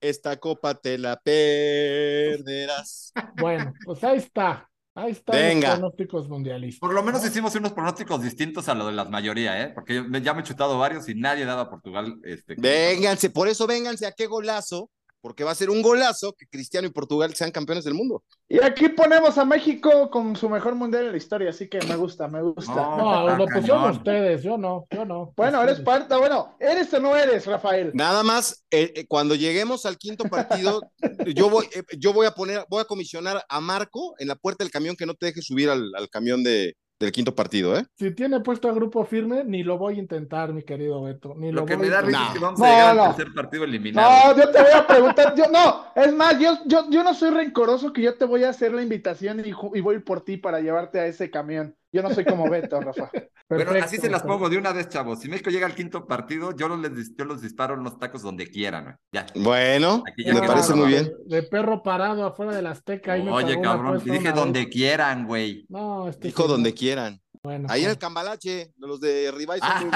Esta 0.00 0.36
copa 0.36 0.74
te 0.74 0.96
la 0.98 1.16
perderás. 1.20 3.12
Bueno, 3.36 3.72
pues 3.84 4.02
ahí 4.04 4.18
está. 4.18 4.68
Ahí 4.98 5.12
están 5.12 5.36
Venga. 5.36 5.68
los 5.68 5.78
pronósticos 5.78 6.28
mundialistas. 6.28 6.80
Por 6.80 6.92
lo 6.92 7.02
menos 7.04 7.22
¿no? 7.22 7.28
hicimos 7.28 7.54
unos 7.54 7.72
pronósticos 7.72 8.20
distintos 8.20 8.68
a 8.68 8.74
lo 8.74 8.86
de 8.86 8.92
la 8.92 9.04
mayoría, 9.04 9.62
¿eh? 9.62 9.68
Porque 9.72 9.94
yo 9.94 10.18
ya 10.18 10.34
me 10.34 10.40
he 10.40 10.44
chutado 10.44 10.76
varios 10.76 11.08
y 11.08 11.14
nadie 11.14 11.44
daba 11.44 11.62
a 11.62 11.70
Portugal. 11.70 12.18
Este, 12.24 12.56
Vénganse, 12.58 13.30
por 13.30 13.46
eso 13.46 13.68
vénganse 13.68 14.06
a 14.06 14.12
qué 14.12 14.26
golazo, 14.26 14.90
porque 15.20 15.44
va 15.44 15.50
a 15.50 15.54
ser 15.54 15.70
un 15.70 15.82
golazo 15.82 16.32
que 16.34 16.46
Cristiano 16.46 16.86
y 16.86 16.90
Portugal 16.90 17.34
sean 17.34 17.50
campeones 17.50 17.84
del 17.84 17.94
mundo. 17.94 18.22
Y 18.48 18.62
aquí 18.62 18.88
ponemos 18.88 19.36
a 19.38 19.44
México 19.44 20.10
con 20.10 20.36
su 20.36 20.48
mejor 20.48 20.74
mundial 20.74 21.06
en 21.06 21.12
la 21.12 21.18
historia, 21.18 21.50
así 21.50 21.68
que 21.68 21.80
me 21.86 21.96
gusta, 21.96 22.28
me 22.28 22.42
gusta. 22.42 22.74
No, 22.74 23.26
No, 23.26 23.36
lo 23.36 23.46
pusieron 23.46 23.90
ustedes, 23.90 24.42
yo 24.42 24.56
no, 24.56 24.86
yo 24.90 25.04
no. 25.04 25.32
Bueno, 25.36 25.62
eres 25.62 25.80
parte, 25.80 26.16
bueno, 26.16 26.56
¿eres 26.60 26.92
o 26.94 27.00
no 27.00 27.16
eres, 27.16 27.46
Rafael? 27.46 27.90
Nada 27.94 28.22
más, 28.22 28.64
eh, 28.70 28.92
eh, 28.94 29.06
cuando 29.06 29.34
lleguemos 29.34 29.86
al 29.86 29.98
quinto 29.98 30.24
partido, 30.24 30.80
yo 31.34 31.50
voy, 31.50 31.66
eh, 31.74 31.82
yo 31.98 32.12
voy 32.12 32.26
a 32.26 32.32
poner, 32.32 32.64
voy 32.68 32.80
a 32.80 32.84
comisionar 32.84 33.44
a 33.48 33.60
Marco 33.60 34.14
en 34.18 34.28
la 34.28 34.36
puerta 34.36 34.64
del 34.64 34.70
camión 34.70 34.96
que 34.96 35.06
no 35.06 35.14
te 35.14 35.26
deje 35.26 35.42
subir 35.42 35.68
al, 35.70 35.92
al 35.94 36.08
camión 36.08 36.42
de, 36.42 36.76
del 36.98 37.12
quinto 37.12 37.34
partido, 37.34 37.76
¿eh? 37.78 37.86
Si 37.94 38.10
tiene 38.12 38.40
puesto 38.40 38.68
a 38.68 38.72
grupo 38.72 39.04
firme, 39.04 39.44
ni 39.44 39.62
lo 39.62 39.78
voy 39.78 39.96
a 39.96 39.98
intentar, 40.00 40.52
mi 40.52 40.62
querido 40.64 41.02
Beto. 41.02 41.34
Ni 41.36 41.52
lo, 41.52 41.60
Lo 41.60 41.66
que 41.66 41.76
voy 41.76 41.86
me 41.86 41.92
da 41.92 42.00
risa 42.02 42.18
No. 42.18 42.26
es 42.26 42.32
que 42.32 42.38
vamos 42.40 42.58
No, 42.60 42.66
a 42.66 42.68
llegar 42.70 42.96
no. 42.96 43.02
al 43.04 43.16
tercer 43.16 43.34
partido 43.34 43.64
eliminado. 43.64 44.34
No, 44.34 44.36
yo 44.40 44.50
te 44.50 44.62
voy 44.62 44.72
a 44.74 44.86
preguntar, 44.86 45.34
yo 45.36 45.44
no, 45.48 45.84
es 45.94 46.12
más, 46.12 46.38
yo, 46.40 46.58
yo, 46.66 46.90
yo 46.90 47.04
no 47.04 47.14
soy 47.14 47.30
rencoroso 47.30 47.92
que 47.92 48.02
yo 48.02 48.16
te 48.16 48.24
voy 48.24 48.42
a 48.44 48.50
hacer 48.50 48.72
la 48.72 48.82
invitación 48.82 49.40
y 49.44 49.80
voy 49.80 49.98
por 50.00 50.22
ti 50.22 50.36
para 50.36 50.60
llevarte 50.60 50.98
a 50.98 51.06
ese 51.06 51.30
camión. 51.30 51.76
Yo 51.92 52.02
no 52.02 52.10
soy 52.14 52.24
como 52.24 52.48
Beto, 52.50 52.80
Rafa. 52.80 53.10
Bueno, 53.50 53.64
Perfecto, 53.64 53.86
así 53.86 53.96
se 53.96 54.10
las 54.10 54.22
pongo 54.24 54.50
de 54.50 54.58
una 54.58 54.74
vez, 54.74 54.90
chavos. 54.90 55.20
Si 55.20 55.28
México 55.30 55.48
llega 55.48 55.64
al 55.64 55.74
quinto 55.74 56.06
partido, 56.06 56.54
yo 56.54 56.68
los, 56.68 56.78
les- 56.80 57.16
yo 57.16 57.24
los 57.24 57.40
disparo 57.40 57.76
en 57.76 57.82
los 57.82 57.98
tacos 57.98 58.20
donde 58.20 58.46
quieran. 58.46 58.84
güey. 58.84 58.96
Ya. 59.10 59.24
Bueno, 59.36 60.02
Aquí 60.06 60.22
ya 60.22 60.34
me 60.34 60.46
parece 60.46 60.74
muy 60.74 60.88
bien. 60.88 61.10
De 61.24 61.42
perro 61.44 61.82
parado 61.82 62.26
afuera 62.26 62.54
de 62.54 62.60
la 62.60 62.72
Azteca. 62.72 63.14
ahí 63.14 63.26
Oye, 63.26 63.58
cabrón, 63.62 64.02
dije 64.04 64.32
donde 64.32 64.60
vez. 64.66 64.68
quieran, 64.68 65.26
güey. 65.26 65.64
No, 65.70 66.08
este 66.10 66.26
Dijo 66.28 66.42
sí, 66.42 66.48
donde 66.50 66.74
quieran. 66.74 67.22
Bueno, 67.42 67.68
Ahí 67.70 67.84
en 67.84 67.88
el 67.88 67.94
pues. 67.96 68.00
Cambalache, 68.04 68.70
los 68.76 69.00
de 69.00 69.30
Ribay 69.34 69.60
son 69.60 69.68
Ah, 69.72 69.80
muy 69.80 69.90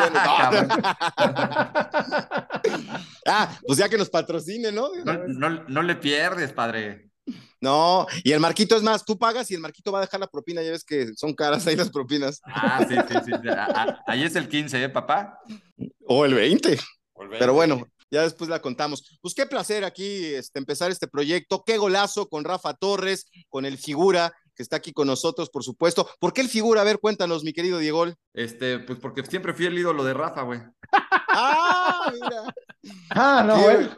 buenos. 0.64 0.78
ah, 3.26 3.58
pues 3.66 3.78
ya 3.78 3.88
que 3.90 3.98
nos 3.98 4.08
patrocine, 4.08 4.72
¿no? 4.72 4.88
No, 5.04 5.12
no- 5.26 5.64
no 5.68 5.82
le 5.82 5.96
pierdes, 5.96 6.54
padre. 6.54 7.10
No, 7.60 8.06
y 8.24 8.32
el 8.32 8.40
Marquito 8.40 8.76
es 8.76 8.82
más, 8.82 9.04
tú 9.04 9.16
pagas 9.18 9.50
y 9.50 9.54
el 9.54 9.60
Marquito 9.60 9.92
va 9.92 9.98
a 9.98 10.02
dejar 10.02 10.18
la 10.20 10.26
propina, 10.26 10.62
ya 10.62 10.72
ves 10.72 10.84
que 10.84 11.08
son 11.14 11.32
caras 11.34 11.66
ahí 11.66 11.76
las 11.76 11.90
propinas. 11.90 12.40
Ah, 12.44 12.84
sí, 12.88 12.94
sí, 13.08 13.30
sí. 13.42 13.48
A- 13.48 14.02
ahí 14.06 14.24
es 14.24 14.34
el 14.34 14.48
15, 14.48 14.82
¿eh, 14.82 14.88
papá? 14.88 15.38
O 16.06 16.24
el 16.24 16.34
20. 16.34 16.78
Volver. 17.14 17.38
Pero 17.38 17.54
bueno, 17.54 17.86
ya 18.10 18.22
después 18.22 18.50
la 18.50 18.60
contamos. 18.60 19.18
Pues 19.20 19.34
qué 19.34 19.46
placer 19.46 19.84
aquí 19.84 20.24
este, 20.34 20.58
empezar 20.58 20.90
este 20.90 21.06
proyecto. 21.06 21.62
Qué 21.64 21.78
golazo 21.78 22.28
con 22.28 22.42
Rafa 22.44 22.74
Torres, 22.74 23.26
con 23.48 23.64
el 23.64 23.78
figura 23.78 24.32
que 24.54 24.62
está 24.62 24.76
aquí 24.76 24.92
con 24.92 25.06
nosotros, 25.06 25.48
por 25.48 25.64
supuesto. 25.64 26.06
¿Por 26.18 26.32
qué 26.34 26.42
el 26.42 26.48
figura? 26.48 26.82
A 26.82 26.84
ver, 26.84 26.98
cuéntanos, 26.98 27.42
mi 27.44 27.52
querido 27.54 27.78
Diego. 27.78 28.06
Este, 28.34 28.80
pues 28.80 28.98
porque 28.98 29.24
siempre 29.24 29.54
fui 29.54 29.64
el 29.66 29.78
ídolo 29.78 30.04
de 30.04 30.12
Rafa, 30.14 30.42
güey. 30.42 30.60
Ah, 31.34 31.71
mira. 32.12 32.54
Ah, 33.10 33.44
no, 33.46 33.54
Qué, 33.64 33.88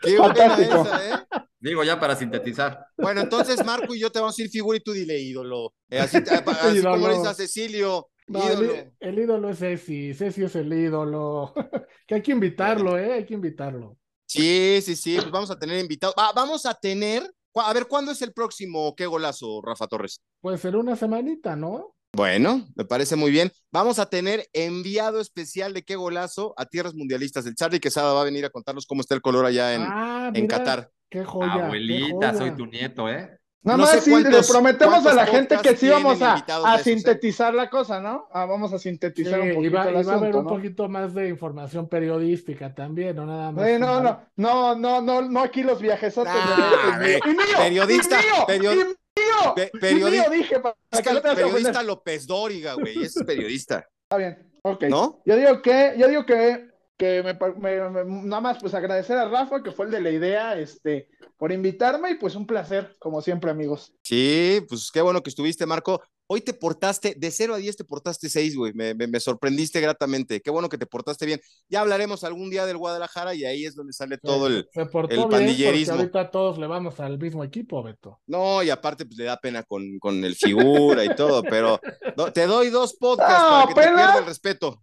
qué 0.00 0.18
buena 0.18 0.34
Fantástico. 0.34 0.82
esa, 0.84 1.14
¿eh? 1.14 1.24
Digo, 1.60 1.82
ya 1.84 1.98
para 1.98 2.14
sintetizar. 2.14 2.86
Bueno, 2.96 3.20
entonces 3.22 3.64
Marco 3.64 3.94
y 3.94 4.00
yo 4.00 4.10
te 4.10 4.20
vamos 4.20 4.34
a 4.34 4.36
decir 4.36 4.50
figura 4.50 4.76
y 4.78 4.80
tú 4.80 4.92
dile 4.92 5.18
ídolo. 5.18 5.74
Eh, 5.90 5.98
así 5.98 6.16
así 6.30 6.82
como 6.82 6.96
Ídolo. 6.96 6.96
le 7.08 7.14
dices 7.14 7.26
a 7.26 7.34
Cecilio, 7.34 8.08
No, 8.28 8.44
ídolo. 8.44 8.72
el 9.00 9.18
ídolo 9.18 9.48
es 9.50 9.58
Ceci, 9.58 10.14
Ceci 10.14 10.44
es 10.44 10.54
el 10.54 10.72
ídolo. 10.72 11.52
que 12.06 12.14
hay 12.16 12.22
que 12.22 12.32
invitarlo, 12.32 12.96
¿eh? 12.98 13.14
Hay 13.14 13.26
que 13.26 13.34
invitarlo. 13.34 13.96
Sí, 14.26 14.80
sí, 14.82 14.94
sí, 14.94 15.16
pues 15.16 15.30
vamos 15.30 15.50
a 15.50 15.58
tener 15.58 15.80
invitados. 15.80 16.14
Va, 16.16 16.32
vamos 16.32 16.64
a 16.66 16.74
tener, 16.74 17.28
a 17.54 17.72
ver, 17.72 17.86
¿cuándo 17.88 18.12
es 18.12 18.22
el 18.22 18.32
próximo? 18.32 18.94
¿Qué 18.94 19.06
golazo, 19.06 19.60
Rafa 19.62 19.86
Torres? 19.88 20.20
Puede 20.40 20.58
ser 20.58 20.76
una 20.76 20.94
semanita, 20.94 21.56
¿no? 21.56 21.96
Bueno, 22.18 22.66
me 22.74 22.84
parece 22.84 23.14
muy 23.14 23.30
bien. 23.30 23.52
Vamos 23.70 24.00
a 24.00 24.06
tener 24.06 24.48
enviado 24.52 25.20
especial 25.20 25.72
de 25.72 25.84
qué 25.84 25.94
golazo 25.94 26.52
a 26.56 26.66
tierras 26.66 26.92
mundialistas. 26.94 27.46
El 27.46 27.54
Charlie 27.54 27.78
Quesada 27.78 28.12
va 28.12 28.22
a 28.22 28.24
venir 28.24 28.44
a 28.44 28.50
contarnos 28.50 28.86
cómo 28.86 29.02
está 29.02 29.14
el 29.14 29.22
color 29.22 29.46
allá 29.46 29.72
en, 29.74 29.82
ah, 29.84 30.32
en 30.34 30.42
mira, 30.42 30.58
Qatar. 30.58 30.90
Qué 31.08 31.24
joya. 31.24 31.52
qué 31.54 31.60
Abuelita, 31.62 32.34
soy 32.34 32.50
tu 32.56 32.66
nieto, 32.66 33.08
¿eh? 33.08 33.38
Nada 33.62 33.76
No 33.78 33.84
más 33.84 34.02
sí, 34.02 34.10
le 34.10 34.42
prometemos 34.42 35.06
a 35.06 35.14
la 35.14 35.26
gente 35.26 35.58
que 35.62 35.76
sí 35.76 35.88
vamos 35.88 36.20
a, 36.20 36.36
¿eh? 36.38 36.82
sintetizar 36.82 37.54
la 37.54 37.70
cosa, 37.70 38.00
¿no? 38.00 38.26
Ah, 38.32 38.46
vamos 38.46 38.72
a 38.72 38.78
Sí, 38.78 38.88
sintetizar 38.88 39.40
un 39.40 39.50
y 39.50 39.54
poquito 39.54 39.76
va, 39.76 39.88
el 39.88 39.88
y 39.88 39.92
va 39.92 39.98
a 40.12 40.16
haber 40.16 40.30
asunto, 40.30 40.38
un 40.38 40.44
¿no? 40.44 40.50
poquito 40.50 40.88
más 40.88 41.14
de 41.14 41.28
información 41.28 41.88
periodística 41.88 42.74
también, 42.74 43.14
no 43.16 43.26
nada 43.26 43.52
más. 43.52 43.66
Eh, 43.66 43.78
no, 43.78 44.00
no, 44.00 44.20
no, 44.36 44.74
no, 44.76 45.00
no, 45.02 45.22
no 45.22 45.40
aquí 45.40 45.62
los 45.62 45.80
viajesotes 45.80 46.32
Nah, 46.32 46.96
y 46.96 47.06
mío, 47.08 47.18
y 47.26 47.28
mío, 47.28 47.44
periodista, 47.58 48.20
y 48.20 48.24
mío, 48.24 48.46
period- 48.46 48.74
y 48.92 48.96
mío, 49.42 49.54
Pe- 49.54 49.70
y 49.72 49.78
periodi- 49.78 50.10
mío, 50.12 50.24
dije, 50.30 50.60
para 50.60 50.76
Es 50.90 51.00
que 51.00 51.12
no 51.12 51.20
te 51.22 51.34
periodista. 51.34 51.82
López 51.82 52.26
Dóriga, 52.26 52.74
güey. 52.74 53.02
Es 53.02 53.14
periodista, 53.26 53.86
Está 54.04 54.16
bien, 54.16 54.50
ok. 54.62 54.84
¿no? 54.84 55.22
Yo 55.26 55.36
digo 55.36 55.62
que, 55.62 55.94
yo 55.98 56.08
digo 56.08 56.24
que, 56.26 56.68
que 56.96 57.22
me, 57.22 57.34
pa- 57.34 57.52
me- 57.54 57.88
me- 57.90 58.04
nada 58.26 58.40
más 58.40 58.58
pues 58.60 58.74
agradecer 58.74 59.16
a 59.18 59.28
Rafa, 59.28 59.62
que 59.62 59.70
fue 59.72 59.86
el 59.86 59.92
de 59.92 60.00
la 60.00 60.10
idea, 60.10 60.58
este, 60.58 61.08
por 61.36 61.52
invitarme, 61.52 62.10
y 62.12 62.14
pues 62.16 62.34
un 62.34 62.46
placer, 62.46 62.96
como 62.98 63.20
siempre, 63.22 63.50
amigos. 63.50 63.92
Sí, 64.02 64.64
pues 64.68 64.90
qué 64.92 65.00
bueno 65.02 65.22
que 65.22 65.30
estuviste, 65.30 65.66
Marco. 65.66 66.02
Hoy 66.30 66.42
te 66.42 66.52
portaste, 66.52 67.14
de 67.16 67.30
0 67.30 67.54
a 67.54 67.56
10 67.56 67.76
te 67.78 67.84
portaste 67.84 68.28
6, 68.28 68.54
güey. 68.54 68.72
Me, 68.74 68.94
me- 68.94 69.06
me 69.06 69.18
sorprendiste 69.18 69.80
gratamente. 69.80 70.42
Qué 70.42 70.50
bueno 70.50 70.68
que 70.68 70.76
te 70.76 70.84
portaste 70.84 71.24
bien. 71.24 71.40
Ya 71.70 71.80
hablaremos 71.80 72.22
algún 72.22 72.50
día 72.50 72.66
del 72.66 72.76
Guadalajara 72.76 73.34
y 73.34 73.46
ahí 73.46 73.64
es 73.64 73.74
donde 73.74 73.94
sale 73.94 74.18
todo 74.18 74.46
el. 74.46 74.68
Se 74.72 74.84
portó 74.84 75.10
el 75.12 75.16
bien 75.18 75.30
pandillerismo. 75.30 75.96
porque 75.96 76.18
ahorita 76.18 76.30
todos 76.30 76.58
le 76.58 76.66
vamos 76.66 77.00
al 77.00 77.18
mismo 77.18 77.42
equipo, 77.44 77.82
Beto. 77.82 78.20
No, 78.26 78.62
y 78.62 78.68
aparte, 78.68 79.06
pues 79.06 79.16
le 79.16 79.24
da 79.24 79.38
pena 79.38 79.62
con, 79.62 79.98
con 79.98 80.22
el 80.22 80.36
figura 80.36 81.02
y 81.04 81.14
todo, 81.16 81.42
pero 81.42 81.80
no, 82.16 82.30
te 82.30 82.46
doy 82.46 82.68
dos 82.68 82.94
podcasts 82.94 83.42
No, 83.44 83.48
para 83.50 83.66
que 83.68 83.74
te 83.74 83.80
pierda 83.80 84.18
el 84.18 84.26
respeto. 84.26 84.82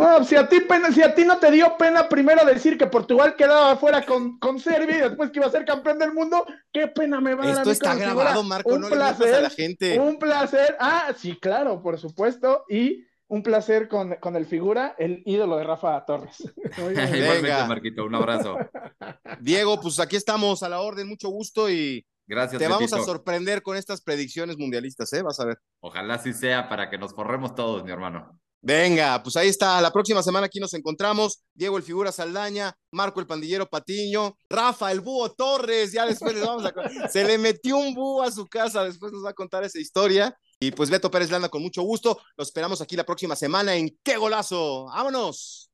No, 0.00 0.24
si 0.24 0.36
a 0.36 0.48
ti 0.48 0.60
pena, 0.60 0.90
si 0.90 1.02
a 1.02 1.14
ti 1.14 1.24
no 1.24 1.38
te 1.38 1.50
dio 1.50 1.76
pena 1.76 2.08
primero 2.08 2.44
decir 2.44 2.76
que 2.78 2.86
Portugal 2.86 3.34
quedaba 3.36 3.76
fuera 3.76 4.04
con, 4.04 4.38
con 4.38 4.58
Serbia 4.58 4.98
y 4.98 5.00
después 5.02 5.30
que 5.30 5.38
iba 5.38 5.46
a 5.46 5.50
ser 5.50 5.64
campeón 5.64 5.98
del 5.98 6.12
mundo, 6.12 6.44
qué 6.72 6.88
pena 6.88 7.20
me 7.20 7.34
va 7.34 7.44
a 7.44 7.46
dar 7.46 7.56
a 7.56 7.58
Esto 7.58 7.70
mí 7.70 7.72
está 7.72 7.94
grabado, 7.94 8.42
Marco, 8.42 8.70
Un 8.70 8.80
no 8.80 8.88
le 8.88 8.96
mientas 8.96 9.14
a 9.14 9.16
placer, 9.18 9.42
la 9.42 9.50
gente. 9.50 9.98
Un 9.98 10.18
placer. 10.18 10.76
Ah, 10.80 11.12
sí, 11.16 11.38
claro, 11.40 11.82
por 11.82 11.98
supuesto. 11.98 12.64
Y 12.68 13.04
un 13.28 13.42
placer 13.42 13.88
con, 13.88 14.16
con 14.16 14.34
el 14.34 14.44
figura, 14.44 14.96
el 14.98 15.22
ídolo 15.24 15.56
de 15.56 15.64
Rafa 15.64 16.04
Torres. 16.04 16.42
Igualmente, 16.78 17.40
Venga. 17.42 17.66
Marquito, 17.66 18.04
un 18.04 18.14
abrazo. 18.14 18.56
Diego, 19.40 19.80
pues 19.80 20.00
aquí 20.00 20.16
estamos 20.16 20.62
a 20.62 20.68
la 20.68 20.80
orden, 20.80 21.08
mucho 21.08 21.28
gusto 21.28 21.70
y 21.70 22.04
Gracias, 22.26 22.60
te 22.60 22.68
vamos 22.68 22.92
a 22.92 23.02
sorprender 23.02 23.60
con 23.60 23.76
estas 23.76 24.00
predicciones 24.02 24.56
mundialistas, 24.56 25.12
¿eh? 25.14 25.22
Vas 25.22 25.40
a 25.40 25.46
ver. 25.46 25.58
Ojalá 25.80 26.14
así 26.14 26.32
sea 26.32 26.68
para 26.68 26.88
que 26.88 26.96
nos 26.96 27.12
forremos 27.12 27.56
todos, 27.56 27.82
mi 27.82 27.90
hermano. 27.90 28.38
Venga, 28.62 29.22
pues 29.22 29.36
ahí 29.36 29.48
está. 29.48 29.80
La 29.80 29.90
próxima 29.90 30.22
semana 30.22 30.46
aquí 30.46 30.60
nos 30.60 30.74
encontramos. 30.74 31.42
Diego 31.54 31.78
el 31.78 31.82
Figura 31.82 32.12
Saldaña, 32.12 32.74
Marco 32.92 33.20
el 33.20 33.26
Pandillero 33.26 33.66
Patiño, 33.66 34.36
Rafa 34.50 34.92
el 34.92 35.00
Búho 35.00 35.30
Torres. 35.32 35.92
Ya 35.92 36.04
después 36.04 36.34
les 36.34 36.44
vamos 36.44 36.64
a. 36.64 36.72
Se 37.08 37.24
le 37.24 37.38
metió 37.38 37.78
un 37.78 37.94
búho 37.94 38.22
a 38.22 38.30
su 38.30 38.46
casa. 38.46 38.84
Después 38.84 39.12
nos 39.12 39.24
va 39.24 39.30
a 39.30 39.34
contar 39.34 39.64
esa 39.64 39.80
historia. 39.80 40.36
Y 40.60 40.72
pues 40.72 40.90
Beto 40.90 41.10
Pérez 41.10 41.30
Landa 41.30 41.48
con 41.48 41.62
mucho 41.62 41.82
gusto. 41.82 42.20
Lo 42.36 42.44
esperamos 42.44 42.82
aquí 42.82 42.96
la 42.96 43.04
próxima 43.04 43.34
semana 43.34 43.74
en 43.74 43.96
¡Qué 44.02 44.18
golazo! 44.18 44.86
¡Vámonos! 44.86 45.70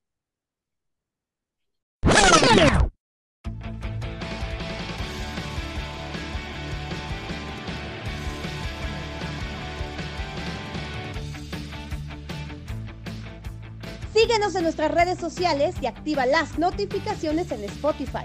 Síguenos 14.26 14.56
en 14.56 14.64
nuestras 14.64 14.90
redes 14.90 15.20
sociales 15.20 15.76
y 15.80 15.86
activa 15.86 16.26
las 16.26 16.58
notificaciones 16.58 17.52
en 17.52 17.62
Spotify. 17.62 18.24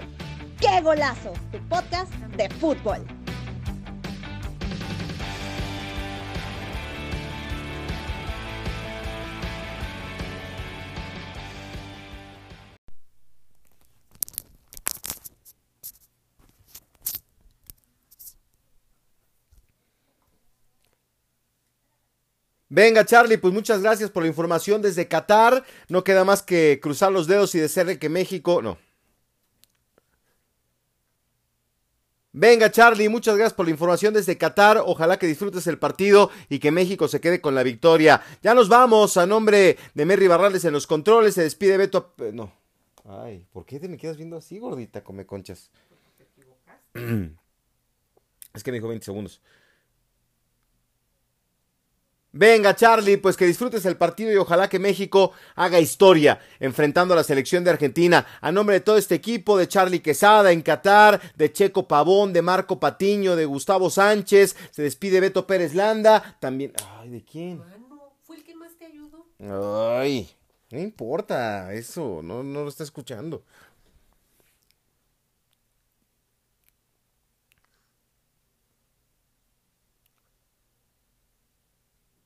¡Qué 0.59 0.81
golazo! 0.81 1.31
Tu 1.51 1.59
podcast 1.69 2.11
de 2.35 2.49
fútbol. 2.49 3.20
Venga, 22.73 23.03
Charlie, 23.03 23.37
pues 23.37 23.53
muchas 23.53 23.81
gracias 23.81 24.09
por 24.11 24.23
la 24.23 24.29
información 24.29 24.81
desde 24.81 25.05
Qatar. 25.05 25.65
No 25.89 26.05
queda 26.05 26.23
más 26.23 26.41
que 26.41 26.79
cruzar 26.81 27.11
los 27.11 27.27
dedos 27.27 27.53
y 27.53 27.59
desearle 27.59 27.99
que 27.99 28.07
México. 28.07 28.61
No. 28.61 28.77
Venga, 32.31 32.71
Charlie, 32.71 33.09
muchas 33.09 33.35
gracias 33.35 33.55
por 33.55 33.65
la 33.65 33.71
información 33.71 34.13
desde 34.13 34.37
Qatar. 34.37 34.81
Ojalá 34.85 35.19
que 35.19 35.27
disfrutes 35.27 35.67
el 35.67 35.79
partido 35.79 36.31
y 36.47 36.59
que 36.59 36.71
México 36.71 37.09
se 37.09 37.19
quede 37.19 37.41
con 37.41 37.55
la 37.55 37.63
victoria. 37.63 38.23
Ya 38.41 38.53
nos 38.53 38.69
vamos. 38.69 39.17
A 39.17 39.25
nombre 39.25 39.77
de 39.93 40.05
Merry 40.05 40.27
Barrales 40.27 40.63
en 40.63 40.71
los 40.71 40.87
controles, 40.87 41.33
se 41.33 41.43
despide 41.43 41.75
Beto. 41.75 42.13
Eh, 42.19 42.31
no. 42.33 42.53
Ay, 43.03 43.45
¿por 43.51 43.65
qué 43.65 43.81
te 43.81 43.89
me 43.89 43.97
quedas 43.97 44.15
viendo 44.15 44.37
así, 44.37 44.59
gordita? 44.59 45.03
Come 45.03 45.25
conchas. 45.25 45.71
Es 48.53 48.63
que 48.63 48.71
me 48.71 48.77
dijo 48.77 48.87
20 48.87 49.05
segundos. 49.05 49.41
Venga, 52.33 52.73
Charlie, 52.75 53.17
pues 53.17 53.35
que 53.35 53.45
disfrutes 53.45 53.85
el 53.85 53.97
partido 53.97 54.31
y 54.31 54.37
ojalá 54.37 54.69
que 54.69 54.79
México 54.79 55.33
haga 55.55 55.81
historia 55.81 56.39
enfrentando 56.61 57.13
a 57.13 57.17
la 57.17 57.25
selección 57.25 57.65
de 57.65 57.71
Argentina. 57.71 58.25
A 58.39 58.53
nombre 58.53 58.75
de 58.75 58.79
todo 58.79 58.97
este 58.97 59.15
equipo, 59.15 59.57
de 59.57 59.67
Charlie 59.67 59.99
Quesada 59.99 60.53
en 60.53 60.61
Qatar, 60.61 61.19
de 61.35 61.51
Checo 61.51 61.89
Pavón, 61.89 62.31
de 62.31 62.41
Marco 62.41 62.79
Patiño, 62.79 63.35
de 63.35 63.43
Gustavo 63.45 63.89
Sánchez, 63.89 64.55
se 64.71 64.81
despide 64.81 65.19
Beto 65.19 65.45
Pérez 65.45 65.75
Landa, 65.75 66.37
también... 66.39 66.71
Ay, 66.99 67.09
¿de 67.09 67.25
quién? 67.25 67.61
fue 68.23 68.37
el 68.37 68.43
que 68.45 68.55
más 68.55 68.77
te 68.77 68.85
ayudó. 68.85 69.25
Ay, 69.99 70.29
no 70.69 70.79
importa, 70.79 71.73
eso, 71.73 72.21
no, 72.23 72.43
no 72.43 72.63
lo 72.63 72.69
está 72.69 72.83
escuchando. 72.83 73.43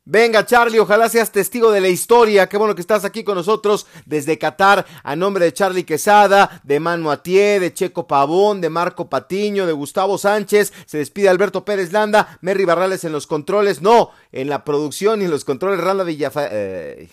Venga, 0.08 0.46
Charlie, 0.46 0.78
ojalá 0.78 1.10
seas 1.10 1.32
testigo 1.32 1.72
de 1.72 1.82
la 1.82 1.88
historia. 1.88 2.48
Qué 2.48 2.58
bueno 2.58 2.76
que 2.76 2.82
estás 2.82 3.06
aquí 3.06 3.24
con 3.24 3.34
nosotros 3.34 3.88
desde 4.06 4.38
Qatar. 4.38 4.86
A 5.02 5.16
nombre 5.16 5.46
de 5.46 5.54
Charlie 5.54 5.84
Quesada, 5.84 6.62
de 6.64 6.80
Manu 6.80 7.10
Atié, 7.10 7.60
de 7.60 7.74
Checo 7.74 8.06
Pavón, 8.06 8.62
de 8.62 8.70
Marco 8.70 9.10
Patiño, 9.10 9.66
de 9.66 9.74
Gustavo 9.74 10.20
Sánchez. 10.20 10.74
Se 10.86 11.00
despide 11.00 11.28
Alberto 11.28 11.66
Pérez 11.66 11.92
Landa, 11.92 12.38
Merry 12.42 12.66
Barrales 12.66 13.04
en 13.04 13.14
los 13.14 13.26
controles. 13.26 13.82
No, 13.82 14.12
en 14.32 14.48
la 14.48 14.64
producción 14.64 15.24
y 15.24 15.26
en 15.26 15.32
los 15.32 15.44
controles, 15.44 15.80
Randa 15.80 16.04
Villafa. 16.04 16.50
Eh, 16.52 17.10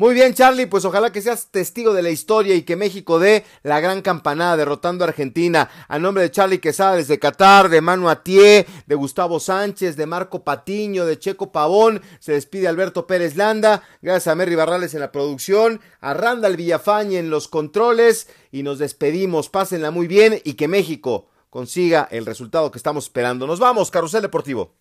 Muy 0.00 0.14
bien, 0.14 0.32
Charlie, 0.32 0.64
pues 0.64 0.86
ojalá 0.86 1.12
que 1.12 1.20
seas 1.20 1.48
testigo 1.50 1.92
de 1.92 2.00
la 2.00 2.08
historia 2.08 2.54
y 2.54 2.62
que 2.62 2.74
México 2.74 3.18
dé 3.18 3.44
la 3.62 3.80
gran 3.80 4.00
campanada 4.00 4.56
derrotando 4.56 5.04
a 5.04 5.08
Argentina. 5.08 5.68
A 5.88 5.98
nombre 5.98 6.22
de 6.22 6.30
Charlie 6.30 6.58
Quesada 6.58 6.96
desde 6.96 7.18
Qatar, 7.18 7.68
de 7.68 7.82
Manu 7.82 8.08
Atié, 8.08 8.66
de 8.86 8.94
Gustavo 8.94 9.38
Sánchez, 9.40 9.96
de 9.96 10.06
Marco 10.06 10.42
Patiño, 10.42 11.04
de 11.04 11.18
Checo 11.18 11.52
Pavón, 11.52 12.00
se 12.18 12.32
despide 12.32 12.66
Alberto 12.66 13.06
Pérez 13.06 13.36
Landa. 13.36 13.82
Gracias 14.00 14.28
a 14.28 14.34
Merry 14.36 14.54
Barrales 14.54 14.94
en 14.94 15.00
la 15.00 15.12
producción, 15.12 15.82
a 16.00 16.14
Randall 16.14 16.56
Villafañe 16.56 17.18
en 17.18 17.28
los 17.28 17.48
controles 17.48 18.26
y 18.50 18.62
nos 18.62 18.78
despedimos. 18.78 19.50
Pásenla 19.50 19.90
muy 19.90 20.06
bien 20.06 20.40
y 20.44 20.54
que 20.54 20.66
México 20.66 21.28
consiga 21.50 22.08
el 22.10 22.24
resultado 22.24 22.70
que 22.70 22.78
estamos 22.78 23.04
esperando. 23.04 23.46
Nos 23.46 23.60
vamos, 23.60 23.90
Carrusel 23.90 24.22
Deportivo. 24.22 24.79